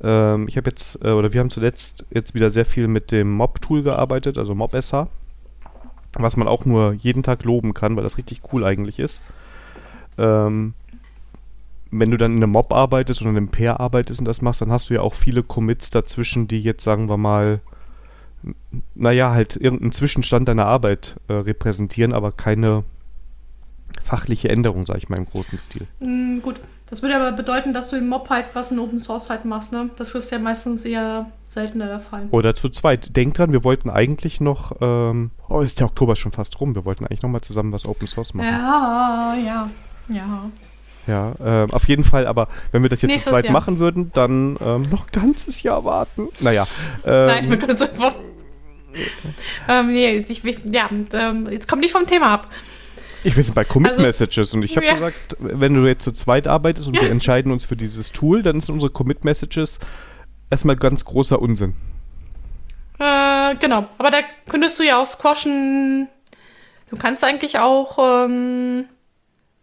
ähm, 0.00 0.46
ich 0.48 0.56
habe 0.56 0.70
jetzt, 0.70 1.02
äh, 1.02 1.10
oder 1.10 1.32
wir 1.32 1.40
haben 1.40 1.50
zuletzt 1.50 2.06
jetzt 2.10 2.34
wieder 2.34 2.50
sehr 2.50 2.64
viel 2.64 2.86
mit 2.86 3.10
dem 3.10 3.32
Mob-Tool 3.32 3.82
gearbeitet, 3.82 4.38
also 4.38 4.54
Mob-SH, 4.54 5.08
was 6.14 6.36
man 6.36 6.48
auch 6.48 6.64
nur 6.64 6.92
jeden 6.92 7.22
Tag 7.22 7.44
loben 7.44 7.74
kann, 7.74 7.96
weil 7.96 8.02
das 8.02 8.18
richtig 8.18 8.42
cool 8.52 8.64
eigentlich 8.64 8.98
ist. 8.98 9.20
Ähm, 10.18 10.74
wenn 11.90 12.10
du 12.10 12.16
dann 12.16 12.32
in 12.32 12.42
einem 12.42 12.52
Mob 12.52 12.72
arbeitest 12.72 13.20
oder 13.20 13.30
in 13.30 13.36
einem 13.36 13.48
Pair 13.48 13.80
arbeitest 13.80 14.20
und 14.20 14.26
das 14.26 14.42
machst, 14.42 14.60
dann 14.60 14.70
hast 14.70 14.90
du 14.90 14.94
ja 14.94 15.00
auch 15.00 15.14
viele 15.14 15.42
Commits 15.42 15.90
dazwischen, 15.90 16.46
die 16.46 16.60
jetzt, 16.60 16.84
sagen 16.84 17.08
wir 17.08 17.16
mal, 17.16 17.60
naja, 18.94 19.32
halt 19.32 19.56
irgendeinen 19.56 19.92
Zwischenstand 19.92 20.48
deiner 20.48 20.66
Arbeit 20.66 21.16
äh, 21.28 21.34
repräsentieren, 21.34 22.12
aber 22.12 22.32
keine 22.32 22.84
fachliche 24.02 24.48
Änderung, 24.48 24.86
sage 24.86 25.00
ich 25.00 25.08
mal, 25.08 25.16
im 25.16 25.26
großen 25.26 25.58
Stil. 25.58 25.86
Mm, 25.98 26.40
gut, 26.40 26.60
das 26.88 27.02
würde 27.02 27.16
aber 27.16 27.32
bedeuten, 27.32 27.72
dass 27.72 27.90
du 27.90 27.96
im 27.96 28.08
Mob 28.08 28.30
halt 28.30 28.46
was 28.54 28.70
in 28.70 28.78
Open 28.78 28.98
Source 28.98 29.28
halt 29.28 29.44
machst, 29.44 29.72
ne? 29.72 29.90
Das 29.96 30.14
ist 30.14 30.30
ja 30.30 30.38
meistens 30.38 30.84
eher 30.84 31.30
seltener 31.50 31.86
der 31.86 32.00
Fall. 32.00 32.28
Oder 32.30 32.54
zu 32.54 32.68
zweit. 32.70 33.14
Denk 33.16 33.34
dran, 33.34 33.52
wir 33.52 33.64
wollten 33.64 33.90
eigentlich 33.90 34.40
noch, 34.40 34.76
ähm, 34.80 35.32
oh, 35.48 35.60
ist 35.60 35.80
der 35.80 35.88
Oktober 35.88 36.16
schon 36.16 36.32
fast 36.32 36.58
rum, 36.60 36.74
wir 36.74 36.84
wollten 36.84 37.04
eigentlich 37.04 37.22
noch 37.22 37.28
mal 37.30 37.42
zusammen 37.42 37.72
was 37.72 37.86
Open 37.86 38.06
Source 38.06 38.32
machen. 38.34 38.48
Ja, 38.48 39.34
ja, 39.44 39.70
ja. 40.08 40.50
Ja, 41.06 41.32
ähm, 41.44 41.70
auf 41.72 41.88
jeden 41.88 42.04
Fall, 42.04 42.26
aber 42.26 42.48
wenn 42.72 42.82
wir 42.82 42.88
das 42.90 43.02
jetzt 43.02 43.08
Nächstes 43.10 43.24
zu 43.24 43.30
zweit 43.30 43.46
Jahr. 43.46 43.52
machen 43.52 43.78
würden, 43.78 44.10
dann 44.14 44.56
ähm, 44.60 44.82
noch 44.90 45.06
ein 45.06 45.12
ganzes 45.12 45.62
Jahr 45.62 45.84
warten. 45.84 46.28
Naja, 46.40 46.66
Nein, 47.04 47.46
wir 47.46 47.52
ähm, 47.54 47.58
können 47.58 47.72
es 47.72 47.82
einfach. 47.82 48.14
ähm, 49.68 49.88
nee, 49.88 50.18
ich, 50.28 50.44
ich, 50.44 50.58
ja, 50.70 50.88
ähm, 51.12 51.48
jetzt 51.50 51.68
kommt 51.68 51.82
nicht 51.82 51.92
vom 51.92 52.06
Thema 52.06 52.34
ab. 52.34 52.48
ich 53.24 53.34
bin 53.34 53.44
bei 53.54 53.64
Commit 53.64 53.92
Also- 53.92 54.02
Messages 54.02 54.54
und 54.54 54.64
ich 54.64 54.76
habe 54.76 54.86
Ja. 54.86 54.94
gesagt, 54.94 55.36
wenn 55.40 55.74
du 55.74 55.86
jetzt 55.86 56.04
zu 56.04 56.12
zweit 56.12 56.46
arbeitest 56.46 56.86
und 56.86 57.00
wir 57.00 57.10
entscheiden 57.10 57.50
uns 57.50 57.64
für 57.64 57.76
dieses 57.76 58.12
Tool, 58.12 58.42
dann 58.42 58.60
sind 58.60 58.74
unsere 58.74 58.92
Commit 58.92 59.24
Messages 59.24 59.80
erstmal 60.50 60.76
ganz 60.76 61.04
großer 61.04 61.40
Unsinn. 61.40 61.74
Äh, 62.98 63.54
genau. 63.56 63.86
Aber 63.98 64.10
da 64.10 64.18
könntest 64.48 64.78
du 64.78 64.82
ja 64.84 64.98
auch 65.00 65.06
squashen. 65.06 66.08
Du 66.90 66.96
kannst 66.96 67.24
eigentlich 67.24 67.58
auch 67.58 67.98
ähm, 68.26 68.84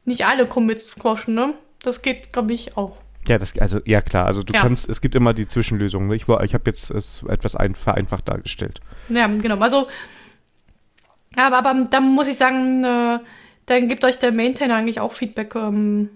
nicht 0.05 0.25
alle 0.25 0.45
Commits 0.47 0.91
squashen, 0.91 1.35
ne? 1.35 1.53
Das 1.83 2.01
geht, 2.01 2.33
glaube 2.33 2.53
ich, 2.53 2.77
auch. 2.77 2.97
Ja, 3.27 3.37
das, 3.37 3.57
also, 3.59 3.81
ja 3.85 4.01
klar, 4.01 4.25
also 4.25 4.41
du 4.41 4.53
Ja. 4.53 4.61
kannst, 4.61 4.87
es 4.89 5.01
gibt 5.01 5.13
immer 5.13 5.33
die 5.33 5.47
Zwischenlösung. 5.47 6.07
Ne? 6.07 6.15
Ich, 6.15 6.27
war- 6.29 6.43
ich 6.45 6.53
habe 6.53 6.63
jetzt 6.67 6.89
es 6.89 7.23
etwas 7.27 7.55
ein, 7.57 7.75
vereinfacht 7.75 8.29
dargestellt. 8.29 8.79
Ja, 9.09 9.27
genau. 9.27 9.57
Also, 9.59 9.87
aber, 11.35 11.57
aber 11.57 11.87
da 11.91 11.99
muss 11.99 12.27
ich 12.29 12.37
sagen, 12.37 12.83
äh, 12.85 13.19
dann 13.65 13.89
gibt 13.89 14.05
euch 14.05 14.17
der 14.17 14.31
Maintainer 14.31 14.77
eigentlich 14.77 15.01
auch 15.01 15.11
Feedback, 15.11 15.53
ähm, 15.55 16.09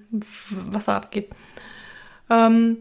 was 0.51 0.86
da 0.86 0.95
abgeht. 0.97 1.30
Ähm, 2.30 2.78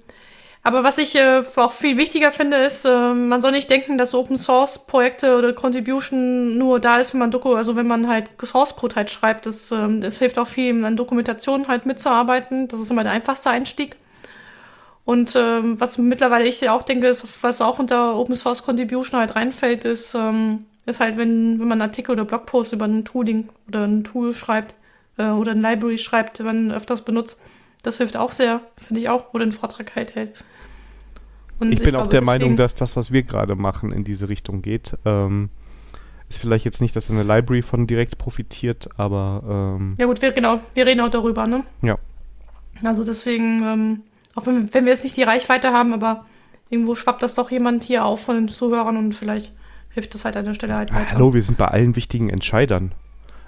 aber 0.62 0.84
was 0.84 0.98
ich 0.98 1.16
äh, 1.16 1.42
auch 1.56 1.72
viel 1.72 1.96
wichtiger 1.96 2.32
finde, 2.32 2.58
ist, 2.58 2.84
äh, 2.84 3.14
man 3.14 3.40
soll 3.40 3.52
nicht 3.52 3.70
denken, 3.70 3.96
dass 3.96 4.14
Open 4.14 4.36
Source 4.36 4.86
Projekte 4.86 5.38
oder 5.38 5.54
Contribution 5.54 6.58
nur 6.58 6.80
da 6.80 6.98
ist, 6.98 7.14
wenn 7.14 7.20
man 7.20 7.30
Doku, 7.30 7.54
also 7.54 7.76
wenn 7.76 7.86
man 7.86 8.08
halt 8.08 8.28
Source 8.42 8.76
Code 8.76 8.96
halt 8.96 9.10
schreibt. 9.10 9.46
Das, 9.46 9.72
ähm, 9.72 10.02
das 10.02 10.18
hilft 10.18 10.38
auch 10.38 10.48
viel, 10.48 10.84
an 10.84 10.96
Dokumentation 10.96 11.68
halt 11.68 11.86
mitzuarbeiten. 11.86 12.68
Das 12.68 12.78
ist 12.78 12.90
immer 12.90 13.04
der 13.04 13.12
einfachste 13.12 13.48
Einstieg. 13.48 13.96
Und 15.06 15.34
ähm, 15.34 15.80
was 15.80 15.96
mittlerweile 15.96 16.46
ich 16.46 16.68
auch 16.68 16.82
denke, 16.82 17.06
ist, 17.08 17.42
was 17.42 17.62
auch 17.62 17.78
unter 17.78 18.16
Open 18.16 18.34
Source 18.34 18.62
Contribution 18.62 19.18
halt 19.18 19.36
reinfällt, 19.36 19.86
ist, 19.86 20.14
ähm, 20.14 20.66
ist 20.84 21.00
halt, 21.00 21.16
wenn, 21.16 21.58
wenn 21.58 21.68
man 21.68 21.80
Artikel 21.80 22.12
oder 22.12 22.26
Blogpost 22.26 22.74
über 22.74 22.84
ein 22.84 23.06
Tooling 23.06 23.48
oder 23.66 23.84
ein 23.86 24.04
Tool 24.04 24.34
schreibt 24.34 24.74
äh, 25.16 25.28
oder 25.30 25.52
ein 25.52 25.62
Library 25.62 25.96
schreibt, 25.96 26.38
wenn 26.40 26.46
man 26.46 26.72
öfters 26.72 27.00
benutzt. 27.02 27.38
Das 27.82 27.98
hilft 27.98 28.16
auch 28.16 28.30
sehr, 28.30 28.60
finde 28.76 29.00
ich 29.00 29.08
auch, 29.08 29.32
oder 29.32 29.42
einen 29.42 29.52
Vortrag 29.52 29.94
halt 29.96 30.14
hält. 30.14 30.44
Und 31.58 31.72
Ich 31.72 31.80
bin 31.80 31.94
auch 31.94 32.00
glaube, 32.00 32.08
der 32.08 32.22
Meinung, 32.22 32.56
dass 32.56 32.74
das, 32.74 32.96
was 32.96 33.12
wir 33.12 33.22
gerade 33.22 33.54
machen, 33.54 33.92
in 33.92 34.02
diese 34.04 34.28
Richtung 34.28 34.62
geht. 34.62 34.96
Ähm, 35.04 35.50
ist 36.28 36.38
vielleicht 36.38 36.64
jetzt 36.64 36.80
nicht, 36.80 36.94
dass 36.96 37.10
eine 37.10 37.22
Library 37.22 37.62
von 37.62 37.86
direkt 37.86 38.16
profitiert, 38.16 38.88
aber 38.96 39.76
ähm, 39.78 39.94
Ja 39.98 40.06
gut, 40.06 40.22
wir, 40.22 40.32
genau, 40.32 40.60
wir 40.74 40.86
reden 40.86 41.00
auch 41.00 41.10
darüber, 41.10 41.46
ne? 41.46 41.64
Ja. 41.82 41.98
Also 42.82 43.04
deswegen, 43.04 43.62
ähm, 43.62 44.02
auch 44.34 44.46
wenn, 44.46 44.72
wenn 44.72 44.84
wir 44.84 44.92
jetzt 44.92 45.02
nicht 45.04 45.16
die 45.16 45.22
Reichweite 45.22 45.72
haben, 45.72 45.92
aber 45.92 46.24
irgendwo 46.70 46.94
schwappt 46.94 47.22
das 47.22 47.34
doch 47.34 47.50
jemand 47.50 47.82
hier 47.82 48.04
auf 48.04 48.20
von 48.22 48.36
den 48.36 48.48
Zuhörern 48.48 48.96
und 48.96 49.12
vielleicht 49.12 49.52
hilft 49.90 50.14
das 50.14 50.24
halt 50.24 50.36
an 50.36 50.44
der 50.44 50.54
Stelle 50.54 50.74
halt 50.74 50.92
ah, 50.92 50.96
weiter. 50.96 51.12
hallo, 51.12 51.34
wir 51.34 51.42
sind 51.42 51.58
bei 51.58 51.66
allen 51.68 51.96
wichtigen 51.96 52.30
Entscheidern. 52.30 52.92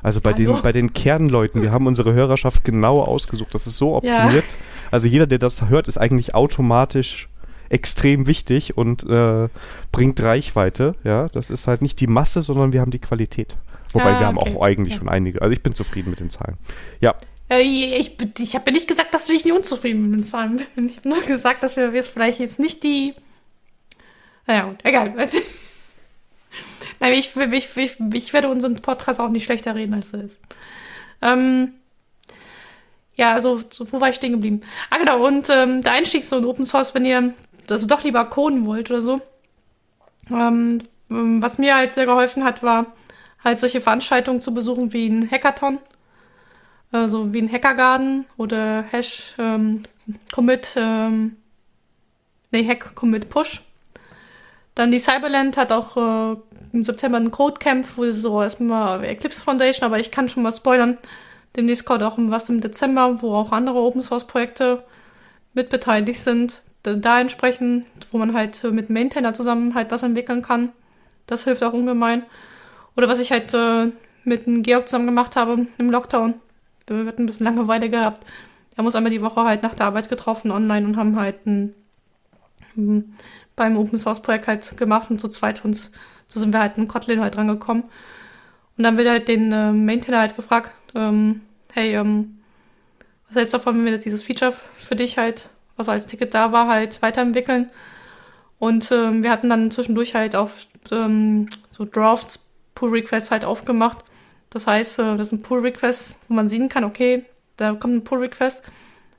Also 0.03 0.20
bei 0.20 0.32
Hallo? 0.34 0.55
den, 0.55 0.62
bei 0.62 0.72
den 0.72 0.92
Kernleuten, 0.92 1.62
wir 1.62 1.70
haben 1.72 1.86
unsere 1.86 2.12
Hörerschaft 2.12 2.64
genau 2.64 3.00
ausgesucht. 3.03 3.55
Das 3.55 3.66
ist 3.66 3.78
so 3.78 3.90
Ja. 4.03 4.24
optimiert. 4.24 4.57
Also 4.90 5.07
jeder, 5.07 5.26
der 5.26 5.38
das 5.38 5.68
hört, 5.68 5.86
ist 5.88 5.98
eigentlich 5.98 6.34
automatisch 6.34 7.28
extrem 7.68 8.26
wichtig 8.26 8.76
und 8.76 9.05
äh, 9.09 9.48
bringt 9.92 10.20
Reichweite. 10.22 10.94
Ja, 11.05 11.28
das 11.28 11.48
ist 11.50 11.66
halt 11.66 11.80
nicht 11.82 12.00
die 12.00 12.07
Masse, 12.07 12.42
sondern 12.42 12.72
wir 12.72 12.80
haben 12.80 12.90
die 12.90 12.98
Qualität. 12.98 13.57
Wobei 13.92 14.14
Ah, 14.14 14.20
wir 14.20 14.26
haben 14.26 14.38
okay. 14.38 14.55
auch 14.57 14.62
eigentlich 14.62 14.94
Ja. 14.94 14.98
schon 15.00 15.09
einige. 15.09 15.40
Also 15.40 15.53
ich 15.53 15.62
bin 15.62 15.74
zufrieden 15.74 16.11
mit 16.11 16.20
den 16.20 16.30
Zahlen. 16.30 16.57
Ja, 17.00 17.14
Äh, 17.48 17.61
ich 17.62 18.16
ich 18.38 18.55
habe 18.55 18.64
ja 18.66 18.72
nicht 18.72 18.88
gesagt, 18.88 19.12
dass 19.14 19.28
ich 19.28 19.44
nicht 19.44 19.55
unzufrieden 19.55 20.11
mit 20.11 20.20
den 20.20 20.24
Zahlen 20.24 20.61
bin. 20.74 20.86
Ich 20.88 20.96
habe 20.98 21.09
nur 21.11 21.20
gesagt, 21.22 21.62
dass 21.62 21.76
wir 21.76 21.92
jetzt 21.92 22.09
vielleicht 22.09 22.40
jetzt 22.40 22.59
nicht 22.59 22.82
die. 22.82 23.14
Naja, 24.46 24.64
gut, 24.64 24.78
egal. 24.84 25.14
Nein, 27.03 27.12
ich, 27.14 27.36
ich, 27.36 27.76
ich, 27.76 28.00
ich 28.14 28.32
werde 28.32 28.48
unseren 28.48 28.80
Podcast 28.80 29.20
auch 29.20 29.28
nicht 29.28 29.44
schlechter 29.44 29.74
reden, 29.74 29.94
als 29.94 30.14
er 30.14 30.22
ist. 30.22 30.40
Ähm, 31.20 31.74
ja, 33.14 33.34
also, 33.34 33.61
so, 33.68 33.92
wo 33.92 34.00
war 34.00 34.09
ich 34.09 34.16
stehen 34.16 34.32
geblieben? 34.32 34.62
Ah, 34.88 34.98
genau, 34.98 35.26
und 35.26 35.50
ähm, 35.50 35.82
der 35.82 35.92
Einstieg 35.92 36.24
so 36.24 36.38
in 36.38 36.46
Open 36.46 36.64
Source, 36.64 36.94
wenn 36.94 37.05
ihr 37.05 37.34
also 37.68 37.86
doch 37.86 38.03
lieber 38.05 38.24
coden 38.24 38.64
wollt 38.66 38.90
oder 38.90 39.00
so. 39.00 39.20
Ähm, 40.30 40.82
ähm, 41.11 41.42
was 41.42 41.59
mir 41.59 41.76
halt 41.76 41.92
sehr 41.92 42.07
geholfen 42.07 42.44
hat, 42.44 42.62
war 42.62 42.86
halt 43.44 43.61
solche 43.61 43.80
Veranstaltungen 43.80 44.40
zu 44.40 44.55
besuchen 44.55 44.92
wie 44.92 45.09
ein 45.09 45.30
Hackathon 45.30 45.78
also 46.92 47.32
wie 47.32 47.40
ein 47.40 47.50
Hackergarden 47.50 48.26
oder 48.36 48.84
Hash 48.90 49.34
ähm, 49.38 49.84
Commit, 50.32 50.74
ähm, 50.76 51.36
nee, 52.50 52.66
Hack 52.66 52.94
Commit 52.94 53.30
Push. 53.30 53.62
Dann 54.75 54.91
die 54.91 54.99
Cyberland 54.99 55.57
hat 55.57 55.73
auch 55.73 55.97
äh, 55.97 56.37
im 56.73 56.85
September 56.85 57.18
ein 57.18 57.31
Codecamp, 57.31 57.87
wo 57.97 58.11
so 58.12 58.43
erstmal 58.43 59.05
Eclipse 59.05 59.43
Foundation, 59.43 59.85
aber 59.85 59.99
ich 59.99 60.11
kann 60.11 60.29
schon 60.29 60.43
mal 60.43 60.53
spoilern. 60.53 60.99
Demnächst 61.57 61.85
kommt 61.85 62.03
auch 62.03 62.16
was 62.18 62.49
im 62.49 62.61
Dezember, 62.61 63.20
wo 63.20 63.35
auch 63.35 63.53
andere 63.53 63.79
Open 63.79 64.03
Source 64.03 64.27
Projekte 64.27 64.83
mit 65.53 65.68
beteiligt 65.68 66.20
sind. 66.20 66.62
da 66.83 67.20
entsprechend, 67.20 67.87
wo 68.11 68.18
man 68.18 68.33
halt 68.33 68.64
mit 68.64 68.89
Maintainer 68.91 69.35
zusammen 69.35 69.75
halt 69.75 69.91
was 69.91 70.03
entwickeln 70.03 70.43
kann. 70.43 70.70
Das 71.27 71.45
hilft 71.45 71.62
auch 71.62 71.75
ungemein. 71.75 72.25
Oder 72.97 73.09
was 73.09 73.20
ich 73.20 73.31
halt 73.33 73.53
äh, 73.55 73.91
mit 74.25 74.47
dem 74.47 74.62
Georg 74.62 74.89
zusammen 74.89 75.07
gemacht 75.07 75.37
habe 75.37 75.66
im 75.79 75.91
Lockdown. 75.91 76.35
Wir 76.87 77.07
hatten 77.07 77.23
ein 77.23 77.27
bisschen 77.27 77.45
Langeweile 77.45 77.89
gehabt. 77.91 78.25
Wir 78.70 78.79
haben 78.79 78.87
uns 78.87 78.95
einmal 78.95 79.12
die 79.12 79.23
Woche 79.23 79.43
halt 79.43 79.62
nach 79.62 79.75
der 79.75 79.87
Arbeit 79.87 80.09
getroffen 80.09 80.51
online 80.51 80.87
und 80.87 80.97
haben 80.97 81.18
halt 81.18 81.47
ein, 81.47 81.75
beim 83.57 83.76
Open 83.76 83.98
Source 83.98 84.22
Projekt 84.22 84.46
halt 84.46 84.76
gemacht 84.76 85.11
und 85.11 85.20
zu 85.20 85.28
zweit 85.28 85.64
uns, 85.64 85.92
so 86.28 86.40
sind 86.40 86.53
wir 86.53 86.61
halt 86.61 86.78
in 86.78 86.88
Kotlin 86.88 87.20
halt 87.20 87.36
rangekommen. 87.36 87.84
Und 88.76 88.84
dann 88.84 88.96
wird 88.96 89.09
halt 89.09 89.28
den 89.28 89.53
äh, 89.53 89.72
Maintainer 89.72 90.20
halt 90.20 90.36
gefragt, 90.36 90.72
ähm, 90.94 91.42
hey, 91.72 91.94
ähm, 91.94 92.38
was 93.28 93.36
hältst 93.36 93.55
du 93.55 93.59
davon, 93.59 93.76
wenn 93.76 93.84
wir 93.84 93.98
dieses 93.98 94.22
Feature 94.22 94.53
für 94.76 94.96
dich 94.96 95.18
halt, 95.18 95.48
was 95.76 95.88
als 95.88 96.07
Ticket 96.07 96.34
da 96.34 96.53
war, 96.53 96.68
halt 96.68 97.03
weiterentwickeln? 97.03 97.70
Und 98.59 98.90
ähm, 98.92 99.22
wir 99.22 99.30
hatten 99.30 99.48
dann 99.48 99.70
zwischendurch 99.70 100.14
halt 100.14 100.36
auf 100.36 100.66
ähm, 100.90 101.48
so 101.70 101.84
Drafts 101.84 102.46
Pull 102.74 102.90
Requests 102.90 103.30
halt 103.30 103.44
aufgemacht. 103.44 104.05
Das 104.50 104.66
heißt, 104.66 104.98
äh, 105.00 105.16
das 105.16 105.30
sind 105.30 105.42
Pull 105.42 105.61
Requests, 105.61 106.20
wo 106.28 106.34
man 106.34 106.48
sehen 106.48 106.68
kann, 106.68 106.84
okay, 106.84 107.24
da 107.57 107.74
kommt 107.74 107.94
ein 107.94 108.05
Pull 108.05 108.20
Request, 108.20 108.62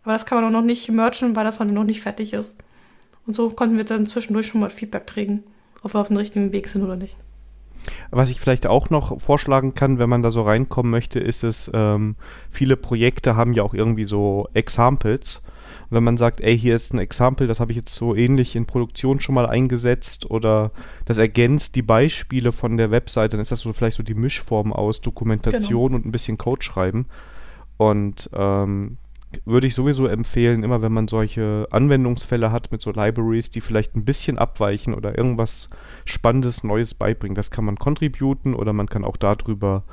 aber 0.03 0.13
das 0.13 0.25
kann 0.25 0.37
man 0.37 0.45
auch 0.45 0.59
noch 0.59 0.65
nicht 0.65 0.89
mergen, 0.89 1.35
weil 1.35 1.45
das 1.45 1.59
halt 1.59 1.71
noch 1.71 1.83
nicht 1.83 2.01
fertig 2.01 2.33
ist. 2.33 2.55
Und 3.25 3.35
so 3.35 3.49
konnten 3.49 3.77
wir 3.77 3.85
dann 3.85 4.07
zwischendurch 4.07 4.47
schon 4.47 4.61
mal 4.61 4.69
Feedback 4.69 5.07
kriegen, 5.07 5.43
ob 5.81 5.93
wir 5.93 6.01
auf 6.01 6.07
dem 6.07 6.17
richtigen 6.17 6.51
Weg 6.51 6.67
sind 6.67 6.83
oder 6.83 6.95
nicht. 6.95 7.15
Was 8.11 8.29
ich 8.29 8.39
vielleicht 8.39 8.67
auch 8.67 8.89
noch 8.89 9.19
vorschlagen 9.19 9.73
kann, 9.73 9.99
wenn 9.99 10.09
man 10.09 10.23
da 10.23 10.31
so 10.31 10.43
reinkommen 10.43 10.91
möchte, 10.91 11.19
ist 11.19 11.43
es, 11.43 11.69
ähm, 11.73 12.15
viele 12.49 12.77
Projekte 12.77 13.35
haben 13.35 13.53
ja 13.53 13.63
auch 13.63 13.73
irgendwie 13.73 14.05
so 14.05 14.47
Examples. 14.53 15.43
Wenn 15.89 16.03
man 16.03 16.17
sagt, 16.17 16.41
ey, 16.41 16.57
hier 16.57 16.75
ist 16.75 16.93
ein 16.93 16.99
Example, 16.99 17.45
das 17.45 17.59
habe 17.59 17.71
ich 17.71 17.77
jetzt 17.77 17.93
so 17.93 18.15
ähnlich 18.15 18.55
in 18.55 18.65
Produktion 18.65 19.19
schon 19.19 19.35
mal 19.35 19.45
eingesetzt 19.45 20.29
oder 20.29 20.71
das 21.05 21.17
ergänzt 21.17 21.75
die 21.75 21.81
Beispiele 21.81 22.51
von 22.51 22.77
der 22.77 22.89
Webseite, 22.89 23.31
dann 23.31 23.41
ist 23.41 23.51
das 23.51 23.59
so 23.59 23.73
vielleicht 23.73 23.97
so 23.97 24.03
die 24.03 24.15
Mischform 24.15 24.73
aus 24.73 25.01
Dokumentation 25.01 25.87
genau. 25.87 25.95
und 25.97 26.05
ein 26.05 26.11
bisschen 26.11 26.37
Code 26.37 26.63
schreiben. 26.63 27.07
Und 27.77 28.29
ähm, 28.33 28.97
würde 29.45 29.67
ich 29.67 29.75
sowieso 29.75 30.07
empfehlen, 30.07 30.63
immer 30.63 30.81
wenn 30.81 30.91
man 30.91 31.07
solche 31.07 31.67
Anwendungsfälle 31.71 32.51
hat 32.51 32.71
mit 32.71 32.81
so 32.81 32.91
Libraries, 32.91 33.51
die 33.51 33.61
vielleicht 33.61 33.95
ein 33.95 34.05
bisschen 34.05 34.37
abweichen 34.37 34.93
oder 34.93 35.17
irgendwas 35.17 35.69
Spannendes, 36.05 36.63
Neues 36.63 36.93
beibringen. 36.93 37.35
Das 37.35 37.51
kann 37.51 37.65
man 37.65 37.77
contributen 37.77 38.53
oder 38.53 38.73
man 38.73 38.87
kann 38.87 39.03
auch 39.03 39.17
darüber 39.17 39.83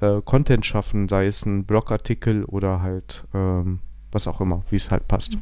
äh, 0.00 0.20
Content 0.24 0.64
schaffen, 0.64 1.08
sei 1.08 1.26
es 1.26 1.44
ein 1.46 1.64
Blogartikel 1.64 2.44
oder 2.44 2.82
halt 2.82 3.24
ähm, 3.34 3.80
was 4.12 4.26
auch 4.26 4.40
immer, 4.40 4.62
wie 4.70 4.76
es 4.76 4.90
halt 4.90 5.08
passt. 5.08 5.36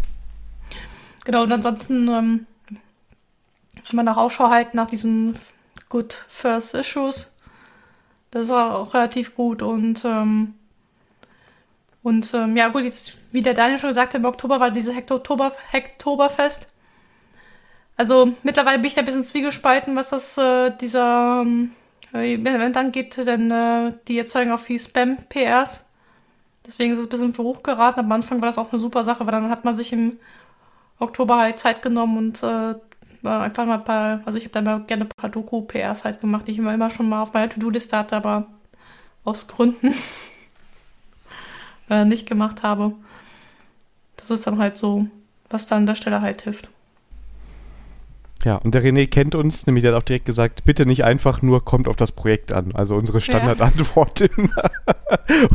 Genau, 1.24 1.42
und 1.42 1.52
ansonsten 1.52 2.08
ähm, 2.08 2.46
man 3.92 4.04
nach 4.04 4.16
Ausschau 4.16 4.50
halt 4.50 4.74
nach 4.74 4.86
diesen 4.86 5.38
Good 5.88 6.12
First 6.28 6.74
Issues. 6.74 7.36
Das 8.30 8.44
ist 8.44 8.50
auch 8.50 8.92
relativ 8.92 9.34
gut 9.34 9.62
und 9.62 10.04
ähm, 10.04 10.54
und 12.06 12.32
ähm, 12.34 12.56
ja, 12.56 12.68
gut, 12.68 12.84
jetzt, 12.84 13.15
wie 13.36 13.42
der 13.42 13.52
Daniel 13.52 13.78
schon 13.78 13.90
gesagt 13.90 14.14
hat, 14.14 14.20
im 14.20 14.24
Oktober 14.24 14.60
war 14.60 14.70
dieses 14.70 14.96
Hektober, 14.96 15.52
Hektoberfest. 15.70 16.68
Also 17.94 18.32
mittlerweile 18.42 18.78
bin 18.78 18.86
ich 18.86 18.94
da 18.94 19.02
ein 19.02 19.04
bisschen 19.04 19.24
zwiegespalten, 19.24 19.94
was 19.94 20.08
das 20.08 20.38
äh, 20.38 20.70
dieser 20.80 21.42
ähm, 21.42 21.72
Event 22.14 22.78
angeht, 22.78 23.14
denn 23.18 23.50
äh, 23.50 23.92
die 24.08 24.16
erzeugen 24.16 24.52
auch 24.52 24.58
viel 24.58 24.78
Spam-PRs. 24.78 25.86
Deswegen 26.66 26.94
ist 26.94 26.98
es 26.98 27.04
ein 27.04 27.10
bisschen 27.10 27.34
für 27.34 27.42
hoch 27.42 27.62
geraten. 27.62 28.00
Am 28.00 28.10
Anfang 28.10 28.40
war 28.40 28.48
das 28.48 28.56
auch 28.56 28.72
eine 28.72 28.80
super 28.80 29.04
Sache, 29.04 29.26
weil 29.26 29.32
dann 29.32 29.50
hat 29.50 29.66
man 29.66 29.76
sich 29.76 29.92
im 29.92 30.16
Oktober 30.98 31.36
halt 31.36 31.58
Zeit 31.58 31.82
genommen 31.82 32.16
und 32.16 32.42
äh, 32.42 32.74
einfach 33.28 33.66
mal 33.66 33.74
ein 33.74 33.84
paar, 33.84 34.20
also 34.24 34.38
ich 34.38 34.44
habe 34.44 34.52
da 34.52 34.62
mal 34.62 34.80
gerne 34.84 35.04
ein 35.04 35.10
paar 35.14 35.28
Doku-PRs 35.28 36.04
halt 36.04 36.22
gemacht, 36.22 36.48
die 36.48 36.52
ich 36.52 36.58
immer, 36.58 36.72
immer 36.72 36.88
schon 36.88 37.06
mal 37.06 37.20
auf 37.20 37.34
meiner 37.34 37.50
To-Do-Liste 37.50 37.98
hatte, 37.98 38.16
aber 38.16 38.46
aus 39.24 39.46
Gründen 39.46 39.94
äh, 41.90 42.06
nicht 42.06 42.26
gemacht 42.26 42.62
habe. 42.62 42.94
Das 44.16 44.30
ist 44.30 44.46
dann 44.46 44.58
halt 44.58 44.76
so, 44.76 45.06
was 45.50 45.66
dann 45.66 45.80
an 45.80 45.86
der 45.86 45.94
Stelle 45.94 46.20
halt 46.20 46.42
hilft. 46.42 46.68
Ja, 48.44 48.56
und 48.56 48.74
der 48.74 48.82
René 48.84 49.08
kennt 49.08 49.34
uns, 49.34 49.66
nämlich 49.66 49.82
der 49.82 49.92
hat 49.92 50.02
auch 50.02 50.04
direkt 50.04 50.26
gesagt, 50.26 50.64
bitte 50.64 50.86
nicht 50.86 51.04
einfach 51.04 51.42
nur 51.42 51.64
kommt 51.64 51.88
auf 51.88 51.96
das 51.96 52.12
Projekt 52.12 52.52
an. 52.52 52.72
Also 52.74 52.94
unsere 52.94 53.20
Standardantwort 53.20 54.20
ja. 54.20 54.28
immer. 54.36 54.70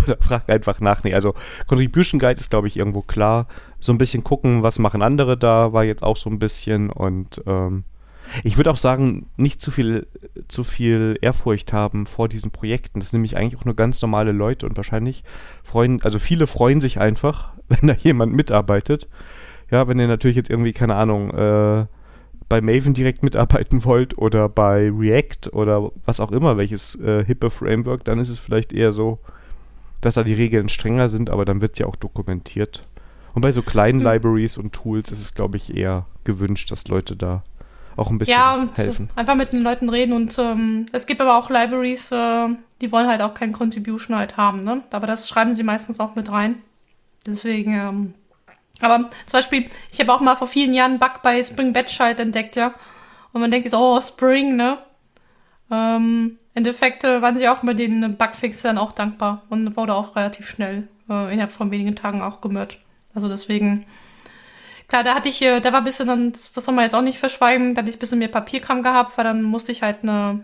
Oder 0.04 0.18
frag 0.20 0.50
einfach 0.50 0.80
nach. 0.82 1.04
Nee, 1.04 1.14
also 1.14 1.34
Contribution 1.68 2.20
Guide 2.20 2.40
ist, 2.40 2.50
glaube 2.50 2.68
ich, 2.68 2.78
irgendwo 2.78 3.02
klar. 3.02 3.48
So 3.80 3.94
ein 3.94 3.98
bisschen 3.98 4.24
gucken, 4.24 4.64
was 4.64 4.80
machen 4.80 5.02
andere 5.02 5.38
da, 5.38 5.74
war 5.74 5.84
jetzt 5.84 6.04
auch 6.04 6.18
so 6.18 6.30
ein 6.30 6.40
bisschen 6.40 6.90
und 6.90 7.42
ähm, 7.46 7.86
ich 8.44 8.58
würde 8.58 8.72
auch 8.72 8.78
sagen, 8.78 9.28
nicht 9.38 9.62
zu 9.62 9.72
viel, 9.72 10.08
zu 10.48 10.64
viel 10.64 11.18
Ehrfurcht 11.22 11.74
haben 11.74 12.06
vor 12.06 12.30
diesen 12.30 12.52
Projekten. 12.52 13.00
Das 13.00 13.10
sind 13.10 13.20
nämlich 13.20 13.38
eigentlich 13.38 13.60
auch 13.60 13.66
nur 13.66 13.76
ganz 13.76 14.02
normale 14.02 14.32
Leute 14.32 14.66
und 14.66 14.78
wahrscheinlich 14.78 15.24
freuen, 15.64 16.02
also 16.02 16.20
viele 16.20 16.48
freuen 16.48 16.82
sich 16.82 17.00
einfach, 17.00 17.54
wenn 17.82 17.88
da 17.88 17.94
jemand 17.94 18.34
mitarbeitet. 18.34 19.08
Ja, 19.70 19.88
wenn 19.88 20.00
ihr 20.00 20.08
natürlich 20.08 20.36
jetzt 20.36 20.50
irgendwie, 20.50 20.74
keine 20.74 20.96
Ahnung, 20.96 21.32
äh, 21.32 21.86
bei 22.50 22.60
Maven 22.60 22.94
direkt 22.94 23.24
mitarbeiten 23.24 23.86
wollt 23.86 24.18
oder 24.18 24.50
bei 24.50 24.92
React 24.94 25.54
oder 25.54 25.92
was 26.06 26.20
auch 26.20 26.32
immer, 26.32 26.58
welches 26.58 27.00
äh, 27.00 27.24
hippe 27.24 27.50
Framework, 27.50 28.04
dann 28.04 28.20
ist 28.20 28.28
es 28.28 28.40
vielleicht 28.40 28.74
eher 28.74 28.92
so, 28.92 29.20
dass 30.02 30.16
da 30.16 30.24
die 30.24 30.34
Regeln 30.34 30.68
strenger 30.68 31.08
sind, 31.08 31.30
aber 31.30 31.46
dann 31.46 31.62
wird 31.62 31.74
es 31.74 31.80
ja 31.80 31.86
auch 31.86 31.96
dokumentiert. 31.96 32.84
Und 33.34 33.42
bei 33.42 33.54
so 33.54 33.62
kleinen 33.62 34.00
mhm. 34.00 34.06
Libraries 34.06 34.58
und 34.58 34.74
Tools 34.74 35.10
ist 35.12 35.22
es, 35.22 35.34
glaube 35.34 35.56
ich, 35.56 35.78
eher 35.78 36.06
gewünscht, 36.26 36.72
dass 36.72 36.90
Leute 36.90 37.16
da 37.16 37.44
auch 37.96 38.10
ein 38.10 38.18
bisschen 38.18 38.38
ja, 38.38 38.56
und 38.56 38.78
helfen. 38.78 39.10
Einfach 39.16 39.36
mit 39.36 39.54
den 39.54 39.62
Leuten 39.62 39.90
reden 39.90 40.12
und 40.12 40.38
ähm, 40.38 40.88
es 40.92 41.06
gibt 41.06 41.22
aber 41.22 41.38
auch 41.38 41.50
Libraries, 41.50 42.12
äh, 42.12 42.48
die 42.82 42.92
wollen 42.92 43.08
halt 43.08 43.22
auch 43.22 43.34
kein 43.34 43.54
Contribution 43.54 44.18
halt 44.18 44.36
haben, 44.36 44.60
ne? 44.60 44.84
Aber 44.92 45.08
das 45.08 45.30
schreiben 45.30 45.54
sie 45.54 45.64
meistens 45.64 46.02
auch 46.02 46.16
mit 46.16 46.30
rein. 46.30 46.56
Deswegen, 47.26 47.74
ähm, 47.74 48.14
aber 48.82 49.10
zum 49.26 49.38
Beispiel, 49.40 49.70
ich 49.92 50.00
habe 50.00 50.14
auch 50.14 50.22
mal 50.22 50.36
vor 50.36 50.48
vielen 50.48 50.74
Jahren 50.74 50.92
einen 50.92 51.00
Bug 51.00 51.22
bei 51.22 51.42
Spring 51.44 51.74
Batch 51.74 52.00
halt 52.00 52.20
entdeckt, 52.20 52.56
ja. 52.56 52.74
Und 53.34 53.42
man 53.42 53.52
denkt 53.52 53.66
jetzt, 53.66 53.76
oh, 53.76 54.00
Spring, 54.02 54.56
ne? 54.56 54.78
Ähm, 55.70 56.38
Im 56.54 56.58
Endeffekt 56.60 57.04
äh, 57.04 57.22
waren 57.22 57.38
sie 57.38 57.48
auch 57.48 57.64
mit 57.64 57.80
den 57.80 58.18
Bugfix 58.18 58.62
dann 58.62 58.78
auch 58.78 58.92
dankbar 58.92 59.44
und 59.50 59.78
wurde 59.78 59.94
auch 59.94 60.16
relativ 60.16 60.50
schnell 60.50 60.88
äh, 61.10 61.32
innerhalb 61.32 61.52
von 61.52 61.72
wenigen 61.72 61.96
Tagen 61.96 62.22
auch 62.22 62.42
gemerged. 62.42 62.80
Also 63.14 63.30
deswegen, 63.30 63.86
Klar, 64.92 65.06
da 65.06 65.16
hatte 65.16 65.30
ich, 65.30 65.42
äh, 65.42 65.62
da 65.62 65.72
war 65.72 65.80
ein 65.80 65.86
bisschen, 65.86 66.10
dann, 66.10 66.34
das 66.34 66.54
soll 66.54 66.76
man 66.76 66.84
jetzt 66.84 66.96
auch 66.96 67.02
nicht 67.02 67.18
verschweigen, 67.18 67.74
da 67.74 67.80
hatte 67.80 67.90
ich 67.90 67.96
ein 67.96 68.00
bisschen 68.00 68.20
mehr 68.20 68.28
Papierkram 68.28 68.84
gehabt, 68.84 69.18
weil 69.18 69.24
dann 69.24 69.42
musste 69.42 69.72
ich 69.72 69.84
halt 69.84 70.04
eine 70.04 70.44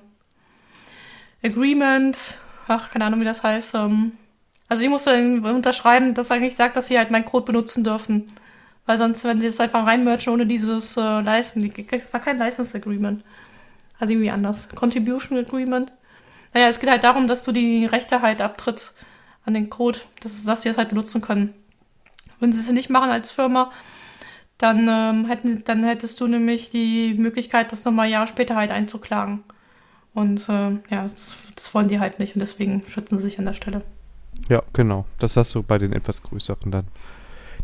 Agreement, 1.44 2.38
ach, 2.70 2.90
keine 2.90 3.04
Ahnung, 3.04 3.20
wie 3.20 3.26
das 3.26 3.44
heißt, 3.44 3.76
ähm, 3.76 4.14
also 4.70 4.84
ich 4.84 4.90
musste 4.90 5.42
unterschreiben, 5.42 6.14
dass 6.14 6.32
eigentlich 6.32 6.56
sagt, 6.56 6.78
dass 6.78 6.88
sie 6.88 6.98
halt 6.98 7.12
meinen 7.12 7.26
Code 7.26 7.46
benutzen 7.46 7.84
dürfen. 7.84 8.26
Weil 8.86 8.98
sonst, 8.98 9.24
wenn 9.26 9.40
sie 9.40 9.48
es 9.48 9.60
einfach 9.60 9.86
reinmerchen 9.86 10.34
ohne 10.34 10.46
dieses 10.46 10.96
äh, 10.98 11.22
License, 11.22 11.70
war 12.12 12.22
kein 12.22 12.38
License 12.38 12.76
Agreement. 12.78 13.24
Also 14.00 14.14
irgendwie 14.14 14.32
anders. 14.32 14.70
Contribution 14.70 15.38
Agreement. 15.38 15.92
Naja, 16.54 16.68
es 16.68 16.80
geht 16.80 16.90
halt 16.90 17.04
darum, 17.04 17.28
dass 17.28 17.44
du 17.44 17.52
die 17.52 17.86
Rechte 17.86 18.22
halt 18.22 18.42
abtrittst 18.42 18.98
an 19.46 19.54
den 19.54 19.70
Code, 19.70 20.00
dass, 20.22 20.44
dass 20.44 20.62
sie 20.62 20.70
es 20.70 20.78
halt 20.78 20.90
benutzen 20.90 21.22
können. 21.22 21.54
Wenn 22.40 22.54
sie 22.54 22.60
es 22.60 22.72
nicht 22.72 22.90
machen 22.90 23.10
als 23.10 23.32
Firma, 23.32 23.72
dann, 24.58 24.88
ähm, 24.90 25.26
hätten, 25.26 25.64
dann 25.66 25.84
hättest 25.84 26.20
du 26.20 26.28
nämlich 26.28 26.70
die 26.70 27.14
Möglichkeit, 27.14 27.72
das 27.72 27.86
nochmal 27.86 28.10
Jahre 28.10 28.28
später 28.28 28.56
halt 28.56 28.72
einzuklagen. 28.72 29.44
Und 30.14 30.50
äh, 30.50 30.72
ja, 30.90 31.04
das, 31.04 31.38
das, 31.56 31.74
wollen 31.74 31.88
die 31.88 32.00
halt 32.00 32.20
nicht 32.20 32.36
und 32.36 32.40
deswegen 32.40 32.84
schützen 32.88 33.20
sie 33.20 33.26
sich 33.26 33.40
an 33.40 33.46
der 33.46 33.54
Stelle. 33.54 33.84
Ja, 34.50 34.64
genau. 34.74 35.06
Das 35.20 35.38
hast 35.38 35.54
du 35.56 35.64
bei 35.64 35.78
den 35.78 35.94
etwas 35.94 36.24
größeren 36.24 36.72
dann. 36.72 36.88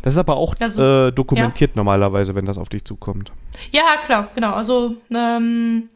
Das 0.02 0.12
ist 0.12 0.18
aber 0.18 0.36
auch 0.36 0.54
also, 0.60 0.82
äh, 0.82 1.12
dokumentiert 1.12 1.70
ja. 1.70 1.76
normalerweise, 1.76 2.34
wenn 2.34 2.44
das 2.44 2.58
auf 2.58 2.68
dich 2.68 2.84
zukommt. 2.84 3.32
Ja, 3.70 3.96
klar, 4.04 4.28
genau. 4.34 4.52
Also, 4.52 4.96
ähm, 5.10 5.88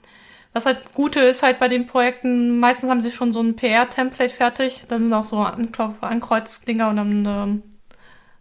was 0.55 0.65
halt 0.65 0.95
Gute 0.95 1.21
ist 1.21 1.43
halt 1.43 1.59
bei 1.59 1.69
den 1.69 1.87
Projekten, 1.87 2.59
meistens 2.59 2.89
haben 2.89 3.03
sie 3.03 3.11
schon 3.11 3.33
so 3.33 3.41
ein 3.41 3.55
PR-Template 3.55 4.35
fertig. 4.35 4.83
Da 4.89 4.99
sind 4.99 5.13
auch 5.13 5.25
so 5.25 5.39
Ankreuzdinger 5.39 6.89
und 6.89 6.97
dann 6.97 7.27
ähm, 7.27 7.63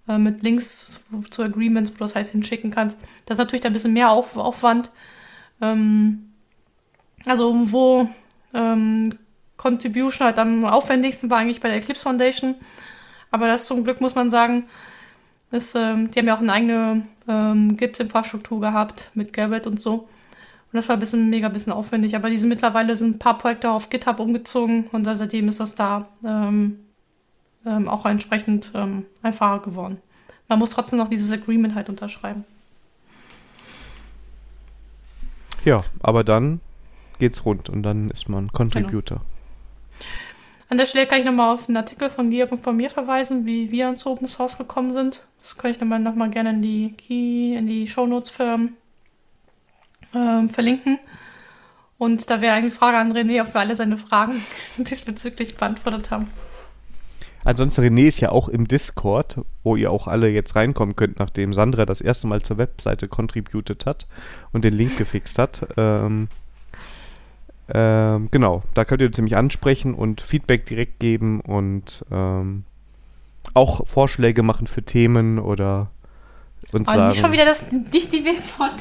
äh, 0.08 0.18
mit 0.18 0.42
Links 0.42 1.02
zu 1.30 1.44
Agreements, 1.44 1.92
wo 1.92 1.96
du 1.96 2.00
das 2.00 2.16
halt 2.16 2.28
hinschicken 2.28 2.72
kannst. 2.72 2.98
Das 3.26 3.36
ist 3.36 3.40
natürlich 3.40 3.66
ein 3.66 3.74
bisschen 3.74 3.94
mehr 3.94 4.10
Auf 4.10 4.38
Aufwand. 4.38 4.90
Ähm, 5.62 6.32
also 7.26 7.54
wo 7.72 8.08
ähm, 8.54 9.18
Contribution 9.58 10.26
halt 10.26 10.40
am 10.40 10.64
aufwendigsten 10.66 11.30
war 11.30 11.40
eigentlich 11.40 11.60
bei 11.60 11.68
der 11.70 11.78
Eclipse 11.78 12.04
Foundation. 12.04 12.56
Aber 13.32 13.48
das 13.48 13.66
zum 13.66 13.84
Glück 13.84 14.00
muss 14.00 14.16
man 14.16 14.32
sagen, 14.32 14.66
ist, 15.52 15.76
ähm, 15.76 16.12
die 16.12 16.20
haben 16.20 16.28
ja 16.28 16.36
auch 16.36 16.42
eine 16.42 16.54
eigene 16.54 17.08
ähm, 17.28 17.76
Git-Infrastruktur 17.78 18.62
gehabt 18.62 19.12
mit 19.14 19.34
Garrett 19.34 19.68
und 19.68 19.82
so. 19.82 19.94
Und 19.94 20.74
das 20.74 20.90
war 20.90 20.96
ein 20.96 21.00
bisschen 21.00 21.30
mega 21.30 21.50
bisschen 21.50 21.74
aufwendig. 21.74 22.16
Aber 22.16 22.30
diese 22.30 22.48
mittlerweile 22.48 22.96
sind 22.96 23.16
ein 23.16 23.20
paar 23.20 23.38
Projekte 23.38 23.72
auf 23.72 23.90
GitHub 23.90 24.20
umgezogen 24.20 24.88
und 24.92 25.06
seitdem 25.06 25.48
ist 25.48 25.60
das 25.60 25.76
da 25.76 26.08
ähm, 26.26 26.80
ähm, 27.66 27.88
auch 27.88 28.06
entsprechend 28.06 28.72
ähm, 28.76 29.06
einfacher 29.22 29.60
geworden. 29.60 30.02
Man 30.50 30.60
muss 30.60 30.70
trotzdem 30.70 31.00
noch 31.00 31.10
dieses 31.10 31.32
Agreement 31.32 31.76
halt 31.76 31.90
unterschreiben. 31.90 32.46
Ja, 35.66 35.82
aber 36.02 36.24
dann 36.24 36.62
geht's 37.20 37.44
rund 37.44 37.70
und 37.70 37.84
dann 37.84 38.10
ist 38.10 38.30
man 38.30 38.52
Contributor. 38.52 39.18
Genau. 39.18 39.37
An 40.70 40.78
der 40.78 40.86
Stelle 40.86 41.08
kann 41.08 41.20
ich 41.20 41.26
nochmal 41.26 41.54
auf 41.54 41.68
einen 41.68 41.78
Artikel 41.78 42.10
von 42.10 42.30
dir 42.30 42.52
und 42.52 42.60
von 42.60 42.76
mir 42.76 42.90
verweisen, 42.90 43.46
wie 43.46 43.72
wir 43.72 43.86
ans 43.86 44.06
Open 44.06 44.28
Source 44.28 44.58
gekommen 44.58 44.94
sind. 44.94 45.24
Das 45.42 45.58
kann 45.58 45.72
ich 45.72 45.80
nochmal 45.80 46.00
noch 46.00 46.16
mal 46.16 46.30
gerne 46.30 46.50
in 46.50 46.62
die 46.62 46.94
Key, 46.94 47.56
in 47.56 47.68
die 47.68 47.88
Shownotes 47.88 48.30
für, 48.30 48.60
ähm, 50.14 50.50
verlinken. 50.50 51.00
Und 51.98 52.30
da 52.30 52.42
wäre 52.42 52.54
eigentlich 52.54 52.74
die 52.74 52.80
Frage 52.80 52.98
an 52.98 53.14
René, 53.14 53.42
ob 53.42 53.54
wir 53.54 53.62
alle 53.62 53.76
seine 53.76 53.98
Fragen 53.98 54.34
diesbezüglich 54.78 55.56
beantwortet 55.56 56.12
haben. 56.12 56.30
Ansonsten, 57.46 57.82
René 57.82 58.08
ist 58.08 58.20
ja 58.20 58.32
auch 58.32 58.50
im 58.50 58.68
Discord, 58.68 59.38
wo 59.64 59.78
ihr 59.78 59.90
auch 59.90 60.08
alle 60.08 60.28
jetzt 60.28 60.56
reinkommen 60.58 60.98
könnt, 60.98 61.18
nachdem 61.18 61.54
Sandra 61.54 61.86
das 61.86 62.02
erste 62.02 62.28
Mal 62.28 62.42
zur 62.42 62.58
Webseite 62.58 63.08
contributed 63.08 63.86
hat 63.86 64.06
und 64.52 64.66
den 64.66 64.74
Link 64.74 64.98
gefixt 64.98 65.40
hat. 65.40 65.66
Ähm, 65.78 66.28
ähm, 67.74 68.30
genau, 68.32 68.64
da 68.74 68.86
könnt 68.86 69.02
ihr 69.02 69.12
ziemlich 69.12 69.36
ansprechen 69.36 69.94
und 69.94 70.22
Feedback 70.22 70.66
direkt 70.66 71.00
geben 71.00 71.42
und 71.42 72.06
ähm, 72.12 72.64
auch 73.54 73.88
Vorschläge 73.88 74.44
machen 74.44 74.68
für 74.68 74.84
Themen 74.84 75.40
oder 75.40 75.90
und 76.72 76.88
sagen. 76.88 77.10
Nicht 77.10 77.22
schon 77.22 77.32
wieder 77.32 77.46
das, 77.46 77.72
nicht 77.72 78.12
die 78.12 78.24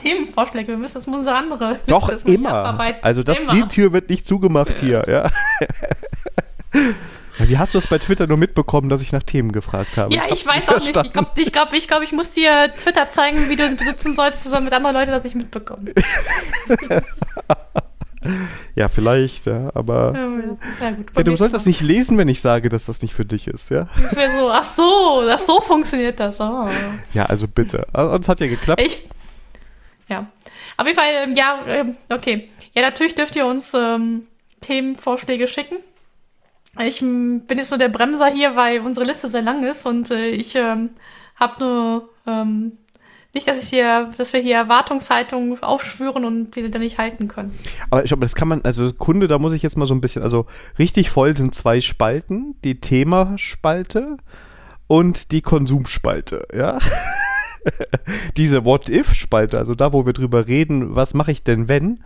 Themenvorschläge, 0.02 0.68
wir 0.68 0.76
müssen 0.76 0.94
das 0.94 1.06
mal 1.06 1.18
unsere 1.18 1.36
andere 1.36 1.70
Liste 1.72 1.86
Doch, 1.86 2.10
immer. 2.24 2.78
Also 3.02 3.22
das, 3.22 3.42
immer. 3.42 3.52
die 3.52 3.62
Tür 3.68 3.92
wird 3.92 4.08
nicht 4.10 4.26
zugemacht 4.26 4.80
hier, 4.80 5.04
ja. 5.08 5.30
Wie 7.38 7.58
hast 7.58 7.74
du 7.74 7.78
es 7.78 7.86
bei 7.86 7.98
Twitter 7.98 8.26
nur 8.26 8.38
mitbekommen, 8.38 8.88
dass 8.88 9.02
ich 9.02 9.12
nach 9.12 9.22
Themen 9.22 9.52
gefragt 9.52 9.98
habe? 9.98 10.14
Ja, 10.14 10.22
ich, 10.26 10.40
ich 10.40 10.46
weiß 10.46 10.70
auch 10.70 10.78
nicht. 10.78 10.96
Ich 10.96 11.12
glaube, 11.12 11.28
ich, 11.36 11.52
glaub, 11.52 11.72
ich, 11.74 11.86
glaub, 11.86 12.02
ich 12.02 12.12
muss 12.12 12.30
dir 12.30 12.72
Twitter 12.78 13.10
zeigen, 13.10 13.50
wie 13.50 13.56
du 13.56 13.68
benutzen 13.76 14.14
sollst, 14.14 14.42
zusammen 14.42 14.64
mit 14.64 14.72
anderen 14.72 14.96
Leuten 14.96 15.10
das 15.10 15.22
nicht 15.22 15.36
mitbekommen. 15.36 15.90
ja, 18.74 18.88
vielleicht, 18.88 19.46
ja, 19.46 19.64
aber. 19.74 20.12
Ja, 20.80 20.90
gut, 20.90 21.06
ja, 21.16 21.22
du 21.22 21.36
sollst 21.36 21.54
das 21.54 21.66
nicht 21.66 21.80
lesen, 21.80 22.18
wenn 22.18 22.28
ich 22.28 22.40
sage, 22.40 22.68
dass 22.68 22.86
das 22.86 23.02
nicht 23.02 23.14
für 23.14 23.24
dich 23.24 23.46
ist, 23.46 23.70
ja? 23.70 23.88
Das 23.96 24.14
ja 24.14 24.38
so, 24.38 24.50
ach 24.50 24.64
so, 24.64 25.28
ach 25.28 25.38
so 25.38 25.60
funktioniert 25.60 26.20
das. 26.20 26.40
Oh. 26.40 26.68
Ja, 27.14 27.26
also 27.26 27.48
bitte. 27.48 27.86
Also, 27.92 28.16
es 28.16 28.28
hat 28.28 28.40
ja 28.40 28.46
geklappt. 28.46 28.80
Ich, 28.80 29.08
ja. 30.08 30.26
Auf 30.76 30.86
jeden 30.86 30.98
Fall, 30.98 31.08
ähm, 31.24 31.34
ja, 31.34 31.58
ähm, 31.66 31.96
okay. 32.10 32.50
Ja, 32.74 32.82
natürlich 32.82 33.14
dürft 33.14 33.36
ihr 33.36 33.46
uns 33.46 33.72
ähm, 33.74 34.26
Themenvorschläge 34.60 35.48
schicken. 35.48 35.76
Ich 36.78 37.00
bin 37.00 37.44
jetzt 37.48 37.70
nur 37.70 37.78
der 37.78 37.88
Bremser 37.88 38.26
hier, 38.26 38.54
weil 38.54 38.80
unsere 38.80 39.06
Liste 39.06 39.28
sehr 39.28 39.40
lang 39.40 39.64
ist 39.64 39.86
und 39.86 40.10
äh, 40.10 40.28
ich 40.28 40.54
ähm, 40.56 40.90
habe 41.36 41.64
nur 41.64 42.08
ähm, 42.26 42.72
nicht, 43.36 43.46
dass 43.46 43.62
ich 43.62 43.68
hier, 43.68 44.10
dass 44.16 44.32
wir 44.32 44.40
hier 44.40 44.56
Erwartungshaltungen 44.56 45.62
aufschwören 45.62 46.24
und 46.24 46.56
die 46.56 46.70
dann 46.70 46.80
nicht 46.80 46.98
halten 46.98 47.28
können. 47.28 47.56
Aber 47.90 48.02
ich 48.02 48.08
glaube, 48.08 48.22
das 48.22 48.34
kann 48.34 48.48
man, 48.48 48.62
also 48.62 48.90
Kunde, 48.92 49.28
da 49.28 49.38
muss 49.38 49.52
ich 49.52 49.62
jetzt 49.62 49.76
mal 49.76 49.86
so 49.86 49.94
ein 49.94 50.00
bisschen, 50.00 50.22
also 50.22 50.46
richtig 50.78 51.10
voll 51.10 51.36
sind 51.36 51.54
zwei 51.54 51.80
Spalten, 51.80 52.56
die 52.64 52.80
Themaspalte 52.80 54.16
und 54.86 55.32
die 55.32 55.42
Konsumspalte, 55.42 56.48
ja. 56.56 56.78
Diese 58.36 58.64
What-If-Spalte, 58.64 59.58
also 59.58 59.74
da, 59.74 59.92
wo 59.92 60.06
wir 60.06 60.12
drüber 60.12 60.46
reden, 60.46 60.94
was 60.94 61.14
mache 61.14 61.32
ich 61.32 61.42
denn, 61.42 61.68
wenn? 61.68 62.00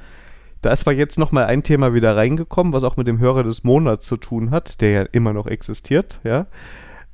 Da 0.63 0.73
ist 0.73 0.81
zwar 0.81 0.93
jetzt 0.93 1.19
nochmal 1.19 1.45
ein 1.45 1.63
Thema 1.63 1.95
wieder 1.95 2.17
reingekommen, 2.17 2.73
was 2.73 2.83
auch 2.83 2.97
mit 2.97 3.07
dem 3.07 3.19
Hörer 3.19 3.45
des 3.45 3.63
Monats 3.63 4.07
zu 4.07 4.17
tun 4.17 4.51
hat, 4.51 4.81
der 4.81 4.91
ja 4.91 5.03
immer 5.13 5.33
noch 5.33 5.47
existiert, 5.47 6.19
ja. 6.25 6.47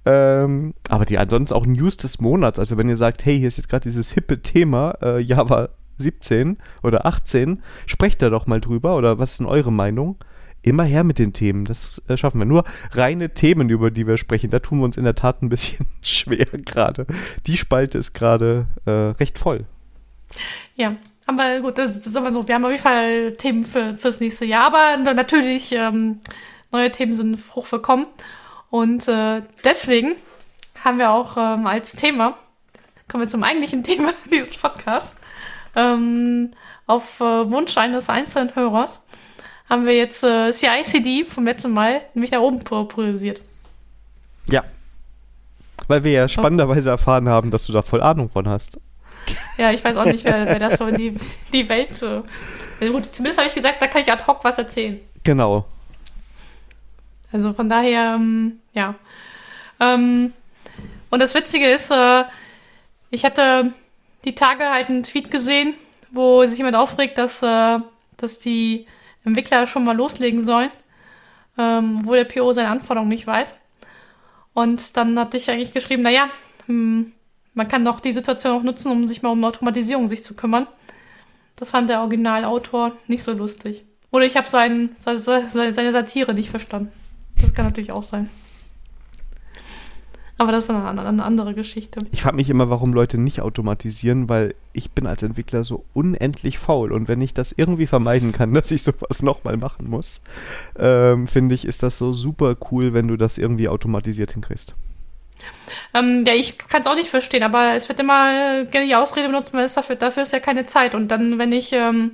Ähm, 0.07 0.73
aber 0.89 1.05
die 1.05 1.19
ansonsten 1.19 1.55
auch 1.55 1.67
News 1.67 1.97
des 1.97 2.21
Monats. 2.21 2.61
Also 2.61 2.79
wenn 2.79 2.89
ihr 2.89 2.97
sagt, 2.97 3.27
hey, 3.27 3.39
hier 3.39 3.49
ist 3.49 3.57
jetzt 3.57 3.69
gerade 3.69 3.83
dieses 3.83 4.13
hippe 4.13 4.41
Thema 4.41 4.97
äh, 5.03 5.19
Java 5.19 5.71
17 5.99 6.59
oder 6.85 7.07
18, 7.07 7.63
sprecht 7.87 8.23
da 8.23 8.31
doch 8.31 8.47
mal 8.47 8.61
drüber 8.61 8.97
oder 8.97 9.19
was 9.19 9.33
ist 9.33 9.41
denn 9.41 9.47
eure 9.47 9.73
Meinung? 9.73 10.17
Immer 10.63 10.85
her 10.85 11.05
mit 11.05 11.19
den 11.19 11.33
Themen, 11.33 11.65
das 11.65 12.03
äh, 12.09 12.17
schaffen 12.17 12.39
wir. 12.39 12.45
Nur 12.45 12.65
reine 12.93 13.35
Themen, 13.35 13.69
über 13.69 13.91
die 13.91 14.07
wir 14.07 14.17
sprechen, 14.17 14.51
da 14.51 14.61
tun 14.61 14.79
wir 14.79 14.85
uns 14.85 14.97
in 14.97 15.05
der 15.05 15.17
Tat 15.17 15.43
ein 15.43 15.49
bisschen 15.49 15.87
schwer 16.03 16.47
gerade. 16.47 17.07
Die 17.47 17.57
Spalte 17.57 17.99
ist 17.99 18.15
gerade 18.15 18.67
äh, 18.85 18.91
recht 18.91 19.39
voll. 19.39 19.65
Ja, 20.77 20.97
aber 21.27 21.61
gut, 21.61 21.79
das, 21.79 21.99
das 21.99 22.09
ist 22.09 22.17
aber 22.17 22.31
so. 22.31 22.47
Wir 22.47 22.55
haben 22.55 22.65
auf 22.65 22.71
jeden 22.71 22.83
Fall 22.83 23.33
Themen 23.33 23.65
für, 23.65 23.95
fürs 23.95 24.21
nächste 24.21 24.45
Jahr, 24.45 24.67
aber 24.67 25.15
natürlich 25.15 25.73
ähm, 25.73 26.21
neue 26.71 26.93
Themen 26.93 27.17
sind 27.17 27.41
hochwillkommen. 27.55 28.07
Und 28.71 29.09
äh, 29.09 29.43
deswegen 29.65 30.17
haben 30.83 30.99
wir 30.99 31.11
auch 31.11 31.37
ähm, 31.37 31.67
als 31.67 31.93
Thema, 31.93 32.37
kommen 33.09 33.25
wir 33.25 33.29
zum 33.29 33.43
eigentlichen 33.43 33.83
Thema 33.85 34.13
dieses 34.31 34.57
Podcasts, 34.57 35.15
ähm, 35.75 36.51
auf 36.87 37.21
äh, 37.21 37.51
Wunsch 37.51 37.77
eines 37.77 38.09
einzelnen 38.09 38.55
Hörers 38.55 39.03
haben 39.69 39.85
wir 39.87 39.97
jetzt 39.97 40.23
äh, 40.23 40.53
CICD 40.53 41.25
vom 41.25 41.45
letzten 41.45 41.73
Mal 41.73 42.03
nämlich 42.15 42.31
nach 42.31 42.41
oben 42.41 42.63
priorisiert. 42.63 43.41
Ja. 44.49 44.65
Weil 45.89 46.05
wir 46.05 46.13
ja 46.13 46.29
spannenderweise 46.29 46.91
erfahren 46.91 47.29
haben, 47.29 47.51
dass 47.51 47.67
du 47.67 47.73
da 47.73 47.83
voll 47.83 48.03
Ahnung 48.03 48.31
von 48.31 48.49
hast. 48.49 48.81
Ja, 49.59 49.73
ich 49.73 49.85
weiß 49.85 49.97
auch 49.97 50.05
nicht, 50.05 50.25
wer, 50.25 50.47
wer 50.47 50.59
das 50.59 50.79
so 50.79 50.87
in 50.87 50.97
die, 50.97 51.15
die 51.53 51.69
Welt. 51.69 52.01
Äh, 52.03 52.91
gut, 52.91 53.07
zumindest 53.07 53.39
habe 53.39 53.49
ich 53.49 53.55
gesagt, 53.55 53.83
da 53.83 53.87
kann 53.89 54.03
ich 54.03 54.13
ad 54.13 54.25
hoc 54.27 54.45
was 54.45 54.59
erzählen. 54.59 55.01
Genau. 55.25 55.67
Also 57.33 57.53
von 57.53 57.69
daher, 57.69 58.15
ähm, 58.15 58.61
ja. 58.73 58.95
Ähm, 59.81 60.33
und 61.11 61.21
das 61.21 61.35
Witzige 61.35 61.69
ist, 61.69 61.91
äh, 61.91 62.25
ich 63.11 63.25
hatte 63.25 63.73
die 64.25 64.35
Tage 64.35 64.69
halt 64.69 64.89
einen 64.89 65.03
Tweet 65.03 65.31
gesehen, 65.31 65.75
wo 66.11 66.47
sich 66.47 66.59
jemand 66.59 66.77
aufregt, 66.77 67.19
dass, 67.19 67.43
äh, 67.43 67.79
dass 68.17 68.39
die 68.39 68.87
Entwickler 69.25 69.67
schon 69.67 69.85
mal 69.85 69.97
loslegen 69.97 70.45
sollen, 70.45 70.71
ähm, 71.59 72.01
wo 72.05 72.15
der 72.15 72.25
PO 72.25 72.53
seine 72.53 72.69
Anforderungen 72.69 73.11
nicht 73.11 73.27
weiß. 73.27 73.59
Und 74.55 74.97
dann 74.97 75.19
hatte 75.19 75.37
ich 75.37 75.51
eigentlich 75.51 75.75
geschrieben, 75.75 76.03
naja, 76.03 76.29
hm, 76.67 77.13
man 77.55 77.69
kann 77.69 77.85
doch 77.85 78.01
die 78.01 78.13
Situation 78.13 78.59
auch 78.59 78.63
nutzen, 78.63 78.93
um 78.93 79.07
sich 79.07 79.23
mal 79.23 79.31
um 79.31 79.45
Automatisierung 79.45 80.09
sich 80.09 80.23
zu 80.23 80.37
kümmern. 80.37 80.67
Das 81.57 81.71
fand 81.71 81.89
der 81.89 82.01
Originalautor 82.01 82.93
nicht 83.07 83.23
so 83.23 83.33
lustig. 83.33 83.85
Oder 84.11 84.27
ich 84.27 84.37
habe 84.37 84.49
sein, 84.49 84.95
seine 85.05 85.93
Satire 85.93 86.35
nicht 86.35 86.51
verstanden. 86.51 86.93
Das 87.41 87.53
kann 87.55 87.67
natürlich 87.67 87.93
auch 87.93 88.03
sein. 88.03 88.31
Aber 90.39 90.53
das 90.53 90.65
ist 90.65 90.71
eine, 90.71 90.87
eine 91.03 91.25
andere 91.25 91.55
Geschichte. 91.55 92.01
Ich 92.13 92.23
frage 92.23 92.37
mich 92.37 92.51
immer, 92.51 92.69
warum 92.69 92.93
Leute 92.93 93.17
nicht 93.17 93.41
automatisieren, 93.41 94.29
weil 94.29 94.55
ich 94.75 94.91
bin 94.91 95.07
als 95.07 95.23
Entwickler 95.23 95.65
so 95.65 95.87
unendlich 95.95 96.59
faul. 96.59 96.93
Und 96.93 97.09
wenn 97.09 97.23
ich 97.23 97.33
das 97.33 97.53
irgendwie 97.57 97.87
vermeiden 97.87 98.33
kann, 98.33 98.53
dass 98.55 98.71
ich 98.71 98.83
sowas 98.83 99.23
nochmal 99.23 99.57
machen 99.57 99.89
muss, 99.89 100.21
ähm, 100.79 101.27
finde 101.27 101.55
ich, 101.55 101.65
ist 101.65 101.83
das 101.83 101.97
so 101.97 102.13
super 102.13 102.57
cool, 102.71 102.93
wenn 102.93 103.09
du 103.09 103.17
das 103.17 103.39
irgendwie 103.39 103.69
automatisiert 103.69 104.33
hinkriegst. 104.33 104.75
Ähm, 105.95 106.25
ja, 106.27 106.35
ich 106.35 106.59
kann 106.59 106.83
es 106.83 106.87
auch 106.87 106.95
nicht 106.95 107.09
verstehen, 107.09 107.43
aber 107.43 107.75
es 107.75 107.89
wird 107.89 108.01
immer 108.01 108.65
gerne 108.65 108.87
die 108.87 108.95
Ausrede 108.95 109.29
benutzt, 109.29 109.55
weil 109.55 109.65
es 109.65 109.75
dafür, 109.75 109.97
dafür 109.97 110.23
ist 110.23 110.33
ja 110.33 110.41
keine 110.41 110.67
Zeit. 110.67 110.95
Und 110.95 111.09
dann, 111.09 111.39
wenn 111.39 111.53
ich 111.53 111.73
ähm, 111.73 112.13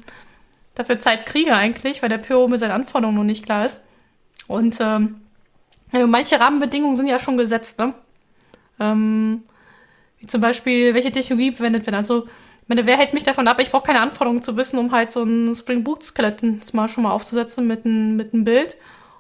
dafür 0.77 1.01
Zeit 1.01 1.27
kriege 1.27 1.55
eigentlich, 1.55 2.03
weil 2.03 2.09
der 2.09 2.19
PO 2.19 2.47
mit 2.47 2.61
seinen 2.61 2.71
Anforderungen 2.71 3.17
noch 3.17 3.25
nicht 3.25 3.45
klar 3.45 3.67
ist. 3.67 3.81
Und 4.53 4.79
ähm, 4.81 5.17
also 5.93 6.07
manche 6.07 6.39
Rahmenbedingungen 6.39 6.97
sind 6.97 7.07
ja 7.07 7.19
schon 7.19 7.37
gesetzt, 7.37 7.79
ne? 7.79 7.95
Ähm, 8.79 9.43
wie 10.19 10.27
zum 10.27 10.41
Beispiel, 10.41 10.95
welche 10.95 11.11
Technologie 11.11 11.53
verwendet 11.53 11.87
wird. 11.87 11.97
Also, 11.97 12.27
meine, 12.69 12.87
wer 12.87 12.97
hält 12.97 13.15
mich 13.15 13.25
davon 13.25 13.49
ab? 13.49 13.59
Ich 13.61 13.71
brauche 13.71 13.87
keine 13.87 14.01
Anforderungen 14.01 14.43
zu 14.43 14.57
wissen, 14.57 14.79
um 14.79 14.93
halt 14.93 15.11
so 15.11 15.25
ein 15.25 15.55
Spring 15.55 15.83
Boot 15.83 16.05
Skeleton 16.05 16.61
mal 16.73 16.89
schon 16.89 17.03
mal 17.05 17.13
aufzusetzen 17.13 17.67
mit 17.67 17.85
einem 17.85 18.17
mit 18.17 18.33
einem 18.33 18.45
Bild 18.45 18.77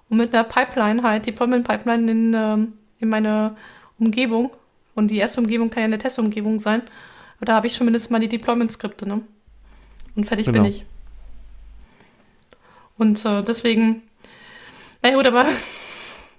und 0.08 0.18
mit 0.18 0.34
einer 0.34 0.44
Pipeline 0.44 1.02
halt, 1.02 1.26
Deployment 1.26 1.66
Pipeline 1.66 2.10
in, 2.10 2.34
ähm, 2.34 2.72
in 2.98 3.08
meine 3.08 3.56
Umgebung. 3.98 4.50
Und 4.94 5.10
die 5.10 5.16
erste 5.16 5.40
Umgebung 5.40 5.70
kann 5.70 5.80
ja 5.80 5.84
eine 5.86 5.98
Testumgebung 5.98 6.58
sein. 6.58 6.82
Aber 7.38 7.46
da 7.46 7.54
habe 7.54 7.66
ich 7.66 7.74
schon 7.74 7.86
mindestens 7.86 8.10
mal 8.10 8.20
die 8.20 8.28
Deployment-Skripte, 8.28 9.08
ne? 9.08 9.22
Und 10.14 10.24
fertig 10.24 10.46
genau. 10.46 10.60
bin 10.60 10.70
ich. 10.70 10.84
Und 12.98 13.24
äh, 13.24 13.42
deswegen, 13.42 14.02
naja 15.02 15.16
gut, 15.16 15.26
aber 15.26 15.46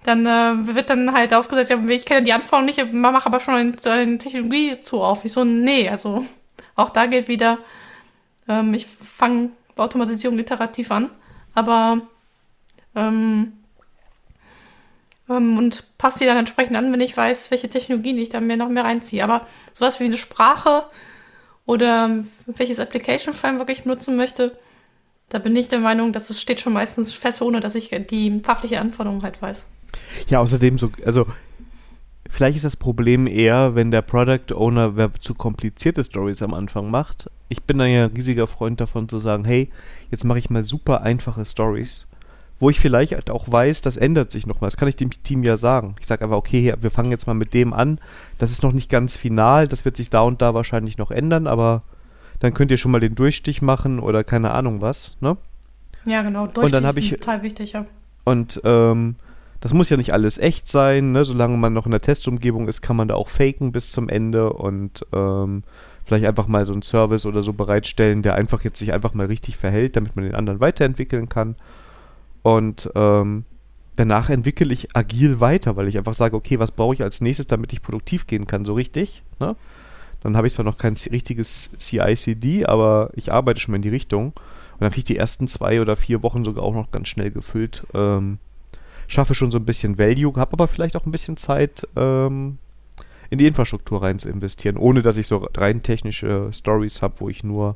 dann 0.03 0.25
äh, 0.25 0.75
wird 0.75 0.89
dann 0.89 1.13
halt 1.13 1.33
aufgesetzt, 1.33 1.69
ja, 1.69 1.79
ich 1.87 2.05
kenne 2.05 2.23
die 2.23 2.33
Anforderungen 2.33 2.65
nicht, 2.65 2.93
man 2.93 3.13
macht 3.13 3.25
aber 3.25 3.39
schon 3.39 3.55
eine, 3.55 4.17
Technologie 4.17 4.79
zu 4.79 5.01
auf. 5.01 5.23
Ich 5.25 5.33
so, 5.33 5.43
nee, 5.43 5.89
also 5.89 6.25
auch 6.75 6.89
da 6.89 7.05
gilt 7.05 7.27
wieder, 7.27 7.59
ähm, 8.47 8.73
ich 8.73 8.85
fange 8.85 9.51
Automatisierung 9.75 10.37
iterativ 10.39 10.91
an, 10.91 11.09
aber 11.55 12.01
ähm, 12.95 13.53
ähm, 15.29 15.57
und 15.57 15.97
passe 15.97 16.19
sie 16.19 16.25
dann 16.25 16.37
entsprechend 16.37 16.75
an, 16.75 16.91
wenn 16.91 17.01
ich 17.01 17.15
weiß, 17.15 17.51
welche 17.51 17.69
Technologien 17.69 18.17
ich 18.17 18.29
dann 18.29 18.47
mir 18.47 18.57
noch 18.57 18.69
mehr 18.69 18.83
reinziehe. 18.83 19.23
Aber 19.23 19.47
sowas 19.73 19.99
wie 19.99 20.05
eine 20.05 20.17
Sprache 20.17 20.85
oder 21.65 22.23
welches 22.45 22.79
Application 22.79 23.33
Framework 23.33 23.69
ich 23.69 23.83
benutzen 23.83 24.15
möchte, 24.15 24.57
da 25.29 25.39
bin 25.39 25.55
ich 25.55 25.67
der 25.67 25.79
Meinung, 25.79 26.13
dass 26.13 26.29
es 26.29 26.41
steht 26.41 26.61
schon 26.61 26.73
meistens 26.73 27.13
fest, 27.13 27.41
ohne 27.41 27.59
dass 27.59 27.75
ich 27.75 27.89
die 28.09 28.39
fachliche 28.39 28.79
Anforderung 28.79 29.23
halt 29.23 29.41
weiß. 29.41 29.65
Ja, 30.27 30.39
außerdem 30.39 30.77
so, 30.77 30.91
also 31.05 31.25
Vielleicht 32.35 32.55
ist 32.55 32.65
das 32.65 32.77
Problem 32.77 33.27
eher, 33.27 33.75
wenn 33.75 33.91
der 33.91 34.01
Product 34.01 34.55
Owner 34.55 35.11
zu 35.19 35.35
komplizierte 35.35 36.03
Stories 36.03 36.41
am 36.41 36.55
Anfang 36.55 36.89
macht. 36.89 37.29
Ich 37.47 37.61
bin 37.61 37.77
da 37.77 37.85
ja 37.85 38.05
ein 38.05 38.13
riesiger 38.15 38.47
Freund 38.47 38.81
davon 38.81 39.07
zu 39.07 39.19
sagen, 39.19 39.45
hey, 39.45 39.69
jetzt 40.09 40.23
mache 40.23 40.39
ich 40.39 40.49
mal 40.49 40.63
super 40.63 41.01
einfache 41.01 41.45
Stories, 41.45 42.07
wo 42.59 42.71
ich 42.71 42.79
vielleicht 42.79 43.11
halt 43.11 43.29
auch 43.29 43.51
weiß, 43.51 43.81
das 43.81 43.97
ändert 43.97 44.31
sich 44.31 44.47
noch 44.47 44.61
mal. 44.61 44.67
Das 44.67 44.77
kann 44.77 44.87
ich 44.87 44.95
dem 44.95 45.11
Team 45.11 45.43
ja 45.43 45.57
sagen. 45.57 45.95
Ich 45.99 46.07
sage 46.07 46.23
einfach, 46.23 46.37
okay, 46.37 46.73
wir 46.81 46.89
fangen 46.89 47.11
jetzt 47.11 47.27
mal 47.27 47.35
mit 47.35 47.53
dem 47.53 47.71
an. 47.71 47.99
Das 48.39 48.49
ist 48.49 48.63
noch 48.63 48.73
nicht 48.73 48.89
ganz 48.89 49.15
final, 49.15 49.67
das 49.67 49.85
wird 49.85 49.95
sich 49.95 50.09
da 50.09 50.21
und 50.21 50.41
da 50.41 50.55
wahrscheinlich 50.55 50.97
noch 50.97 51.11
ändern, 51.11 51.45
aber 51.45 51.83
dann 52.43 52.53
könnt 52.53 52.71
ihr 52.71 52.77
schon 52.77 52.91
mal 52.91 52.99
den 52.99 53.15
Durchstich 53.15 53.61
machen 53.61 54.01
oder 54.01 54.25
keine 54.25 54.51
Ahnung 54.51 54.81
was, 54.81 55.15
ne? 55.21 55.37
Ja, 56.03 56.23
genau. 56.23 56.41
Durchstich 56.41 56.63
und 56.65 56.73
dann 56.73 56.85
habe 56.85 56.99
ich 56.99 57.11
total 57.11 57.41
wichtig, 57.41 57.71
ja. 57.71 57.85
Und 58.25 58.59
ähm, 58.65 59.15
das 59.61 59.73
muss 59.73 59.89
ja 59.89 59.95
nicht 59.95 60.11
alles 60.11 60.39
echt 60.39 60.67
sein, 60.67 61.13
ne? 61.13 61.23
Solange 61.23 61.55
man 61.55 61.71
noch 61.71 61.85
in 61.85 61.91
der 61.91 62.01
Testumgebung 62.01 62.67
ist, 62.67 62.81
kann 62.81 62.97
man 62.97 63.07
da 63.07 63.15
auch 63.15 63.29
faken 63.29 63.71
bis 63.71 63.93
zum 63.93 64.09
Ende 64.09 64.51
und 64.51 65.05
ähm, 65.13 65.63
vielleicht 66.03 66.25
einfach 66.25 66.49
mal 66.49 66.65
so 66.65 66.73
einen 66.73 66.81
Service 66.81 67.25
oder 67.25 67.43
so 67.43 67.53
bereitstellen, 67.53 68.23
der 68.23 68.35
einfach 68.35 68.61
jetzt 68.65 68.77
sich 68.77 68.91
einfach 68.91 69.13
mal 69.13 69.27
richtig 69.27 69.55
verhält, 69.55 69.95
damit 69.95 70.17
man 70.17 70.25
den 70.25 70.35
anderen 70.35 70.59
weiterentwickeln 70.59 71.29
kann. 71.29 71.55
Und 72.41 72.91
ähm, 72.93 73.45
danach 73.95 74.29
entwickle 74.29 74.73
ich 74.73 74.97
agil 74.97 75.39
weiter, 75.39 75.77
weil 75.77 75.87
ich 75.87 75.97
einfach 75.97 76.13
sage, 76.13 76.35
okay, 76.35 76.59
was 76.59 76.71
brauche 76.71 76.93
ich 76.93 77.03
als 77.03 77.21
nächstes, 77.21 77.47
damit 77.47 77.71
ich 77.71 77.81
produktiv 77.81 78.27
gehen 78.27 78.47
kann, 78.47 78.65
so 78.65 78.73
richtig. 78.73 79.23
Ne? 79.39 79.55
Dann 80.23 80.37
habe 80.37 80.47
ich 80.47 80.53
zwar 80.53 80.65
noch 80.65 80.77
kein 80.77 80.95
richtiges 81.11 81.71
CI-CD, 81.77 82.65
aber 82.65 83.11
ich 83.13 83.31
arbeite 83.31 83.59
schon 83.59 83.73
mal 83.73 83.77
in 83.77 83.81
die 83.81 83.89
Richtung. 83.89 84.27
Und 84.27 84.81
dann 84.81 84.89
kriege 84.89 84.99
ich 84.99 85.05
die 85.05 85.17
ersten 85.17 85.47
zwei 85.47 85.81
oder 85.81 85.95
vier 85.95 86.23
Wochen 86.23 86.45
sogar 86.45 86.63
auch 86.63 86.73
noch 86.73 86.91
ganz 86.91 87.09
schnell 87.09 87.29
gefüllt. 87.29 87.85
Ähm, 87.93 88.39
schaffe 89.07 89.35
schon 89.35 89.51
so 89.51 89.57
ein 89.57 89.65
bisschen 89.65 89.97
Value, 89.99 90.33
habe 90.37 90.53
aber 90.53 90.67
vielleicht 90.67 90.95
auch 90.95 91.05
ein 91.05 91.11
bisschen 91.11 91.37
Zeit, 91.37 91.87
ähm, 91.95 92.57
in 93.29 93.37
die 93.37 93.47
Infrastruktur 93.47 94.01
rein 94.01 94.19
zu 94.19 94.29
investieren, 94.29 94.77
ohne 94.77 95.01
dass 95.01 95.17
ich 95.17 95.27
so 95.27 95.47
rein 95.57 95.81
technische 95.81 96.49
Stories 96.53 97.01
habe, 97.01 97.15
wo 97.17 97.29
ich 97.29 97.43
nur 97.43 97.75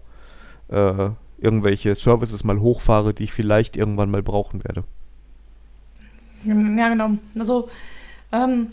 äh, 0.70 1.10
irgendwelche 1.40 1.96
Services 1.96 2.44
mal 2.44 2.60
hochfahre, 2.60 3.14
die 3.14 3.26
ich 3.26 3.34
vielleicht 3.34 3.76
irgendwann 3.76 4.12
mal 4.12 4.24
brauchen 4.24 4.64
werde. 4.64 4.84
Ja, 6.44 6.90
genau. 6.90 7.12
Also, 7.38 7.70
ähm, 8.32 8.68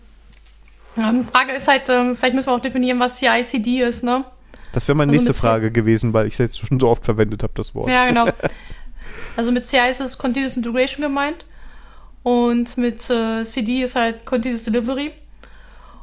ähm 0.97 1.25
Frage 1.25 1.53
ist 1.53 1.69
halt, 1.69 1.89
ähm, 1.89 2.17
vielleicht 2.17 2.35
müssen 2.35 2.49
wir 2.49 2.53
auch 2.53 2.61
definieren, 2.61 2.99
was 3.01 3.17
CI/CD 3.19 3.83
ist, 3.83 4.05
ne? 4.05 4.25
Das 4.73 4.89
wäre 4.89 4.97
meine 4.97 5.13
also 5.13 5.25
nächste 5.25 5.41
Frage 5.41 5.71
gewesen, 5.71 6.13
weil 6.13 6.27
ich 6.27 6.35
es 6.35 6.39
jetzt 6.39 6.59
schon 6.59 6.81
so 6.81 6.89
oft 6.89 7.05
verwendet 7.05 7.43
habe, 7.43 7.53
das 7.55 7.75
Wort. 7.75 7.89
Ja, 7.89 8.07
genau. 8.07 8.29
Also 9.37 9.51
mit 9.51 9.67
CI 9.67 9.91
ist 9.91 10.01
es 10.01 10.17
Continuous 10.17 10.57
Integration 10.57 11.03
gemeint. 11.03 11.45
Und 12.23 12.79
mit 12.79 13.11
äh, 13.11 13.43
CD 13.45 13.83
ist 13.83 13.97
halt 13.97 14.25
Continuous 14.25 14.65
Delivery. 14.65 15.13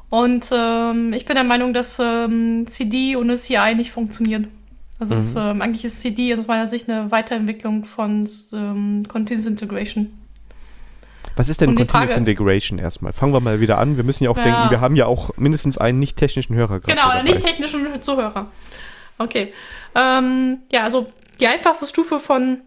Und 0.10 0.50
ähm, 0.52 1.14
ich 1.14 1.26
bin 1.26 1.36
der 1.36 1.46
Meinung, 1.46 1.74
dass 1.74 1.98
ähm, 2.00 2.66
CD 2.68 3.16
ohne 3.16 3.38
CI 3.38 3.74
nicht 3.76 3.92
funktioniert. 3.92 4.48
Also 5.00 5.16
mhm. 5.16 5.20
ist, 5.20 5.36
ähm, 5.36 5.62
eigentlich 5.62 5.86
ist 5.86 6.02
CD 6.02 6.36
aus 6.36 6.46
meiner 6.46 6.68
Sicht 6.68 6.90
eine 6.90 7.10
Weiterentwicklung 7.10 7.86
von 7.86 8.30
ähm, 8.54 9.04
Continuous 9.08 9.48
Integration. 9.48 10.12
Was 11.42 11.50
ist 11.50 11.60
denn 11.60 11.76
Continuous 11.76 12.12
Frage, 12.12 12.20
Integration 12.20 12.78
erstmal? 12.78 13.14
Fangen 13.14 13.34
wir 13.34 13.40
mal 13.40 13.60
wieder 13.60 13.80
an. 13.80 13.98
Wir 13.98 14.04
müssen 14.04 14.26
ja 14.26 14.30
auch 14.30 14.38
ja. 14.38 14.44
denken, 14.44 14.70
wir 14.70 14.80
haben 14.80 14.96
ja 14.96 15.08
auch 15.08 15.36
mindestens 15.38 15.80
einen 15.80 15.98
nicht 15.98 16.16
technischen 16.16 16.56
Hörer 16.56 16.82
gerade. 16.82 16.94
Genau, 16.94 17.10
einen 17.10 17.26
nicht 17.26 17.42
technischen 17.42 18.04
Zuhörer. 18.04 18.52
Okay. 19.18 19.52
Ähm, 19.96 20.60
ja, 20.72 20.84
also 20.84 21.08
die 21.40 21.48
einfachste 21.48 21.88
Stufe 21.88 22.20
von 22.20 22.62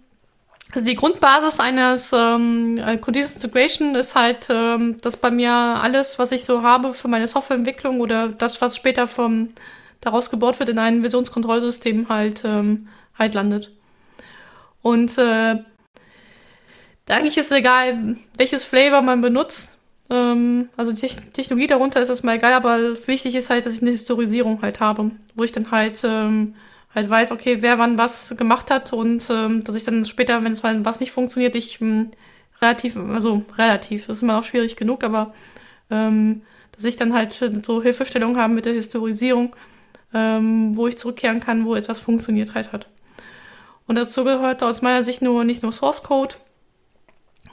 also 0.73 0.89
die 0.89 0.97
Grundbasis 0.97 1.61
eines 1.61 2.13
ähm, 2.13 2.81
Continuous 3.01 3.37
Integration 3.37 3.95
ist 3.95 4.17
halt, 4.17 4.49
ähm, 4.51 4.97
dass 5.03 5.19
bei 5.19 5.31
mir 5.31 5.53
alles, 5.53 6.19
was 6.19 6.33
ich 6.33 6.45
so 6.45 6.65
habe 6.65 6.95
für 6.95 7.07
meine 7.07 7.29
Softwareentwicklung 7.29 8.01
oder 8.01 8.31
das, 8.31 8.61
was 8.61 8.75
später 8.75 9.07
vom 9.07 9.51
daraus 10.01 10.31
gebaut 10.31 10.59
wird, 10.59 10.71
in 10.71 10.81
ein 10.81 11.03
Versionskontrollsystem 11.03 12.09
halt 12.09 12.43
ähm, 12.45 12.89
halt 13.17 13.35
landet. 13.35 13.71
Und 14.83 15.17
äh, 15.17 15.59
eigentlich 17.09 17.37
ist 17.37 17.51
es 17.51 17.59
egal, 17.59 18.17
welches 18.37 18.65
Flavor 18.65 19.03
man 19.03 19.21
benutzt. 19.21 19.77
Ähm, 20.11 20.69
also 20.77 20.93
die 20.93 21.07
Technologie 21.33 21.67
darunter 21.67 22.01
ist 22.01 22.09
erstmal 22.09 22.37
egal, 22.37 22.53
aber 22.53 22.79
wichtig 23.07 23.35
ist 23.35 23.51
halt, 23.51 23.67
dass 23.67 23.75
ich 23.75 23.83
eine 23.83 23.91
Historisierung 23.91 24.63
halt 24.63 24.81
habe, 24.81 25.11
wo 25.35 25.45
ich 25.45 25.53
dann 25.53 25.71
halt 25.71 25.99
ähm, 26.05 26.55
halt 26.95 27.11
weiß, 27.11 27.33
okay, 27.33 27.59
wer 27.61 27.79
wann 27.79 27.99
was 27.99 28.35
gemacht 28.37 28.71
hat 28.71 28.93
und 28.93 29.29
ähm, 29.31 29.65
dass 29.65 29.75
ich 29.75 29.83
dann 29.83 30.05
später, 30.05 30.43
wenn 30.45 30.53
es 30.53 30.63
mal 30.63 30.85
was 30.85 31.01
nicht 31.01 31.13
funktioniert, 31.13 31.55
ich 31.55 31.81
ähm, 31.81 32.11
relativ, 32.61 32.97
also 32.97 33.43
relativ, 33.57 34.07
das 34.07 34.19
ist 34.19 34.23
immer 34.23 34.39
auch 34.39 34.45
schwierig 34.45 34.77
genug, 34.77 35.03
aber 35.05 35.35
ähm, 35.91 36.43
dass 36.73 36.85
ich 36.85 36.97
dann 36.97 37.13
halt 37.15 37.33
so 37.65 37.83
Hilfestellung 37.83 38.37
habe 38.37 38.55
mit 38.55 38.67
der 38.67 38.73
Historisierung, 38.75 39.55
ähm, 40.13 40.77
wo 40.77 40.87
ich 40.87 40.99
zurückkehren 40.99 41.41
kann, 41.41 41.65
wo 41.65 41.75
etwas 41.75 41.99
funktioniert 42.01 42.55
halt 42.55 42.73
hat. 42.73 42.87
Und 43.87 43.97
dazu 43.97 44.25
gehört 44.25 44.63
aus 44.63 44.83
meiner 44.83 45.03
Sicht 45.03 45.21
nur 45.21 45.45
nicht 45.45 45.63
nur 45.63 45.73
Source 45.73 46.03
Code, 46.03 46.37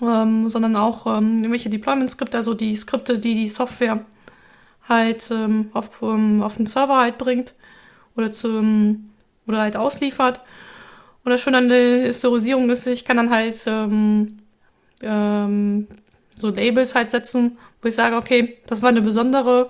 ähm, 0.01 0.49
sondern 0.49 0.75
auch 0.75 1.05
ähm, 1.05 1.39
irgendwelche 1.39 1.69
Deployment-Skripte, 1.69 2.37
also 2.37 2.53
die 2.53 2.75
Skripte, 2.75 3.19
die 3.19 3.35
die 3.35 3.47
Software 3.47 4.05
halt 4.87 5.29
ähm, 5.31 5.69
auf, 5.73 5.89
ähm, 6.01 6.41
auf 6.41 6.57
den 6.57 6.65
Server 6.65 6.97
halt 6.97 7.17
bringt 7.17 7.53
oder 8.15 8.31
zum 8.31 9.07
oder 9.47 9.61
halt 9.61 9.75
ausliefert. 9.77 10.41
Und 11.23 11.31
das 11.31 11.41
Schöne 11.41 11.57
an 11.57 11.69
der 11.69 12.05
Historisierung 12.05 12.69
ist, 12.69 12.87
ich 12.87 13.05
kann 13.05 13.17
dann 13.17 13.29
halt 13.29 13.55
ähm, 13.67 14.37
ähm, 15.01 15.87
so 16.35 16.49
Labels 16.49 16.95
halt 16.95 17.11
setzen, 17.11 17.57
wo 17.81 17.87
ich 17.87 17.95
sage, 17.95 18.15
okay, 18.15 18.57
das 18.67 18.81
war 18.81 18.89
eine 18.89 19.01
besondere, 19.01 19.69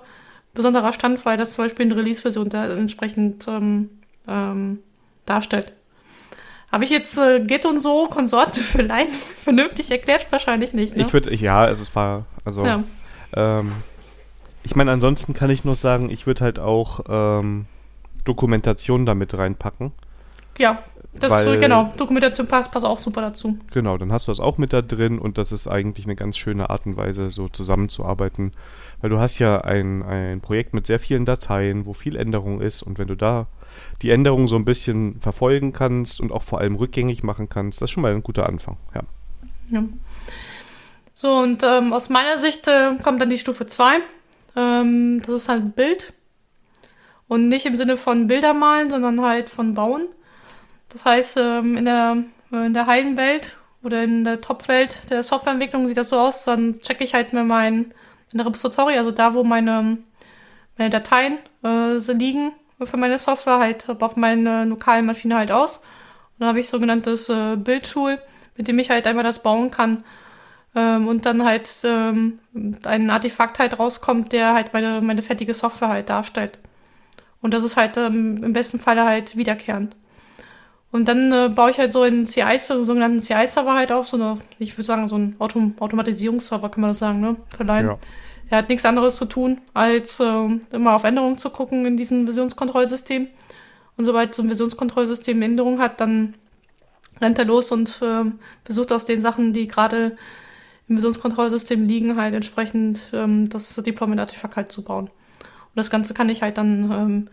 besonderer 0.54 0.92
Stand, 0.92 1.24
weil 1.26 1.36
das 1.36 1.52
zum 1.52 1.64
Beispiel 1.64 1.86
eine 1.86 1.96
Release-Version 1.96 2.48
da 2.48 2.66
entsprechend 2.68 3.46
ähm, 3.48 3.90
ähm, 4.26 4.78
darstellt. 5.26 5.72
Habe 6.72 6.84
ich 6.84 6.90
jetzt 6.90 7.18
äh, 7.18 7.40
Git 7.40 7.66
und 7.66 7.80
so 7.80 8.08
Konsorte 8.08 8.60
für 8.62 8.82
Laien 8.82 9.08
vernünftig 9.08 9.90
erklärt? 9.90 10.26
Wahrscheinlich 10.30 10.72
nicht. 10.72 10.96
Ne? 10.96 11.02
Ich 11.02 11.12
würde, 11.12 11.34
ja, 11.34 11.60
also 11.60 11.82
es 11.82 11.94
war, 11.94 12.24
also 12.44 12.64
ja. 12.64 12.82
ähm, 13.34 13.72
ich 14.64 14.74
meine, 14.74 14.90
ansonsten 14.90 15.34
kann 15.34 15.50
ich 15.50 15.64
nur 15.64 15.74
sagen, 15.74 16.08
ich 16.08 16.26
würde 16.26 16.40
halt 16.42 16.58
auch 16.58 17.00
ähm, 17.08 17.66
Dokumentation 18.24 19.04
damit 19.04 19.36
reinpacken. 19.36 19.92
Ja, 20.58 20.82
das 21.14 21.30
weil, 21.30 21.60
genau. 21.60 21.92
Dokumentation 21.96 22.46
passt, 22.46 22.70
passt 22.72 22.86
auch 22.86 22.98
super 22.98 23.20
dazu. 23.20 23.58
Genau, 23.72 23.98
dann 23.98 24.12
hast 24.12 24.28
du 24.28 24.32
das 24.32 24.40
auch 24.40 24.56
mit 24.56 24.72
da 24.72 24.80
drin 24.80 25.18
und 25.18 25.36
das 25.36 25.52
ist 25.52 25.66
eigentlich 25.66 26.06
eine 26.06 26.16
ganz 26.16 26.38
schöne 26.38 26.70
Art 26.70 26.86
und 26.86 26.96
Weise, 26.96 27.30
so 27.30 27.48
zusammenzuarbeiten. 27.48 28.52
Weil 29.00 29.10
du 29.10 29.18
hast 29.18 29.38
ja 29.38 29.60
ein, 29.60 30.02
ein 30.02 30.40
Projekt 30.40 30.72
mit 30.72 30.86
sehr 30.86 30.98
vielen 30.98 31.26
Dateien, 31.26 31.84
wo 31.84 31.92
viel 31.92 32.16
Änderung 32.16 32.60
ist 32.60 32.82
und 32.82 32.98
wenn 32.98 33.08
du 33.08 33.16
da 33.16 33.46
die 34.02 34.10
Änderung 34.10 34.48
so 34.48 34.56
ein 34.56 34.64
bisschen 34.64 35.20
verfolgen 35.20 35.72
kannst 35.72 36.20
und 36.20 36.32
auch 36.32 36.42
vor 36.42 36.60
allem 36.60 36.74
rückgängig 36.74 37.22
machen 37.22 37.48
kannst, 37.48 37.80
das 37.80 37.88
ist 37.88 37.92
schon 37.92 38.02
mal 38.02 38.12
ein 38.12 38.22
guter 38.22 38.48
Anfang, 38.48 38.76
ja. 38.94 39.02
ja. 39.70 39.84
So, 41.14 41.36
und 41.36 41.62
ähm, 41.62 41.92
aus 41.92 42.08
meiner 42.08 42.36
Sicht 42.36 42.66
äh, 42.66 42.96
kommt 43.02 43.20
dann 43.20 43.30
die 43.30 43.38
Stufe 43.38 43.66
2. 43.66 43.98
Ähm, 44.56 45.22
das 45.24 45.36
ist 45.36 45.48
halt 45.48 45.62
ein 45.62 45.72
Bild. 45.72 46.12
Und 47.28 47.48
nicht 47.48 47.64
im 47.64 47.76
Sinne 47.76 47.96
von 47.96 48.26
Bilder 48.26 48.54
malen, 48.54 48.90
sondern 48.90 49.20
halt 49.20 49.48
von 49.48 49.74
Bauen. 49.74 50.08
Das 50.88 51.04
heißt, 51.04 51.36
ähm, 51.40 51.76
in 51.76 51.84
der, 51.84 52.24
äh, 52.52 52.66
in 52.66 52.74
der 52.74 52.86
heilen 52.86 53.16
Welt 53.16 53.56
oder 53.84 54.02
in 54.02 54.24
der 54.24 54.40
Top-Welt 54.40 55.10
der 55.10 55.22
Softwareentwicklung 55.22 55.86
sieht 55.86 55.96
das 55.96 56.08
so 56.08 56.18
aus, 56.18 56.44
dann 56.44 56.80
checke 56.80 57.04
ich 57.04 57.14
halt 57.14 57.32
mir 57.32 57.44
mein 57.44 57.94
in 58.32 58.38
der 58.38 58.46
Repository, 58.46 58.96
also 58.96 59.10
da, 59.10 59.34
wo 59.34 59.44
meine, 59.44 59.98
meine 60.76 60.90
Dateien 60.90 61.38
äh, 61.62 61.98
liegen 62.12 62.52
für 62.86 62.96
meine 62.96 63.18
Software, 63.18 63.58
halt 63.58 63.86
auf 63.88 64.16
meiner 64.16 64.64
lokalen 64.64 65.06
Maschine 65.06 65.36
halt 65.36 65.52
aus. 65.52 65.78
Und 65.78 66.40
dann 66.40 66.48
habe 66.48 66.60
ich 66.60 66.68
sogenanntes 66.68 67.28
äh, 67.28 67.56
Bildtool, 67.56 68.18
mit 68.56 68.68
dem 68.68 68.78
ich 68.78 68.90
halt 68.90 69.06
einfach 69.06 69.22
das 69.22 69.42
bauen 69.42 69.70
kann. 69.70 70.04
Ähm, 70.74 71.08
und 71.08 71.26
dann 71.26 71.44
halt 71.44 71.70
ähm, 71.84 72.38
ein 72.84 73.10
Artefakt 73.10 73.58
halt 73.58 73.78
rauskommt, 73.78 74.32
der 74.32 74.54
halt 74.54 74.72
meine, 74.72 75.00
meine 75.00 75.22
fertige 75.22 75.54
Software 75.54 75.88
halt 75.88 76.08
darstellt. 76.08 76.58
Und 77.40 77.52
das 77.52 77.64
ist 77.64 77.76
halt 77.76 77.96
ähm, 77.96 78.42
im 78.42 78.52
besten 78.52 78.78
Falle 78.78 79.04
halt 79.04 79.36
wiederkehrend. 79.36 79.96
Und 80.92 81.08
dann 81.08 81.32
äh, 81.32 81.48
baue 81.48 81.70
ich 81.70 81.78
halt 81.78 81.92
so 81.92 82.02
einen 82.02 82.26
CI, 82.26 82.58
so 82.58 82.84
sogenannten 82.84 83.18
CI-Server 83.18 83.74
halt 83.74 83.92
auf, 83.92 84.08
so 84.08 84.16
eine, 84.16 84.38
ich 84.58 84.76
würde 84.76 84.86
sagen, 84.86 85.08
so 85.08 85.16
ein 85.16 85.36
Autom 85.38 85.74
Automatisierungsserver, 85.80 86.68
kann 86.68 86.82
man 86.82 86.90
das 86.90 86.98
sagen, 86.98 87.20
ne? 87.20 87.36
Line. 87.58 87.88
Ja. 87.88 87.98
Der 88.52 88.58
hat 88.58 88.68
nichts 88.68 88.84
anderes 88.84 89.16
zu 89.16 89.24
tun, 89.24 89.62
als 89.72 90.20
äh, 90.20 90.48
immer 90.72 90.94
auf 90.94 91.04
Änderungen 91.04 91.38
zu 91.38 91.48
gucken 91.48 91.86
in 91.86 91.96
diesem 91.96 92.26
Versionskontrollsystem. 92.26 93.28
Und 93.96 94.04
sobald 94.04 94.34
so 94.34 94.42
ein 94.42 94.48
Versionskontrollsystem 94.48 95.40
Änderungen 95.40 95.80
hat, 95.80 96.02
dann 96.02 96.34
rennt 97.18 97.38
er 97.38 97.46
los 97.46 97.72
und 97.72 98.02
äh, 98.02 98.30
versucht 98.62 98.92
aus 98.92 99.06
den 99.06 99.22
Sachen, 99.22 99.54
die 99.54 99.68
gerade 99.68 100.18
im 100.86 100.96
Versionskontrollsystem 100.96 101.88
liegen, 101.88 102.20
halt 102.20 102.34
entsprechend 102.34 103.10
ähm, 103.14 103.48
das 103.48 103.74
Deployment-Artefakt 103.74 104.56
halt 104.56 104.70
zu 104.70 104.84
bauen. 104.84 105.06
Und 105.06 105.76
das 105.76 105.88
Ganze 105.88 106.12
kann 106.12 106.28
ich 106.28 106.42
halt 106.42 106.58
dann, 106.58 106.90
ähm, 106.92 107.28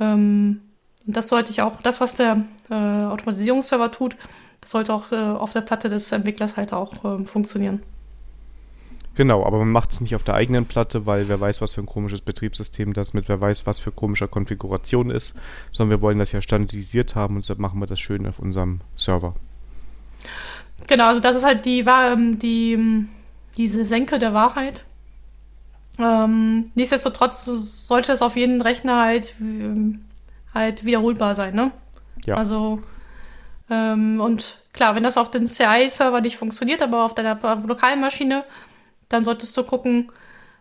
ähm, 0.00 0.60
das 1.04 1.28
sollte 1.28 1.50
ich 1.50 1.60
auch, 1.60 1.82
das, 1.82 2.00
was 2.00 2.14
der 2.14 2.42
äh, 2.70 2.74
Automatisierungsserver 2.74 3.92
tut, 3.92 4.16
das 4.62 4.70
sollte 4.70 4.94
auch 4.94 5.12
äh, 5.12 5.16
auf 5.16 5.52
der 5.52 5.60
Platte 5.60 5.90
des 5.90 6.10
Entwicklers 6.10 6.56
halt 6.56 6.72
auch 6.72 7.04
ähm, 7.04 7.26
funktionieren. 7.26 7.82
Genau, 9.14 9.44
aber 9.44 9.58
man 9.58 9.70
macht 9.70 9.92
es 9.92 10.00
nicht 10.00 10.16
auf 10.16 10.24
der 10.24 10.34
eigenen 10.34 10.66
Platte, 10.66 11.06
weil 11.06 11.28
wer 11.28 11.40
weiß, 11.40 11.60
was 11.60 11.74
für 11.74 11.80
ein 11.80 11.86
komisches 11.86 12.20
Betriebssystem 12.20 12.92
das 12.92 13.14
mit 13.14 13.28
wer 13.28 13.40
weiß, 13.40 13.66
was 13.66 13.78
für 13.78 13.92
komischer 13.92 14.26
Konfiguration 14.26 15.10
ist, 15.10 15.36
sondern 15.70 15.98
wir 15.98 16.02
wollen 16.02 16.18
das 16.18 16.32
ja 16.32 16.42
standardisiert 16.42 17.14
haben 17.14 17.36
und 17.36 17.44
deshalb 17.44 17.60
machen 17.60 17.78
wir 17.78 17.86
das 17.86 18.00
schön 18.00 18.26
auf 18.26 18.40
unserem 18.40 18.80
Server. 18.96 19.34
Genau, 20.88 21.06
also 21.06 21.20
das 21.20 21.36
ist 21.36 21.44
halt 21.44 21.64
die, 21.64 21.84
ähm, 21.86 22.38
die, 22.38 22.72
ähm, 22.72 23.08
diese 23.56 23.84
Senke 23.84 24.18
der 24.18 24.34
Wahrheit. 24.34 24.84
Ähm, 25.98 26.72
nichtsdestotrotz 26.74 27.44
sollte 27.44 28.12
es 28.12 28.20
auf 28.20 28.36
jeden 28.36 28.60
Rechner 28.60 29.00
halt, 29.00 29.34
ähm, 29.40 30.04
halt 30.52 30.84
wiederholbar 30.84 31.36
sein, 31.36 31.54
ne? 31.54 31.70
Ja. 32.24 32.34
Also, 32.34 32.80
ähm, 33.70 34.20
und 34.20 34.58
klar, 34.72 34.96
wenn 34.96 35.04
das 35.04 35.16
auf 35.16 35.30
den 35.30 35.46
CI-Server 35.46 36.20
nicht 36.20 36.36
funktioniert, 36.36 36.82
aber 36.82 37.04
auf 37.04 37.14
deiner 37.14 37.38
lokalen 37.64 38.00
Maschine, 38.00 38.44
dann 39.14 39.24
solltest 39.24 39.56
du 39.56 39.62
gucken, 39.62 40.10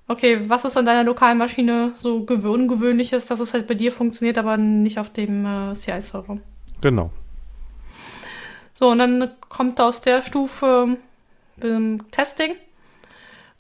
okay, 0.07 0.47
was 0.47 0.65
ist 0.65 0.77
an 0.77 0.85
deiner 0.85 1.03
lokalen 1.03 1.38
Maschine 1.38 1.91
so 1.95 2.17
ungewöhnliches, 2.17 3.25
dass 3.25 3.39
es 3.39 3.53
halt 3.53 3.67
bei 3.67 3.73
dir 3.73 3.91
funktioniert, 3.91 4.38
aber 4.38 4.57
nicht 4.57 4.99
auf 4.99 5.09
dem 5.09 5.45
äh, 5.45 5.73
CI-Server. 5.73 6.38
Genau. 6.81 7.11
So, 8.73 8.89
und 8.89 8.99
dann 8.99 9.31
kommt 9.49 9.80
aus 9.80 10.01
der 10.01 10.21
Stufe 10.21 10.97
ähm, 11.61 12.03
Testing. 12.11 12.55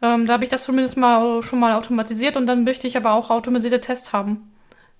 Ähm, 0.01 0.25
da 0.25 0.33
habe 0.33 0.43
ich 0.43 0.49
das 0.49 0.65
zumindest 0.65 0.97
mal 0.97 1.41
schon 1.41 1.59
mal 1.59 1.73
automatisiert 1.73 2.35
und 2.35 2.45
dann 2.45 2.63
möchte 2.63 2.87
ich 2.87 2.97
aber 2.97 3.13
auch 3.13 3.29
automatisierte 3.29 3.79
Tests 3.79 4.11
haben, 4.11 4.51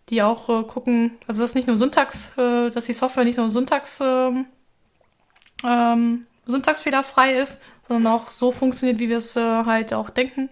die 0.10 0.22
auch 0.24 0.48
äh, 0.50 0.64
gucken, 0.64 1.18
also 1.28 1.42
dass 1.42 1.56
nicht 1.56 1.68
nur 1.68 1.78
Syntax, 1.78 2.38
äh, 2.38 2.70
dass 2.70 2.86
die 2.86 2.94
Software 2.94 3.26
nicht 3.26 3.38
nur 3.38 3.50
Syntax, 3.50 4.00
ähm, 4.02 4.46
ähm, 5.66 6.26
syntaxfehlerfrei 6.46 7.38
ist, 7.38 7.62
sondern 7.88 8.14
auch 8.14 8.32
so 8.32 8.52
funktioniert, 8.52 9.00
wie 9.00 9.10
wir 9.10 9.18
es 9.18 9.36
äh, 9.36 9.66
halt 9.66 9.94
auch 9.94 10.10
denken. 10.10 10.50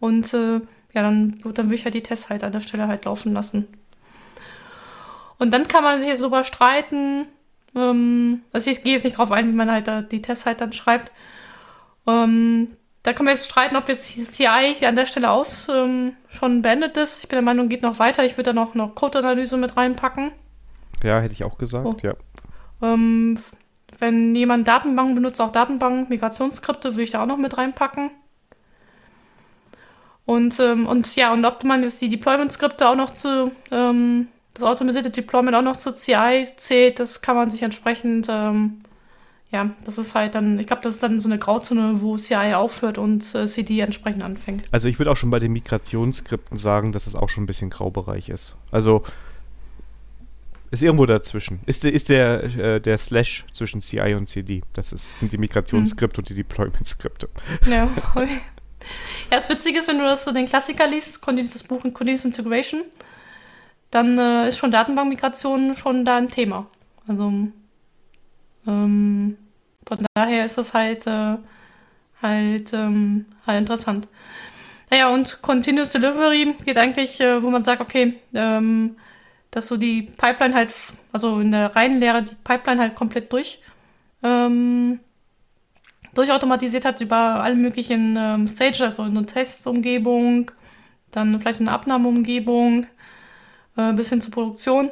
Und 0.00 0.32
äh, 0.34 0.60
ja, 0.92 1.02
dann, 1.02 1.38
dann 1.42 1.66
würde 1.66 1.74
ich 1.74 1.84
halt 1.84 1.94
die 1.94 2.02
Tests 2.02 2.28
halt 2.28 2.44
an 2.44 2.52
der 2.52 2.60
Stelle 2.60 2.88
halt 2.88 3.04
laufen 3.04 3.32
lassen. 3.32 3.68
Und 5.38 5.52
dann 5.52 5.68
kann 5.68 5.84
man 5.84 5.98
sich 5.98 6.08
jetzt 6.08 6.22
darüber 6.22 6.44
streiten, 6.44 7.26
ähm, 7.74 8.42
also 8.52 8.70
ich 8.70 8.82
gehe 8.82 8.94
jetzt 8.94 9.04
nicht 9.04 9.18
drauf 9.18 9.30
ein, 9.30 9.48
wie 9.48 9.52
man 9.52 9.70
halt 9.70 9.86
da 9.88 10.02
die 10.02 10.22
Tests 10.22 10.46
halt 10.46 10.60
dann 10.60 10.72
schreibt. 10.72 11.12
Ähm, 12.06 12.76
da 13.02 13.12
kann 13.12 13.24
man 13.24 13.34
jetzt 13.34 13.48
streiten, 13.48 13.76
ob 13.76 13.88
jetzt 13.88 14.06
CI 14.06 14.74
hier 14.76 14.88
an 14.88 14.96
der 14.96 15.06
Stelle 15.06 15.30
aus 15.30 15.68
ähm, 15.68 16.14
schon 16.28 16.62
beendet 16.62 16.96
ist. 16.96 17.22
Ich 17.22 17.28
bin 17.28 17.36
der 17.36 17.42
Meinung, 17.42 17.68
geht 17.68 17.82
noch 17.82 17.98
weiter. 17.98 18.24
Ich 18.24 18.36
würde 18.36 18.50
da 18.50 18.52
noch, 18.52 18.74
noch 18.74 18.94
Code-Analyse 18.94 19.56
mit 19.56 19.76
reinpacken. 19.76 20.32
Ja, 21.02 21.20
hätte 21.20 21.32
ich 21.32 21.44
auch 21.44 21.58
gesagt, 21.58 21.86
oh. 21.86 21.96
ja. 22.02 22.14
Ähm, 22.82 23.38
wenn 23.98 24.34
jemand 24.34 24.68
Datenbanken 24.68 25.14
benutzt, 25.14 25.40
auch 25.40 25.52
Datenbank, 25.52 26.10
Migrationsskripte, 26.10 26.92
würde 26.92 27.02
ich 27.02 27.10
da 27.10 27.22
auch 27.22 27.26
noch 27.26 27.38
mit 27.38 27.56
reinpacken. 27.56 28.10
Und, 30.24 30.60
ähm, 30.60 30.86
und 30.86 31.16
ja, 31.16 31.32
und 31.32 31.44
ob 31.44 31.64
man 31.64 31.82
jetzt 31.82 32.02
die 32.02 32.08
Deployment-Skripte 32.08 32.88
auch 32.88 32.96
noch 32.96 33.10
zu, 33.10 33.50
ähm, 33.70 34.28
das 34.52 34.62
automatisierte 34.62 35.10
Deployment 35.10 35.56
auch 35.56 35.62
noch 35.62 35.76
zu 35.76 35.94
CI 35.94 36.46
zählt, 36.56 37.00
das 37.00 37.22
kann 37.22 37.34
man 37.34 37.48
sich 37.48 37.62
entsprechend 37.62 38.26
ähm, 38.28 38.82
ja, 39.50 39.70
das 39.84 39.96
ist 39.96 40.14
halt 40.14 40.34
dann, 40.34 40.58
ich 40.58 40.66
glaube, 40.66 40.82
das 40.82 40.96
ist 40.96 41.02
dann 41.02 41.20
so 41.20 41.28
eine 41.28 41.38
Grauzone, 41.38 42.02
wo 42.02 42.18
CI 42.18 42.54
aufhört 42.54 42.98
und 42.98 43.34
äh, 43.34 43.46
CD 43.46 43.80
entsprechend 43.80 44.22
anfängt. 44.22 44.64
Also 44.72 44.88
ich 44.88 44.98
würde 44.98 45.10
auch 45.10 45.16
schon 45.16 45.30
bei 45.30 45.38
den 45.38 45.52
Migrationsskripten 45.52 46.58
sagen, 46.58 46.92
dass 46.92 47.04
das 47.04 47.14
auch 47.14 47.30
schon 47.30 47.44
ein 47.44 47.46
bisschen 47.46 47.70
Graubereich 47.70 48.28
ist. 48.28 48.56
Also 48.70 49.04
ist 50.70 50.82
irgendwo 50.82 51.06
dazwischen. 51.06 51.60
Ist, 51.66 51.84
ist 51.84 52.08
der, 52.08 52.44
äh, 52.44 52.80
der 52.80 52.98
Slash 52.98 53.46
zwischen 53.52 53.80
CI 53.80 54.14
und 54.14 54.28
CD. 54.28 54.62
Das 54.74 54.92
ist, 54.92 55.20
sind 55.20 55.32
die 55.32 55.38
Migrationsskripte 55.38 56.18
hm. 56.18 56.22
und 56.22 56.28
die 56.28 56.34
Deployment-Skripte. 56.34 57.28
Ja, 57.66 57.88
okay. 58.14 58.40
Ja, 59.30 59.36
das 59.36 59.48
Witzige 59.48 59.78
ist, 59.80 59.88
wenn 59.88 59.98
du 59.98 60.04
das 60.04 60.24
so 60.24 60.32
den 60.32 60.46
Klassiker 60.46 60.86
liest, 60.86 61.24
das 61.26 61.62
Buch 61.62 61.84
in 61.84 61.92
Continuous 61.92 62.24
Integration, 62.24 62.82
dann 63.90 64.18
äh, 64.18 64.48
ist 64.48 64.58
schon 64.58 64.70
Datenbankmigration 64.70 65.76
schon 65.76 66.04
da 66.04 66.16
ein 66.16 66.30
Thema. 66.30 66.66
Also 67.06 67.32
ähm, 68.66 69.36
von 69.86 70.06
daher 70.14 70.44
ist 70.44 70.58
das 70.58 70.74
halt, 70.74 71.06
äh, 71.06 71.36
halt, 72.22 72.72
ähm, 72.72 73.26
halt 73.46 73.60
interessant. 73.60 74.08
Naja, 74.90 75.08
und 75.08 75.42
Continuous 75.42 75.92
Delivery 75.92 76.54
geht 76.64 76.78
eigentlich, 76.78 77.20
äh, 77.20 77.42
wo 77.42 77.50
man 77.50 77.64
sagt, 77.64 77.80
okay, 77.80 78.14
ähm, 78.34 78.96
dass 79.50 79.68
so 79.68 79.76
die 79.76 80.02
Pipeline 80.02 80.54
halt, 80.54 80.74
also 81.12 81.40
in 81.40 81.52
der 81.52 81.74
reinen 81.74 82.00
Lehre 82.00 82.22
die 82.22 82.34
Pipeline 82.44 82.80
halt 82.80 82.94
komplett 82.94 83.32
durch, 83.32 83.60
ähm, 84.22 85.00
durchautomatisiert 86.14 86.84
hat 86.84 87.00
über 87.00 87.16
alle 87.16 87.54
möglichen 87.54 88.16
ähm, 88.18 88.48
Stages, 88.48 88.80
also 88.80 89.02
eine 89.02 89.26
Testumgebung, 89.26 90.50
dann 91.10 91.38
vielleicht 91.40 91.60
eine 91.60 91.72
Abnahmeumgebung, 91.72 92.86
äh, 93.76 93.92
bis 93.92 94.10
hin 94.10 94.20
zur 94.20 94.32
Produktion. 94.32 94.90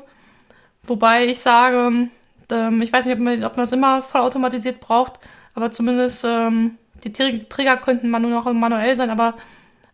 Wobei 0.85 1.27
ich 1.27 1.41
sage, 1.41 2.09
ähm, 2.51 2.83
ich 2.83 2.93
weiß 2.93 3.07
nicht, 3.07 3.15
ob 3.15 3.21
man, 3.21 3.45
ob 3.45 3.57
man 3.57 3.65
das 3.65 3.73
immer 3.73 4.03
voll 4.03 4.21
automatisiert 4.21 4.81
braucht, 4.81 5.19
aber 5.55 5.73
zumindest 5.73 6.25
ähm, 6.25 6.79
die 7.05 7.13
Trigger 7.13 7.77
könnten 7.77 8.11
man 8.11 8.23
nur 8.23 8.31
noch 8.31 8.53
manuell 8.53 8.95
sein, 8.95 9.11
aber 9.11 9.35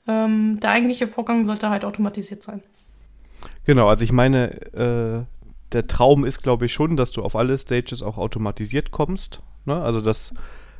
ähm, 0.06 0.60
der 0.60 0.70
eigentliche 0.70 1.06
Vorgang 1.06 1.46
sollte 1.46 1.70
halt 1.70 1.84
automatisiert 1.84 2.42
sein. 2.42 2.62
Genau, 3.64 3.88
also 3.88 4.04
ich 4.04 4.12
meine, 4.12 4.60
äh, 4.72 5.24
der 5.72 5.86
Traum 5.86 6.24
ist, 6.24 6.42
glaube 6.42 6.66
ich, 6.66 6.72
schon, 6.72 6.96
dass 6.96 7.12
du 7.12 7.22
auf 7.22 7.36
alle 7.36 7.56
Stages 7.56 8.02
auch 8.02 8.18
automatisiert 8.18 8.90
kommst. 8.90 9.42
Ne? 9.64 9.80
Also 9.80 10.00
das, 10.00 10.34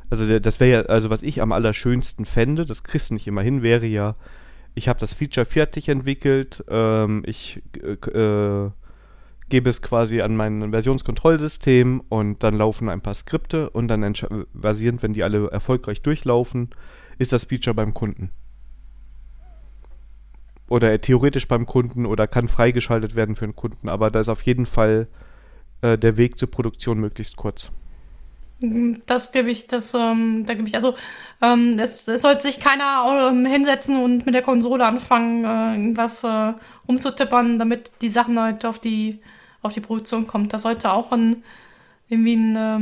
also 0.09 0.39
das 0.39 0.59
wäre 0.59 0.83
ja, 0.83 0.87
also 0.87 1.09
was 1.09 1.23
ich 1.23 1.41
am 1.41 1.51
allerschönsten 1.51 2.25
fände, 2.25 2.65
das 2.65 2.83
kriegst 2.83 3.09
du 3.09 3.15
nicht 3.15 3.27
immer 3.27 3.41
hin, 3.41 3.61
wäre 3.63 3.85
ja, 3.85 4.15
ich 4.75 4.87
habe 4.87 4.99
das 4.99 5.13
Feature 5.13 5.45
fertig 5.45 5.89
entwickelt, 5.89 6.63
ähm, 6.67 7.23
ich 7.25 7.61
äh, 7.81 8.69
gebe 9.49 9.69
es 9.69 9.81
quasi 9.81 10.21
an 10.21 10.35
mein 10.35 10.71
Versionskontrollsystem 10.71 12.01
und 12.09 12.43
dann 12.43 12.57
laufen 12.57 12.89
ein 12.89 13.01
paar 13.01 13.13
Skripte 13.13 13.69
und 13.69 13.87
dann 13.87 14.13
basierend, 14.53 15.03
wenn 15.03 15.13
die 15.13 15.23
alle 15.23 15.49
erfolgreich 15.51 16.01
durchlaufen, 16.01 16.71
ist 17.17 17.33
das 17.33 17.43
Feature 17.43 17.75
beim 17.75 17.93
Kunden. 17.93 18.31
Oder 20.73 20.99
theoretisch 20.99 21.47
beim 21.47 21.67
Kunden 21.67 22.07
oder 22.07 22.25
kann 22.25 22.47
freigeschaltet 22.47 23.13
werden 23.13 23.35
für 23.35 23.45
den 23.45 23.55
Kunden, 23.55 23.89
aber 23.89 24.09
da 24.09 24.19
ist 24.19 24.27
auf 24.27 24.41
jeden 24.41 24.65
Fall 24.65 25.05
äh, 25.83 25.99
der 25.99 26.17
Weg 26.17 26.39
zur 26.39 26.49
Produktion 26.49 26.99
möglichst 26.99 27.35
kurz. 27.35 27.69
Mhm, 28.59 29.03
das 29.05 29.31
gebe 29.31 29.51
ich, 29.51 29.67
das, 29.67 29.93
ähm, 29.93 30.47
da 30.47 30.55
gebe 30.55 30.67
ich, 30.67 30.73
also 30.73 30.95
ähm, 31.43 31.77
es, 31.77 32.07
es 32.07 32.23
sollte 32.23 32.41
sich 32.41 32.59
keiner 32.59 33.29
ähm, 33.29 33.45
hinsetzen 33.45 34.03
und 34.03 34.25
mit 34.25 34.33
der 34.33 34.41
Konsole 34.41 34.83
anfangen, 34.83 35.43
äh, 35.45 35.75
irgendwas 35.75 36.23
äh, 36.23 36.53
umzutippern, 36.87 37.59
damit 37.59 37.91
die 38.01 38.09
Sachen 38.09 38.39
halt 38.39 38.65
auf 38.65 38.79
die 38.79 39.19
auf 39.61 39.73
die 39.73 39.79
Produktion 39.79 40.25
kommt. 40.25 40.53
Das 40.53 40.63
sollte 40.63 40.91
auch 40.91 41.11
ein, 41.11 41.43
irgendwie 42.09 42.35
ein 42.35 42.55
äh, 42.55 42.79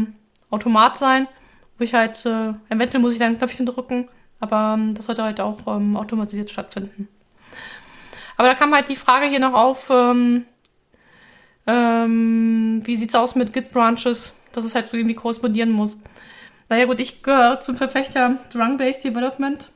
Automat 0.50 0.96
sein, 0.96 1.28
wo 1.78 1.84
ich 1.84 1.94
halt, 1.94 2.26
äh, 2.26 2.54
eventuell 2.70 3.02
muss 3.02 3.12
ich 3.12 3.20
dann 3.20 3.34
ein 3.34 3.38
Knöpfchen 3.38 3.66
drücken, 3.66 4.08
aber 4.40 4.76
ähm, 4.78 4.94
das 4.96 5.08
sollte 5.08 5.24
halt 5.24 5.42
auch 5.42 5.68
ähm, 5.68 5.98
automatisiert 5.98 6.50
stattfinden. 6.50 7.10
Aber 8.42 8.48
da 8.48 8.56
kam 8.56 8.74
halt 8.74 8.90
die 8.90 8.96
Frage 8.96 9.28
hier 9.28 9.40
noch 9.40 9.54
auf, 9.54 9.92
ähm, 9.92 10.48
ähm, 11.68 12.82
wie 12.84 12.96
sieht's 12.96 13.14
aus 13.14 13.36
mit 13.36 13.54
Git-Branches, 13.54 14.36
dass 14.52 14.66
es 14.66 14.74
halt 14.74 14.92
irgendwie 14.92 15.14
korrespondieren 15.14 15.70
muss. 15.70 15.96
Naja 16.68 16.86
gut, 16.86 17.00
ich 17.00 17.22
gehöre 17.22 17.60
zum 17.60 17.78
Verfechter 17.78 18.38
Run-Based 18.56 19.04
Development. 19.04 19.70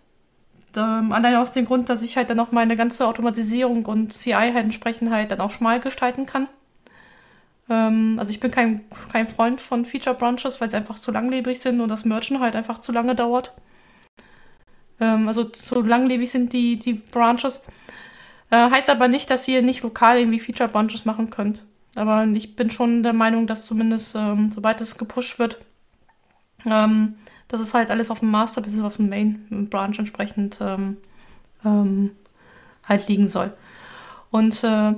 Ähm, 0.75 1.11
allein 1.11 1.35
aus 1.35 1.51
dem 1.51 1.65
Grund, 1.65 1.89
dass 1.89 2.01
ich 2.01 2.17
halt 2.17 2.31
dann 2.31 2.39
auch 2.39 2.51
meine 2.51 2.75
ganze 2.75 3.05
Automatisierung 3.05 3.85
und 3.85 4.13
CI 4.13 4.31
halt 4.31 4.55
entsprechend 4.55 5.11
halt 5.11 5.29
dann 5.29 5.41
auch 5.41 5.51
schmal 5.51 5.79
gestalten 5.79 6.25
kann. 6.25 6.47
Ähm, 7.69 8.15
also 8.17 8.31
ich 8.31 8.39
bin 8.39 8.49
kein, 8.49 8.81
kein 9.11 9.27
Freund 9.27 9.61
von 9.61 9.85
Feature 9.85 10.15
Branches, 10.15 10.59
weil 10.59 10.71
sie 10.71 10.77
einfach 10.77 10.95
zu 10.95 11.11
langlebig 11.11 11.59
sind 11.59 11.81
und 11.81 11.89
das 11.89 12.03
Merchen 12.03 12.39
halt 12.39 12.55
einfach 12.55 12.79
zu 12.79 12.91
lange 12.91 13.13
dauert. 13.13 13.53
Ähm, 14.99 15.27
also 15.27 15.43
zu 15.43 15.83
langlebig 15.83 16.31
sind 16.31 16.51
die, 16.51 16.79
die 16.79 16.93
Branches. 16.93 17.61
Äh, 18.55 18.71
heißt 18.71 18.89
aber 18.89 19.09
nicht, 19.09 19.29
dass 19.29 19.47
ihr 19.49 19.61
nicht 19.61 19.83
lokal 19.83 20.17
irgendwie 20.17 20.39
Feature 20.39 20.69
Branches 20.69 21.03
machen 21.03 21.29
könnt. 21.29 21.65
Aber 21.95 22.25
ich 22.25 22.55
bin 22.55 22.69
schon 22.69 23.03
der 23.03 23.11
Meinung, 23.11 23.47
dass 23.47 23.65
zumindest, 23.65 24.15
ähm, 24.15 24.49
sobald 24.53 24.79
es 24.79 24.97
gepusht 24.97 25.39
wird, 25.39 25.59
ähm, 26.65 27.15
dass 27.49 27.59
es 27.59 27.73
halt 27.73 27.91
alles 27.91 28.09
auf 28.11 28.19
dem 28.19 28.31
Master 28.31 28.61
bis 28.61 28.79
auf 28.79 28.95
dem 28.95 29.09
Main 29.09 29.67
Branch 29.69 29.97
entsprechend 29.97 30.59
ähm, 30.61 30.97
ähm, 31.65 32.11
halt 32.87 33.09
liegen 33.09 33.27
soll. 33.27 33.51
Und 34.31 34.63
äh, 34.63 34.93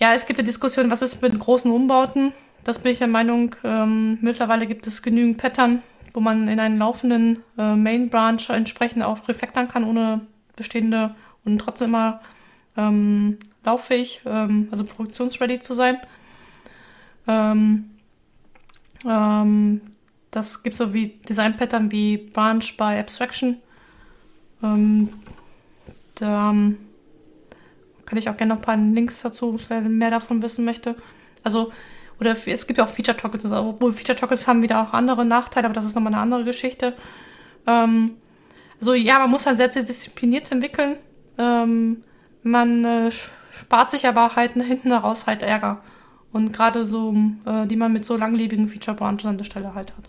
ja, 0.00 0.14
es 0.14 0.26
gibt 0.26 0.38
eine 0.38 0.46
Diskussion, 0.46 0.90
was 0.90 1.02
ist 1.02 1.20
mit 1.20 1.38
großen 1.38 1.70
Umbauten? 1.70 2.32
Das 2.64 2.78
bin 2.78 2.92
ich 2.92 2.98
der 2.98 3.08
Meinung, 3.08 3.54
ähm, 3.64 4.18
mittlerweile 4.22 4.66
gibt 4.66 4.86
es 4.86 5.02
genügend 5.02 5.36
Pattern, 5.36 5.82
wo 6.14 6.20
man 6.20 6.48
in 6.48 6.58
einen 6.58 6.78
laufenden 6.78 7.42
äh, 7.58 7.74
Main 7.74 8.08
Branch 8.08 8.48
entsprechend 8.48 9.02
auch 9.02 9.28
refactoren 9.28 9.68
kann, 9.68 9.84
ohne 9.84 10.22
bestehende 10.56 11.14
und 11.44 11.58
trotzdem 11.58 11.88
immer 11.88 12.20
ähm, 12.76 13.38
lauffähig, 13.64 14.20
ähm, 14.24 14.68
also 14.70 14.84
produktionsready 14.84 15.60
zu 15.60 15.74
sein. 15.74 15.98
Ähm, 17.26 17.90
ähm, 19.04 19.80
das 20.30 20.62
gibt 20.62 20.76
so 20.76 20.94
wie 20.94 21.08
Design-Pattern 21.28 21.90
wie 21.92 22.16
Branch 22.16 22.64
by 22.76 22.98
Abstraction. 22.98 23.60
Ähm, 24.62 25.08
da 26.14 26.50
ähm, 26.50 26.78
kann 28.06 28.18
ich 28.18 28.28
auch 28.28 28.36
gerne 28.36 28.54
noch 28.54 28.60
ein 28.60 28.64
paar 28.64 28.76
Links 28.76 29.22
dazu, 29.22 29.58
wer 29.68 29.80
mehr 29.80 30.10
davon 30.10 30.42
wissen 30.42 30.64
möchte. 30.64 30.96
Also, 31.42 31.72
oder 32.20 32.36
es 32.46 32.66
gibt 32.66 32.78
ja 32.78 32.84
auch 32.84 32.90
Feature 32.90 33.16
Tokens, 33.16 33.44
obwohl 33.44 33.92
Feature 33.92 34.16
Tokens 34.16 34.46
haben 34.46 34.62
wieder 34.62 34.80
auch 34.82 34.92
andere 34.92 35.24
Nachteile, 35.24 35.66
aber 35.66 35.74
das 35.74 35.84
ist 35.84 35.94
nochmal 35.94 36.12
eine 36.12 36.22
andere 36.22 36.44
Geschichte. 36.44 36.94
Ähm, 37.66 38.12
also 38.78 38.94
ja, 38.94 39.18
man 39.18 39.30
muss 39.30 39.46
halt 39.46 39.56
sehr, 39.56 39.72
sehr 39.72 39.82
diszipliniert 39.82 40.50
entwickeln. 40.50 40.96
Ähm, 41.38 42.04
man 42.42 42.84
äh, 42.84 43.10
spart 43.52 43.90
sich 43.90 44.06
aber 44.06 44.36
halt 44.36 44.52
hinten 44.52 44.92
raus 44.92 45.26
halt 45.26 45.42
Ärger. 45.42 45.80
Und 46.32 46.52
gerade 46.52 46.84
so, 46.84 47.14
äh, 47.44 47.66
die 47.66 47.76
man 47.76 47.92
mit 47.92 48.04
so 48.04 48.16
langlebigen 48.16 48.66
Feature-Branches 48.66 49.26
an 49.26 49.36
der 49.36 49.44
Stelle 49.44 49.74
halt 49.74 49.92
hat. 49.96 50.08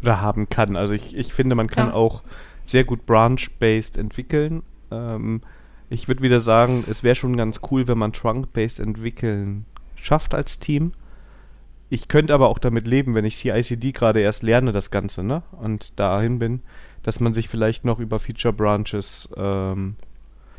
Oder 0.00 0.20
haben 0.20 0.48
kann. 0.48 0.76
Also 0.76 0.94
ich, 0.94 1.16
ich 1.16 1.32
finde, 1.32 1.56
man 1.56 1.66
kann 1.66 1.88
ja. 1.88 1.94
auch 1.94 2.22
sehr 2.64 2.84
gut 2.84 3.06
branch-based 3.06 3.96
entwickeln. 3.96 4.62
Ähm, 4.90 5.42
ich 5.90 6.06
würde 6.06 6.22
wieder 6.22 6.38
sagen, 6.38 6.84
es 6.88 7.02
wäre 7.02 7.16
schon 7.16 7.36
ganz 7.36 7.60
cool, 7.70 7.88
wenn 7.88 7.98
man 7.98 8.12
Trunk-based 8.12 8.78
entwickeln 8.78 9.64
schafft 9.96 10.34
als 10.34 10.58
Team. 10.60 10.92
Ich 11.90 12.08
könnte 12.08 12.34
aber 12.34 12.48
auch 12.48 12.58
damit 12.58 12.86
leben, 12.86 13.14
wenn 13.14 13.24
ich 13.24 13.36
CICD 13.36 13.92
gerade 13.92 14.20
erst 14.20 14.42
lerne, 14.42 14.72
das 14.72 14.90
Ganze, 14.90 15.24
ne? 15.24 15.42
Und 15.52 15.98
dahin 15.98 16.38
bin, 16.38 16.60
dass 17.02 17.20
man 17.20 17.32
sich 17.32 17.48
vielleicht 17.48 17.84
noch 17.84 17.98
über 17.98 18.18
Feature 18.18 18.52
Branches 18.52 19.30
ähm, 19.36 19.96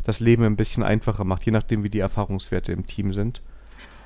das 0.10 0.20
Leben 0.20 0.44
ein 0.44 0.56
bisschen 0.56 0.84
einfacher 0.84 1.24
macht, 1.24 1.46
je 1.46 1.52
nachdem, 1.52 1.84
wie 1.84 1.90
die 1.90 2.00
Erfahrungswerte 2.00 2.72
im 2.72 2.88
Team 2.88 3.14
sind. 3.14 3.42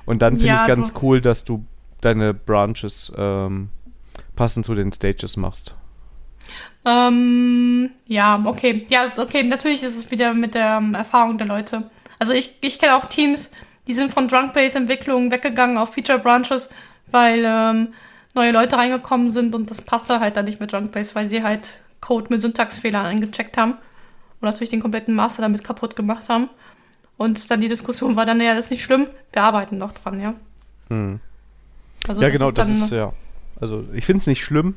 Und 0.04 0.20
dann 0.20 0.34
finde 0.34 0.48
ja, 0.48 0.62
ich 0.62 0.68
ganz 0.68 0.92
cool, 1.02 1.20
dass 1.20 1.44
du 1.44 1.64
deine 2.02 2.34
Branches 2.34 3.10
ähm, 3.16 3.70
passend 4.36 4.66
zu 4.66 4.74
den 4.74 4.92
Stages 4.92 5.38
machst. 5.38 5.74
Ähm, 6.84 7.90
ja, 8.06 8.42
okay. 8.44 8.84
Ja, 8.90 9.10
okay, 9.16 9.42
natürlich 9.42 9.82
ist 9.82 9.96
es 9.96 10.10
wieder 10.10 10.34
mit 10.34 10.54
der 10.54 10.76
ähm, 10.76 10.94
Erfahrung 10.94 11.38
der 11.38 11.46
Leute. 11.46 11.90
Also 12.18 12.34
ich, 12.34 12.58
ich 12.60 12.78
kenne 12.78 12.96
auch 12.96 13.06
Teams, 13.06 13.50
die 13.88 13.94
sind 13.94 14.12
von 14.12 14.28
Drunk-Base-Entwicklungen 14.28 15.30
weggegangen 15.30 15.78
auf 15.78 15.94
Feature-Branches, 15.94 16.68
weil 17.10 17.44
ähm, 17.46 17.94
neue 18.34 18.52
Leute 18.52 18.76
reingekommen 18.76 19.30
sind 19.30 19.54
und 19.54 19.70
das 19.70 19.80
passte 19.80 20.20
halt 20.20 20.36
dann 20.36 20.44
nicht 20.44 20.60
mit 20.60 20.72
Drunk-Base, 20.72 21.14
weil 21.14 21.28
sie 21.28 21.42
halt 21.42 21.80
Code 22.02 22.26
mit 22.28 22.42
Syntaxfehlern 22.42 23.06
eingecheckt 23.06 23.56
haben 23.56 23.78
und 24.44 24.50
natürlich 24.50 24.70
den 24.70 24.80
kompletten 24.80 25.14
Master 25.14 25.42
damit 25.42 25.64
kaputt 25.64 25.96
gemacht 25.96 26.28
haben. 26.28 26.48
Und 27.16 27.50
dann 27.50 27.60
die 27.60 27.68
Diskussion 27.68 28.16
war 28.16 28.26
dann, 28.26 28.40
ja, 28.40 28.54
das 28.54 28.66
ist 28.66 28.70
nicht 28.72 28.82
schlimm, 28.82 29.06
wir 29.32 29.42
arbeiten 29.42 29.78
noch 29.78 29.92
dran, 29.92 30.20
ja. 30.20 30.34
Hm. 30.88 31.20
Also 32.06 32.20
ja, 32.20 32.28
genau, 32.28 32.50
das 32.50 32.68
ist 32.68 32.90
ja. 32.90 33.12
Also 33.60 33.84
ich 33.94 34.04
finde 34.04 34.18
es 34.18 34.26
nicht 34.26 34.42
schlimm. 34.42 34.76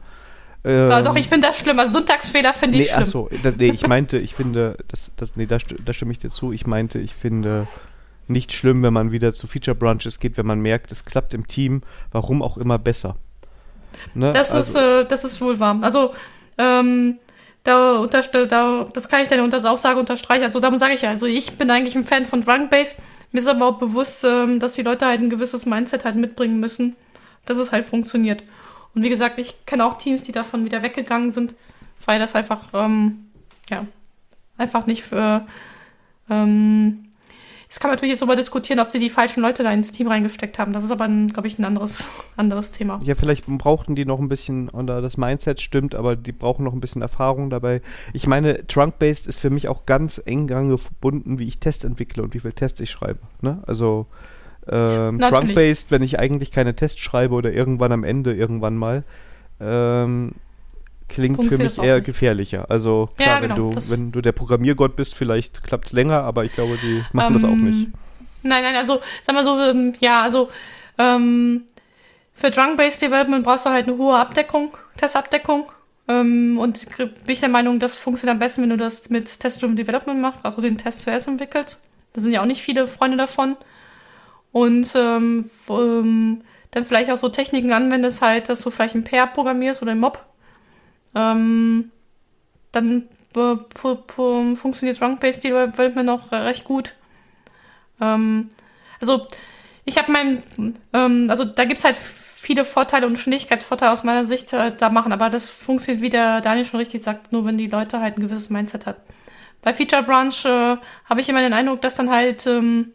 Ähm, 0.63 0.89
ja, 0.89 1.01
doch, 1.01 1.15
ich 1.15 1.27
finde 1.27 1.47
das 1.47 1.59
schlimm. 1.59 1.79
Also 1.79 1.93
Sonntagsfehler 1.93 2.53
finde 2.53 2.77
ich 2.77 2.85
nee, 2.85 2.89
schlimm. 2.89 3.03
Achso, 3.03 3.29
nee, 3.57 3.69
ich 3.69 3.87
meinte, 3.87 4.17
ich 4.17 4.33
finde, 4.33 4.77
das, 4.87 5.11
das, 5.15 5.35
nee, 5.35 5.45
da, 5.45 5.57
da 5.57 5.93
stimme 5.93 6.11
ich 6.11 6.19
dir 6.19 6.29
zu. 6.29 6.51
Ich 6.53 6.65
meinte, 6.65 6.99
ich 6.99 7.13
finde 7.13 7.67
nicht 8.27 8.53
schlimm, 8.53 8.83
wenn 8.83 8.93
man 8.93 9.11
wieder 9.11 9.33
zu 9.33 9.47
Feature 9.47 9.75
Branches 9.75 10.19
geht, 10.19 10.37
wenn 10.37 10.45
man 10.45 10.59
merkt, 10.59 10.91
es 10.91 11.05
klappt 11.05 11.33
im 11.33 11.47
Team, 11.47 11.81
warum 12.11 12.41
auch 12.41 12.57
immer 12.57 12.77
besser. 12.77 13.15
Ne? 14.13 14.31
Das, 14.31 14.51
also, 14.51 14.79
ist, 14.79 14.85
äh, 14.85 15.05
das 15.07 15.23
ist 15.23 15.41
wohl 15.41 15.59
wahr. 15.59 15.77
Also, 15.81 16.13
ähm, 16.57 17.17
da, 17.67 18.05
da, 18.05 18.85
das 18.93 19.09
kann 19.09 19.21
ich 19.21 19.27
deine 19.27 19.43
Aussage 19.43 19.99
unterstreichen. 19.99 20.45
Also 20.45 20.59
darum 20.59 20.77
sage 20.77 20.93
ich 20.93 21.01
ja, 21.01 21.09
also 21.09 21.25
ich 21.25 21.57
bin 21.57 21.69
eigentlich 21.69 21.95
ein 21.95 22.05
Fan 22.05 22.25
von 22.25 22.41
Drunk 22.41 22.69
Bass. 22.69 22.95
Mir 23.31 23.39
ist 23.39 23.47
aber 23.47 23.67
auch 23.67 23.77
bewusst, 23.77 24.23
ähm, 24.23 24.59
dass 24.59 24.73
die 24.73 24.83
Leute 24.83 25.05
halt 25.05 25.21
ein 25.21 25.29
gewisses 25.29 25.65
Mindset 25.65 26.05
halt 26.05 26.15
mitbringen 26.15 26.59
müssen, 26.59 26.95
dass 27.45 27.57
es 27.57 27.73
halt 27.73 27.85
funktioniert. 27.85 28.41
Und 28.95 29.03
wie 29.03 29.09
gesagt, 29.09 29.37
ich 29.37 29.65
kenne 29.65 29.85
auch 29.85 29.95
Teams, 29.97 30.23
die 30.23 30.31
davon 30.31 30.63
wieder 30.63 30.81
weggegangen 30.81 31.33
sind, 31.33 31.55
weil 32.05 32.19
das 32.19 32.35
einfach, 32.35 32.69
ähm, 32.73 33.27
ja, 33.69 33.85
einfach 34.57 34.87
nicht 34.87 35.03
für, 35.03 35.45
ähm, 36.29 37.06
Jetzt 37.67 37.81
kann 37.81 37.89
man 37.89 37.95
natürlich 37.95 38.11
jetzt 38.11 38.21
darüber 38.21 38.37
diskutieren, 38.37 38.79
ob 38.79 38.91
sie 38.91 38.99
die 38.99 39.09
falschen 39.09 39.41
Leute 39.41 39.61
da 39.61 39.71
ins 39.73 39.91
Team 39.91 40.07
reingesteckt 40.07 40.57
haben. 40.57 40.71
Das 40.71 40.85
ist 40.85 40.91
aber, 40.91 41.07
glaube 41.07 41.49
ich, 41.49 41.59
ein 41.59 41.65
anderes, 41.65 42.09
anderes 42.37 42.71
Thema. 42.71 42.99
Ja, 43.03 43.13
vielleicht 43.13 43.45
brauchten 43.45 43.95
die 43.95 44.05
noch 44.05 44.19
ein 44.19 44.29
bisschen, 44.29 44.69
oder 44.69 45.01
das 45.01 45.17
Mindset 45.17 45.61
stimmt, 45.61 45.93
aber 45.93 46.15
die 46.15 46.31
brauchen 46.31 46.63
noch 46.63 46.73
ein 46.73 46.79
bisschen 46.79 47.01
Erfahrung 47.01 47.49
dabei. 47.49 47.81
Ich 48.13 48.25
meine, 48.25 48.65
Trunk-Based 48.67 49.27
ist 49.27 49.39
für 49.39 49.49
mich 49.49 49.67
auch 49.67 49.85
ganz 49.85 50.21
eng 50.25 50.47
verbunden, 50.47 51.39
wie 51.39 51.47
ich 51.47 51.59
Tests 51.59 51.83
entwickle 51.83 52.23
und 52.23 52.33
wie 52.33 52.39
viel 52.39 52.53
Tests 52.53 52.79
ich 52.79 52.89
schreibe. 52.89 53.19
Ne? 53.41 53.61
Also 53.67 54.07
ähm, 54.69 55.19
Trunk-Based, 55.19 55.91
wenn 55.91 56.03
ich 56.03 56.19
eigentlich 56.19 56.51
keine 56.51 56.73
Tests 56.73 56.99
schreibe 56.99 57.35
oder 57.35 57.51
irgendwann 57.51 57.91
am 57.91 58.05
Ende, 58.05 58.33
irgendwann 58.33 58.77
mal, 58.77 59.03
ähm, 59.59 60.31
klingt 61.07 61.43
für 61.45 61.57
mich 61.57 61.77
eher 61.77 62.01
gefährlicher. 62.01 62.69
Also 62.69 63.09
klar, 63.17 63.27
ja, 63.27 63.39
genau, 63.39 63.55
wenn, 63.55 63.73
du, 63.73 63.89
wenn 63.89 64.11
du 64.11 64.21
der 64.21 64.31
Programmiergott 64.31 64.95
bist, 64.95 65.15
vielleicht 65.15 65.63
klappt 65.63 65.87
es 65.87 65.93
länger, 65.93 66.23
aber 66.23 66.45
ich 66.45 66.53
glaube, 66.53 66.77
die 66.81 67.03
machen 67.13 67.27
ähm, 67.27 67.33
das 67.33 67.43
auch 67.43 67.49
ähm, 67.49 67.69
nicht. 67.69 67.87
Nein, 68.43 68.63
nein, 68.63 68.75
also 68.75 69.01
sag 69.23 69.35
mal 69.35 69.43
so, 69.43 69.59
ähm, 69.59 69.93
ja, 69.99 70.21
also 70.21 70.49
ähm, 70.97 71.63
für 72.33 72.51
Drunk-Based 72.51 73.01
Development 73.01 73.43
brauchst 73.43 73.65
du 73.65 73.69
halt 73.69 73.87
eine 73.87 73.97
hohe 73.97 74.17
Abdeckung, 74.17 74.77
Testabdeckung. 74.97 75.71
Ähm, 76.07 76.57
und 76.59 76.77
ich 76.77 76.95
bin 76.95 77.11
ich 77.27 77.39
der 77.39 77.49
Meinung, 77.49 77.79
das 77.79 77.95
funktioniert 77.95 78.35
am 78.35 78.39
besten, 78.39 78.61
wenn 78.61 78.69
du 78.69 78.77
das 78.77 79.09
mit 79.09 79.39
Test-Driven 79.39 79.75
Development 79.75 80.21
machst, 80.21 80.41
also 80.43 80.61
den 80.61 80.77
Test 80.77 81.01
zuerst 81.01 81.27
entwickelst. 81.27 81.81
Da 82.13 82.21
sind 82.21 82.31
ja 82.31 82.41
auch 82.41 82.45
nicht 82.45 82.61
viele 82.61 82.87
Freunde 82.87 83.17
davon. 83.17 83.57
Und 84.51 84.93
ähm, 84.95 85.49
ähm, 85.69 86.41
dann 86.71 86.85
vielleicht 86.85 87.11
auch 87.11 87.17
so 87.17 87.29
Techniken 87.29 87.73
anwendest, 87.73 88.21
halt, 88.21 88.49
dass 88.49 88.61
du 88.61 88.69
vielleicht 88.69 88.95
ein 88.95 89.03
Pair 89.03 89.27
programmierst 89.27 89.81
oder 89.81 89.91
ein 89.91 89.99
Mob 89.99 90.23
ähm, 91.15 91.91
dann 92.71 93.07
funktioniert 93.33 94.99
Drunk-Based 94.99 95.43
Development 95.43 96.05
noch 96.05 96.31
recht 96.31 96.63
gut. 96.63 96.93
Ähm, 98.01 98.49
also 98.99 99.27
ich 99.85 99.97
habe 99.97 100.11
mein, 100.11 100.43
ähm, 100.93 101.27
also 101.29 101.45
da 101.45 101.65
gibt's 101.65 101.83
halt 101.83 101.95
viele 101.95 102.65
Vorteile 102.65 103.07
und 103.07 103.17
Schnelligkeitsvorteile 103.17 103.91
aus 103.91 104.03
meiner 104.03 104.25
Sicht 104.25 104.53
äh, 104.53 104.75
da 104.75 104.89
machen, 104.89 105.11
aber 105.11 105.29
das 105.29 105.49
funktioniert, 105.49 106.01
wie 106.01 106.09
der 106.09 106.41
Daniel 106.41 106.65
schon 106.65 106.79
richtig 106.79 107.03
sagt, 107.03 107.31
nur 107.31 107.45
wenn 107.45 107.57
die 107.57 107.67
Leute 107.67 107.99
halt 107.99 108.17
ein 108.17 108.21
gewisses 108.21 108.49
Mindset 108.49 108.85
hat. 108.85 108.97
Bei 109.61 109.73
Feature 109.73 110.03
Branch 110.03 110.45
äh, 110.45 110.77
habe 111.05 111.19
ich 111.21 111.29
immer 111.29 111.41
den 111.41 111.53
Eindruck, 111.53 111.81
dass 111.81 111.95
dann 111.95 112.09
halt 112.09 112.45
ähm, 112.47 112.93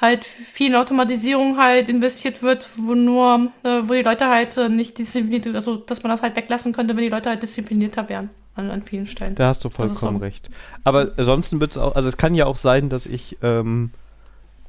halt 0.00 0.24
viel 0.24 0.68
in 0.68 0.76
Automatisierung 0.76 1.56
halt 1.56 1.88
investiert 1.88 2.42
wird, 2.42 2.68
wo 2.76 2.94
nur, 2.94 3.50
äh, 3.64 3.82
wo 3.84 3.94
die 3.94 4.02
Leute 4.02 4.28
halt 4.28 4.56
äh, 4.56 4.68
nicht 4.68 4.98
diszipliniert, 4.98 5.46
also 5.54 5.76
dass 5.76 6.02
man 6.02 6.10
das 6.10 6.22
halt 6.22 6.36
weglassen 6.36 6.72
könnte, 6.72 6.96
wenn 6.96 7.02
die 7.02 7.10
Leute 7.10 7.30
halt 7.30 7.42
disziplinierter 7.42 8.08
wären 8.08 8.30
an, 8.54 8.70
an 8.70 8.82
vielen 8.82 9.06
Stellen. 9.06 9.34
Da 9.34 9.48
hast 9.48 9.64
du 9.64 9.70
vollkommen 9.70 10.18
recht. 10.18 10.50
Aber 10.84 11.12
ansonsten 11.16 11.60
wird 11.60 11.72
es 11.72 11.78
auch, 11.78 11.96
also 11.96 12.08
es 12.08 12.16
kann 12.16 12.34
ja 12.34 12.46
auch 12.46 12.56
sein, 12.56 12.88
dass 12.88 13.06
ich 13.06 13.38
ähm, 13.42 13.90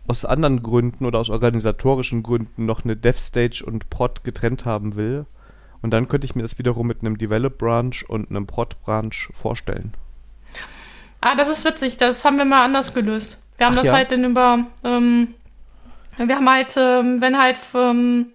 aus 0.08 0.26
anderen 0.26 0.64
Gründen 0.64 1.06
oder 1.06 1.20
aus 1.20 1.30
organisatorischen 1.30 2.24
Gründen 2.24 2.66
noch 2.66 2.84
eine 2.84 2.96
Dev 2.96 3.20
Stage 3.20 3.64
und 3.66 3.90
Prod 3.90 4.24
getrennt 4.24 4.66
haben 4.66 4.96
will. 4.96 5.26
Und 5.82 5.92
dann 5.92 6.08
könnte 6.08 6.26
ich 6.26 6.36
mir 6.36 6.42
das 6.42 6.58
wiederum 6.58 6.88
mit 6.88 7.02
einem 7.02 7.18
Develop 7.18 7.58
Branch 7.58 7.96
und 8.08 8.30
einem 8.30 8.48
Prod 8.48 8.82
Branch 8.82 9.30
vorstellen. 9.32 9.94
Ah, 11.22 11.36
das 11.36 11.48
ist 11.48 11.64
witzig. 11.64 11.98
Das 11.98 12.26
haben 12.26 12.38
wir 12.38 12.46
mal 12.46 12.66
anders 12.66 12.94
gelöst. 12.94 13.38
Wir 13.60 13.66
haben 13.66 13.74
Ach, 13.74 13.80
das 13.80 13.88
ja? 13.88 13.94
halt 13.94 14.12
dann 14.14 14.24
über, 14.24 14.66
ähm, 14.86 15.36
wir 16.18 16.36
haben 16.36 16.50
halt, 16.50 16.76
ähm, 16.78 17.20
wenn 17.20 17.38
halt, 17.38 17.58
ähm, 17.76 18.28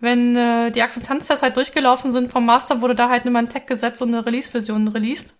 wenn 0.00 0.34
äh, 0.34 0.72
die 0.72 0.82
Akzeptanztests 0.82 1.40
halt 1.40 1.56
durchgelaufen 1.56 2.10
sind 2.10 2.32
vom 2.32 2.44
Master, 2.44 2.80
wurde 2.80 2.96
da 2.96 3.08
halt 3.08 3.24
immer 3.26 3.38
ein 3.38 3.48
Tag 3.48 3.68
gesetzt 3.68 4.02
und 4.02 4.08
eine 4.08 4.26
Release-Version 4.26 4.88
released. 4.88 5.34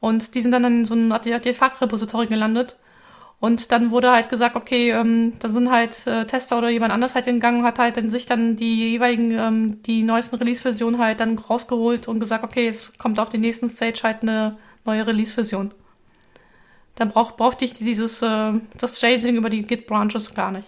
Und 0.00 0.34
die 0.34 0.40
sind 0.40 0.52
dann 0.52 0.64
in 0.64 0.84
so 0.86 0.94
ein 0.94 1.12
Artefakt-Repository 1.12 2.28
gelandet. 2.28 2.76
Und 3.40 3.72
dann 3.72 3.90
wurde 3.90 4.10
halt 4.10 4.30
gesagt, 4.30 4.56
okay, 4.56 4.90
ähm, 4.90 5.34
da 5.38 5.50
sind 5.50 5.70
halt 5.70 6.06
äh, 6.06 6.24
Tester 6.24 6.56
oder 6.56 6.70
jemand 6.70 6.94
anders 6.94 7.14
halt 7.14 7.26
hingegangen 7.26 7.60
und 7.60 7.66
hat 7.66 7.78
halt 7.78 7.98
in 7.98 8.08
sich 8.08 8.24
dann 8.24 8.56
die 8.56 8.92
jeweiligen, 8.92 9.32
ähm, 9.32 9.82
die 9.82 10.02
neuesten 10.02 10.36
Release-Versionen 10.36 10.98
halt 10.98 11.20
dann 11.20 11.36
rausgeholt 11.36 12.08
und 12.08 12.20
gesagt, 12.20 12.42
okay, 12.42 12.68
es 12.68 12.96
kommt 12.96 13.20
auf 13.20 13.28
den 13.28 13.42
nächsten 13.42 13.68
Stage 13.68 14.00
halt 14.02 14.22
eine 14.22 14.56
neue 14.86 15.06
Release-Version 15.06 15.72
dann 16.98 17.10
brauch, 17.10 17.36
brauchte 17.36 17.64
ich 17.64 17.74
dieses, 17.74 18.22
äh, 18.22 18.52
das 18.76 19.00
Chasing 19.00 19.36
über 19.36 19.50
die 19.50 19.62
Git-Branches 19.62 20.34
gar 20.34 20.50
nicht. 20.50 20.66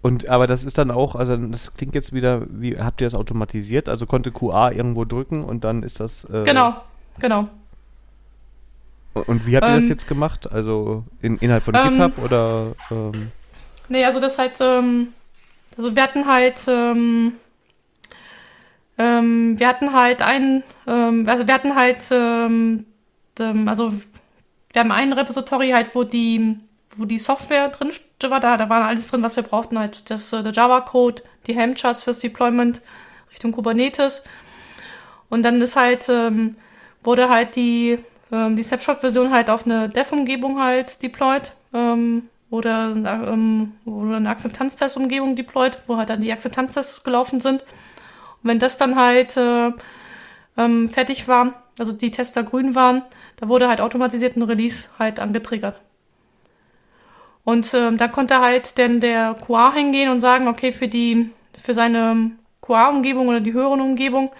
Und 0.00 0.28
aber 0.30 0.46
das 0.46 0.64
ist 0.64 0.78
dann 0.78 0.90
auch, 0.90 1.14
also 1.14 1.36
das 1.36 1.74
klingt 1.74 1.94
jetzt 1.94 2.14
wieder, 2.14 2.46
wie 2.48 2.78
habt 2.78 3.00
ihr 3.02 3.06
das 3.06 3.14
automatisiert? 3.14 3.90
Also 3.90 4.06
konnte 4.06 4.32
QA 4.32 4.70
irgendwo 4.70 5.04
drücken 5.04 5.44
und 5.44 5.64
dann 5.64 5.82
ist 5.82 6.00
das. 6.00 6.24
Äh, 6.24 6.44
genau, 6.44 6.80
genau. 7.20 7.48
Und 9.12 9.46
wie 9.46 9.56
habt 9.56 9.66
ihr 9.66 9.74
ähm, 9.74 9.80
das 9.80 9.88
jetzt 9.88 10.06
gemacht? 10.06 10.50
Also 10.50 11.04
in, 11.20 11.36
innerhalb 11.38 11.64
von 11.64 11.74
ähm, 11.74 11.88
GitHub 11.88 12.18
oder? 12.24 12.72
Ähm? 12.90 13.32
Nee, 13.88 14.04
also 14.04 14.20
das 14.20 14.38
halt, 14.38 14.58
ähm, 14.60 15.08
also 15.76 15.94
wir 15.94 16.02
hatten 16.02 16.26
halt, 16.26 16.64
ähm, 16.66 17.32
ähm, 18.96 19.58
wir 19.58 19.68
hatten 19.68 19.92
halt 19.92 20.22
ein, 20.22 20.62
ähm, 20.86 21.28
also 21.28 21.46
wir 21.46 21.52
hatten 21.52 21.74
halt, 21.74 22.08
ähm, 22.10 22.86
also 23.66 23.92
wir 24.72 24.80
haben 24.80 24.92
ein 24.92 25.12
Repository 25.12 25.70
halt, 25.70 25.94
wo 25.94 26.04
die, 26.04 26.58
wo 26.96 27.04
die 27.04 27.18
Software 27.18 27.68
drin 27.68 27.90
war, 28.28 28.40
da, 28.40 28.56
da 28.56 28.68
war 28.68 28.86
alles 28.86 29.10
drin, 29.10 29.22
was 29.22 29.36
wir 29.36 29.42
brauchten, 29.42 29.78
halt 29.78 30.10
das, 30.10 30.32
äh, 30.32 30.42
der 30.42 30.52
Java-Code, 30.52 31.22
die 31.46 31.54
Helm-Charts 31.54 32.02
fürs 32.02 32.18
Deployment 32.20 32.82
Richtung 33.30 33.52
Kubernetes. 33.52 34.22
Und 35.28 35.42
dann 35.42 35.60
ist 35.60 35.76
halt, 35.76 36.08
ähm, 36.08 36.56
wurde 37.02 37.28
halt 37.28 37.56
die 37.56 37.98
ähm, 38.32 38.56
die 38.56 38.62
Snapshot-Version 38.62 39.30
halt 39.30 39.50
auf 39.50 39.64
eine 39.66 39.88
Dev-Umgebung 39.88 40.60
halt 40.60 41.02
deployed 41.02 41.54
ähm, 41.72 42.28
oder, 42.50 42.92
ähm, 42.94 43.72
oder 43.84 44.16
eine 44.16 44.30
Akzeptanztest-Umgebung 44.30 45.36
deployed, 45.36 45.78
wo 45.86 45.96
halt 45.96 46.10
dann 46.10 46.20
die 46.20 46.32
Akzeptanztests 46.32 47.04
gelaufen 47.04 47.40
sind. 47.40 47.62
Und 48.42 48.50
wenn 48.50 48.58
das 48.58 48.76
dann 48.76 48.96
halt 48.96 49.36
äh, 49.36 49.72
ähm, 50.56 50.88
fertig 50.88 51.28
war, 51.28 51.62
also 51.78 51.92
die 51.92 52.10
Tester 52.10 52.42
grün 52.42 52.74
waren, 52.74 53.02
da 53.38 53.48
wurde 53.48 53.68
halt 53.68 53.80
automatisiert 53.80 54.36
ein 54.36 54.42
Release 54.42 54.88
halt 54.98 55.20
angetriggert. 55.20 55.80
Und 57.44 57.72
ähm, 57.72 57.96
da 57.96 58.08
konnte 58.08 58.40
halt 58.40 58.76
denn 58.76 59.00
der 59.00 59.34
QA 59.34 59.72
hingehen 59.72 60.10
und 60.10 60.20
sagen, 60.20 60.48
okay, 60.48 60.70
für 60.70 60.88
die, 60.88 61.30
für 61.58 61.72
seine 61.72 62.32
QA-Umgebung 62.60 63.28
oder 63.28 63.40
die 63.40 63.54
höheren 63.54 63.80
Umgebung 63.80 64.30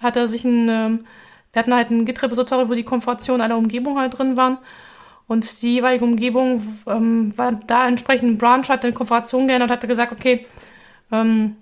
hat 0.00 0.16
er 0.16 0.26
sich 0.26 0.44
ein, 0.44 0.68
ähm, 0.68 1.06
wir 1.52 1.60
hatten 1.60 1.74
halt 1.74 1.90
ein 1.90 2.04
Git-Repository, 2.04 2.68
wo 2.68 2.74
die 2.74 2.82
Konfiguration 2.82 3.40
aller 3.40 3.56
Umgebungen 3.56 3.98
halt 3.98 4.18
drin 4.18 4.36
waren. 4.36 4.58
Und 5.28 5.62
die 5.62 5.74
jeweilige 5.74 6.04
Umgebung 6.04 6.80
ähm, 6.86 7.36
war 7.36 7.52
da 7.52 7.86
entsprechend 7.86 8.30
ein 8.30 8.38
Branch, 8.38 8.68
hat 8.68 8.84
eine 8.84 8.94
Konfiguration 8.94 9.46
geändert 9.46 9.70
und 9.70 9.76
hatte 9.76 9.88
gesagt, 9.88 10.12
okay, 10.12 10.46
ähm, 11.12 11.56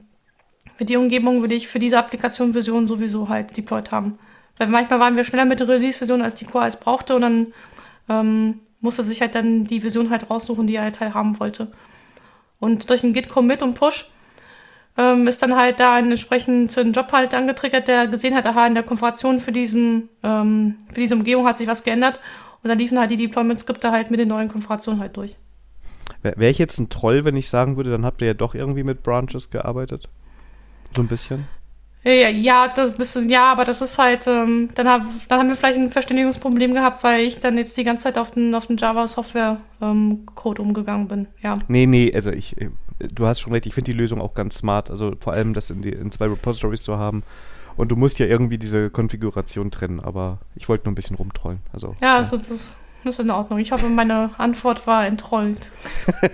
für 0.76 0.84
die 0.84 0.96
Umgebung 0.96 1.40
würde 1.40 1.54
ich 1.54 1.68
für 1.68 1.78
diese 1.78 1.98
Applikation-Version 1.98 2.86
sowieso 2.86 3.28
halt 3.28 3.56
deployed 3.56 3.90
haben. 3.90 4.18
Weil 4.58 4.68
manchmal 4.68 5.00
waren 5.00 5.16
wir 5.16 5.24
schneller 5.24 5.44
mit 5.44 5.60
der 5.60 5.68
Release-Version, 5.68 6.22
als 6.22 6.34
die 6.34 6.44
QA 6.44 6.66
es 6.66 6.76
brauchte 6.76 7.14
und 7.16 7.22
dann 7.22 7.52
ähm, 8.08 8.60
musste 8.80 9.02
sich 9.02 9.20
halt 9.20 9.34
dann 9.34 9.64
die 9.64 9.80
Version 9.80 10.10
halt 10.10 10.30
raussuchen, 10.30 10.66
die 10.66 10.76
er 10.76 10.82
halt, 10.82 11.00
halt 11.00 11.14
haben 11.14 11.40
wollte. 11.40 11.72
Und 12.60 12.88
durch 12.90 13.02
einen 13.02 13.12
Git-Commit 13.12 13.62
und 13.62 13.74
Push 13.74 14.08
ähm, 14.96 15.26
ist 15.26 15.42
dann 15.42 15.56
halt 15.56 15.80
da 15.80 15.94
ein 15.94 16.10
entsprechenden 16.10 16.92
Job 16.92 17.10
halt 17.12 17.34
angetriggert, 17.34 17.88
der 17.88 18.06
gesehen 18.06 18.34
hat, 18.34 18.46
aha, 18.46 18.66
in 18.66 18.74
der 18.74 18.84
Konfiguration 18.84 19.40
für 19.40 19.52
diesen, 19.52 20.08
ähm, 20.22 20.76
für 20.92 21.00
diese 21.00 21.16
Umgebung 21.16 21.46
hat 21.46 21.58
sich 21.58 21.66
was 21.66 21.82
geändert. 21.82 22.20
Und 22.62 22.68
dann 22.68 22.78
liefen 22.78 22.98
halt 22.98 23.10
die 23.10 23.16
Deployment-Skripte 23.16 23.90
halt 23.90 24.10
mit 24.10 24.20
den 24.20 24.28
neuen 24.28 24.48
Konfigurationen 24.48 25.00
halt 25.00 25.16
durch. 25.16 25.36
Wäre 26.22 26.50
ich 26.50 26.58
jetzt 26.58 26.78
ein 26.78 26.88
Troll, 26.88 27.26
wenn 27.26 27.36
ich 27.36 27.48
sagen 27.48 27.76
würde, 27.76 27.90
dann 27.90 28.06
habt 28.06 28.22
ihr 28.22 28.28
ja 28.28 28.34
doch 28.34 28.54
irgendwie 28.54 28.82
mit 28.82 29.02
Branches 29.02 29.50
gearbeitet? 29.50 30.08
So 30.94 31.02
ein 31.02 31.08
bisschen? 31.08 31.46
Ja, 32.04 32.28
ja, 32.28 32.68
das 32.68 32.94
bisschen, 32.94 33.30
ja, 33.30 33.50
aber 33.50 33.64
das 33.64 33.80
ist 33.80 33.96
halt, 33.96 34.26
ähm, 34.26 34.68
dann, 34.74 34.86
hab, 34.86 35.02
dann 35.28 35.38
haben 35.38 35.48
wir 35.48 35.56
vielleicht 35.56 35.78
ein 35.78 35.90
Verständigungsproblem 35.90 36.74
gehabt, 36.74 37.02
weil 37.02 37.20
ich 37.20 37.40
dann 37.40 37.56
jetzt 37.56 37.78
die 37.78 37.84
ganze 37.84 38.04
Zeit 38.04 38.18
auf 38.18 38.32
den, 38.32 38.54
auf 38.54 38.66
den 38.66 38.76
Java-Software-Code 38.76 40.62
ähm, 40.62 40.68
umgegangen 40.68 41.08
bin, 41.08 41.26
ja. 41.42 41.54
Nee, 41.68 41.86
nee, 41.86 42.12
also 42.14 42.30
ich, 42.30 42.54
du 42.98 43.26
hast 43.26 43.40
schon 43.40 43.54
recht, 43.54 43.64
ich 43.64 43.72
finde 43.72 43.92
die 43.92 43.96
Lösung 43.96 44.20
auch 44.20 44.34
ganz 44.34 44.56
smart, 44.56 44.90
also 44.90 45.14
vor 45.18 45.32
allem 45.32 45.54
das 45.54 45.70
in, 45.70 45.80
die, 45.80 45.90
in 45.90 46.10
zwei 46.10 46.26
Repositories 46.26 46.82
zu 46.82 46.98
haben. 46.98 47.22
Und 47.76 47.90
du 47.90 47.96
musst 47.96 48.18
ja 48.18 48.26
irgendwie 48.26 48.58
diese 48.58 48.90
Konfiguration 48.90 49.70
trennen, 49.70 49.98
aber 49.98 50.38
ich 50.54 50.68
wollte 50.68 50.84
nur 50.84 50.92
ein 50.92 50.94
bisschen 50.94 51.16
rumtrollen. 51.16 51.60
Also, 51.72 51.94
ja, 52.00 52.08
ja. 52.08 52.16
Also 52.18 52.36
das, 52.36 52.50
ist, 52.50 52.72
das 53.02 53.18
ist 53.18 53.24
in 53.24 53.30
Ordnung. 53.30 53.58
Ich 53.58 53.72
hoffe, 53.72 53.88
meine 53.88 54.30
Antwort 54.38 54.86
war 54.86 55.06
entrollt. 55.06 55.70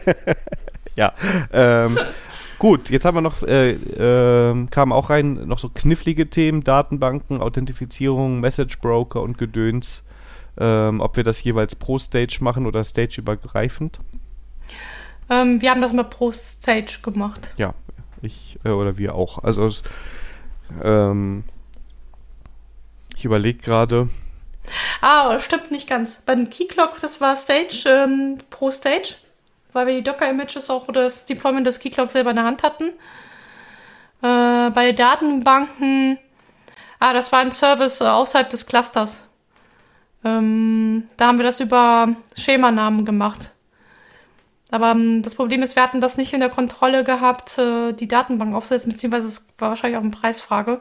ja, 0.96 1.12
ähm, 1.52 1.98
Gut, 2.60 2.90
jetzt 2.90 3.06
haben 3.06 3.16
wir 3.16 3.22
noch, 3.22 3.42
äh, 3.42 3.70
äh, 3.70 4.66
kamen 4.66 4.92
auch 4.92 5.08
rein, 5.08 5.46
noch 5.46 5.58
so 5.58 5.70
knifflige 5.70 6.28
Themen, 6.28 6.62
Datenbanken, 6.62 7.40
Authentifizierung, 7.40 8.38
Message 8.40 8.80
Broker 8.80 9.22
und 9.22 9.38
Gedöns. 9.38 10.06
Ähm, 10.58 11.00
ob 11.00 11.16
wir 11.16 11.24
das 11.24 11.42
jeweils 11.42 11.74
pro 11.74 11.98
Stage 11.98 12.40
machen 12.42 12.66
oder 12.66 12.84
stageübergreifend? 12.84 14.00
Ähm, 15.30 15.62
wir 15.62 15.70
haben 15.70 15.80
das 15.80 15.94
mal 15.94 16.04
pro 16.04 16.32
Stage 16.32 16.98
gemacht. 17.02 17.54
Ja, 17.56 17.72
ich 18.20 18.58
äh, 18.62 18.68
oder 18.68 18.98
wir 18.98 19.14
auch. 19.14 19.42
Also 19.42 19.66
es, 19.66 19.82
ähm, 20.82 21.44
ich 23.16 23.24
überlege 23.24 23.60
gerade. 23.60 24.10
Ah, 25.00 25.40
stimmt 25.40 25.70
nicht 25.70 25.88
ganz. 25.88 26.20
Beim 26.26 26.50
Keyclock, 26.50 26.98
das 27.00 27.22
war 27.22 27.36
Stage 27.36 27.84
ähm, 27.86 28.36
pro 28.50 28.70
Stage 28.70 29.14
weil 29.72 29.86
wir 29.86 29.94
die 29.94 30.04
Docker-Images 30.04 30.70
auch 30.70 30.88
oder 30.88 31.02
das 31.02 31.26
Deployment 31.26 31.66
des 31.66 31.80
Keycloud 31.80 32.10
selber 32.10 32.30
in 32.30 32.36
der 32.36 32.44
Hand 32.44 32.62
hatten. 32.62 32.92
Äh, 34.22 34.70
bei 34.70 34.92
Datenbanken, 34.92 36.18
ah, 36.98 37.12
das 37.12 37.32
war 37.32 37.40
ein 37.40 37.52
Service 37.52 38.00
äh, 38.00 38.04
außerhalb 38.04 38.50
des 38.50 38.66
Clusters. 38.66 39.28
Ähm, 40.24 41.08
da 41.16 41.28
haben 41.28 41.38
wir 41.38 41.44
das 41.44 41.60
über 41.60 42.14
Schemanamen 42.36 43.04
gemacht. 43.04 43.52
Aber 44.70 44.92
ähm, 44.92 45.22
das 45.22 45.34
Problem 45.34 45.62
ist, 45.62 45.76
wir 45.76 45.82
hatten 45.82 46.00
das 46.00 46.16
nicht 46.16 46.32
in 46.32 46.40
der 46.40 46.50
Kontrolle 46.50 47.04
gehabt, 47.04 47.58
äh, 47.58 47.92
die 47.92 48.08
Datenbank 48.08 48.54
aufzusetzen, 48.54 48.92
beziehungsweise 48.92 49.28
es 49.28 49.48
war 49.58 49.70
wahrscheinlich 49.70 49.98
auch 49.98 50.02
eine 50.02 50.10
Preisfrage, 50.10 50.80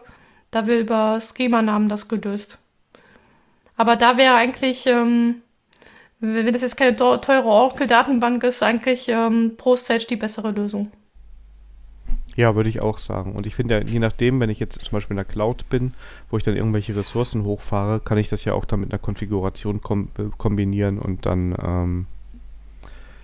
da 0.51 0.67
wir 0.67 0.79
über 0.79 1.19
Schemanamen 1.19 1.89
das 1.89 2.07
gelöst. 2.07 2.59
Aber 3.77 3.95
da 3.95 4.17
wäre 4.17 4.35
eigentlich 4.35 4.85
ähm, 4.87 5.41
wenn 6.19 6.51
das 6.51 6.61
jetzt 6.61 6.77
keine 6.77 6.95
teure 6.95 7.45
Oracle-Datenbank 7.45 8.43
ist, 8.43 8.61
eigentlich 8.61 9.07
ähm, 9.09 9.53
ProStage 9.57 10.05
die 10.09 10.17
bessere 10.17 10.51
Lösung. 10.51 10.91
Ja, 12.35 12.55
würde 12.55 12.69
ich 12.69 12.79
auch 12.79 12.97
sagen. 12.99 13.33
Und 13.33 13.45
ich 13.47 13.55
finde 13.55 13.75
ja, 13.75 13.85
je 13.85 13.99
nachdem, 13.99 14.39
wenn 14.39 14.49
ich 14.49 14.59
jetzt 14.59 14.83
zum 14.83 14.91
Beispiel 14.91 15.13
in 15.13 15.17
der 15.17 15.25
Cloud 15.25 15.69
bin, 15.69 15.93
wo 16.29 16.37
ich 16.37 16.43
dann 16.43 16.55
irgendwelche 16.55 16.95
Ressourcen 16.95 17.43
hochfahre, 17.43 17.99
kann 17.99 18.17
ich 18.17 18.29
das 18.29 18.45
ja 18.45 18.53
auch 18.53 18.65
dann 18.65 18.81
mit 18.81 18.91
einer 18.91 18.99
Konfiguration 18.99 19.81
kom 19.81 20.09
äh, 20.17 20.23
kombinieren 20.37 20.99
und 20.99 21.25
dann 21.25 21.55
ähm, 21.61 22.05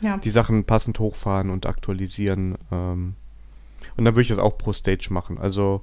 ja. 0.01 0.17
die 0.17 0.29
Sachen 0.29 0.65
passend 0.65 0.99
hochfahren 0.99 1.49
und 1.49 1.65
aktualisieren. 1.65 2.55
Ähm, 2.71 3.15
und 3.95 4.05
dann 4.05 4.15
würde 4.15 4.23
ich 4.23 4.27
das 4.29 4.39
auch 4.39 4.57
pro 4.57 4.73
Stage 4.73 5.07
machen. 5.11 5.37
Also 5.37 5.81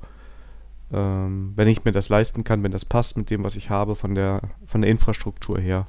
ähm, 0.92 1.52
wenn 1.56 1.68
ich 1.68 1.84
mir 1.84 1.92
das 1.92 2.08
leisten 2.08 2.44
kann, 2.44 2.62
wenn 2.62 2.72
das 2.72 2.84
passt 2.84 3.16
mit 3.16 3.30
dem, 3.30 3.44
was 3.44 3.56
ich 3.56 3.70
habe 3.70 3.96
von 3.96 4.14
der, 4.14 4.42
von 4.66 4.82
der 4.82 4.90
Infrastruktur 4.90 5.58
her, 5.58 5.86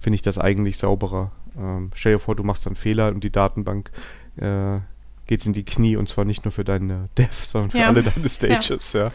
finde 0.00 0.16
ich 0.16 0.22
das 0.22 0.38
eigentlich 0.38 0.78
sauberer. 0.78 1.32
Ähm, 1.58 1.90
stell 1.94 2.14
dir 2.14 2.18
vor, 2.18 2.36
du 2.36 2.42
machst 2.42 2.66
einen 2.66 2.76
Fehler 2.76 3.08
und 3.08 3.24
die 3.24 3.32
Datenbank 3.32 3.90
äh, 4.36 4.78
geht 5.26 5.44
in 5.46 5.52
die 5.52 5.64
Knie 5.64 5.96
und 5.96 6.08
zwar 6.08 6.24
nicht 6.24 6.44
nur 6.44 6.52
für 6.52 6.64
deine 6.64 7.08
Dev, 7.18 7.44
sondern 7.44 7.70
für 7.70 7.78
ja. 7.78 7.88
alle 7.88 8.02
deine 8.02 8.28
Stages, 8.28 8.92
ja. 8.92 9.06
ja. 9.06 9.12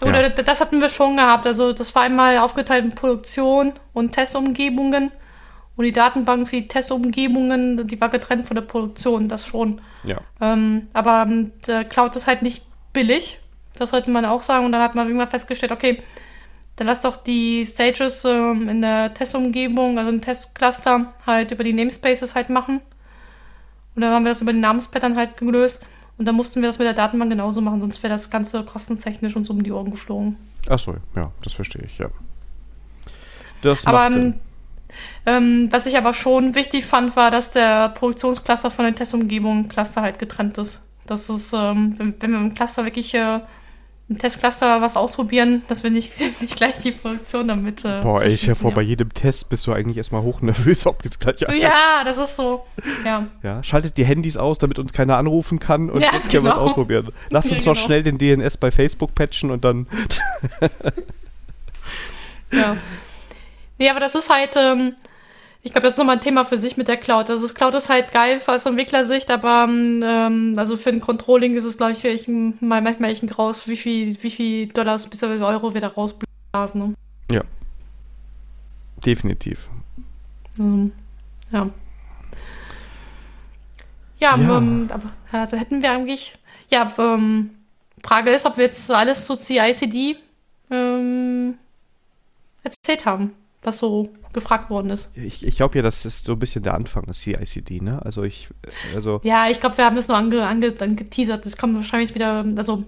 Oder 0.00 0.30
das 0.30 0.60
hatten 0.60 0.80
wir 0.80 0.88
schon 0.88 1.16
gehabt. 1.16 1.46
Also 1.46 1.72
das 1.72 1.94
war 1.94 2.02
einmal 2.02 2.38
aufgeteilt 2.38 2.84
in 2.84 2.94
Produktion 2.94 3.74
und 3.92 4.12
Testumgebungen. 4.12 5.12
Und 5.76 5.84
die 5.84 5.92
Datenbank 5.92 6.48
für 6.48 6.56
die 6.56 6.68
Testumgebungen, 6.68 7.86
die 7.86 8.00
war 8.00 8.08
getrennt 8.08 8.46
von 8.46 8.56
der 8.56 8.62
Produktion, 8.62 9.28
das 9.28 9.46
schon. 9.46 9.80
Ja. 10.04 10.20
Ähm, 10.40 10.88
aber 10.92 11.26
ähm, 11.28 11.52
Cloud 11.88 12.14
ist 12.16 12.26
halt 12.26 12.42
nicht 12.42 12.62
billig. 12.92 13.38
Das 13.76 13.90
sollte 13.90 14.10
man 14.10 14.24
auch 14.24 14.42
sagen. 14.42 14.66
Und 14.66 14.72
dann 14.72 14.82
hat 14.82 14.94
man 14.94 15.06
irgendwann 15.06 15.30
festgestellt, 15.30 15.72
okay, 15.72 16.02
dann 16.76 16.86
lass 16.86 17.00
doch 17.00 17.16
die 17.16 17.66
Stages 17.66 18.24
ähm, 18.24 18.68
in 18.68 18.82
der 18.82 19.12
Testumgebung, 19.12 19.98
also 19.98 20.10
im 20.10 20.20
Testcluster, 20.20 21.12
halt 21.26 21.50
über 21.50 21.64
die 21.64 21.72
Namespaces 21.72 22.34
halt 22.34 22.48
machen. 22.50 22.80
Und 23.94 24.02
dann 24.02 24.12
haben 24.12 24.24
wir 24.24 24.32
das 24.32 24.40
über 24.40 24.52
den 24.52 24.60
Namenspattern 24.60 25.16
halt 25.16 25.36
gelöst. 25.36 25.80
Und 26.18 26.26
dann 26.26 26.34
mussten 26.34 26.62
wir 26.62 26.68
das 26.68 26.78
mit 26.78 26.86
der 26.86 26.94
Datenbank 26.94 27.30
genauso 27.30 27.60
machen, 27.60 27.80
sonst 27.80 28.02
wäre 28.02 28.12
das 28.12 28.30
Ganze 28.30 28.64
kostentechnisch 28.64 29.34
uns 29.36 29.50
um 29.50 29.62
die 29.62 29.72
Ohren 29.72 29.90
geflogen. 29.90 30.36
Achso, 30.68 30.96
ja, 31.16 31.32
das 31.42 31.54
verstehe 31.54 31.84
ich, 31.84 31.98
ja. 31.98 32.08
Das 33.62 33.86
aber, 33.86 33.98
macht 33.98 34.12
Sinn. 34.14 34.40
Ähm, 35.24 35.68
was 35.70 35.86
ich 35.86 35.96
aber 35.96 36.14
schon 36.14 36.54
wichtig 36.54 36.84
fand, 36.84 37.16
war, 37.16 37.30
dass 37.30 37.50
der 37.50 37.88
Produktionscluster 37.90 38.70
von 38.70 38.84
der 38.84 38.94
Testumgebung 38.94 39.68
Cluster 39.68 40.02
halt 40.02 40.18
getrennt 40.18 40.58
ist. 40.58 40.82
Das 41.06 41.28
ist, 41.28 41.52
ähm, 41.52 41.94
wenn, 41.98 42.14
wenn 42.20 42.30
wir 42.32 42.38
im 42.38 42.54
Cluster 42.54 42.84
wirklich 42.84 43.14
äh, 43.14 43.40
im 44.12 44.18
Testcluster 44.18 44.80
was 44.82 44.96
ausprobieren, 44.96 45.62
dass 45.68 45.82
wir 45.82 45.90
nicht, 45.90 46.12
nicht 46.40 46.56
gleich 46.56 46.76
die 46.82 46.92
Produktion 46.92 47.48
damit. 47.48 47.84
Äh, 47.84 48.00
Boah, 48.02 48.22
ey, 48.22 48.34
ich 48.34 48.50
vor, 48.52 48.72
bei 48.72 48.82
jedem 48.82 49.12
Test 49.14 49.48
bist 49.48 49.66
du 49.66 49.72
eigentlich 49.72 49.96
erstmal 49.96 50.22
hochnervös, 50.22 50.86
ob 50.86 51.02
jetzt 51.04 51.20
gleich 51.20 51.48
alles. 51.48 51.62
Ja, 51.62 52.04
das 52.04 52.18
ist 52.18 52.36
so. 52.36 52.64
Ja. 53.04 53.26
ja. 53.42 53.62
Schaltet 53.62 53.96
die 53.96 54.04
Handys 54.04 54.36
aus, 54.36 54.58
damit 54.58 54.78
uns 54.78 54.92
keiner 54.92 55.16
anrufen 55.16 55.58
kann 55.58 55.90
und 55.90 56.00
ja, 56.00 56.12
jetzt 56.12 56.30
können 56.30 56.44
genau. 56.44 56.56
wir 56.56 56.62
es 56.62 56.70
ausprobieren. 56.70 57.08
Lass 57.30 57.50
uns 57.50 57.64
ja, 57.64 57.70
noch 57.70 57.76
genau. 57.76 57.86
schnell 57.86 58.02
den 58.02 58.18
DNS 58.18 58.56
bei 58.58 58.70
Facebook 58.70 59.14
patchen 59.14 59.50
und 59.50 59.64
dann. 59.64 59.86
ja. 62.52 62.76
Nee, 63.78 63.88
aber 63.88 63.98
das 63.98 64.14
ist 64.14 64.30
halt. 64.30 64.54
Ähm, 64.54 64.94
ich 65.64 65.70
glaube, 65.70 65.86
das 65.86 65.94
ist 65.94 65.98
nochmal 65.98 66.16
ein 66.16 66.22
Thema 66.22 66.44
für 66.44 66.58
sich 66.58 66.76
mit 66.76 66.88
der 66.88 66.96
Cloud. 66.96 67.30
Also 67.30 67.42
das 67.42 67.54
Cloud 67.54 67.74
ist 67.74 67.88
halt 67.88 68.12
geil 68.12 68.40
aus 68.46 68.66
Entwicklersicht, 68.66 69.30
aber 69.30 69.66
ähm, 69.68 70.54
also 70.56 70.76
für 70.76 70.90
ein 70.90 71.00
Controlling 71.00 71.54
ist 71.54 71.64
es, 71.64 71.76
glaube 71.76 71.92
ich, 71.92 72.04
echt, 72.04 72.28
mal 72.28 72.80
manchmal 72.82 73.10
echt 73.10 73.22
ein 73.22 73.28
Graus, 73.28 73.68
wie 73.68 73.76
viel, 73.76 74.20
wie 74.22 74.30
viel 74.30 74.66
Dollars 74.66 75.06
bis 75.06 75.22
Euro 75.22 75.72
wir 75.72 75.80
da 75.80 75.88
rausblasen. 75.88 76.80
Ne? 76.80 76.94
Ja. 77.30 77.42
Definitiv. 79.06 79.68
Also, 80.58 80.90
ja. 81.52 81.70
Ja, 84.18 84.36
ja. 84.36 84.58
Ähm, 84.58 84.88
aber 84.90 85.10
also 85.30 85.56
hätten 85.56 85.80
wir 85.80 85.92
eigentlich. 85.92 86.34
Ja, 86.70 86.92
ähm, 86.98 87.50
Frage 88.02 88.30
ist, 88.30 88.46
ob 88.46 88.56
wir 88.56 88.64
jetzt 88.64 88.90
alles 88.90 89.26
zu 89.26 89.36
CICD 89.36 90.16
ähm, 90.70 91.56
erzählt 92.62 93.06
haben, 93.06 93.34
was 93.62 93.78
so 93.78 94.10
gefragt 94.32 94.70
worden 94.70 94.90
ist. 94.90 95.10
Ich, 95.14 95.46
ich 95.46 95.56
glaube 95.56 95.76
ja, 95.76 95.82
das 95.82 96.04
ist 96.04 96.24
so 96.24 96.32
ein 96.32 96.38
bisschen 96.38 96.62
der 96.62 96.74
Anfang 96.74 97.04
des 97.04 97.20
CICD, 97.20 97.80
ne? 97.80 98.00
Also 98.02 98.22
ich, 98.22 98.48
also. 98.94 99.20
Ja, 99.24 99.48
ich 99.48 99.60
glaube, 99.60 99.76
wir 99.76 99.84
haben 99.84 99.96
das 99.96 100.08
nur 100.08 100.16
ange, 100.16 100.46
ange, 100.46 100.74
angeteasert. 100.78 101.44
Das 101.44 101.56
kommt 101.56 101.74
wahrscheinlich 101.76 102.14
wieder, 102.14 102.44
also 102.56 102.84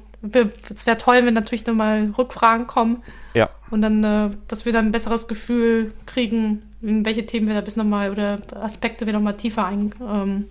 es 0.73 0.87
wäre 0.87 0.99
toll, 0.99 1.25
wenn 1.25 1.35
natürlich 1.35 1.67
nochmal 1.67 2.13
Rückfragen 2.17 2.67
kommen. 2.67 3.03
Ja. 3.35 3.51
Und 3.71 3.83
dann, 3.83 4.03
äh, 4.05 4.31
dass 4.49 4.65
wir 4.65 4.73
dann 4.73 4.87
ein 4.87 4.93
besseres 4.93 5.29
Gefühl 5.29 5.93
kriegen, 6.07 6.63
in 6.81 7.05
welche 7.05 7.27
Themen 7.27 7.47
wir 7.47 7.55
da 7.55 7.61
bis 7.61 7.77
nochmal 7.77 8.11
oder 8.11 8.41
Aspekte 8.55 9.07
wir 9.07 9.13
nochmal 9.13 9.37
tiefer 9.37 9.67
ein, 9.67 9.95
ähm, 10.01 10.45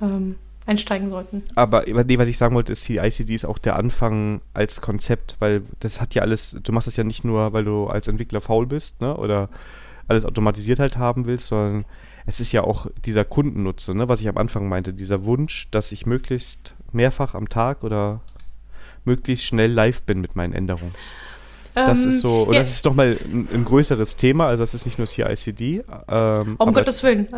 ähm, 0.00 0.36
einsteigen 0.66 1.10
sollten. 1.10 1.42
Aber 1.54 1.84
nee, 1.86 2.18
was 2.18 2.28
ich 2.28 2.38
sagen 2.38 2.54
wollte, 2.54 2.72
ist, 2.72 2.88
die 2.88 2.96
ICD 2.96 3.34
ist 3.34 3.44
auch 3.44 3.58
der 3.58 3.76
Anfang 3.76 4.40
als 4.54 4.80
Konzept, 4.80 5.36
weil 5.38 5.62
das 5.80 6.00
hat 6.00 6.14
ja 6.14 6.22
alles, 6.22 6.56
du 6.62 6.72
machst 6.72 6.86
das 6.86 6.96
ja 6.96 7.04
nicht 7.04 7.24
nur, 7.24 7.52
weil 7.52 7.64
du 7.64 7.86
als 7.86 8.08
Entwickler 8.08 8.40
faul 8.40 8.66
bist, 8.66 9.00
ne? 9.00 9.16
Oder 9.16 9.48
alles 10.08 10.24
automatisiert 10.24 10.78
halt 10.78 10.96
haben 10.96 11.26
willst, 11.26 11.46
sondern 11.46 11.84
es 12.26 12.40
ist 12.40 12.52
ja 12.52 12.62
auch 12.62 12.86
dieser 13.04 13.24
Kundennutze, 13.24 13.94
ne, 13.94 14.08
was 14.08 14.20
ich 14.20 14.28
am 14.28 14.38
Anfang 14.38 14.68
meinte, 14.68 14.94
dieser 14.94 15.24
Wunsch, 15.24 15.68
dass 15.70 15.92
ich 15.92 16.06
möglichst 16.06 16.74
mehrfach 16.92 17.34
am 17.34 17.48
Tag 17.48 17.82
oder 17.84 18.20
möglichst 19.04 19.44
schnell 19.44 19.70
live 19.70 20.02
bin 20.02 20.20
mit 20.20 20.36
meinen 20.36 20.54
Änderungen. 20.54 20.94
Das 21.74 22.04
Ähm, 22.04 22.10
ist 22.10 22.20
so, 22.20 22.44
und 22.44 22.54
ja. 22.54 22.60
das 22.60 22.70
ist 22.70 22.84
nochmal 22.84 23.18
ein, 23.24 23.48
ein 23.52 23.64
größeres 23.64 24.16
Thema, 24.16 24.46
also 24.46 24.62
das 24.62 24.74
ist 24.74 24.86
nicht 24.86 24.98
nur 24.98 25.06
CICD. 25.06 25.82
Ähm, 26.08 26.54
Um 26.58 26.72
Gottes 26.72 27.02
Willen. 27.02 27.28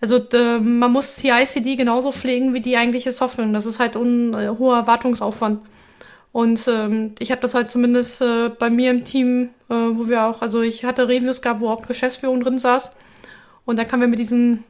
Also 0.00 0.20
man 0.60 0.92
muss 0.92 1.16
CI/CD 1.16 1.76
genauso 1.76 2.12
pflegen 2.12 2.52
wie 2.52 2.60
die 2.60 2.76
eigentliche 2.76 3.12
Software. 3.12 3.44
Und 3.44 3.52
das 3.52 3.66
ist 3.66 3.80
halt 3.80 3.96
ein 3.96 4.34
äh, 4.34 4.48
hoher 4.58 4.86
Wartungsaufwand. 4.86 5.60
Und 6.32 6.66
ähm, 6.66 7.14
ich 7.20 7.30
habe 7.30 7.40
das 7.40 7.54
halt 7.54 7.70
zumindest 7.70 8.20
äh, 8.20 8.48
bei 8.48 8.68
mir 8.68 8.90
im 8.90 9.04
Team, 9.04 9.50
äh, 9.68 9.74
wo 9.74 10.08
wir 10.08 10.24
auch, 10.24 10.42
also 10.42 10.62
ich 10.62 10.84
hatte 10.84 11.08
Reviews 11.08 11.42
gehabt, 11.42 11.60
wo 11.60 11.68
auch 11.68 11.86
Geschäftsführung 11.86 12.40
drin 12.40 12.58
saß. 12.58 12.96
Und 13.64 13.78
dann 13.78 13.86
kamen 13.86 14.02
wir 14.02 14.08
mit 14.08 14.18
diesem 14.18 14.64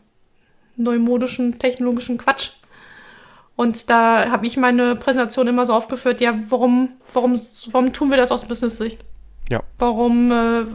neumodischen, 0.76 1.58
technologischen 1.58 2.18
Quatsch. 2.18 2.50
Und 3.56 3.88
da 3.88 4.30
habe 4.30 4.46
ich 4.46 4.56
meine 4.56 4.96
Präsentation 4.96 5.46
immer 5.46 5.64
so 5.64 5.74
aufgeführt, 5.74 6.20
ja, 6.20 6.34
warum, 6.48 6.90
warum, 7.12 7.40
warum 7.70 7.92
tun 7.92 8.10
wir 8.10 8.16
das 8.16 8.32
aus 8.32 8.44
Business-Sicht? 8.44 9.00
Ja. 9.48 9.62
Warum, 9.78 10.32
äh, 10.32 10.66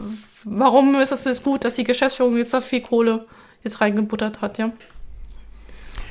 warum 0.44 0.94
ist 0.96 1.12
es 1.12 1.24
jetzt 1.24 1.44
gut, 1.44 1.64
dass 1.64 1.74
die 1.74 1.84
Geschäftsführung 1.84 2.36
jetzt 2.36 2.54
da 2.54 2.60
viel 2.60 2.80
Kohle 2.80 3.26
jetzt 3.62 3.80
reingebuttert 3.80 4.40
hat, 4.40 4.58
ja? 4.58 4.72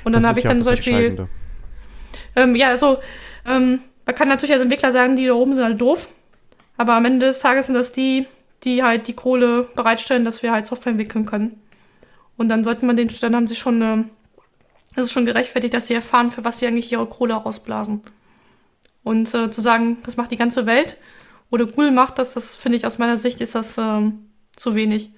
Und 0.04 0.14
dann 0.14 0.26
habe 0.26 0.40
ich 0.40 0.46
ja 0.46 0.52
dann 0.52 0.64
zum 0.64 0.68
Beispiel, 0.68 1.28
ähm, 2.36 2.56
ja, 2.56 2.70
also, 2.70 3.00
ähm, 3.46 3.82
man 4.06 4.16
kann 4.16 4.28
natürlich 4.28 4.54
als 4.54 4.62
Entwickler 4.62 4.92
sagen, 4.92 5.16
die 5.16 5.26
da 5.26 5.34
oben 5.34 5.54
sind 5.54 5.64
halt 5.64 5.82
doof. 5.82 6.08
Aber 6.78 6.94
am 6.94 7.06
Ende 7.06 7.28
des 7.28 7.40
Tages 7.40 7.66
sind 7.66 7.76
das 7.76 7.92
die, 7.92 8.26
die 8.64 8.84
halt 8.84 9.08
die 9.08 9.14
Kohle 9.14 9.64
bereitstellen, 9.76 10.26
dass 10.26 10.42
wir 10.42 10.52
halt 10.52 10.66
Software 10.66 10.92
entwickeln 10.92 11.26
können. 11.26 11.62
Und 12.38 12.50
dann 12.50 12.64
sollte 12.64 12.86
man 12.86 12.96
den, 12.96 13.10
dann 13.20 13.36
haben 13.36 13.48
sie 13.48 13.56
schon, 13.56 13.82
ähm, 13.82 14.10
es 14.96 15.04
ist 15.04 15.12
schon 15.12 15.26
gerechtfertigt, 15.26 15.74
dass 15.74 15.88
sie 15.88 15.94
erfahren, 15.94 16.32
für 16.32 16.44
was 16.46 16.60
sie 16.60 16.68
eigentlich 16.68 16.92
ihre 16.92 17.06
Kohle 17.06 17.34
rausblasen. 17.34 18.02
Und 19.04 19.34
äh, 19.34 19.52
zu 19.52 19.62
sagen, 19.62 19.98
das 20.04 20.18
macht 20.18 20.32
die 20.32 20.38
ganze 20.38 20.66
Welt 20.66 20.98
oder 21.50 21.66
Google 21.66 21.92
macht 21.92 22.20
das, 22.20 22.34
das 22.34 22.56
finde 22.56 22.78
ich 22.78 22.86
aus 22.86 22.98
meiner 22.98 23.18
Sicht 23.18 23.42
ist 23.42 23.56
das 23.56 23.78
ähm, 23.78 24.30
zu 24.56 24.76
wenig. 24.76 25.12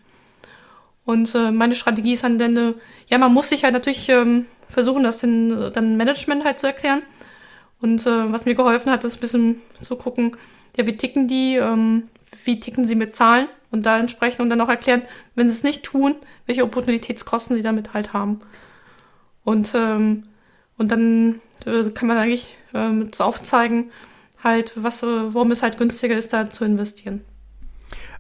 Und 1.06 1.34
äh, 1.36 1.52
meine 1.52 1.76
Strategie 1.76 2.14
ist 2.14 2.24
dann, 2.24 2.38
denn, 2.38 2.58
äh, 2.58 2.74
ja, 3.08 3.18
man 3.18 3.34
muss 3.34 3.50
sich 3.50 3.64
halt 3.64 3.74
natürlich 3.74 4.08
ähm, 4.10 4.46
versuchen, 4.70 5.04
das 5.04 5.20
den, 5.20 5.52
äh, 5.52 5.72
dann 5.72 5.98
Management 5.98 6.44
halt 6.44 6.60
zu 6.60 6.68
erklären. 6.68 7.02
Und 7.82 8.06
äh, 8.06 8.32
was 8.32 8.46
mir 8.46 8.56
geholfen 8.56 8.92
hat, 8.92 9.04
ist 9.04 9.16
ein 9.16 9.22
bisschen 9.22 9.62
zu 9.82 9.96
gucken, 9.96 10.38
ja, 10.78 10.86
wie 10.86 10.96
ticken 10.98 11.28
die, 11.28 11.56
ähm, 11.56 12.04
wie 12.46 12.60
ticken 12.60 12.86
sie 12.86 12.96
mit 12.96 13.14
Zahlen 13.14 13.48
und 13.72 13.86
da 13.86 13.98
entsprechend 13.98 14.42
und 14.42 14.50
dann 14.50 14.62
auch 14.62 14.70
erklären, 14.70 15.02
wenn 15.36 15.50
sie 15.50 15.56
es 15.56 15.64
nicht 15.64 15.84
tun, 15.84 16.16
welche 16.46 16.64
Opportunitätskosten 16.64 17.56
sie 17.56 17.64
damit 17.64 17.94
halt 17.94 18.14
haben. 18.14 18.42
Und, 19.44 19.74
ähm, 19.76 20.24
und 20.78 20.92
dann 20.92 21.42
äh, 21.66 21.90
kann 21.90 22.08
man 22.08 22.18
eigentlich 22.18 22.56
ähm, 22.74 23.10
aufzeigen, 23.18 23.92
halt, 24.44 24.74
was, 24.76 25.04
äh, 25.04 25.34
warum 25.34 25.52
es 25.52 25.64
halt 25.64 25.78
günstiger 25.78 26.18
ist, 26.18 26.34
da 26.34 26.50
zu 26.50 26.66
investieren. 26.66 27.24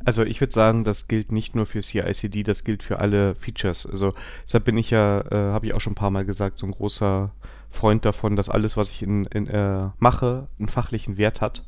Also 0.06 0.24
ich 0.24 0.42
würde 0.42 0.54
sagen, 0.54 0.84
das 0.84 1.08
gilt 1.08 1.32
nicht 1.32 1.56
nur 1.56 1.66
für 1.66 1.82
CICD, 1.82 2.44
das 2.44 2.64
gilt 2.64 2.84
für 2.84 3.00
alle 3.00 3.36
Features. 3.36 3.86
Also 3.86 4.14
deshalb 4.44 4.66
bin 4.66 4.78
ich 4.78 4.90
ja, 4.90 5.22
äh, 5.22 5.52
habe 5.52 5.66
ich 5.66 5.74
auch 5.74 5.82
schon 5.82 5.94
ein 5.94 5.96
paar 5.96 6.12
Mal 6.12 6.26
gesagt, 6.26 6.58
so 6.58 6.66
ein 6.66 6.72
großer 6.72 7.32
Freund 7.70 8.06
davon, 8.06 8.36
dass 8.36 8.50
alles, 8.50 8.78
was 8.78 8.92
ich 8.92 9.04
in, 9.04 9.26
in, 9.26 9.48
äh, 9.48 9.90
mache, 10.00 10.48
einen 10.60 10.70
fachlichen 10.70 11.18
Wert 11.18 11.42
hat 11.42 11.64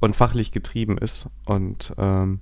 und 0.00 0.14
fachlich 0.14 0.52
getrieben 0.52 0.98
ist 0.98 1.30
und 1.44 1.94
ähm, 1.98 2.40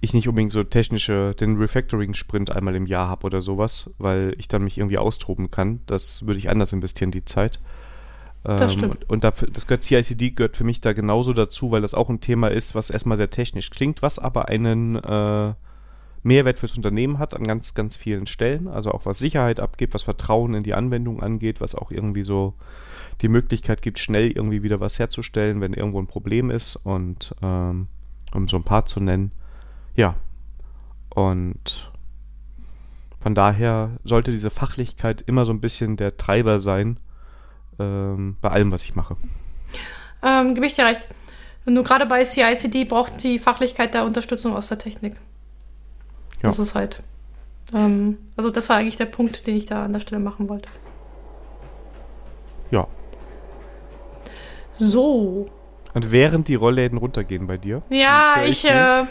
ich 0.00 0.14
nicht 0.14 0.28
unbedingt 0.28 0.50
so 0.50 0.64
technische, 0.64 1.34
den 1.34 1.56
Refactoring-Sprint 1.56 2.50
einmal 2.50 2.74
im 2.74 2.86
Jahr 2.86 3.08
habe 3.08 3.24
oder 3.24 3.40
sowas, 3.40 3.94
weil 3.98 4.34
ich 4.36 4.48
dann 4.48 4.64
mich 4.64 4.76
irgendwie 4.76 4.98
austoben 4.98 5.52
kann. 5.52 5.80
Das 5.86 6.26
würde 6.26 6.38
ich 6.38 6.50
anders 6.50 6.72
investieren, 6.72 7.12
die 7.12 7.24
Zeit. 7.24 7.60
Das 8.44 8.72
Ähm, 8.72 8.78
stimmt. 8.78 9.02
Und, 9.02 9.10
und 9.10 9.24
dafür, 9.24 9.48
das 9.50 9.66
gehört, 9.66 9.84
CICD 9.84 10.30
gehört 10.30 10.56
für 10.56 10.64
mich 10.64 10.80
da 10.80 10.92
genauso 10.92 11.32
dazu, 11.32 11.70
weil 11.70 11.82
das 11.82 11.94
auch 11.94 12.08
ein 12.08 12.20
Thema 12.20 12.48
ist, 12.48 12.74
was 12.74 12.90
erstmal 12.90 13.16
sehr 13.16 13.30
technisch 13.30 13.70
klingt, 13.70 14.02
was 14.02 14.18
aber 14.18 14.48
einen 14.48 14.96
äh, 14.96 15.54
Mehrwert 16.24 16.58
fürs 16.58 16.76
Unternehmen 16.76 17.18
hat 17.18 17.34
an 17.34 17.44
ganz, 17.44 17.74
ganz 17.74 17.96
vielen 17.96 18.26
Stellen. 18.26 18.68
Also 18.68 18.90
auch 18.90 19.06
was 19.06 19.18
Sicherheit 19.18 19.60
abgibt, 19.60 19.94
was 19.94 20.04
Vertrauen 20.04 20.54
in 20.54 20.62
die 20.62 20.74
Anwendung 20.74 21.22
angeht, 21.22 21.60
was 21.60 21.74
auch 21.74 21.90
irgendwie 21.90 22.22
so 22.22 22.54
die 23.20 23.28
Möglichkeit 23.28 23.82
gibt, 23.82 23.98
schnell 23.98 24.30
irgendwie 24.30 24.62
wieder 24.62 24.80
was 24.80 24.98
herzustellen, 24.98 25.60
wenn 25.60 25.74
irgendwo 25.74 26.00
ein 26.00 26.06
Problem 26.06 26.50
ist 26.50 26.76
und 26.76 27.34
ähm, 27.42 27.88
um 28.34 28.48
so 28.48 28.56
ein 28.56 28.64
paar 28.64 28.86
zu 28.86 29.00
nennen. 29.00 29.32
Ja. 29.94 30.16
Und 31.10 31.92
von 33.20 33.34
daher 33.34 33.98
sollte 34.02 34.32
diese 34.32 34.50
Fachlichkeit 34.50 35.22
immer 35.22 35.44
so 35.44 35.52
ein 35.52 35.60
bisschen 35.60 35.96
der 35.96 36.16
Treiber 36.16 36.58
sein 36.58 36.98
ähm, 37.78 38.36
bei 38.40 38.50
allem, 38.50 38.70
was 38.72 38.82
ich 38.82 38.94
mache. 38.94 39.16
Ähm, 40.22 40.54
gebe 40.54 40.66
ich 40.66 40.74
dir 40.74 40.86
recht. 40.86 41.06
Nur 41.64 41.84
gerade 41.84 42.06
bei 42.06 42.24
CICD 42.24 42.84
braucht 42.84 43.22
die 43.22 43.38
Fachlichkeit 43.38 43.94
der 43.94 44.04
Unterstützung 44.04 44.54
aus 44.54 44.68
der 44.68 44.78
Technik. 44.78 45.14
Ja. 46.42 46.48
Das 46.48 46.58
ist 46.58 46.74
halt. 46.74 47.02
Ähm, 47.72 48.18
also 48.36 48.50
das 48.50 48.68
war 48.68 48.76
eigentlich 48.76 48.96
der 48.96 49.06
Punkt, 49.06 49.46
den 49.46 49.56
ich 49.56 49.66
da 49.66 49.84
an 49.84 49.92
der 49.92 50.00
Stelle 50.00 50.20
machen 50.20 50.48
wollte. 50.48 50.68
Ja. 52.70 52.88
So. 54.78 55.46
Und 55.94 56.10
während 56.10 56.48
die 56.48 56.54
Rollläden 56.54 56.98
runtergehen 56.98 57.46
bei 57.46 57.58
dir. 57.58 57.82
Ja, 57.90 58.42
ich, 58.44 58.64
äh, 58.64 59.04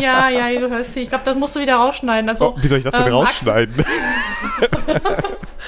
ja, 0.00 0.28
ja, 0.28 0.60
du 0.60 0.68
hörst 0.68 0.94
sie. 0.94 1.00
Ich 1.02 1.08
glaube, 1.08 1.24
das 1.24 1.36
musst 1.36 1.54
du 1.54 1.60
wieder 1.60 1.76
rausschneiden. 1.76 2.28
Also, 2.28 2.54
oh, 2.54 2.56
wie 2.60 2.66
soll 2.66 2.78
ich 2.78 2.84
das 2.84 2.92
denn 2.92 3.06
ähm, 3.06 3.14
rausschneiden? 3.14 3.84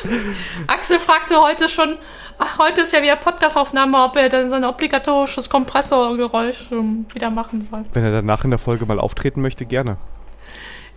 Axel 0.67 0.99
fragte 0.99 1.41
heute 1.41 1.69
schon, 1.69 1.97
ach, 2.39 2.59
heute 2.59 2.83
ist 2.83 2.93
ja 2.93 3.03
wieder 3.03 3.17
Podcastaufnahme, 3.17 3.99
ob 4.05 4.17
er 4.17 4.29
dann 4.29 4.51
sein 4.51 4.65
obligatorisches 4.65 5.49
Kompressorgeräusch 5.51 6.71
ähm, 6.73 7.07
wieder 7.13 7.31
machen 7.31 7.63
soll. 7.63 7.85
Wenn 7.93 8.05
er 8.05 8.13
danach 8.13 8.45
in 8.45 8.51
der 8.51 8.59
Folge 8.59 8.87
mal 8.87 8.99
auftreten 9.01 9.41
möchte, 9.43 9.65
gerne. 9.67 9.97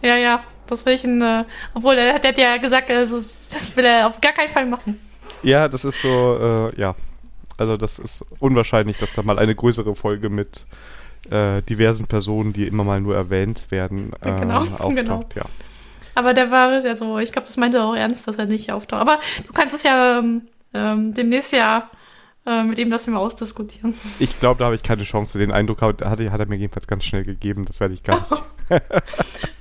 Ja, 0.01 0.15
ja, 0.15 0.43
das 0.67 0.85
will 0.85 0.93
ich 0.93 1.03
ihn, 1.03 1.21
äh, 1.21 1.43
obwohl 1.73 1.95
er, 1.95 2.13
hat 2.13 2.37
ja 2.37 2.57
gesagt, 2.57 2.89
also, 2.89 3.17
das 3.17 3.75
will 3.75 3.85
er 3.85 4.07
auf 4.07 4.21
gar 4.21 4.31
keinen 4.33 4.49
Fall 4.49 4.65
machen. 4.65 4.99
Ja, 5.43 5.67
das 5.67 5.83
ist 5.85 6.01
so, 6.01 6.69
äh, 6.73 6.79
ja. 6.79 6.95
Also 7.57 7.75
das 7.75 7.99
ist 7.99 8.25
unwahrscheinlich, 8.39 8.95
dass 8.97 9.13
da 9.13 9.21
mal 9.21 9.37
eine 9.37 9.53
größere 9.53 9.93
Folge 9.93 10.29
mit 10.29 10.65
äh, 11.29 11.61
diversen 11.63 12.07
Personen, 12.07 12.53
die 12.53 12.65
immer 12.67 12.85
mal 12.85 13.01
nur 13.01 13.15
erwähnt 13.15 13.65
werden, 13.69 14.13
äh, 14.23 14.29
Ja, 14.29 14.35
genau, 14.39 14.57
auftaucht. 14.59 14.95
genau. 14.95 15.25
Ja. 15.35 15.43
Aber 16.19 16.33
der 16.33 16.51
war, 16.51 16.67
also, 16.67 17.17
ich 17.19 17.31
glaube, 17.31 17.47
das 17.47 17.55
meinte 17.55 17.77
er 17.77 17.85
auch 17.85 17.95
ernst, 17.95 18.27
dass 18.27 18.37
er 18.37 18.45
nicht 18.45 18.73
auftaucht. 18.73 18.99
Aber 18.99 19.21
du 19.47 19.53
kannst 19.53 19.73
es 19.73 19.83
ja 19.83 20.19
ähm, 20.19 20.49
ähm, 20.73 21.13
demnächst 21.13 21.53
ja 21.53 21.89
äh, 22.45 22.61
mit 22.61 22.77
ihm 22.77 22.89
das 22.89 23.07
mal 23.07 23.19
ausdiskutieren. 23.19 23.93
Ich 24.19 24.37
glaube, 24.37 24.59
da 24.59 24.65
habe 24.65 24.75
ich 24.75 24.83
keine 24.83 25.03
Chance. 25.03 25.37
Den 25.37 25.53
Eindruck 25.53 25.81
hat, 25.81 26.01
hat, 26.01 26.19
er 26.19 26.45
mir 26.45 26.57
jedenfalls 26.57 26.87
ganz 26.87 27.05
schnell 27.05 27.23
gegeben. 27.23 27.63
Das 27.63 27.79
werde 27.79 27.93
ich 27.93 28.03
gar 28.03 28.19
nicht. 28.19 28.43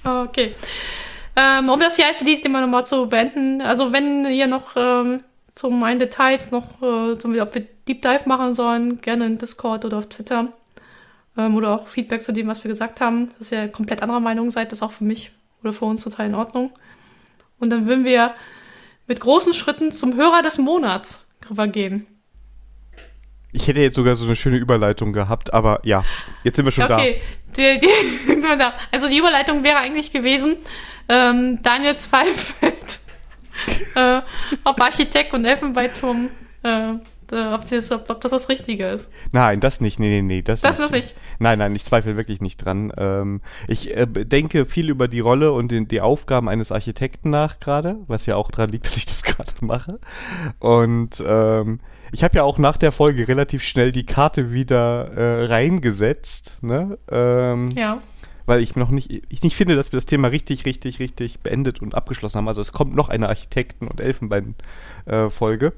Okay. 0.04 0.54
Ähm, 1.36 1.68
um 1.68 1.78
das 1.78 1.96
CICD-Thema 1.96 2.60
nochmal 2.60 2.84
zu 2.84 3.06
beenden, 3.06 3.62
also 3.62 3.92
wenn 3.92 4.24
ihr 4.26 4.48
noch 4.48 4.74
ähm, 4.74 5.22
zu 5.54 5.70
meinen 5.70 5.98
Details 5.98 6.50
noch, 6.50 6.82
äh, 6.82 7.16
zum, 7.16 7.38
ob 7.38 7.54
wir 7.54 7.66
Deep 7.86 8.02
Dive 8.02 8.28
machen 8.28 8.52
sollen, 8.52 8.96
gerne 8.98 9.26
in 9.26 9.38
Discord 9.38 9.84
oder 9.84 9.98
auf 9.98 10.08
Twitter. 10.08 10.48
Ähm, 11.38 11.56
oder 11.56 11.70
auch 11.70 11.86
Feedback 11.86 12.22
zu 12.22 12.32
dem, 12.32 12.48
was 12.48 12.64
wir 12.64 12.68
gesagt 12.68 13.00
haben, 13.00 13.30
dass 13.38 13.52
ihr 13.52 13.68
komplett 13.68 14.02
anderer 14.02 14.20
Meinung 14.20 14.50
seid, 14.50 14.72
ist 14.72 14.82
auch 14.82 14.92
für 14.92 15.04
mich 15.04 15.30
oder 15.62 15.72
für 15.72 15.84
uns 15.84 16.04
total 16.04 16.26
in 16.26 16.34
Ordnung. 16.34 16.72
Und 17.58 17.70
dann 17.70 17.86
würden 17.86 18.04
wir 18.04 18.34
mit 19.06 19.20
großen 19.20 19.52
Schritten 19.52 19.92
zum 19.92 20.16
Hörer 20.16 20.42
des 20.42 20.58
Monats 20.58 21.26
rübergehen. 21.48 22.06
Ich 23.50 23.66
hätte 23.66 23.80
jetzt 23.80 23.94
sogar 23.96 24.14
so 24.14 24.26
eine 24.26 24.36
schöne 24.36 24.58
Überleitung 24.58 25.12
gehabt, 25.12 25.54
aber 25.54 25.80
ja, 25.82 26.04
jetzt 26.44 26.56
sind 26.56 26.66
wir 26.66 26.72
schon 26.72 26.84
Okay, 26.84 27.20
die, 27.56 27.78
die, 27.78 27.88
also 28.92 29.08
die 29.08 29.16
Überleitung 29.16 29.64
wäre 29.64 29.78
eigentlich 29.78 30.12
gewesen, 30.12 30.56
ähm, 31.08 31.60
Daniel 31.62 31.96
zweifelt, 31.96 33.00
äh, 33.94 34.20
ob 34.64 34.80
Architekt 34.80 35.32
und 35.32 35.46
Elfenbeinturm, 35.46 36.28
äh, 36.62 36.94
ob, 37.32 37.68
das, 37.68 37.90
ob, 37.92 38.20
das 38.20 38.30
das 38.30 38.48
Richtige 38.48 38.86
ist. 38.88 39.10
Nein, 39.32 39.60
das 39.60 39.80
nicht. 39.80 39.98
Nee, 40.00 40.08
nee, 40.08 40.22
nee. 40.22 40.42
Das, 40.42 40.60
Das 40.62 40.78
ist 40.78 40.92
nicht. 40.92 41.14
Nein, 41.38 41.58
nein, 41.58 41.74
ich 41.74 41.84
zweifle 41.84 42.16
wirklich 42.16 42.40
nicht 42.40 42.56
dran. 42.64 42.92
Ähm, 42.96 43.40
ich 43.66 43.96
äh, 43.96 44.06
denke 44.06 44.66
viel 44.66 44.88
über 44.90 45.08
die 45.08 45.20
Rolle 45.20 45.52
und 45.52 45.70
den, 45.70 45.88
die 45.88 46.00
Aufgaben 46.00 46.48
eines 46.48 46.72
Architekten 46.72 47.30
nach 47.30 47.58
gerade, 47.60 47.96
was 48.06 48.26
ja 48.26 48.36
auch 48.36 48.50
daran 48.50 48.70
liegt, 48.70 48.86
dass 48.86 48.96
ich 48.96 49.06
das 49.06 49.22
gerade 49.22 49.52
mache. 49.60 49.98
Und 50.58 51.22
ähm, 51.26 51.80
Ich 52.12 52.24
habe 52.24 52.36
ja 52.36 52.42
auch 52.44 52.58
nach 52.58 52.76
der 52.76 52.92
Folge 52.92 53.28
relativ 53.28 53.62
schnell 53.62 53.92
die 53.92 54.06
Karte 54.06 54.52
wieder 54.52 55.12
äh, 55.12 55.44
reingesetzt, 55.46 56.58
ne? 56.62 56.96
Ähm, 57.10 57.70
Ja. 57.72 57.98
weil 58.46 58.62
ich 58.62 58.76
noch 58.76 58.88
nicht, 58.90 59.10
ich 59.28 59.42
nicht 59.42 59.56
finde, 59.56 59.76
dass 59.76 59.92
wir 59.92 59.98
das 59.98 60.06
Thema 60.06 60.28
richtig, 60.28 60.64
richtig, 60.64 61.00
richtig 61.00 61.40
beendet 61.40 61.82
und 61.82 61.94
abgeschlossen 61.94 62.38
haben. 62.38 62.48
Also 62.48 62.62
es 62.62 62.72
kommt 62.72 62.94
noch 62.96 63.10
eine 63.10 63.28
Architekten- 63.28 63.86
und 63.88 64.00
Elfenbein-Folge. 64.00 65.72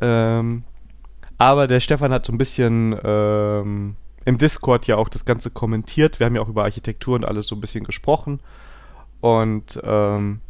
ähm, 0.00 0.64
aber 1.42 1.66
der 1.66 1.80
Stefan 1.80 2.12
hat 2.12 2.24
so 2.24 2.32
ein 2.32 2.38
bisschen 2.38 2.96
ähm, 3.02 3.96
im 4.24 4.38
Discord 4.38 4.86
ja 4.86 4.94
auch 4.94 5.08
das 5.08 5.24
Ganze 5.24 5.50
kommentiert. 5.50 6.20
Wir 6.20 6.26
haben 6.26 6.36
ja 6.36 6.40
auch 6.40 6.48
über 6.48 6.62
Architektur 6.62 7.16
und 7.16 7.24
alles 7.24 7.48
so 7.48 7.56
ein 7.56 7.60
bisschen 7.60 7.82
gesprochen. 7.82 8.38
Und 9.20 9.80
ähm, 9.82 10.40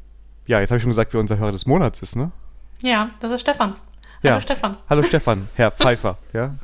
ja, 0.47 0.61
jetzt 0.61 0.69
habe 0.69 0.77
ich 0.77 0.83
schon 0.83 0.91
gesagt, 0.91 1.15
wer 1.15 1.21
unser 1.21 1.39
Hörer 1.39 1.53
des 1.53 1.65
Monats 1.65 2.03
ist, 2.03 2.15
ne? 2.15 2.31
Ja, 2.83 3.09
das 3.21 3.33
ist 3.33 3.41
Stefan. 3.41 3.75
Ja. 4.23 4.33
Hallo 4.33 4.41
Stefan. 4.41 4.77
Hallo 4.89 5.03
Stefan, 5.03 5.49
Herr 5.57 5.71
Pfeiffer, 5.73 6.17
ja. 6.33 6.55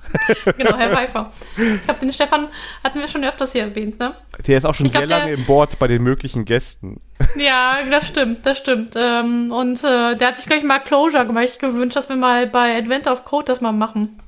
Genau, 0.56 0.76
Herr 0.76 0.90
Pfeiffer. 0.90 1.32
Ich 1.56 1.82
glaube, 1.82 1.98
den 2.01 2.12
Stefan 2.12 2.47
hatten 2.85 3.01
wir 3.01 3.09
schon 3.09 3.24
öfters 3.24 3.51
hier 3.52 3.62
erwähnt, 3.62 3.98
ne? 3.98 4.14
Der 4.47 4.59
ist 4.59 4.64
auch 4.64 4.74
schon 4.74 4.86
Ich 4.86 4.93
glaub, 4.93 5.01
sehr 5.02 5.09
lange 5.09 5.24
der- 5.30 5.35
im 5.35 5.44
Board 5.44 5.76
bei 5.80 5.89
den 5.89 6.02
möglichen 6.02 6.44
Gästen. 6.44 7.01
Ja, 7.36 7.78
das 7.90 8.06
stimmt, 8.06 8.47
das 8.47 8.59
stimmt. 8.59 8.93
Ähm, 8.94 9.51
und 9.51 9.82
äh, 9.82 10.14
der 10.16 10.28
hat 10.28 10.39
sich 10.39 10.47
gleich 10.47 10.62
mal 10.62 10.78
Closure 10.78 11.26
gemacht, 11.26 11.59
gewünscht, 11.59 11.97
dass 11.97 12.09
wir 12.09 12.14
mal 12.14 12.47
bei 12.47 12.76
Advent 12.78 13.09
of 13.09 13.24
Code 13.24 13.47
das 13.47 13.60
mal 13.60 13.72
machen. 13.72 14.20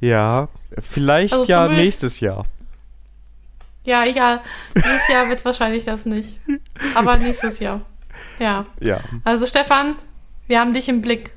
Ja, 0.00 0.46
vielleicht 0.78 1.32
Also 1.32 1.50
ja 1.50 1.66
nächstes 1.66 2.20
Jahr. 2.20 2.44
Ja, 3.84 4.04
ja, 4.04 4.40
dieses 4.76 5.08
Jahr 5.08 5.28
wird 5.28 5.44
wahrscheinlich 5.44 5.84
das 5.86 6.06
nicht. 6.06 6.38
Aber 6.94 7.16
nächstes 7.18 7.58
Jahr. 7.58 7.80
Ja. 8.38 8.64
Ja, 8.80 9.00
Also 9.24 9.44
Stefan, 9.46 9.96
wir 10.46 10.60
haben 10.60 10.72
dich 10.72 10.88
im 10.88 11.00
Blick. 11.00 11.32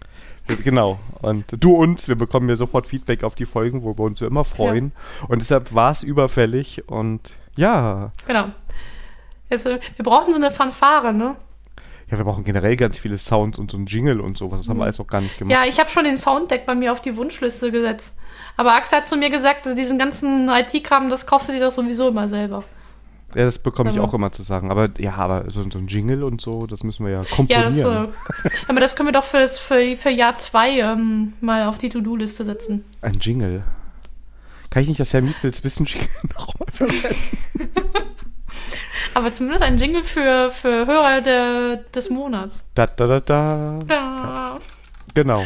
Genau. 0.64 1.00
Und 1.22 1.46
du 1.60 1.76
uns, 1.76 2.08
wir 2.08 2.16
bekommen 2.16 2.50
ja 2.50 2.56
sofort 2.56 2.88
Feedback 2.88 3.24
auf 3.24 3.36
die 3.36 3.46
Folgen, 3.46 3.84
wo 3.84 3.98
wir 3.98 4.04
uns 4.04 4.20
ja 4.20 4.28
immer 4.28 4.44
freuen. 4.44 4.92
Und 5.28 5.42
deshalb 5.42 5.74
war 5.74 5.92
es 5.92 6.04
überfällig 6.04 6.88
und 6.88 7.34
ja, 7.56 8.12
Genau. 8.28 8.50
Jetzt, 9.50 9.66
äh, 9.66 9.80
wir 9.96 10.04
brauchen 10.04 10.34
so 10.34 10.40
eine 10.40 10.52
Fanfare, 10.52 11.14
ne? 11.14 11.38
ja, 12.10 12.18
wir 12.18 12.24
brauchen 12.24 12.46
generell 12.46 12.76
ganz 12.78 12.98
viele 12.98 13.18
Sounds 13.18 13.60
und 13.60 13.70
so 13.70 13.78
ein 13.78 13.86
Jingle 13.86 14.22
und 14.22 14.38
sowas. 14.38 14.62
Das 14.62 14.70
haben 14.70 14.78
wir 14.78 14.84
alles 14.84 14.98
noch 14.98 15.08
gar 15.08 15.20
nicht 15.20 15.38
gemacht. 15.38 15.58
Mhm. 15.58 15.64
Ja, 15.64 15.70
ich 15.70 15.80
habe 15.80 15.90
schon 15.90 16.06
den 16.06 16.18
Sounddeck 16.18 16.66
bei 16.66 16.74
mir 16.74 16.94
auf 16.94 17.02
die 17.02 17.18
Wunschliste 17.18 17.70
gesetzt. 17.72 18.16
Aber 18.56 18.74
Axel 18.74 19.00
hat 19.00 19.10
zu 19.10 19.18
mir 19.18 19.30
gesagt, 19.30 19.66
diesen 19.78 20.00
ganzen 20.00 20.50
IT-Kram, 20.50 21.10
das 21.10 21.26
kaufst 21.26 21.50
du 21.50 21.54
dir 21.54 21.60
doch 21.60 21.72
sowieso 21.72 22.08
immer 22.08 22.30
selber. 22.30 22.64
Ja, 23.36 23.44
das 23.46 23.60
bekomme 23.60 23.92
ich 23.92 23.98
Aber- 23.98 24.08
auch 24.08 24.14
immer 24.14 24.32
zu 24.32 24.42
sagen. 24.42 24.72
Aber 24.72 24.90
ja, 25.00 25.14
aber 25.16 25.50
so, 25.52 25.62
so 25.70 25.78
ein 25.78 25.88
Jingle 25.88 26.24
und 26.24 26.40
so, 26.42 26.66
das 26.66 26.84
müssen 26.84 27.06
wir 27.06 27.12
ja 27.12 27.18
Ja, 27.20 27.24
das, 27.24 27.76
komponieren. 27.82 28.06
äh, 28.46 28.50
aber 28.70 28.80
das 28.80 28.96
können 28.96 29.10
wir 29.10 29.14
doch 29.14 29.24
für, 29.26 29.40
das, 29.40 29.60
für, 29.60 29.96
für 29.98 30.10
Jahr 30.10 30.38
zwei 30.38 30.80
ähm, 30.80 31.34
mal 31.42 31.66
auf 31.68 31.78
die 31.78 31.90
To-Do-Liste 31.90 32.46
setzen. 32.46 32.86
Ein 33.02 33.20
Jingle. 33.20 33.64
Kann 34.70 34.84
ich 34.84 34.90
nicht 34.90 35.00
das 35.00 35.14
Herr 35.14 35.22
Mieswils 35.22 35.64
Wissen-Jingle 35.64 36.08
nochmal 36.36 36.68
verwenden? 36.72 37.16
Aber 39.14 39.34
zumindest 39.34 39.64
ein 39.64 39.78
Jingle 39.78 40.04
für, 40.04 40.50
für 40.52 40.86
Hörer 40.86 41.22
der, 41.22 41.76
des 41.94 42.10
Monats. 42.10 42.62
Da, 42.76 42.86
da, 42.86 43.08
da, 43.08 43.20
da. 43.20 43.80
Ja. 43.90 44.58
Genau. 45.14 45.44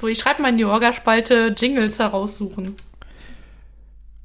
So, 0.00 0.06
ich 0.06 0.18
schreibe 0.18 0.42
mal 0.42 0.48
in 0.48 0.58
die 0.58 0.64
Orga-Spalte 0.64 1.54
Jingles 1.56 1.98
heraussuchen. 1.98 2.76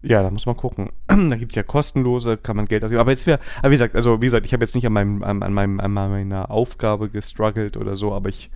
Ja, 0.03 0.21
da 0.21 0.29
muss 0.29 0.45
man 0.45 0.57
gucken. 0.57 0.91
da 1.07 1.35
gibt 1.35 1.53
es 1.53 1.55
ja 1.55 1.63
kostenlose, 1.63 2.37
kann 2.37 2.57
man 2.57 2.65
Geld 2.65 2.83
ausgeben. 2.83 2.99
Aber 2.99 3.11
jetzt 3.11 3.25
wäre, 3.25 3.39
wie 3.63 3.69
gesagt, 3.69 3.95
also 3.95 4.21
wie 4.21 4.25
gesagt, 4.25 4.45
ich 4.45 4.53
habe 4.53 4.63
jetzt 4.63 4.75
nicht 4.75 4.85
an 4.85 4.93
meinem, 4.93 5.23
an 5.23 5.39
meinem, 5.53 5.79
an 5.79 5.93
meiner 5.93 6.51
Aufgabe 6.51 7.09
gestruggelt 7.09 7.77
oder 7.77 7.95
so, 7.95 8.13
aber 8.13 8.27
ich, 8.27 8.51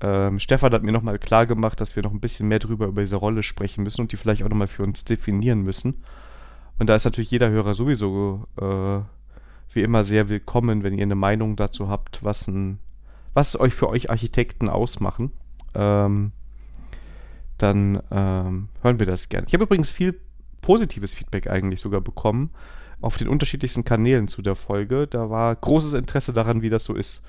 ähm, 0.00 0.40
Stefan 0.40 0.72
hat 0.72 0.82
mir 0.82 0.90
nochmal 0.90 1.20
klar 1.20 1.46
gemacht, 1.46 1.80
dass 1.80 1.94
wir 1.94 2.02
noch 2.02 2.12
ein 2.12 2.20
bisschen 2.20 2.48
mehr 2.48 2.58
drüber 2.58 2.86
über 2.86 3.00
diese 3.00 3.16
Rolle 3.16 3.44
sprechen 3.44 3.84
müssen 3.84 4.00
und 4.00 4.12
die 4.12 4.16
vielleicht 4.16 4.42
auch 4.42 4.48
nochmal 4.48 4.66
für 4.66 4.82
uns 4.82 5.04
definieren 5.04 5.62
müssen. 5.62 6.02
Und 6.80 6.88
da 6.88 6.96
ist 6.96 7.04
natürlich 7.04 7.30
jeder 7.30 7.48
Hörer 7.48 7.74
sowieso 7.74 8.46
äh, 8.60 9.00
wie 9.72 9.82
immer 9.82 10.02
sehr 10.02 10.28
willkommen, 10.28 10.82
wenn 10.82 10.94
ihr 10.94 11.04
eine 11.04 11.14
Meinung 11.14 11.54
dazu 11.54 11.88
habt, 11.88 12.24
was 12.24 12.48
ein, 12.48 12.80
was 13.34 13.58
euch 13.58 13.74
für 13.74 13.88
euch 13.88 14.10
Architekten 14.10 14.68
ausmachen. 14.68 15.32
Ähm, 15.74 16.32
dann 17.56 18.02
ähm, 18.10 18.68
hören 18.82 18.98
wir 18.98 19.06
das 19.06 19.28
gerne. 19.28 19.46
Ich 19.46 19.54
habe 19.54 19.64
übrigens 19.64 19.92
viel 19.92 20.20
positives 20.60 21.14
Feedback 21.14 21.48
eigentlich 21.48 21.80
sogar 21.80 22.00
bekommen 22.00 22.50
auf 23.00 23.16
den 23.16 23.28
unterschiedlichsten 23.28 23.84
Kanälen 23.84 24.28
zu 24.28 24.42
der 24.42 24.56
Folge. 24.56 25.06
Da 25.06 25.30
war 25.30 25.54
großes 25.54 25.92
Interesse 25.92 26.32
daran, 26.32 26.62
wie 26.62 26.70
das 26.70 26.84
so 26.84 26.94
ist 26.94 27.24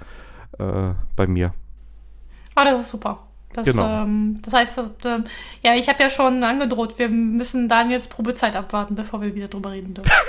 äh, 0.57 0.91
bei 1.15 1.27
mir. 1.27 1.53
Oh, 2.55 2.63
das 2.63 2.79
ist 2.79 2.89
super. 2.89 3.19
Das, 3.53 3.65
Genau. 3.65 4.03
ähm, 4.03 4.39
das 4.43 4.53
heißt, 4.53 4.77
dass, 4.77 4.93
ähm, 5.05 5.23
ja, 5.63 5.75
ich 5.75 5.89
habe 5.89 6.01
ja 6.03 6.09
schon 6.09 6.43
angedroht, 6.43 6.99
wir 6.99 7.09
müssen 7.09 7.69
jetzt 7.89 8.09
Probezeit 8.09 8.55
abwarten, 8.55 8.95
bevor 8.95 9.21
wir 9.21 9.33
wieder 9.35 9.47
drüber 9.47 9.71
reden 9.71 9.93
dürfen. 9.95 10.11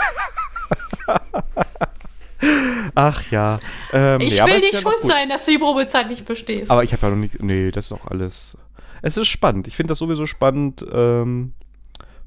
Ach 2.94 3.22
ja. 3.30 3.58
Ähm, 3.92 4.20
Ich 4.20 4.40
nee, 4.40 4.46
will 4.46 4.60
nicht 4.60 4.72
ja 4.72 4.80
schuld 4.80 5.02
sein, 5.04 5.28
dass 5.28 5.44
du 5.44 5.52
die 5.52 5.58
Probezeit 5.58 6.08
nicht 6.08 6.24
bestehst. 6.24 6.70
Aber 6.70 6.82
ich 6.82 6.92
habe 6.92 7.02
ja 7.06 7.10
noch 7.10 7.18
nicht. 7.18 7.42
Nee, 7.42 7.70
das 7.70 7.84
ist 7.86 7.92
doch 7.92 8.06
alles. 8.06 8.56
Es 9.02 9.16
ist 9.16 9.28
spannend. 9.28 9.66
Ich 9.66 9.76
finde 9.76 9.90
das 9.90 9.98
sowieso 9.98 10.26
spannend. 10.26 10.84
Ähm, 10.90 11.52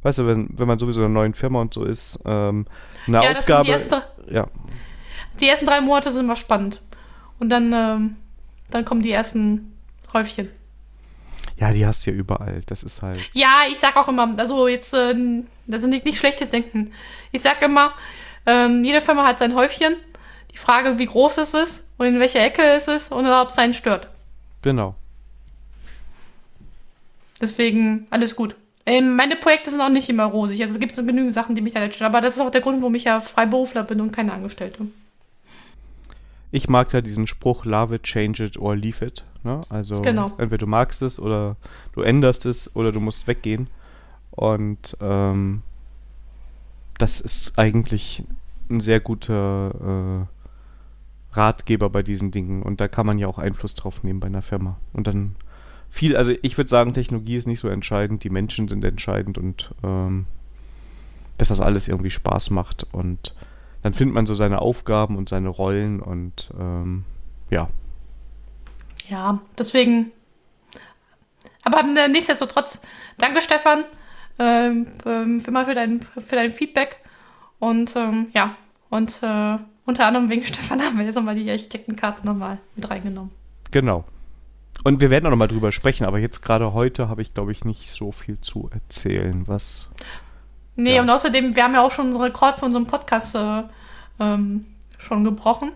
weißt 0.03 0.19
du, 0.19 0.27
wenn, 0.27 0.49
wenn 0.51 0.67
man 0.67 0.77
sowieso 0.77 1.01
in 1.01 1.05
einer 1.05 1.13
neuen 1.13 1.33
Firma 1.33 1.61
und 1.61 1.73
so 1.73 1.83
ist, 1.83 2.19
ähm, 2.25 2.65
eine 3.07 3.23
ja, 3.23 3.33
das 3.33 3.45
sind 3.45 3.55
Aufgabe. 3.55 3.65
die, 3.65 3.71
ersten, 3.71 4.33
ja, 4.33 4.47
die 5.39 5.47
ersten 5.49 5.65
drei 5.65 5.81
Monate 5.81 6.11
sind 6.11 6.25
immer 6.25 6.35
spannend. 6.35 6.81
Und 7.39 7.49
dann, 7.49 7.73
ähm, 7.73 8.15
dann 8.69 8.85
kommen 8.85 9.01
die 9.01 9.11
ersten 9.11 9.73
Häufchen. 10.13 10.49
ja, 11.57 11.71
die 11.71 11.85
hast 11.85 12.05
du 12.05 12.11
ja 12.11 12.17
überall. 12.17 12.61
Das 12.67 12.83
ist 12.83 13.01
halt. 13.01 13.19
Ja, 13.33 13.63
ich 13.69 13.79
sag 13.79 13.95
auch 13.97 14.07
immer, 14.07 14.33
also 14.37 14.67
jetzt, 14.67 14.93
äh, 14.93 15.15
das 15.67 15.83
ist 15.83 15.89
nicht, 15.89 16.05
nicht 16.05 16.19
schlechtes 16.19 16.49
Denken. 16.49 16.91
Ich 17.31 17.41
sag 17.41 17.61
immer, 17.61 17.93
ähm, 18.45 18.83
jede 18.83 19.01
Firma 19.01 19.25
hat 19.25 19.39
sein 19.39 19.55
Häufchen. 19.55 19.95
Die 20.51 20.57
Frage, 20.57 20.99
wie 20.99 21.05
groß 21.07 21.39
es 21.39 21.53
ist 21.55 21.91
und 21.97 22.05
in 22.05 22.19
welcher 22.19 22.41
Ecke 22.41 22.61
es 22.61 22.87
ist 22.87 23.11
und 23.11 23.25
ob 23.25 23.49
es 23.49 23.57
einen 23.57 23.73
stört. 23.73 24.09
Genau. 24.61 24.95
Deswegen 27.41 28.05
alles 28.11 28.35
gut. 28.35 28.55
Ähm, 28.85 29.15
meine 29.15 29.35
Projekte 29.37 29.71
sind 29.71 29.81
auch 29.81 29.89
nicht 29.89 30.09
immer 30.09 30.25
rosig. 30.25 30.61
Also 30.61 30.73
es 30.73 30.79
gibt 30.79 30.91
so 30.91 31.05
genügend 31.05 31.33
Sachen, 31.33 31.55
die 31.55 31.61
mich 31.61 31.73
da 31.73 31.79
nicht 31.79 31.95
stören. 31.95 32.11
Aber 32.11 32.21
das 32.21 32.35
ist 32.35 32.41
auch 32.41 32.51
der 32.51 32.61
Grund, 32.61 32.81
warum 32.81 32.95
ich 32.95 33.05
ja 33.05 33.21
Freiberufler 33.21 33.83
bin 33.83 34.01
und 34.01 34.11
keine 34.11 34.33
Angestellte. 34.33 34.87
Ich 36.51 36.69
mag 36.69 36.93
ja 36.93 37.01
diesen 37.01 37.25
Spruch, 37.25 37.65
love 37.65 37.95
it, 37.95 38.03
change 38.03 38.43
it 38.43 38.57
or 38.57 38.75
leave 38.75 39.03
it. 39.03 39.23
Ne? 39.43 39.61
Also 39.69 40.01
Genau. 40.01 40.27
entweder 40.37 40.57
du 40.57 40.67
magst 40.67 41.01
es 41.01 41.17
oder 41.17 41.55
du 41.93 42.01
änderst 42.01 42.45
es 42.45 42.75
oder 42.75 42.91
du 42.91 42.99
musst 42.99 43.27
weggehen. 43.27 43.67
Und 44.31 44.97
ähm, 45.01 45.61
das 46.97 47.19
ist 47.19 47.57
eigentlich 47.57 48.23
ein 48.69 48.81
sehr 48.81 48.99
guter 48.99 50.27
äh, 51.31 51.35
Ratgeber 51.35 51.89
bei 51.89 52.03
diesen 52.03 52.31
Dingen. 52.31 52.63
Und 52.63 52.81
da 52.81 52.87
kann 52.87 53.05
man 53.05 53.17
ja 53.17 53.27
auch 53.27 53.39
Einfluss 53.39 53.73
drauf 53.75 54.03
nehmen 54.03 54.19
bei 54.19 54.27
einer 54.27 54.41
Firma. 54.41 54.77
Und 54.91 55.07
dann 55.07 55.35
viel, 55.93 56.17
also 56.17 56.33
ich 56.41 56.57
würde 56.57 56.71
sagen, 56.71 56.95
Technologie 56.95 57.37
ist 57.37 57.45
nicht 57.45 57.59
so 57.59 57.67
entscheidend, 57.67 58.23
die 58.23 58.31
Menschen 58.31 58.67
sind 58.67 58.83
entscheidend 58.83 59.37
und 59.37 59.75
ähm, 59.83 60.25
dass 61.37 61.49
das 61.49 61.61
alles 61.61 61.87
irgendwie 61.87 62.09
Spaß 62.09 62.49
macht. 62.49 62.87
Und 62.91 63.35
dann 63.83 63.93
findet 63.93 64.15
man 64.15 64.25
so 64.25 64.33
seine 64.33 64.59
Aufgaben 64.59 65.17
und 65.17 65.29
seine 65.29 65.49
Rollen 65.49 65.99
und 65.99 66.49
ähm, 66.59 67.05
ja. 67.51 67.69
Ja, 69.07 69.39
deswegen. 69.55 70.11
Aber 71.63 71.83
nichtsdestotrotz, 71.83 72.81
danke 73.19 73.43
Stefan 73.43 73.83
ähm, 74.39 74.87
ähm, 75.05 75.41
für, 75.41 75.51
mal 75.51 75.65
für, 75.65 75.75
dein, 75.75 76.01
für 76.01 76.35
dein 76.35 76.51
Feedback. 76.51 76.97
Und 77.59 77.95
ähm, 77.95 78.29
ja, 78.33 78.55
und 78.89 79.21
äh, 79.21 79.59
unter 79.85 80.07
anderem 80.07 80.27
wegen 80.31 80.41
Stefan 80.41 80.81
haben 80.83 80.97
wir 80.97 81.05
jetzt 81.05 81.15
nochmal 81.15 81.35
die 81.35 81.47
Architektenkarte 81.51 82.25
nochmal 82.25 82.57
mit 82.75 82.89
reingenommen. 82.89 83.29
Genau. 83.69 84.05
Und 84.83 84.99
wir 85.01 85.09
werden 85.09 85.25
auch 85.25 85.29
nochmal 85.31 85.47
drüber 85.47 85.71
sprechen, 85.71 86.05
aber 86.05 86.19
jetzt 86.19 86.41
gerade 86.41 86.73
heute 86.73 87.07
habe 87.09 87.21
ich, 87.21 87.33
glaube 87.33 87.51
ich, 87.51 87.63
nicht 87.63 87.89
so 87.89 88.11
viel 88.11 88.39
zu 88.41 88.69
erzählen, 88.73 89.43
was. 89.47 89.87
Nee, 90.75 90.95
Ja. 90.95 91.01
und 91.01 91.09
außerdem, 91.09 91.55
wir 91.55 91.63
haben 91.63 91.73
ja 91.73 91.81
auch 91.85 91.91
schon 91.91 92.07
unseren 92.07 92.23
Rekord 92.23 92.59
für 92.59 92.65
unseren 92.65 92.85
Podcast 92.87 93.35
äh, 93.35 93.63
ähm, 94.19 94.65
schon 94.97 95.23
gebrochen. 95.23 95.71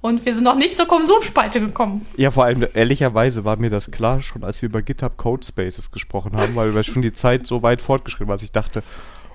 Und 0.00 0.24
wir 0.24 0.34
sind 0.34 0.44
noch 0.44 0.54
nicht 0.56 0.76
zur 0.76 0.86
Konsumspalte 0.86 1.58
gekommen. 1.58 2.06
Ja, 2.16 2.30
vor 2.30 2.44
allem 2.44 2.64
ehrlicherweise 2.74 3.44
war 3.44 3.56
mir 3.56 3.70
das 3.70 3.90
klar, 3.90 4.22
schon 4.22 4.44
als 4.44 4.62
wir 4.62 4.68
über 4.68 4.80
GitHub 4.82 5.16
Codespaces 5.16 5.90
gesprochen 5.90 6.36
haben, 6.36 6.54
weil 6.54 6.74
wir 6.74 6.84
schon 6.84 7.02
die 7.02 7.12
Zeit 7.12 7.46
so 7.46 7.62
weit 7.62 7.82
fortgeschritten 7.82 8.28
war, 8.28 8.36
dass 8.36 8.42
ich 8.42 8.52
dachte, 8.52 8.82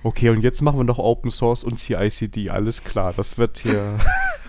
okay, 0.04 0.30
und 0.30 0.42
jetzt 0.42 0.62
machen 0.62 0.80
wir 0.80 0.84
noch 0.86 0.98
Open 1.00 1.30
Source 1.30 1.64
und 1.64 1.78
CICD, 1.78 2.50
alles 2.52 2.84
klar, 2.86 3.14
das 3.16 3.38
wird 3.38 3.58
hier. 3.60 3.98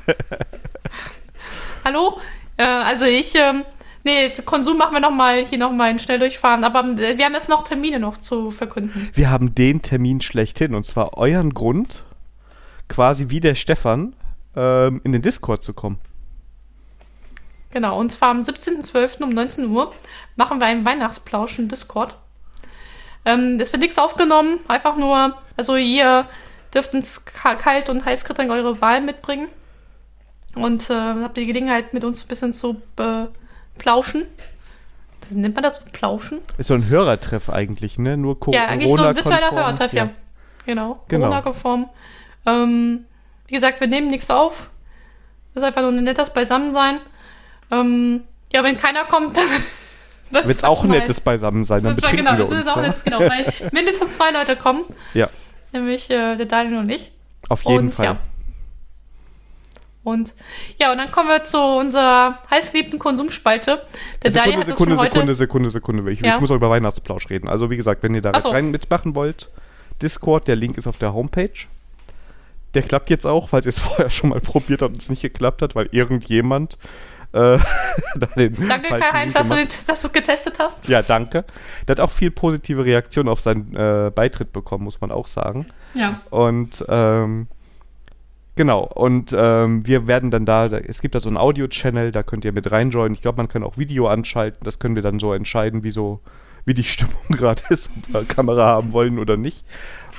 Hallo? 1.84 2.20
Äh, 2.56 2.62
also 2.64 3.04
ich, 3.06 3.34
ähm, 3.34 3.64
nee, 4.04 4.30
Konsum 4.44 4.78
machen 4.78 4.94
wir 4.94 5.00
nochmal, 5.00 5.44
hier 5.44 5.58
nochmal 5.58 5.90
ein 5.90 5.98
Schnelldurchfahren. 5.98 6.64
Aber 6.64 6.80
äh, 6.80 7.18
wir 7.18 7.24
haben 7.24 7.34
jetzt 7.34 7.48
noch 7.48 7.64
Termine 7.64 7.98
noch 7.98 8.18
zu 8.18 8.50
verkünden. 8.50 9.10
Wir 9.14 9.30
haben 9.30 9.54
den 9.54 9.82
Termin 9.82 10.20
schlechthin 10.20 10.74
und 10.74 10.84
zwar 10.84 11.16
euren 11.16 11.54
Grund, 11.54 12.04
quasi 12.88 13.30
wie 13.30 13.40
der 13.40 13.54
Stefan, 13.54 14.14
ähm, 14.56 15.00
in 15.04 15.12
den 15.12 15.22
Discord 15.22 15.62
zu 15.62 15.72
kommen. 15.74 15.98
Genau, 17.70 17.98
und 17.98 18.12
zwar 18.12 18.30
am 18.30 18.42
17.12. 18.42 19.22
um 19.22 19.30
19 19.30 19.66
Uhr 19.68 19.92
machen 20.36 20.60
wir 20.60 20.66
einen 20.66 20.84
Weihnachtsplausch 20.84 21.58
im 21.58 21.68
Discord. 21.68 22.16
Ähm, 23.24 23.56
es 23.60 23.72
wird 23.72 23.80
nichts 23.80 23.98
aufgenommen, 23.98 24.60
einfach 24.68 24.96
nur, 24.96 25.36
also 25.56 25.76
ihr 25.76 26.26
dürft 26.74 26.92
ins 26.92 27.24
Kalt- 27.24 27.88
und 27.88 28.04
Heißgetränk 28.04 28.50
eure 28.50 28.80
Wahl 28.80 29.00
mitbringen. 29.00 29.48
Und 30.54 30.90
äh, 30.90 30.94
habt 30.94 31.36
die 31.36 31.46
Gelegenheit, 31.46 31.94
mit 31.94 32.04
uns 32.04 32.24
ein 32.24 32.28
bisschen 32.28 32.52
zu 32.52 32.82
äh, 32.98 33.26
plauschen. 33.78 34.24
Nennt 35.30 35.54
man 35.54 35.62
das 35.62 35.84
Plauschen? 35.84 36.40
Ist 36.58 36.66
so 36.66 36.74
ein 36.74 36.88
Hörertreff 36.88 37.48
eigentlich, 37.48 37.98
ne? 37.98 38.16
Nur 38.16 38.38
Corona. 38.38 38.64
Ja, 38.64 38.68
eigentlich 38.68 38.90
so 38.90 39.02
ein 39.02 39.16
virtueller 39.16 39.52
Hörertreff, 39.52 39.92
ja. 39.92 40.04
ja. 40.04 40.10
Genau. 40.66 41.02
genau. 41.08 41.26
Corona-konform. 41.26 41.88
Ähm, 42.46 43.04
wie 43.46 43.54
gesagt, 43.54 43.80
wir 43.80 43.86
nehmen 43.86 44.08
nichts 44.08 44.30
auf. 44.30 44.70
Das 45.54 45.62
ist 45.62 45.66
einfach 45.66 45.82
nur 45.82 45.92
ein 45.92 46.04
nettes 46.04 46.30
Beisammensein. 46.30 47.00
Ähm, 47.70 48.22
ja, 48.52 48.62
wenn 48.64 48.78
keiner 48.78 49.04
kommt, 49.04 49.36
dann. 49.36 49.46
dann 50.30 50.46
Wird 50.46 50.56
es 50.58 50.64
auch 50.64 50.84
ein 50.84 50.90
nettes 50.90 51.20
Beisammensein, 51.20 51.82
dann 51.82 51.94
betrinken 51.94 52.24
genau, 52.24 52.38
wir 52.38 52.44
uns. 52.44 52.54
Das 52.54 52.62
ist 52.62 52.72
auch 52.72 52.76
ja? 52.76 52.88
nett, 52.88 53.04
genau, 53.04 53.20
weil 53.20 53.52
mindestens 53.72 54.14
zwei 54.14 54.30
Leute 54.30 54.56
kommen. 54.56 54.84
Ja. 55.14 55.28
Nämlich 55.72 56.10
äh, 56.10 56.36
der 56.36 56.46
Daniel 56.46 56.78
und 56.78 56.90
ich. 56.90 57.12
Auf 57.48 57.62
jeden 57.64 57.86
und, 57.86 57.94
Fall. 57.94 58.06
Ja. 58.06 58.18
Und 60.04 60.34
ja, 60.78 60.90
und 60.90 60.98
dann 60.98 61.10
kommen 61.10 61.28
wir 61.28 61.44
zu 61.44 61.58
unserer 61.58 62.38
heißgeliebten 62.50 62.98
Konsumspalte. 62.98 63.82
Der 64.22 64.32
Sekunde, 64.32 64.50
Daniel 64.50 64.58
hat 64.58 64.66
Sekunde, 64.66 64.96
Sekunde, 64.96 65.34
Sekunde, 65.34 65.34
Sekunde, 65.34 65.70
Sekunde. 65.70 66.10
Ich, 66.10 66.20
ja. 66.20 66.34
ich 66.34 66.40
muss 66.40 66.50
auch 66.50 66.56
über 66.56 66.70
Weihnachtsplausch 66.70 67.30
reden. 67.30 67.48
Also 67.48 67.70
wie 67.70 67.76
gesagt, 67.76 68.02
wenn 68.02 68.14
ihr 68.14 68.22
da 68.22 68.38
so. 68.38 68.48
rein 68.48 68.70
mitmachen 68.70 69.14
wollt, 69.14 69.48
Discord, 70.00 70.48
der 70.48 70.56
Link 70.56 70.76
ist 70.76 70.86
auf 70.86 70.98
der 70.98 71.14
Homepage. 71.14 71.66
Der 72.74 72.82
klappt 72.82 73.10
jetzt 73.10 73.26
auch, 73.26 73.50
falls 73.50 73.66
ihr 73.66 73.70
es 73.70 73.78
vorher 73.80 74.10
schon 74.10 74.30
mal 74.30 74.40
probiert 74.40 74.82
habt 74.82 74.94
und 74.94 75.00
es 75.00 75.08
nicht 75.08 75.22
geklappt 75.22 75.62
hat, 75.62 75.74
weil 75.76 75.88
irgendjemand 75.92 76.78
äh, 77.32 77.58
danke, 78.14 78.88
Karl-Heinz, 78.88 79.32
dass, 79.32 79.48
du, 79.48 79.66
dass 79.86 80.02
du 80.02 80.08
getestet 80.10 80.58
hast. 80.58 80.88
Ja, 80.88 81.00
danke. 81.02 81.44
Der 81.86 81.96
hat 81.96 82.00
auch 82.00 82.10
viel 82.10 82.30
positive 82.30 82.84
Reaktionen 82.84 83.28
auf 83.28 83.40
seinen 83.40 83.74
äh, 83.74 84.10
Beitritt 84.14 84.52
bekommen, 84.52 84.84
muss 84.84 85.00
man 85.00 85.10
auch 85.10 85.26
sagen. 85.26 85.66
Ja. 85.94 86.20
Und 86.28 86.84
ähm, 86.88 87.46
genau, 88.56 88.84
und 88.84 89.34
ähm, 89.36 89.86
wir 89.86 90.06
werden 90.06 90.30
dann 90.30 90.46
da, 90.46 90.68
da, 90.68 90.78
es 90.78 91.00
gibt 91.00 91.14
da 91.14 91.20
so 91.20 91.28
einen 91.28 91.36
Audio-Channel, 91.36 92.12
da 92.12 92.22
könnt 92.22 92.44
ihr 92.44 92.52
mit 92.52 92.70
reinjoinen. 92.70 93.14
Ich 93.14 93.22
glaube, 93.22 93.36
man 93.36 93.48
kann 93.48 93.62
auch 93.62 93.78
Video 93.78 94.08
anschalten, 94.08 94.60
das 94.64 94.78
können 94.78 94.94
wir 94.94 95.02
dann 95.02 95.18
so 95.18 95.32
entscheiden, 95.32 95.84
wie 95.84 95.90
so, 95.90 96.20
wie 96.64 96.74
die 96.74 96.84
Stimmung 96.84 97.14
gerade 97.30 97.62
ist, 97.70 97.90
ob 97.96 98.14
wir 98.14 98.24
Kamera 98.24 98.66
haben 98.66 98.92
wollen 98.92 99.18
oder 99.18 99.36
nicht. 99.36 99.64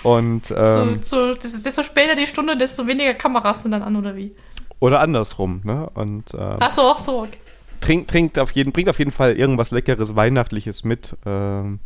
Und 0.03 0.53
ähm, 0.55 0.95
so, 1.01 1.34
so, 1.34 1.35
desto 1.35 1.81
später 1.81 2.15
die 2.15 2.27
Stunde, 2.27 2.57
desto 2.57 2.85
weniger 2.85 3.14
Kameras 3.14 3.61
sind 3.61 3.72
dann 3.72 3.84
an, 3.84 3.95
oder 3.95 4.15
wie? 4.15 4.34
Oder 4.80 4.99
andersrum, 4.99 5.61
ne? 5.64 5.89
Und, 5.93 6.34
ähm, 6.34 6.57
Ach 6.60 6.72
so, 6.72 6.81
auch 6.81 6.97
so. 6.97 7.22
Okay. 7.22 7.38
Trinkt, 7.80 8.10
trinkt 8.10 8.39
auf 8.39 8.51
jeden, 8.51 8.73
bringt 8.73 8.89
auf 8.89 8.99
jeden 8.99 9.11
Fall 9.11 9.34
irgendwas 9.34 9.72
Leckeres, 9.72 10.15
Weihnachtliches 10.15 10.84
mit. 10.84 11.15
Ähm, 11.26 11.80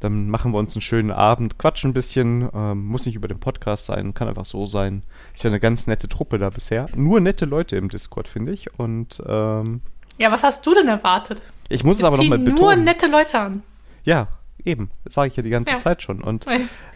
dann 0.00 0.28
machen 0.28 0.52
wir 0.52 0.58
uns 0.58 0.74
einen 0.74 0.82
schönen 0.82 1.10
Abend, 1.10 1.58
quatschen 1.58 1.90
ein 1.90 1.94
bisschen. 1.94 2.48
Ähm, 2.54 2.86
muss 2.86 3.06
nicht 3.06 3.14
über 3.14 3.28
den 3.28 3.40
Podcast 3.40 3.86
sein, 3.86 4.14
kann 4.14 4.28
einfach 4.28 4.44
so 4.44 4.66
sein. 4.66 5.02
Ist 5.34 5.44
ja 5.44 5.50
eine 5.50 5.60
ganz 5.60 5.86
nette 5.86 6.08
Truppe 6.08 6.38
da 6.38 6.50
bisher. 6.50 6.86
Nur 6.94 7.20
nette 7.20 7.46
Leute 7.46 7.76
im 7.76 7.88
Discord, 7.88 8.28
finde 8.28 8.52
ich. 8.52 8.78
Und 8.78 9.20
ähm, 9.26 9.80
ja, 10.18 10.30
was 10.30 10.42
hast 10.42 10.66
du 10.66 10.74
denn 10.74 10.88
erwartet? 10.88 11.42
Ich 11.68 11.84
muss 11.84 11.98
Wir 11.98 12.02
es 12.02 12.04
aber 12.04 12.16
nochmal 12.18 12.38
betonen. 12.38 12.60
nur 12.60 12.76
nette 12.76 13.06
Leute 13.06 13.38
an. 13.38 13.62
Ja, 14.04 14.28
eben. 14.64 14.90
Das 15.04 15.14
sage 15.14 15.28
ich 15.28 15.36
ja 15.36 15.42
die 15.42 15.50
ganze 15.50 15.72
ja. 15.72 15.78
Zeit 15.78 16.02
schon. 16.02 16.22
Und 16.22 16.46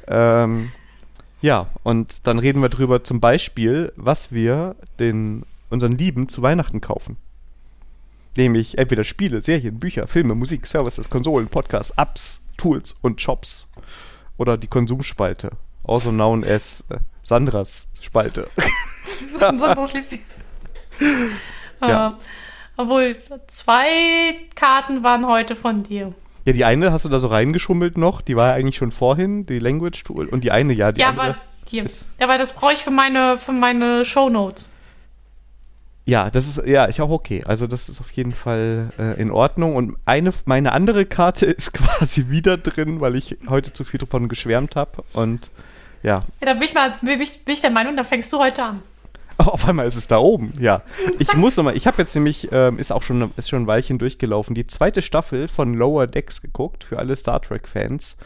ähm, 0.06 0.70
ja, 1.40 1.68
und 1.82 2.26
dann 2.26 2.38
reden 2.38 2.62
wir 2.62 2.68
drüber 2.68 3.04
zum 3.04 3.20
Beispiel, 3.20 3.92
was 3.96 4.32
wir 4.32 4.76
den, 4.98 5.44
unseren 5.70 5.92
Lieben 5.92 6.28
zu 6.28 6.42
Weihnachten 6.42 6.80
kaufen. 6.80 7.16
Nämlich 8.36 8.78
entweder 8.78 9.04
Spiele, 9.04 9.42
Serien, 9.42 9.80
Bücher, 9.80 10.06
Filme, 10.06 10.34
Musik, 10.34 10.66
Services, 10.66 11.10
Konsolen, 11.10 11.48
Podcasts, 11.48 11.92
Apps, 11.96 12.40
Tools 12.58 12.96
und 13.00 13.22
Shops. 13.22 13.68
Oder 14.36 14.58
die 14.58 14.66
Konsumspalte. 14.66 15.52
Also 15.84 16.10
known 16.10 16.44
as 16.44 16.84
äh, 16.90 16.98
Sandras 17.22 17.90
Spalte. 18.00 18.48
Sandras 19.38 19.94
Liebling. 19.94 20.20
ja. 21.80 22.08
Uh, 22.08 22.12
obwohl, 22.76 23.16
zwei 23.16 24.36
Karten 24.54 25.02
waren 25.02 25.26
heute 25.26 25.56
von 25.56 25.82
dir. 25.82 26.12
Ja, 26.44 26.52
die 26.52 26.64
eine 26.64 26.92
hast 26.92 27.04
du 27.04 27.08
da 27.08 27.18
so 27.18 27.26
reingeschummelt 27.26 27.98
noch, 27.98 28.20
die 28.20 28.36
war 28.36 28.48
ja 28.48 28.54
eigentlich 28.54 28.76
schon 28.76 28.92
vorhin, 28.92 29.46
die 29.46 29.58
Language 29.58 30.04
Tool. 30.04 30.28
Und 30.28 30.44
die 30.44 30.52
eine, 30.52 30.72
ja, 30.72 30.92
die 30.92 31.00
ja, 31.00 31.08
andere. 31.08 31.26
Aber, 31.26 31.38
ja, 31.70 31.84
aber 32.20 32.38
das 32.38 32.52
brauche 32.52 32.72
ich 32.72 32.84
für 32.84 32.90
meine, 32.90 33.36
für 33.36 33.52
meine 33.52 34.04
Show 34.04 34.30
Notes. 34.30 34.68
Ja, 36.08 36.30
das 36.30 36.48
ist 36.48 36.66
ja 36.66 36.86
ist 36.86 36.98
auch 37.00 37.10
okay. 37.10 37.42
Also 37.46 37.66
das 37.66 37.90
ist 37.90 38.00
auf 38.00 38.10
jeden 38.12 38.32
Fall 38.32 38.88
äh, 38.98 39.20
in 39.20 39.30
Ordnung. 39.30 39.76
Und 39.76 39.96
eine 40.06 40.32
meine 40.46 40.72
andere 40.72 41.04
Karte 41.04 41.44
ist 41.46 41.74
quasi 41.74 42.30
wieder 42.30 42.56
drin, 42.56 43.02
weil 43.02 43.14
ich 43.14 43.36
heute 43.48 43.74
zu 43.74 43.84
viel 43.84 44.00
davon 44.00 44.28
geschwärmt 44.28 44.74
habe. 44.74 45.04
Und 45.12 45.50
ja. 46.02 46.20
Ja, 46.40 46.46
da 46.46 46.54
bin 46.54 46.62
ich 46.62 46.72
mal 46.72 46.94
bin 47.02 47.20
ich, 47.20 47.44
bin 47.44 47.54
ich 47.54 47.60
der 47.60 47.70
Meinung, 47.70 47.94
da 47.94 48.04
fängst 48.04 48.32
du 48.32 48.38
heute 48.38 48.62
an. 48.62 48.80
Oh, 49.38 49.42
auf 49.50 49.68
einmal 49.68 49.86
ist 49.86 49.96
es 49.96 50.08
da 50.08 50.16
oben, 50.16 50.54
ja. 50.58 50.80
Ich 51.18 51.32
muss 51.36 51.56
nochmal, 51.58 51.76
ich 51.76 51.86
habe 51.86 51.98
jetzt 51.98 52.14
nämlich, 52.14 52.48
ähm, 52.52 52.78
ist 52.78 52.90
auch 52.90 53.02
schon, 53.02 53.30
ist 53.36 53.50
schon 53.50 53.64
ein 53.64 53.66
Weilchen 53.66 53.98
durchgelaufen, 53.98 54.54
die 54.54 54.66
zweite 54.66 55.02
Staffel 55.02 55.46
von 55.46 55.74
Lower 55.74 56.06
Decks 56.06 56.40
geguckt, 56.40 56.84
für 56.84 56.98
alle 56.98 57.14
Star 57.16 57.42
Trek-Fans, 57.42 58.16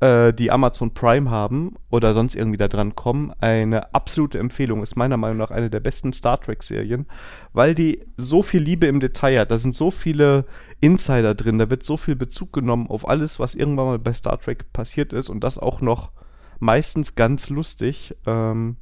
äh, 0.00 0.32
die 0.32 0.50
Amazon 0.50 0.94
Prime 0.94 1.30
haben 1.30 1.74
oder 1.90 2.12
sonst 2.12 2.34
irgendwie 2.34 2.56
da 2.56 2.68
dran 2.68 2.94
kommen. 2.94 3.32
Eine 3.40 3.94
absolute 3.94 4.38
Empfehlung, 4.38 4.82
ist 4.82 4.96
meiner 4.96 5.16
Meinung 5.16 5.38
nach 5.38 5.50
eine 5.50 5.70
der 5.70 5.80
besten 5.80 6.12
Star 6.12 6.40
Trek-Serien, 6.40 7.06
weil 7.52 7.74
die 7.74 8.04
so 8.16 8.42
viel 8.42 8.62
Liebe 8.62 8.86
im 8.86 9.00
Detail 9.00 9.40
hat. 9.40 9.50
Da 9.50 9.58
sind 9.58 9.74
so 9.74 9.90
viele 9.90 10.44
Insider 10.80 11.34
drin, 11.34 11.58
da 11.58 11.70
wird 11.70 11.82
so 11.82 11.96
viel 11.96 12.16
Bezug 12.16 12.52
genommen 12.52 12.88
auf 12.88 13.08
alles, 13.08 13.40
was 13.40 13.54
irgendwann 13.54 13.86
mal 13.86 13.98
bei 13.98 14.12
Star 14.12 14.40
Trek 14.40 14.72
passiert 14.72 15.12
ist 15.12 15.28
und 15.28 15.42
das 15.42 15.58
auch 15.58 15.80
noch 15.80 16.12
meistens 16.60 17.14
ganz 17.14 17.50
lustig. 17.50 18.14
Ähm, 18.26 18.76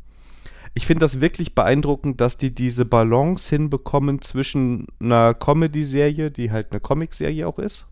ich 0.74 0.86
finde 0.86 1.00
das 1.00 1.22
wirklich 1.22 1.54
beeindruckend, 1.54 2.20
dass 2.20 2.36
die 2.36 2.54
diese 2.54 2.84
Balance 2.84 3.48
hinbekommen 3.48 4.20
zwischen 4.20 4.88
einer 5.00 5.32
Comedy-Serie, 5.32 6.30
die 6.30 6.50
halt 6.50 6.70
eine 6.70 6.80
Comic-Serie 6.80 7.48
auch 7.48 7.58
ist, 7.58 7.88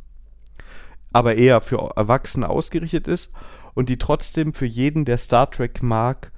aber 1.14 1.36
eher 1.36 1.60
für 1.60 1.92
Erwachsene 1.96 2.50
ausgerichtet 2.50 3.08
ist 3.08 3.34
und 3.74 3.88
die 3.88 3.98
trotzdem 3.98 4.52
für 4.52 4.66
jeden, 4.66 5.04
der 5.04 5.18
Star 5.18 5.50
Trek 5.50 5.82
mag, 5.82 6.32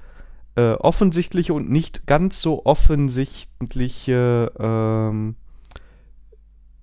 äh, 0.57 0.73
offensichtliche 0.73 1.55
und 1.55 1.70
nicht 1.70 2.07
ganz 2.07 2.43
so 2.43 2.65
offensichtliche 2.66 4.53
ähm, 4.59 5.36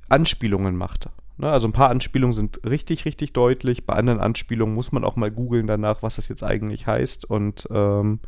Anspielungen 0.09 0.75
macht. 0.75 1.09
Ne? 1.37 1.49
Also 1.49 1.67
ein 1.67 1.73
paar 1.73 1.89
Anspielungen 1.89 2.33
sind 2.33 2.61
richtig, 2.65 3.05
richtig 3.05 3.33
deutlich. 3.33 3.85
Bei 3.85 3.93
anderen 3.93 4.19
Anspielungen 4.19 4.73
muss 4.73 4.91
man 4.91 5.03
auch 5.03 5.15
mal 5.15 5.31
googeln 5.31 5.67
danach, 5.67 6.01
was 6.01 6.15
das 6.15 6.29
jetzt 6.29 6.43
eigentlich 6.43 6.87
heißt. 6.87 7.25
Und 7.25 7.67
ähm, 7.71 8.19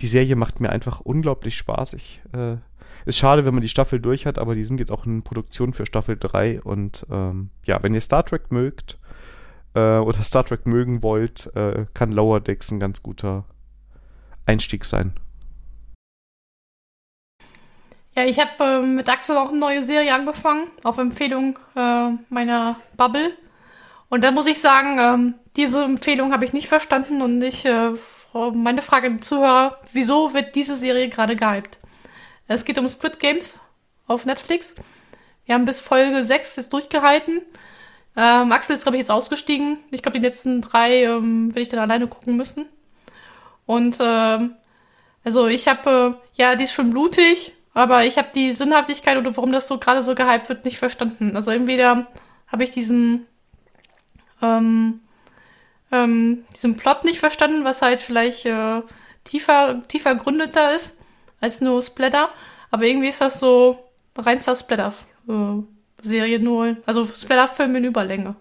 die 0.00 0.06
Serie 0.06 0.36
macht 0.36 0.60
mir 0.60 0.70
einfach 0.70 1.00
unglaublich 1.00 1.56
Spaß. 1.56 1.94
Ich, 1.94 2.20
äh, 2.32 2.56
ist 3.04 3.18
schade, 3.18 3.44
wenn 3.44 3.54
man 3.54 3.62
die 3.62 3.68
Staffel 3.68 4.00
durch 4.00 4.26
hat, 4.26 4.38
aber 4.38 4.54
die 4.54 4.64
sind 4.64 4.80
jetzt 4.80 4.92
auch 4.92 5.06
in 5.06 5.22
Produktion 5.22 5.72
für 5.72 5.86
Staffel 5.86 6.16
3. 6.18 6.62
Und 6.62 7.06
ähm, 7.10 7.50
ja, 7.64 7.82
wenn 7.82 7.94
ihr 7.94 8.00
Star 8.00 8.24
Trek 8.24 8.50
mögt 8.50 8.98
äh, 9.74 9.98
oder 9.98 10.22
Star 10.22 10.44
Trek 10.44 10.66
mögen 10.66 11.02
wollt, 11.02 11.54
äh, 11.54 11.86
kann 11.94 12.12
Lower 12.12 12.40
Decks 12.40 12.70
ein 12.70 12.80
ganz 12.80 13.02
guter 13.02 13.44
Einstieg 14.46 14.84
sein. 14.84 15.14
Ja, 18.14 18.24
ich 18.24 18.38
habe 18.38 18.62
äh, 18.62 18.82
mit 18.86 19.08
Axel 19.08 19.36
auch 19.38 19.48
eine 19.48 19.58
neue 19.58 19.82
Serie 19.82 20.14
angefangen, 20.14 20.68
auf 20.82 20.98
Empfehlung 20.98 21.58
äh, 21.74 22.10
meiner 22.28 22.76
Bubble. 22.96 23.32
Und 24.10 24.22
da 24.22 24.30
muss 24.30 24.46
ich 24.46 24.60
sagen, 24.60 24.98
ähm, 24.98 25.34
diese 25.56 25.84
Empfehlung 25.84 26.32
habe 26.32 26.44
ich 26.44 26.52
nicht 26.52 26.68
verstanden 26.68 27.22
und 27.22 27.40
ich 27.40 27.64
äh, 27.64 27.92
meine 28.52 28.82
Frage 28.82 29.06
an 29.06 29.16
den 29.16 29.22
Zuhörer, 29.22 29.78
wieso 29.92 30.34
wird 30.34 30.54
diese 30.54 30.76
Serie 30.76 31.08
gerade 31.08 31.36
gehypt? 31.36 31.78
Es 32.48 32.64
geht 32.64 32.78
um 32.78 32.88
Squid 32.88 33.18
Games 33.18 33.58
auf 34.06 34.24
Netflix. 34.26 34.74
Wir 35.46 35.54
haben 35.54 35.64
bis 35.64 35.80
Folge 35.80 36.24
6 36.24 36.56
jetzt 36.56 36.72
durchgehalten. 36.72 37.42
Ähm, 38.16 38.52
Axel 38.52 38.76
ist, 38.76 38.82
glaube 38.82 38.96
ich, 38.96 39.00
jetzt 39.00 39.10
ausgestiegen. 39.10 39.78
Ich 39.90 40.02
glaube, 40.02 40.18
die 40.18 40.24
letzten 40.24 40.60
drei 40.60 41.04
ähm, 41.04 41.48
werde 41.48 41.62
ich 41.62 41.68
dann 41.68 41.80
alleine 41.80 42.08
gucken 42.08 42.36
müssen. 42.36 42.66
Und 43.64 43.98
ähm, 44.00 44.54
also 45.24 45.46
ich 45.46 45.68
habe, 45.68 46.18
äh, 46.36 46.40
ja, 46.40 46.56
die 46.56 46.64
ist 46.64 46.72
schon 46.72 46.90
blutig, 46.90 47.52
aber 47.74 48.04
ich 48.04 48.18
habe 48.18 48.28
die 48.34 48.50
Sinnhaftigkeit 48.52 49.16
oder 49.16 49.34
warum 49.36 49.52
das 49.52 49.68
so 49.68 49.78
gerade 49.78 50.02
so 50.02 50.14
gehypt 50.14 50.48
wird, 50.48 50.64
nicht 50.64 50.78
verstanden. 50.78 51.36
Also 51.36 51.50
entweder 51.52 52.06
habe 52.48 52.64
ich 52.64 52.70
diesen 52.70 53.26
ähm, 54.42 55.00
ähm, 55.92 56.44
diesen 56.54 56.76
Plot 56.76 57.04
nicht 57.04 57.20
verstanden, 57.20 57.64
was 57.64 57.82
halt 57.82 58.02
vielleicht 58.02 58.46
äh, 58.46 58.82
tiefer, 59.24 59.82
tiefer 59.88 60.14
gründeter 60.16 60.74
ist 60.74 61.01
als 61.42 61.60
nur 61.60 61.82
Splatter. 61.82 62.30
Aber 62.70 62.84
irgendwie 62.84 63.08
ist 63.08 63.20
das 63.20 63.38
so 63.38 63.78
reinster 64.16 64.56
Splatter-Serie 64.56 66.38
nur, 66.38 66.76
also 66.86 67.06
Splatter-Film 67.06 67.76
in 67.76 67.84
Überlänge. 67.84 68.36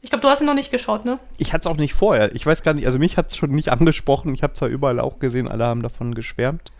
Ich 0.00 0.10
glaube, 0.10 0.22
du 0.22 0.28
hast 0.28 0.40
ihn 0.40 0.46
noch 0.46 0.54
nicht 0.54 0.70
geschaut, 0.70 1.04
ne? 1.04 1.18
Ich 1.38 1.52
hatte 1.52 1.68
es 1.68 1.72
auch 1.72 1.76
nicht 1.76 1.94
vorher. 1.94 2.34
Ich 2.34 2.46
weiß 2.46 2.62
gar 2.62 2.72
nicht, 2.72 2.86
also 2.86 2.98
mich 2.98 3.16
hat 3.16 3.30
es 3.30 3.36
schon 3.36 3.50
nicht 3.50 3.68
angesprochen. 3.72 4.34
Ich 4.34 4.42
habe 4.42 4.54
zwar 4.54 4.68
überall 4.68 4.98
auch 4.98 5.18
gesehen, 5.20 5.48
alle 5.48 5.64
haben 5.64 5.82
davon 5.82 6.14
geschwärmt. 6.14 6.72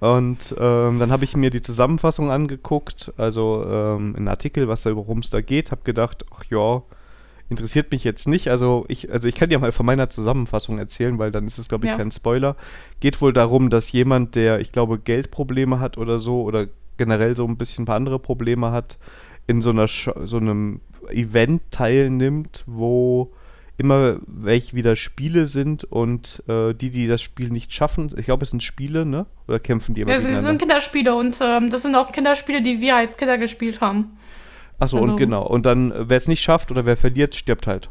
Und 0.00 0.54
ähm, 0.58 0.98
dann 0.98 1.10
habe 1.10 1.24
ich 1.24 1.36
mir 1.36 1.50
die 1.50 1.62
Zusammenfassung 1.62 2.30
angeguckt, 2.30 3.12
also 3.16 3.64
ähm, 3.66 4.14
ein 4.16 4.28
Artikel, 4.28 4.68
was 4.68 4.82
da, 4.82 4.94
worum 4.94 5.20
es 5.20 5.30
da 5.30 5.40
geht, 5.40 5.70
habe 5.70 5.82
gedacht, 5.82 6.26
ach 6.34 6.44
ja, 6.50 6.82
interessiert 7.54 7.90
mich 7.92 8.04
jetzt 8.04 8.28
nicht. 8.28 8.48
Also 8.48 8.84
ich, 8.88 9.10
also 9.10 9.28
ich 9.28 9.34
kann 9.34 9.48
dir 9.48 9.58
mal 9.58 9.72
von 9.72 9.86
meiner 9.86 10.10
Zusammenfassung 10.10 10.78
erzählen, 10.78 11.18
weil 11.18 11.30
dann 11.30 11.46
ist 11.46 11.58
es, 11.58 11.68
glaube 11.68 11.86
ich, 11.86 11.90
Ja. 11.92 11.96
kein 11.96 12.10
Spoiler. 12.10 12.56
Geht 13.00 13.20
wohl 13.20 13.32
darum, 13.32 13.70
dass 13.70 13.90
jemand, 13.92 14.34
der, 14.34 14.60
ich 14.60 14.72
glaube, 14.72 14.98
Geldprobleme 14.98 15.80
hat 15.80 15.96
oder 15.98 16.18
so, 16.20 16.42
oder 16.42 16.66
generell 16.96 17.34
so 17.36 17.46
ein 17.46 17.56
bisschen 17.56 17.82
ein 17.82 17.86
paar 17.86 17.96
andere 17.96 18.18
Probleme 18.18 18.70
hat, 18.72 18.98
in 19.46 19.60
so 19.62 19.70
einer 19.70 19.88
Sch 19.88 20.10
so 20.24 20.36
einem 20.36 20.80
Event 21.10 21.62
teilnimmt, 21.70 22.64
wo 22.66 23.32
immer 23.76 24.16
welche 24.26 24.76
wieder 24.76 24.94
Spiele 24.96 25.46
sind 25.46 25.82
und 25.84 26.42
äh, 26.48 26.72
die, 26.74 26.90
die 26.90 27.06
das 27.08 27.20
Spiel 27.22 27.50
nicht 27.50 27.72
schaffen, 27.72 28.10
ich 28.16 28.26
glaube, 28.26 28.44
es 28.44 28.50
sind 28.50 28.62
Spiele, 28.62 29.04
ne? 29.04 29.26
Oder 29.48 29.58
kämpfen 29.58 29.94
die 29.94 30.02
immer 30.02 30.12
Ja, 30.12 30.18
sie 30.20 30.26
gegeneinander? 30.26 30.50
sind 30.52 30.60
Kinderspiele 30.60 31.14
und 31.14 31.38
ähm, 31.42 31.70
das 31.70 31.82
sind 31.82 31.94
auch 31.96 32.12
Kinderspiele, 32.12 32.62
die 32.62 32.80
wir 32.80 32.94
als 32.96 33.16
Kinder 33.16 33.36
gespielt 33.36 33.80
haben. 33.80 34.16
Achso, 34.78 34.96
und 34.98 35.04
Also- 35.04 35.16
genau. 35.16 35.46
Und 35.46 35.66
dann, 35.66 35.92
äh, 35.92 36.08
wer 36.08 36.16
es 36.16 36.28
nicht 36.28 36.40
schafft 36.42 36.70
oder 36.70 36.84
wer 36.86 36.96
verliert, 36.96 37.34
stirbt 37.34 37.66
halt. 37.66 37.90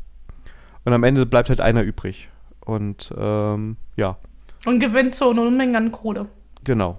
Und 0.85 0.93
am 0.93 1.03
Ende 1.03 1.25
bleibt 1.25 1.49
halt 1.49 1.61
einer 1.61 1.81
übrig. 1.83 2.29
Und 2.65 3.13
ähm, 3.17 3.77
ja, 3.95 4.17
Und 4.65 4.79
gewinnt 4.79 5.15
so 5.15 5.29
eine 5.31 5.41
Unmenge 5.41 5.77
an 5.77 5.91
Kohle. 5.91 6.27
genau. 6.63 6.97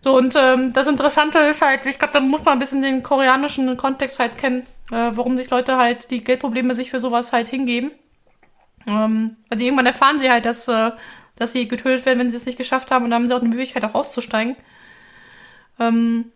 So, 0.00 0.18
und 0.18 0.34
ähm, 0.36 0.74
das 0.74 0.86
Interessante 0.86 1.38
ist 1.38 1.62
halt, 1.62 1.86
ich 1.86 1.98
glaube, 1.98 2.12
da 2.12 2.20
muss 2.20 2.44
man 2.44 2.52
ein 2.52 2.58
bisschen 2.58 2.82
den 2.82 3.02
koreanischen 3.02 3.74
Kontext 3.78 4.20
halt 4.20 4.36
kennen, 4.36 4.66
äh, 4.92 5.10
warum 5.14 5.38
sich 5.38 5.48
Leute 5.48 5.78
halt 5.78 6.10
die 6.10 6.22
Geldprobleme 6.22 6.74
sich 6.74 6.90
für 6.90 7.00
sowas 7.00 7.32
halt 7.32 7.48
hingeben. 7.48 7.90
Ähm, 8.86 9.36
also 9.48 9.64
irgendwann 9.64 9.86
erfahren 9.86 10.18
sie 10.18 10.30
halt, 10.30 10.44
dass, 10.44 10.68
äh, 10.68 10.90
dass 11.36 11.52
sie 11.52 11.68
getötet 11.68 12.04
werden, 12.04 12.18
wenn 12.18 12.28
sie 12.28 12.36
es 12.36 12.44
nicht 12.44 12.58
geschafft 12.58 12.90
haben 12.90 13.04
und 13.06 13.12
dann 13.12 13.22
haben 13.22 13.28
sie 13.28 13.34
auch 13.34 13.40
die 13.40 13.48
Möglichkeit 13.48 13.82
auch 13.86 13.94
auszusteigen. 13.94 14.56
Ähm, 15.80 16.26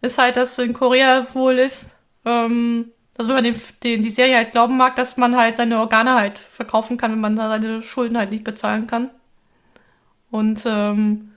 ist 0.00 0.18
halt, 0.18 0.36
dass 0.36 0.58
in 0.58 0.74
Korea 0.74 1.26
wohl 1.34 1.58
ist, 1.58 1.98
ähm, 2.24 2.92
also 3.16 3.30
wenn 3.30 3.36
man 3.36 3.44
den, 3.44 3.60
den, 3.82 4.02
die 4.02 4.10
Serie 4.10 4.36
halt 4.36 4.52
glauben 4.52 4.76
mag, 4.76 4.94
dass 4.94 5.16
man 5.16 5.36
halt 5.36 5.56
seine 5.56 5.80
Organe 5.80 6.14
halt 6.14 6.38
verkaufen 6.38 6.96
kann, 6.96 7.12
wenn 7.12 7.20
man 7.20 7.36
da 7.36 7.48
seine 7.48 7.82
Schulden 7.82 8.16
halt 8.16 8.30
nicht 8.30 8.44
bezahlen 8.44 8.86
kann. 8.86 9.10
Und 10.30 10.62
ähm, 10.66 11.32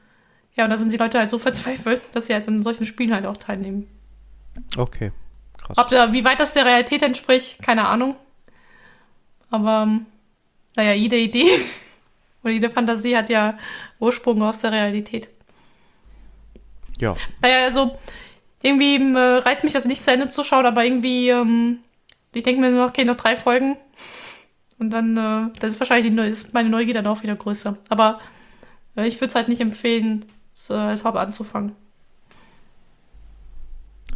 ja, 0.56 0.66
und 0.66 0.70
da 0.70 0.78
sind 0.78 0.92
die 0.92 0.98
Leute 0.98 1.18
halt 1.18 1.30
so 1.30 1.38
verzweifelt, 1.40 2.02
dass 2.14 2.28
sie 2.28 2.34
halt 2.34 2.48
in 2.48 2.62
solchen 2.62 2.86
Spielen 2.86 3.14
halt 3.14 3.26
auch 3.26 3.38
teilnehmen. 3.38 3.88
Okay. 4.78 5.12
Krass. 5.58 5.78
Ob 5.78 5.92
wie 6.14 6.24
weit 6.24 6.40
das 6.40 6.54
der 6.54 6.66
Realität 6.66 7.02
entspricht, 7.02 7.62
keine 7.64 7.88
Ahnung. 7.88 8.16
Aber, 9.50 9.84
ähm, 9.84 10.06
naja, 10.76 10.94
jede 10.94 11.18
Idee 11.18 11.50
oder 12.44 12.54
jede 12.54 12.70
Fantasie 12.70 13.18
hat 13.18 13.30
ja 13.30 13.58
Ursprung 14.00 14.42
aus 14.44 14.60
der 14.60 14.72
Realität. 14.72 15.30
Ja. 17.00 17.16
Naja, 17.42 17.66
also, 17.66 17.98
irgendwie 18.62 18.96
ähm, 18.96 19.16
äh, 19.16 19.20
reizt 19.20 19.64
mich 19.64 19.74
das 19.74 19.86
nicht 19.86 20.04
zu 20.04 20.12
Ende 20.12 20.30
zu 20.30 20.44
schauen, 20.44 20.66
aber 20.66 20.84
irgendwie, 20.84 21.30
ähm, 21.30 21.80
ich 22.34 22.44
denke 22.44 22.62
mir 22.62 22.72
nur, 22.72 22.86
okay, 22.86 23.06
noch 23.06 23.16
drei 23.16 23.36
Folgen. 23.36 23.78
Und 24.78 24.90
dann, 24.92 25.18
äh, 25.18 25.60
das 25.60 25.74
ist 25.74 25.80
wahrscheinlich 25.80 26.12
die, 26.12 26.22
ist 26.30 26.54
meine 26.54 26.70
Neugier 26.70 26.94
dann 26.94 27.08
auch 27.08 27.24
wieder 27.24 27.36
größer. 27.36 27.78
Aber 27.90 28.20
äh, 28.96 29.08
ich 29.08 29.16
würde 29.16 29.28
es 29.28 29.36
halt 29.36 29.48
nicht 29.48 29.62
empfehlen, 29.62 30.26
es, 30.54 30.70
äh, 30.70 30.74
als 30.74 31.04
Haupt 31.04 31.18
anzufangen. 31.18 31.76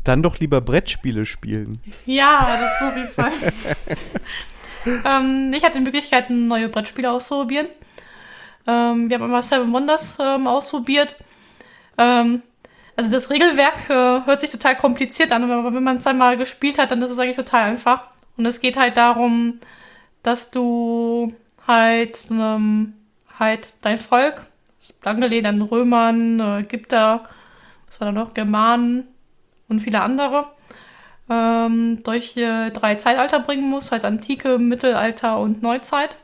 Dann 0.03 0.21
doch 0.21 0.39
lieber 0.39 0.61
Brettspiele 0.61 1.25
spielen. 1.25 1.79
Ja, 2.05 2.59
das 2.59 2.75
ist 2.75 2.81
auf 2.81 2.95
jeden 2.95 3.09
Fall. 3.09 3.31
ähm, 5.05 5.51
ich 5.55 5.63
hatte 5.63 5.79
die 5.79 5.83
Möglichkeit, 5.83 6.29
neue 6.29 6.69
Brettspiele 6.69 7.11
auszuprobieren. 7.11 7.67
Ähm, 8.67 9.09
wir 9.09 9.17
haben 9.17 9.25
immer 9.25 9.41
Seven 9.41 9.71
Wonders 9.73 10.17
ähm, 10.19 10.47
ausprobiert. 10.47 11.15
Ähm, 11.97 12.41
also 12.95 13.11
das 13.11 13.29
Regelwerk 13.29 13.89
äh, 13.89 14.25
hört 14.25 14.41
sich 14.41 14.49
total 14.49 14.75
kompliziert 14.75 15.31
an, 15.31 15.49
aber 15.49 15.73
wenn 15.73 15.83
man 15.83 15.97
es 15.97 16.07
einmal 16.07 16.37
gespielt 16.37 16.77
hat, 16.77 16.91
dann 16.91 17.01
ist 17.01 17.09
es 17.09 17.19
eigentlich 17.19 17.35
total 17.35 17.63
einfach. 17.63 18.07
Und 18.37 18.45
es 18.45 18.61
geht 18.61 18.77
halt 18.77 18.97
darum, 18.97 19.59
dass 20.23 20.51
du 20.51 21.33
halt, 21.67 22.17
ähm, 22.31 22.93
halt 23.37 23.73
dein 23.81 23.97
Volk, 23.97 24.45
angelehnt 25.03 25.47
an 25.47 25.61
Römern, 25.61 26.39
äh, 26.39 26.59
Ägypter, 26.59 27.27
was 27.87 27.99
war 27.99 28.07
da 28.07 28.11
noch, 28.11 28.33
Germanen 28.33 29.07
und 29.67 29.81
viele 29.81 30.01
andere, 30.01 30.47
ähm, 31.29 32.03
durch 32.03 32.37
äh, 32.37 32.69
drei 32.71 32.95
Zeitalter 32.95 33.39
bringen 33.39 33.69
muss, 33.69 33.91
heißt 33.91 34.05
Antike, 34.05 34.57
Mittelalter 34.57 35.39
und 35.39 35.61
Neuzeit. 35.63 36.17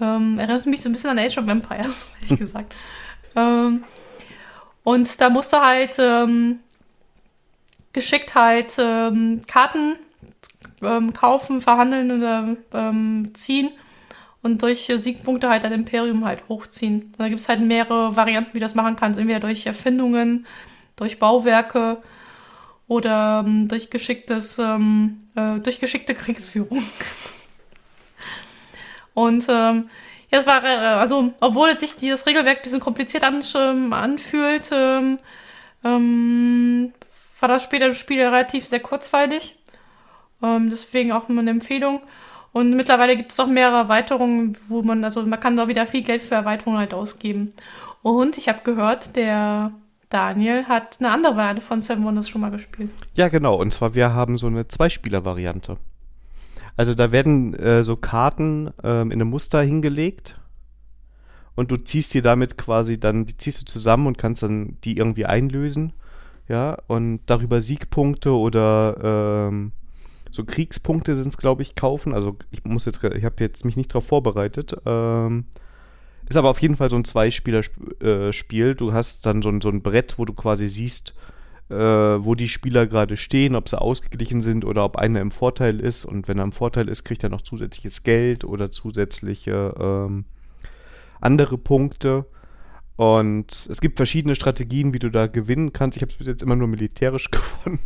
Ähm, 0.00 0.38
erinnert 0.38 0.66
mich 0.66 0.80
so 0.80 0.88
ein 0.88 0.92
bisschen 0.92 1.10
an 1.10 1.18
Age 1.18 1.38
of 1.38 1.48
Empires, 1.48 2.10
ehrlich 2.22 2.38
gesagt. 2.38 2.74
ähm, 3.36 3.84
und 4.84 5.20
da 5.20 5.30
musst 5.30 5.52
du 5.52 5.58
halt 5.58 5.96
ähm, 5.98 6.60
geschickt 7.92 8.34
halt 8.34 8.76
ähm, 8.78 9.42
Karten 9.46 9.96
ähm, 10.82 11.12
kaufen, 11.12 11.60
verhandeln 11.60 12.10
oder 12.10 12.56
ähm, 12.72 13.30
ziehen 13.34 13.70
und 14.42 14.62
durch 14.62 14.90
Siegpunkte 14.94 15.48
halt 15.48 15.64
dein 15.64 15.72
Imperium 15.72 16.24
halt 16.24 16.48
hochziehen. 16.48 17.02
Und 17.02 17.20
da 17.20 17.28
gibt 17.28 17.40
es 17.40 17.48
halt 17.48 17.60
mehrere 17.60 18.16
Varianten, 18.16 18.54
wie 18.54 18.58
du 18.58 18.64
das 18.64 18.74
machen 18.74 18.96
kannst. 18.96 19.18
Entweder 19.18 19.40
durch 19.40 19.66
Erfindungen, 19.66 20.46
durch 20.96 21.18
Bauwerke 21.18 22.02
oder 22.88 23.44
ähm, 23.46 23.68
durch 23.68 23.88
geschicktes, 23.88 24.58
ähm, 24.58 25.20
äh, 25.36 25.60
durch 25.60 25.78
geschickte 25.78 26.14
Kriegsführung. 26.14 26.82
Und 29.14 29.46
ähm, 29.48 29.90
ja, 30.32 30.38
es 30.38 30.46
war, 30.46 30.64
äh, 30.64 30.68
also, 30.68 31.32
obwohl 31.40 31.76
sich 31.78 31.96
dieses 31.96 32.26
Regelwerk 32.26 32.58
ein 32.58 32.62
bisschen 32.62 32.80
kompliziert 32.80 33.22
ähm, 33.24 33.92
anfühlt, 33.92 34.70
ähm, 34.72 35.18
ähm, 35.84 36.92
war 37.38 37.48
das 37.48 37.62
später 37.62 37.86
im 37.86 37.94
Spiel 37.94 38.20
relativ 38.22 38.66
sehr 38.66 38.80
kurzweilig. 38.80 39.56
Ähm, 40.42 40.70
deswegen 40.70 41.12
auch 41.12 41.28
eine 41.28 41.50
Empfehlung. 41.50 42.00
Und 42.52 42.74
mittlerweile 42.76 43.16
gibt 43.16 43.32
es 43.32 43.40
auch 43.40 43.46
mehrere 43.46 43.78
Erweiterungen, 43.78 44.56
wo 44.68 44.82
man, 44.82 45.04
also 45.04 45.22
man 45.22 45.40
kann 45.40 45.58
auch 45.58 45.68
wieder 45.68 45.86
viel 45.86 46.02
Geld 46.02 46.22
für 46.22 46.34
Erweiterungen 46.34 46.78
halt 46.78 46.94
ausgeben. 46.94 47.52
Und 48.02 48.38
ich 48.38 48.48
habe 48.48 48.60
gehört, 48.62 49.16
der 49.16 49.72
Daniel 50.08 50.66
hat 50.66 50.96
eine 51.00 51.10
andere 51.10 51.36
Variante 51.36 51.62
von 51.62 51.82
Seven 51.82 52.04
Wonders 52.04 52.28
schon 52.28 52.40
mal 52.40 52.50
gespielt. 52.50 52.90
Ja, 53.16 53.28
genau. 53.28 53.56
Und 53.56 53.72
zwar, 53.72 53.94
wir 53.94 54.14
haben 54.14 54.36
so 54.36 54.46
eine 54.46 54.68
Zweispieler-Variante. 54.68 55.78
Also 56.76 56.94
da 56.94 57.12
werden 57.12 57.54
äh, 57.54 57.84
so 57.84 57.96
Karten 57.96 58.70
ähm, 58.82 59.10
in 59.10 59.20
einem 59.20 59.30
Muster 59.30 59.62
hingelegt 59.62 60.40
und 61.54 61.70
du 61.70 61.76
ziehst 61.76 62.14
dir 62.14 62.22
damit 62.22 62.56
quasi 62.56 62.98
dann, 62.98 63.26
die 63.26 63.36
ziehst 63.36 63.60
du 63.60 63.64
zusammen 63.64 64.06
und 64.06 64.18
kannst 64.18 64.42
dann 64.42 64.78
die 64.84 64.96
irgendwie 64.96 65.26
einlösen. 65.26 65.92
Ja, 66.48 66.78
und 66.86 67.20
darüber 67.26 67.60
Siegpunkte 67.60 68.32
oder 68.32 69.48
ähm, 69.48 69.72
so 70.30 70.44
Kriegspunkte 70.44 71.14
sind 71.14 71.28
es, 71.28 71.36
glaube 71.36 71.62
ich, 71.62 71.74
kaufen. 71.76 72.14
Also 72.14 72.36
ich 72.50 72.64
muss 72.64 72.86
jetzt, 72.86 73.02
ich 73.04 73.24
habe 73.24 73.36
jetzt 73.38 73.64
mich 73.64 73.76
nicht 73.76 73.92
darauf 73.92 74.06
vorbereitet. 74.06 74.74
Ähm, 74.84 75.44
ist 76.28 76.36
aber 76.36 76.50
auf 76.50 76.60
jeden 76.60 76.76
Fall 76.76 76.90
so 76.90 76.96
ein 76.96 77.04
Zweispieler-Spiel. 77.04 78.74
Du 78.74 78.92
hast 78.92 79.26
dann 79.26 79.42
so 79.42 79.50
ein, 79.50 79.60
so 79.60 79.68
ein 79.68 79.82
Brett, 79.82 80.18
wo 80.18 80.24
du 80.24 80.32
quasi 80.32 80.68
siehst, 80.68 81.10
äh, 81.10 81.31
wo 81.76 82.34
die 82.34 82.48
Spieler 82.48 82.86
gerade 82.86 83.16
stehen, 83.16 83.54
ob 83.54 83.68
sie 83.68 83.80
ausgeglichen 83.80 84.42
sind 84.42 84.64
oder 84.64 84.84
ob 84.84 84.96
einer 84.96 85.20
im 85.20 85.30
Vorteil 85.30 85.80
ist. 85.80 86.04
Und 86.04 86.28
wenn 86.28 86.38
er 86.38 86.44
im 86.44 86.52
Vorteil 86.52 86.88
ist, 86.88 87.04
kriegt 87.04 87.24
er 87.24 87.30
noch 87.30 87.42
zusätzliches 87.42 88.02
Geld 88.02 88.44
oder 88.44 88.70
zusätzliche 88.70 89.74
ähm, 89.78 90.24
andere 91.20 91.58
Punkte. 91.58 92.26
Und 92.96 93.68
es 93.70 93.80
gibt 93.80 93.96
verschiedene 93.96 94.36
Strategien, 94.36 94.92
wie 94.92 94.98
du 94.98 95.10
da 95.10 95.26
gewinnen 95.26 95.72
kannst. 95.72 95.96
Ich 95.96 96.02
habe 96.02 96.12
es 96.12 96.18
bis 96.18 96.26
jetzt 96.26 96.42
immer 96.42 96.56
nur 96.56 96.68
militärisch 96.68 97.30
gewonnen. 97.30 97.80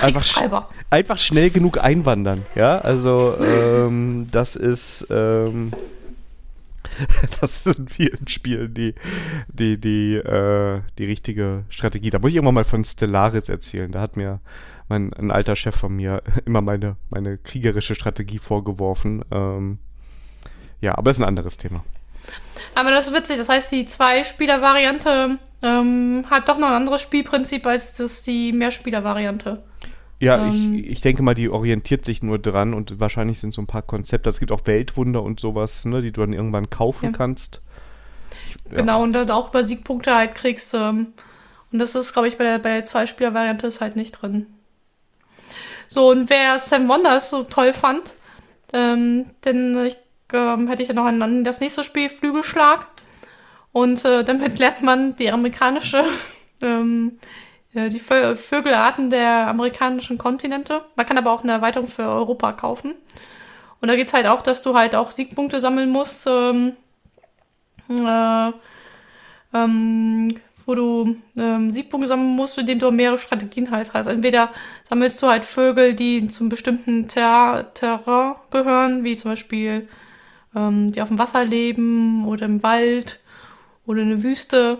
einfach, 0.00 0.24
sch 0.24 0.40
einfach 0.88 1.18
schnell 1.18 1.50
genug 1.50 1.82
einwandern, 1.82 2.42
ja. 2.54 2.78
Also 2.78 3.34
ähm, 3.40 4.28
das 4.30 4.54
ist 4.54 5.08
ähm, 5.10 5.72
das 7.40 7.66
ist 7.66 7.78
in 7.78 7.88
vielen 7.88 8.28
Spielen 8.28 8.74
die 8.74 8.94
die 9.48 9.80
die 9.80 10.16
äh, 10.16 10.80
die 10.98 11.04
richtige 11.04 11.64
Strategie. 11.68 12.10
Da 12.10 12.18
muss 12.18 12.30
ich 12.30 12.36
irgendwann 12.36 12.54
mal 12.54 12.64
von 12.64 12.84
Stellaris 12.84 13.48
erzählen. 13.48 13.90
Da 13.90 14.00
hat 14.00 14.16
mir 14.16 14.40
mein 14.88 15.12
ein 15.14 15.30
alter 15.30 15.56
Chef 15.56 15.76
von 15.76 15.94
mir 15.94 16.22
immer 16.44 16.60
meine 16.60 16.96
meine 17.10 17.38
kriegerische 17.38 17.94
Strategie 17.94 18.38
vorgeworfen. 18.38 19.24
Ähm, 19.30 19.78
ja, 20.80 20.96
aber 20.96 21.10
ist 21.10 21.20
ein 21.20 21.28
anderes 21.28 21.56
Thema. 21.56 21.84
Aber 22.74 22.90
das 22.90 23.08
ist 23.08 23.14
witzig, 23.14 23.38
das 23.38 23.48
heißt, 23.48 23.72
die 23.72 23.84
Zwei-Spieler-Variante 23.84 25.38
ähm, 25.62 26.24
hat 26.30 26.48
doch 26.48 26.58
noch 26.58 26.68
ein 26.68 26.74
anderes 26.74 27.02
Spielprinzip 27.02 27.66
als 27.66 27.94
das 27.94 28.22
die 28.22 28.52
Mehrspieler-Variante. 28.52 29.62
Ja, 30.20 30.38
Ähm. 30.38 30.74
ich, 30.74 30.90
ich 30.90 31.00
denke 31.00 31.22
mal, 31.22 31.34
die 31.34 31.48
orientiert 31.48 32.04
sich 32.04 32.22
nur 32.22 32.38
dran 32.38 32.74
und 32.74 33.00
wahrscheinlich 33.00 33.40
sind 33.40 33.54
so 33.54 33.62
ein 33.62 33.66
paar 33.66 33.82
Konzepte. 33.82 34.28
Es 34.28 34.38
gibt 34.38 34.52
auch 34.52 34.66
Weltwunder 34.66 35.22
und 35.22 35.40
sowas, 35.40 35.84
ne, 35.86 36.02
die 36.02 36.12
du 36.12 36.20
dann 36.20 36.32
irgendwann 36.34 36.68
kaufen 36.70 37.06
Ja. 37.06 37.12
kannst. 37.12 37.62
Ich, 38.46 38.56
ja. 38.70 38.76
Genau, 38.78 39.02
und 39.02 39.12
dann 39.14 39.30
auch 39.30 39.48
über 39.50 39.64
Siegpunkte 39.64 40.14
halt 40.14 40.34
kriegst. 40.34 40.74
Ähm, 40.74 41.08
und 41.72 41.78
das 41.78 41.94
ist, 41.94 42.12
glaube 42.12 42.28
ich, 42.28 42.36
bei 42.36 42.44
der, 42.44 42.58
bei 42.58 42.74
der 42.74 42.84
Zwei-Spieler-Variante 42.84 43.66
ist 43.66 43.80
halt 43.80 43.96
nicht 43.96 44.12
drin. 44.12 44.46
So, 45.88 46.10
und 46.10 46.30
wer 46.30 46.58
Sam 46.58 46.88
Wonders 46.88 47.30
so 47.30 47.42
toll 47.42 47.72
fand, 47.72 48.02
ähm, 48.72 49.26
denn 49.44 49.76
ich, 49.86 49.96
ähm, 50.32 50.68
hätte 50.68 50.82
ich 50.82 50.88
dann 50.88 50.96
noch 50.96 51.06
an, 51.06 51.44
das 51.44 51.60
nächste 51.60 51.82
Spiel 51.82 52.08
Flügelschlag. 52.08 52.86
Und 53.72 54.04
äh, 54.04 54.22
damit 54.24 54.58
lernt 54.58 54.82
man 54.82 55.16
die 55.16 55.30
amerikanische 55.30 56.04
ähm, 56.60 57.18
äh, 57.18 57.49
die 57.74 58.00
Vö 58.00 58.34
Vögelarten 58.34 59.10
der 59.10 59.46
amerikanischen 59.48 60.18
Kontinente. 60.18 60.82
Man 60.96 61.06
kann 61.06 61.18
aber 61.18 61.30
auch 61.32 61.42
eine 61.42 61.52
Erweiterung 61.52 61.86
für 61.86 62.02
Europa 62.02 62.52
kaufen. 62.52 62.94
Und 63.80 63.88
da 63.88 63.96
geht's 63.96 64.12
halt 64.12 64.26
auch, 64.26 64.42
dass 64.42 64.62
du 64.62 64.74
halt 64.74 64.94
auch 64.94 65.10
Siegpunkte 65.10 65.60
sammeln 65.60 65.90
musst, 65.90 66.26
ähm, 66.26 66.72
äh, 67.88 68.52
ähm, 69.54 70.36
wo 70.66 70.74
du 70.74 71.16
ähm, 71.36 71.72
Siegpunkte 71.72 72.08
sammeln 72.08 72.36
musst, 72.36 72.58
indem 72.58 72.78
du 72.78 72.90
mehrere 72.90 73.18
Strategien 73.18 73.70
halt 73.70 73.92
hast. 73.94 74.06
Entweder 74.06 74.50
sammelst 74.88 75.22
du 75.22 75.28
halt 75.28 75.44
Vögel, 75.44 75.94
die 75.94 76.28
zum 76.28 76.48
bestimmten 76.48 77.08
Ter 77.08 77.70
Terrain 77.74 78.34
gehören, 78.50 79.04
wie 79.04 79.16
zum 79.16 79.30
Beispiel 79.30 79.88
ähm, 80.54 80.92
die 80.92 81.00
auf 81.00 81.08
dem 81.08 81.18
Wasser 81.18 81.44
leben 81.44 82.26
oder 82.26 82.46
im 82.46 82.62
Wald 82.62 83.20
oder 83.86 84.02
in 84.02 84.10
der 84.10 84.22
Wüste. 84.22 84.78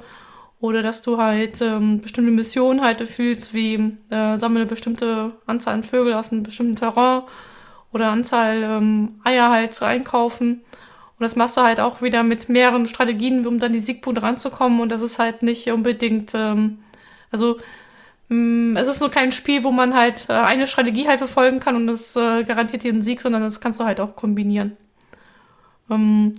Oder 0.61 0.83
dass 0.83 1.01
du 1.01 1.17
halt 1.17 1.61
ähm, 1.63 2.01
bestimmte 2.01 2.31
Missionen 2.31 2.83
halt 2.83 3.01
erfüllst, 3.01 3.55
wie 3.55 3.97
äh, 4.11 4.37
sammle 4.37 4.67
bestimmte 4.67 5.33
Anzahl 5.47 5.75
an 5.75 5.83
Vögel 5.83 6.13
aus 6.13 6.33
einem 6.33 6.43
bestimmten 6.43 6.77
Terrain 6.77 7.23
oder 7.93 8.11
Anzahl 8.11 8.63
ähm, 8.63 9.21
Eier 9.25 9.51
halt 9.51 9.81
einkaufen. 9.83 10.63
Und 11.21 11.25
das 11.25 11.37
machst 11.37 11.57
du 11.57 11.63
halt 11.63 11.81
auch 11.81 12.03
wieder 12.03 12.23
mit 12.23 12.49
mehreren 12.49 12.87
Strategien, 12.87 13.47
um 13.47 13.59
dann 13.59 13.73
die 13.73 13.81
Siegpunkte 13.81 14.23
ranzukommen. 14.23 14.81
Und 14.81 14.91
das 14.91 15.03
ist 15.03 15.19
halt 15.19 15.43
nicht 15.43 15.71
unbedingt, 15.71 16.33
ähm, 16.35 16.79
also 17.31 17.59
mm, 18.29 18.77
es 18.77 18.89
ist 18.89 18.99
so 18.99 19.09
kein 19.09 19.33
Spiel, 19.33 19.65
wo 19.65 19.71
man 19.71 19.95
halt 19.95 20.27
äh, 20.29 20.35
eine 20.35 20.67
Strategie 20.67 21.09
halt 21.09 21.19
verfolgen 21.19 21.61
kann 21.61 21.77
und 21.77 21.87
das 21.87 22.17
äh, 22.17 22.45
garantiert 22.45 22.85
dir 22.85 22.93
einen 22.93 23.03
Sieg, 23.03 23.21
sondern 23.21 23.43
das 23.43 23.61
kannst 23.61 23.81
du 23.81 23.85
halt 23.85 24.01
auch 24.01 24.17
kombinieren. 24.17 24.77
Ähm, 25.91 26.35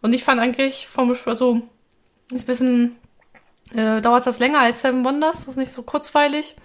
und 0.00 0.12
ich 0.12 0.24
fand 0.24 0.40
eigentlich 0.40 0.86
vom, 0.88 1.14
also 1.26 1.62
ist 2.32 2.44
ein 2.44 2.46
bisschen, 2.46 2.96
äh, 3.72 4.00
dauert 4.00 4.26
was 4.26 4.38
länger 4.38 4.60
als 4.60 4.80
Seven 4.80 5.04
Wonders, 5.04 5.40
das 5.40 5.48
ist 5.48 5.56
nicht 5.56 5.72
so 5.72 5.82
kurzweilig. 5.82 6.56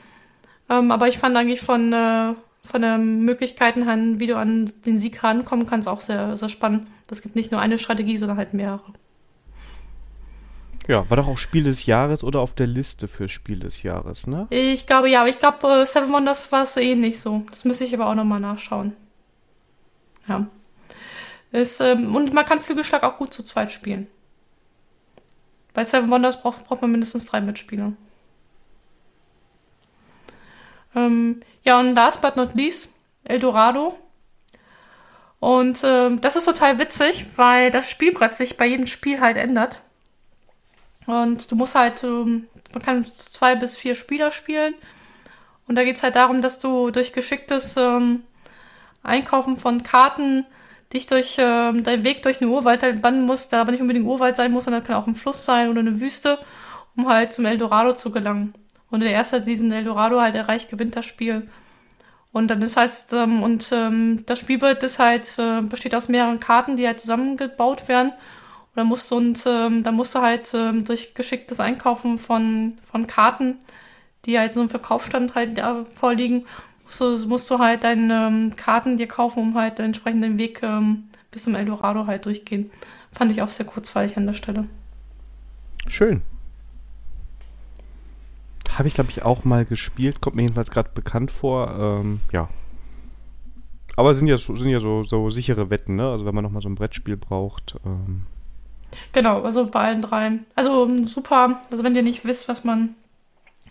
Ähm, 0.70 0.92
aber 0.92 1.08
ich 1.08 1.18
fand 1.18 1.36
eigentlich 1.36 1.62
von, 1.62 1.94
äh, 1.94 2.34
von 2.64 2.82
den 2.82 3.26
Möglichkeiten, 3.26 4.20
wie 4.20 4.28
du 4.28 4.38
an 4.38 4.72
den 4.86 5.00
Sieg 5.00 5.24
rankommen 5.24 5.66
kannst, 5.68 5.88
auch 5.88 6.02
sehr, 6.02 6.38
sehr 6.38 6.50
spannend. 6.50 6.88
Das 7.08 7.22
gibt 7.22 7.36
nicht 7.36 7.52
nur 7.52 7.62
eine 7.62 7.78
Strategie, 7.78 8.18
sondern 8.18 8.38
halt 8.38 8.54
mehrere. 8.54 8.94
Ja, 10.88 11.08
war 11.10 11.18
doch 11.18 11.28
auch 11.28 11.38
Spiel 11.38 11.64
des 11.64 11.86
Jahres 11.86 12.24
oder 12.24 12.40
auf 12.40 12.54
der 12.54 12.66
Liste 12.66 13.08
für 13.08 13.30
Spiel 13.30 13.60
des 13.60 13.84
Jahres, 13.84 14.26
ne? 14.26 14.48
Ich 14.50 14.88
glaube 14.88 15.08
ja, 15.08 15.22
aber 15.22 15.30
ich 15.30 15.38
glaube, 15.38 15.68
äh, 15.68 15.86
Seven 15.86 16.12
Wonders 16.12 16.52
war 16.52 16.64
es 16.64 16.78
eh 16.78 16.96
nicht 16.96 17.20
so. 17.20 17.44
Das 17.50 17.64
müsste 17.64 17.86
ich 17.86 17.94
aber 17.94 18.08
auch 18.08 18.16
nochmal 18.16 18.40
nachschauen. 18.40 18.94
Ja. 20.28 20.48
Ist, 21.52 21.80
ähm, 21.80 22.16
und 22.16 22.34
man 22.34 22.46
kann 22.46 22.60
Flügelschlag 22.60 23.04
auch 23.04 23.18
gut 23.18 23.34
zu 23.34 23.44
zweit 23.44 23.72
spielen. 23.72 24.08
Bei 25.74 25.84
Seven 25.84 26.10
Wonders 26.10 26.42
braucht, 26.42 26.68
braucht 26.68 26.82
man 26.82 26.92
mindestens 26.92 27.26
drei 27.26 27.42
Mitspieler. 27.42 27.94
Ähm, 30.96 31.42
ja, 31.64 31.80
und 31.80 31.94
last 31.96 32.22
but 32.22 32.36
not 32.36 32.56
least, 32.56 32.90
Eldorado. 33.24 33.98
Und 35.40 35.82
ähm, 35.84 36.20
das 36.22 36.36
ist 36.36 36.46
total 36.46 36.80
witzig, 36.80 37.26
weil 37.36 37.72
das 37.72 37.90
Spielbrett 37.90 38.34
sich 38.34 38.58
bei 38.58 38.66
jedem 38.66 38.88
Spiel 38.88 39.22
halt 39.22 39.38
ändert. 39.38 39.82
Und 41.06 41.50
du 41.52 41.56
musst 41.56 41.76
halt, 41.76 42.04
ähm, 42.04 42.48
man 42.74 42.82
kann 42.82 43.06
zwei 43.06 43.56
bis 43.56 43.78
vier 43.78 43.96
Spieler 43.96 44.32
spielen. 44.32 44.74
Und 45.68 45.76
da 45.76 45.84
geht 45.84 45.96
es 45.96 46.04
halt 46.04 46.16
darum, 46.16 46.42
dass 46.42 46.60
du 46.60 46.92
durch 46.92 47.14
geschicktes 47.14 47.78
ähm, 47.78 48.24
Einkaufen 49.04 49.56
von 49.56 49.84
Karten 49.84 50.46
dich 50.94 51.06
durch 51.06 51.38
ähm, 51.40 51.84
deinen 51.84 52.04
Weg 52.04 52.24
durch 52.24 52.42
einen 52.42 52.52
Urwald 52.52 52.82
halt 52.82 53.02
bannen 53.02 53.26
musst, 53.26 53.52
der 53.52 53.62
aber 53.62 53.72
nicht 53.72 53.82
unbedingt 53.82 54.06
Urwald 54.06 54.36
sein 54.36 54.52
muss, 54.52 54.66
sondern 54.66 54.84
kann 54.84 54.96
auch 54.96 55.08
ein 55.08 55.16
Fluss 55.16 55.46
sein 55.46 55.70
oder 55.70 55.82
eine 55.82 56.00
Wüste, 56.00 56.40
um 56.96 57.08
halt 57.08 57.34
zum 57.34 57.46
Eldorado 57.46 57.94
zu 57.94 58.12
gelangen. 58.12 58.54
Und 58.90 59.02
der 59.02 59.12
erste, 59.12 59.38
der 59.38 59.46
diesen 59.46 59.72
Eldorado 59.72 60.20
halt 60.20 60.36
erreicht, 60.36 60.70
gewinnt 60.70 60.96
das 60.96 61.06
Spiel. 61.06 61.48
Und 62.32 62.48
dann 62.50 62.60
das 62.62 62.78
heißt, 62.78 63.14
ähm, 63.14 63.44
und 63.44 63.70
ähm, 63.72 64.24
das 64.26 64.40
Spielbild 64.40 64.84
ist 64.84 65.00
halt, 65.00 65.38
äh, 65.40 65.62
besteht 65.62 65.96
aus 65.96 66.10
mehreren 66.10 66.40
Karten, 66.40 66.78
die 66.78 66.86
halt 66.88 67.00
zusammengebaut 67.00 67.88
werden. 67.88 68.10
Und 68.12 68.76
dann 68.76 68.88
musst 68.88 69.10
du, 69.12 69.16
und 69.18 69.44
ähm, 69.48 69.84
dann 69.84 69.96
musst 69.96 70.16
du 70.16 70.22
halt 70.22 70.52
ähm, 70.54 70.86
durch 70.86 71.14
geschicktes 71.16 71.60
Einkaufen 71.60 72.18
von, 72.20 72.76
von 72.92 73.08
Karten, 73.08 73.58
die 74.26 74.38
halt 74.38 74.54
so 74.54 74.62
im 74.62 74.70
Verkaufsstand 74.70 75.36
halt 75.36 75.58
äh, 75.58 75.86
vorliegen, 76.00 76.46
musst 76.90 77.02
du, 77.02 77.28
musst 77.28 77.50
du 77.50 77.60
halt 77.60 77.84
deine 77.84 78.28
ähm, 78.28 78.56
Karten 78.56 78.98
dir 78.98 79.08
kaufen, 79.08 79.40
um 79.40 79.56
halt 79.56 79.78
den 79.80 79.86
entsprechenden 79.86 80.38
Weg 80.40 80.64
ähm, 80.64 81.06
bis 81.32 81.44
zum 81.44 81.56
Eldorado 81.56 82.08
halt 82.08 82.26
durchgehen. 82.26 82.72
Fand 83.12 83.32
ich 83.32 83.42
auch 83.42 83.50
sehr 83.50 83.66
kurzweilig 83.66 84.18
an 84.18 84.26
der 84.26 84.34
Stelle. 84.34 84.66
Schön. 85.88 86.22
Habe 88.78 88.88
ich, 88.88 88.94
glaube 88.94 89.10
ich, 89.12 89.24
auch 89.24 89.46
mal 89.46 89.66
gespielt. 89.66 90.22
Kommt 90.22 90.36
mir 90.36 90.44
jedenfalls 90.44 90.72
gerade 90.72 90.90
bekannt 90.94 91.32
vor. 91.32 91.76
Ähm, 91.78 92.22
ja. 92.32 92.50
Aber 93.96 94.14
sind 94.14 94.28
ja, 94.28 94.38
sind 94.38 94.70
ja 94.70 94.80
so, 94.80 95.04
so 95.04 95.30
sichere 95.30 95.70
Wetten, 95.70 95.96
ne? 95.96 96.10
Also 96.10 96.26
wenn 96.26 96.36
man 96.36 96.44
nochmal 96.44 96.62
so 96.62 96.70
ein 96.70 96.76
Brettspiel 96.76 97.18
braucht. 97.18 97.76
Ähm. 97.86 98.26
Genau, 99.12 99.42
also 99.42 99.66
bei 99.68 99.82
allen 99.82 100.02
dreien. 100.02 100.46
Also 100.56 101.06
super. 101.06 101.60
Also 101.72 101.84
wenn 101.84 101.96
ihr 101.96 102.04
nicht 102.04 102.24
wisst, 102.26 102.48
was 102.48 102.64
man 102.64 102.96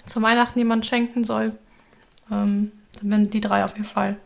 zu 0.05 0.20
Weihnachten 0.20 0.59
jemand 0.59 0.85
schenken 0.85 1.24
soll, 1.24 1.53
ähm, 2.31 2.73
dann 2.94 3.10
werden 3.10 3.31
die 3.31 3.40
drei 3.40 3.65
auf 3.65 3.73
jeden 3.73 3.85
Fall 3.85 4.16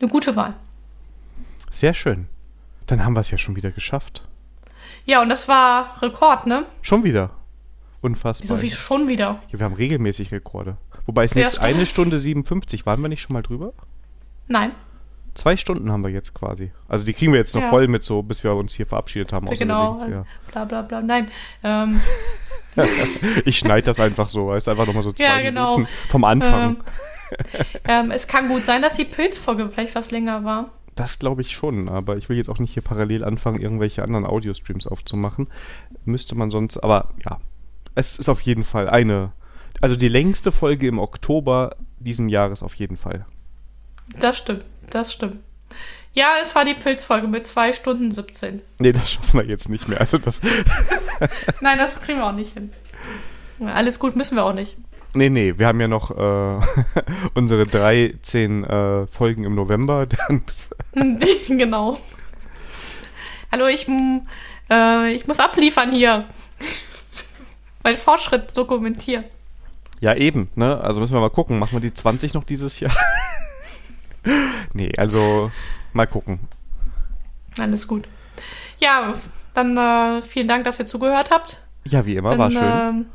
eine 0.00 0.10
gute 0.10 0.36
Wahl. 0.36 0.54
Sehr 1.70 1.94
schön. 1.94 2.28
Dann 2.86 3.04
haben 3.04 3.14
wir 3.14 3.20
es 3.20 3.30
ja 3.30 3.38
schon 3.38 3.56
wieder 3.56 3.70
geschafft. 3.70 4.22
Ja, 5.04 5.22
und 5.22 5.28
das 5.28 5.48
war 5.48 6.00
Rekord, 6.02 6.46
ne? 6.46 6.64
Schon 6.82 7.04
wieder. 7.04 7.30
Unfassbar. 8.00 8.58
So 8.58 8.62
wie 8.62 8.70
schon 8.70 9.08
wieder. 9.08 9.42
Ja, 9.50 9.58
wir 9.58 9.64
haben 9.64 9.74
regelmäßig 9.74 10.32
Rekorde. 10.32 10.76
Wobei 11.06 11.24
es 11.24 11.34
jetzt 11.34 11.58
eine 11.58 11.84
Stunde 11.84 12.20
57. 12.20 12.86
Waren 12.86 13.02
wir 13.02 13.08
nicht 13.08 13.22
schon 13.22 13.34
mal 13.34 13.42
drüber? 13.42 13.72
Nein. 14.46 14.72
Zwei 15.34 15.56
Stunden 15.56 15.90
haben 15.92 16.02
wir 16.02 16.10
jetzt 16.10 16.34
quasi. 16.34 16.72
Also 16.88 17.04
die 17.04 17.12
kriegen 17.12 17.32
wir 17.32 17.38
jetzt 17.38 17.54
noch 17.54 17.62
ja. 17.62 17.70
voll 17.70 17.88
mit 17.88 18.02
so, 18.02 18.22
bis 18.22 18.42
wir 18.44 18.54
uns 18.54 18.74
hier 18.74 18.86
verabschiedet 18.86 19.32
haben. 19.32 19.46
Genau. 19.46 19.98
Ja. 20.08 20.24
Bla 20.50 20.64
bla 20.64 20.82
bla. 20.82 21.00
Nein. 21.00 21.30
Ähm. 21.62 22.00
ich 23.44 23.58
schneide 23.58 23.86
das 23.86 24.00
einfach 24.00 24.28
so. 24.28 24.52
Es 24.52 24.64
ist 24.64 24.68
einfach 24.68 24.86
nochmal 24.86 25.02
so 25.02 25.12
zwei 25.12 25.24
ja, 25.24 25.40
genau. 25.40 25.78
Minuten 25.78 25.92
vom 26.08 26.24
Anfang. 26.24 26.70
Ähm, 26.70 26.76
ähm, 27.88 28.10
es 28.10 28.26
kann 28.26 28.48
gut 28.48 28.64
sein, 28.64 28.82
dass 28.82 28.96
die 28.96 29.04
Pilzfolge 29.04 29.68
vielleicht 29.70 29.94
was 29.94 30.10
länger 30.10 30.44
war. 30.44 30.70
Das 30.94 31.18
glaube 31.18 31.42
ich 31.42 31.52
schon, 31.52 31.88
aber 31.88 32.16
ich 32.16 32.28
will 32.28 32.36
jetzt 32.36 32.48
auch 32.48 32.58
nicht 32.58 32.74
hier 32.74 32.82
parallel 32.82 33.22
anfangen, 33.22 33.60
irgendwelche 33.60 34.02
anderen 34.02 34.26
Audio-Streams 34.26 34.86
aufzumachen. 34.86 35.46
Müsste 36.04 36.34
man 36.34 36.50
sonst, 36.50 36.78
aber 36.78 37.10
ja, 37.24 37.38
es 37.94 38.18
ist 38.18 38.28
auf 38.28 38.40
jeden 38.40 38.64
Fall 38.64 38.88
eine, 38.88 39.32
also 39.80 39.94
die 39.94 40.08
längste 40.08 40.50
Folge 40.50 40.88
im 40.88 40.98
Oktober 40.98 41.76
diesen 41.98 42.28
Jahres 42.28 42.62
auf 42.62 42.74
jeden 42.74 42.96
Fall. 42.96 43.26
Das 44.18 44.38
stimmt, 44.38 44.64
das 44.90 45.12
stimmt. 45.12 45.36
Ja, 46.14 46.32
es 46.42 46.54
war 46.54 46.64
die 46.64 46.74
Pilzfolge 46.74 47.28
mit 47.28 47.46
2 47.46 47.74
Stunden 47.74 48.10
17. 48.10 48.62
Nee, 48.78 48.92
das 48.92 49.12
schaffen 49.12 49.38
wir 49.38 49.46
jetzt 49.46 49.68
nicht 49.68 49.86
mehr. 49.88 50.00
Also 50.00 50.18
das 50.18 50.40
Nein, 51.60 51.78
das 51.78 52.00
kriegen 52.00 52.18
wir 52.18 52.26
auch 52.26 52.32
nicht 52.32 52.54
hin. 52.54 52.72
Alles 53.60 53.98
gut 53.98 54.16
müssen 54.16 54.36
wir 54.36 54.44
auch 54.44 54.54
nicht. 54.54 54.76
Nee, 55.14 55.30
nee, 55.30 55.54
wir 55.56 55.66
haben 55.66 55.80
ja 55.80 55.88
noch 55.88 56.10
äh, 56.10 56.66
unsere 57.34 57.66
13 57.66 58.64
äh, 58.64 59.06
Folgen 59.06 59.44
im 59.44 59.54
November. 59.54 60.06
genau. 61.48 61.98
Hallo, 63.50 63.66
ich, 63.66 63.86
äh, 64.70 65.12
ich 65.12 65.26
muss 65.26 65.40
abliefern 65.40 65.92
hier. 65.92 66.24
Mein 67.82 67.96
Fortschritt 67.96 68.56
dokumentieren. 68.56 69.24
Ja, 70.00 70.14
eben, 70.14 70.50
ne? 70.54 70.80
Also 70.80 71.00
müssen 71.00 71.14
wir 71.14 71.20
mal 71.20 71.30
gucken. 71.30 71.58
Machen 71.58 71.72
wir 71.72 71.80
die 71.80 71.94
20 71.94 72.34
noch 72.34 72.44
dieses 72.44 72.78
Jahr? 72.80 72.94
nee, 74.74 74.92
also 74.96 75.50
mal 75.92 76.06
gucken. 76.06 76.40
Alles 77.58 77.88
gut. 77.88 78.06
Ja, 78.78 79.12
dann 79.54 79.76
äh, 79.76 80.22
vielen 80.22 80.48
Dank, 80.48 80.64
dass 80.64 80.78
ihr 80.78 80.86
zugehört 80.86 81.30
habt. 81.30 81.62
Ja, 81.84 82.04
wie 82.04 82.16
immer, 82.16 82.30
dann, 82.30 82.38
war 82.38 82.50
schön. 82.50 83.06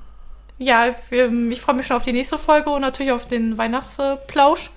Ja, 0.64 0.96
ich 1.10 1.62
freue 1.62 1.76
mich 1.76 1.88
schon 1.88 1.98
auf 1.98 2.04
die 2.04 2.14
nächste 2.14 2.38
Folge 2.38 2.70
und 2.70 2.82
natürlich 2.82 3.12
auf 3.12 3.26
den 3.26 3.58
Weihnachtsplausch. 3.58 4.72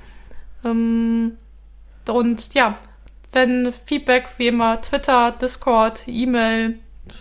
Ähm, 0.65 1.37
und 2.09 2.55
ja, 2.55 2.79
wenn 3.33 3.73
Feedback 3.85 4.29
wie 4.39 4.49
immer 4.49 4.81
Twitter, 4.81 5.31
Discord, 5.31 6.05
E-Mail, 6.07 6.79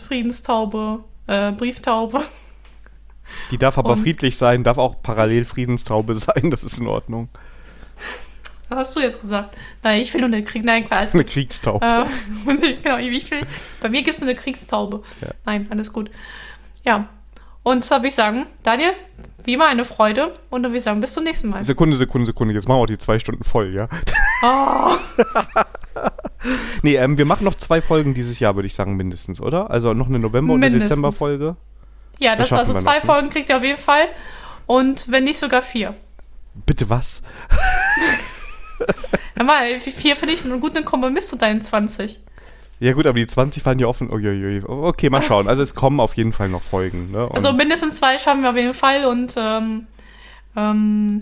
Friedenstaube, 0.07 1.03
äh, 1.27 1.51
Brieftaube. 1.51 2.23
Die 3.51 3.57
darf 3.57 3.77
aber 3.77 3.91
und, 3.91 4.01
friedlich 4.01 4.37
sein, 4.37 4.63
darf 4.63 4.77
auch 4.77 5.01
parallel 5.03 5.45
Friedenstaube 5.45 6.15
sein, 6.15 6.49
das 6.49 6.63
ist 6.63 6.79
in 6.79 6.87
Ordnung. 6.87 7.29
Was 8.69 8.79
hast 8.79 8.95
du 8.95 8.99
jetzt 9.01 9.21
gesagt? 9.21 9.55
Nein, 9.83 10.01
ich 10.01 10.11
will 10.13 10.21
nur 10.21 10.27
eine 10.27 10.43
Krieg. 10.43 10.63
Nein, 10.63 10.85
klar, 10.85 11.07
Eine 11.11 11.23
Kriegstaube. 11.23 11.85
Äh, 11.85 12.75
genau, 12.81 12.97
ich 12.97 13.29
will, 13.29 13.45
bei 13.79 13.89
mir 13.89 14.01
gibst 14.01 14.21
du 14.21 14.25
eine 14.25 14.33
Kriegstaube. 14.33 15.03
Ja. 15.21 15.27
Nein, 15.45 15.67
alles 15.69 15.93
gut. 15.93 16.09
Ja, 16.83 17.07
und 17.65 17.83
zwar 17.83 17.97
würde 17.99 18.09
ich 18.09 18.15
sagen, 18.15 18.45
Daniel, 18.61 18.91
wie 19.43 19.55
immer 19.55 19.65
eine 19.65 19.85
Freude 19.85 20.35
und 20.51 20.61
dann 20.61 20.71
würde 20.71 20.77
ich 20.77 20.83
sagen, 20.83 21.01
bis 21.01 21.13
zum 21.13 21.23
nächsten 21.23 21.49
Mal. 21.49 21.63
Sekunde, 21.63 21.97
Sekunde, 21.97 22.27
Sekunde. 22.27 22.53
Jetzt 22.53 22.67
machen 22.67 22.77
wir 22.77 22.83
auch 22.83 22.85
die 22.85 22.99
zwei 22.99 23.17
Stunden 23.17 23.43
voll, 23.43 23.73
ja? 23.73 23.89
Oh. 24.43 24.95
nee, 26.83 26.95
ähm, 26.95 27.17
wir 27.17 27.25
machen 27.25 27.43
noch 27.43 27.55
zwei 27.55 27.81
Folgen 27.81 28.13
dieses 28.13 28.39
Jahr, 28.39 28.55
würde 28.55 28.67
ich 28.67 28.75
sagen, 28.75 28.95
mindestens, 28.95 29.41
oder? 29.41 29.71
Also 29.71 29.95
noch 29.95 30.05
eine 30.05 30.19
November- 30.19 30.53
und 30.53 30.63
eine 30.63 30.77
Dezember-Folge. 30.77 31.55
Ja, 32.19 32.35
das, 32.35 32.49
das 32.49 32.59
also 32.59 32.73
zwei 32.75 32.97
noch, 32.97 33.03
ne? 33.03 33.07
Folgen 33.07 33.29
kriegt 33.31 33.49
ihr 33.49 33.57
auf 33.57 33.63
jeden 33.63 33.81
Fall. 33.81 34.03
Und 34.67 35.09
wenn 35.09 35.23
nicht 35.23 35.39
sogar 35.39 35.63
vier. 35.63 35.95
Bitte 36.67 36.87
was? 36.87 37.23
Hör 39.35 39.43
mal, 39.43 39.79
vier 39.79 40.15
finde 40.15 40.35
ich 40.35 40.45
einen 40.45 40.61
guten 40.61 40.85
Kompromiss 40.85 41.29
zu 41.29 41.35
deinen 41.35 41.63
20. 41.63 42.19
Ja 42.79 42.93
gut, 42.93 43.07
aber 43.07 43.17
die 43.17 43.27
20 43.27 43.63
fallen 43.63 43.79
ja 43.79 43.87
offen. 43.87 44.11
Uiuiui. 44.11 44.63
Okay, 44.65 45.09
mal 45.09 45.21
schauen. 45.21 45.47
Also 45.47 45.63
es 45.63 45.75
kommen 45.75 45.99
auf 45.99 46.15
jeden 46.15 46.33
Fall 46.33 46.49
noch 46.49 46.61
Folgen. 46.61 47.11
Ne? 47.11 47.29
Also 47.31 47.53
mindestens 47.53 47.97
zwei 47.97 48.17
schaffen 48.17 48.43
wir 48.43 48.49
auf 48.49 48.57
jeden 48.57 48.73
Fall 48.73 49.05
und 49.05 49.33
ähm, 49.37 49.87
ähm, 50.55 51.19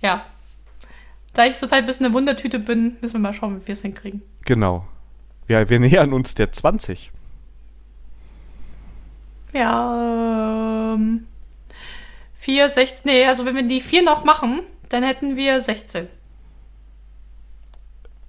ja. 0.00 0.24
Da 1.34 1.44
ich 1.44 1.56
zurzeit 1.56 1.80
ein 1.80 1.86
bisschen 1.86 2.06
eine 2.06 2.14
Wundertüte 2.14 2.58
bin, 2.58 2.96
müssen 3.00 3.14
wir 3.14 3.20
mal 3.20 3.34
schauen, 3.34 3.60
wie 3.60 3.66
wir 3.66 3.72
es 3.72 3.82
hinkriegen. 3.82 4.22
Genau. 4.44 4.86
Ja, 5.48 5.68
wir 5.68 5.78
nähern 5.80 6.12
uns 6.12 6.34
der 6.34 6.52
20. 6.52 7.10
Ja, 9.52 10.94
ähm, 10.94 11.26
4, 12.38 12.70
16, 12.70 13.00
nee, 13.04 13.26
also 13.26 13.44
wenn 13.44 13.54
wir 13.54 13.62
die 13.62 13.80
4 13.80 14.02
noch 14.02 14.24
machen, 14.24 14.60
dann 14.88 15.02
hätten 15.02 15.36
wir 15.36 15.60
16. 15.60 16.08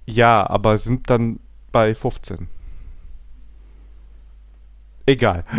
Ja, 0.06 0.48
aber 0.48 0.78
sind 0.78 1.10
dann 1.10 1.38
bei 1.78 1.94
15. 1.94 2.48
Egal. 5.06 5.44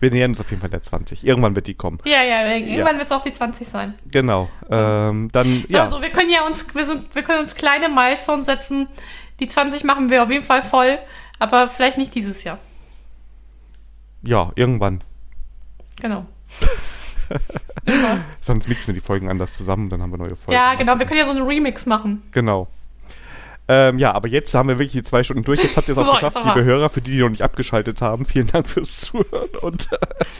Wir 0.00 0.10
nähern 0.10 0.32
uns 0.32 0.40
auf 0.42 0.50
jeden 0.50 0.60
Fall 0.60 0.68
der 0.68 0.82
20. 0.82 1.24
Irgendwann 1.24 1.56
wird 1.56 1.66
die 1.66 1.72
kommen. 1.72 1.98
Ja, 2.04 2.22
ja, 2.22 2.46
irgendwann 2.46 2.76
ja. 2.76 2.98
wird 2.98 3.06
es 3.06 3.10
auch 3.10 3.22
die 3.22 3.32
20 3.32 3.66
sein. 3.66 3.94
Genau. 4.12 4.50
Ähm, 4.70 5.30
dann, 5.32 5.64
ja. 5.68 5.80
Also 5.80 6.02
wir 6.02 6.10
können 6.10 6.28
ja 6.30 6.46
uns, 6.46 6.74
wir, 6.74 6.84
sind, 6.84 7.14
wir 7.14 7.22
können 7.22 7.38
uns 7.38 7.54
kleine 7.54 7.88
Milestones 7.88 8.44
setzen. 8.44 8.86
Die 9.40 9.48
20 9.48 9.82
machen 9.82 10.10
wir 10.10 10.22
auf 10.22 10.30
jeden 10.30 10.44
Fall 10.44 10.62
voll, 10.62 10.98
aber 11.38 11.68
vielleicht 11.68 11.96
nicht 11.96 12.14
dieses 12.14 12.44
Jahr. 12.44 12.58
Ja, 14.22 14.52
irgendwann. 14.56 14.98
Genau. 16.02 16.26
Sonst 18.42 18.68
mixen 18.68 18.88
wir 18.88 19.00
die 19.00 19.06
Folgen 19.06 19.30
anders 19.30 19.56
zusammen, 19.56 19.88
dann 19.88 20.02
haben 20.02 20.10
wir 20.10 20.18
neue 20.18 20.36
Folgen. 20.36 20.52
Ja, 20.52 20.74
genau, 20.74 20.98
wir 20.98 21.06
können 21.06 21.18
ja 21.20 21.24
so 21.24 21.32
einen 21.32 21.46
Remix 21.46 21.86
machen. 21.86 22.22
Genau. 22.32 22.68
Ähm, 23.70 23.98
ja, 23.98 24.12
aber 24.12 24.28
jetzt 24.28 24.54
haben 24.54 24.68
wir 24.68 24.76
wirklich 24.78 24.92
die 24.92 25.02
zwei 25.02 25.22
Stunden 25.22 25.44
durch. 25.44 25.62
Jetzt 25.62 25.76
habt 25.76 25.88
ihr 25.88 25.92
es 25.92 25.98
auch 25.98 26.06
so, 26.06 26.12
geschafft, 26.12 26.38
liebe 26.42 26.64
Hörer, 26.64 26.88
für 26.88 27.02
die, 27.02 27.12
die 27.12 27.20
noch 27.20 27.28
nicht 27.28 27.42
abgeschaltet 27.42 28.00
haben. 28.00 28.24
Vielen 28.24 28.46
Dank 28.46 28.68
fürs 28.68 29.00
Zuhören 29.00 29.50
und 29.60 29.88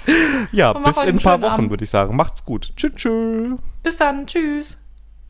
ja, 0.53 0.71
und 0.71 0.85
bis 0.85 1.03
in 1.03 1.11
ein 1.11 1.21
paar 1.21 1.41
Wochen, 1.43 1.69
würde 1.69 1.85
ich 1.85 1.91
sagen. 1.91 2.17
Macht's 2.17 2.45
gut. 2.45 2.73
Tschüss. 2.77 2.93
tschüss. 2.97 3.59
Bis 3.83 3.97
dann. 3.97 4.27
Tschüss. 4.27 4.88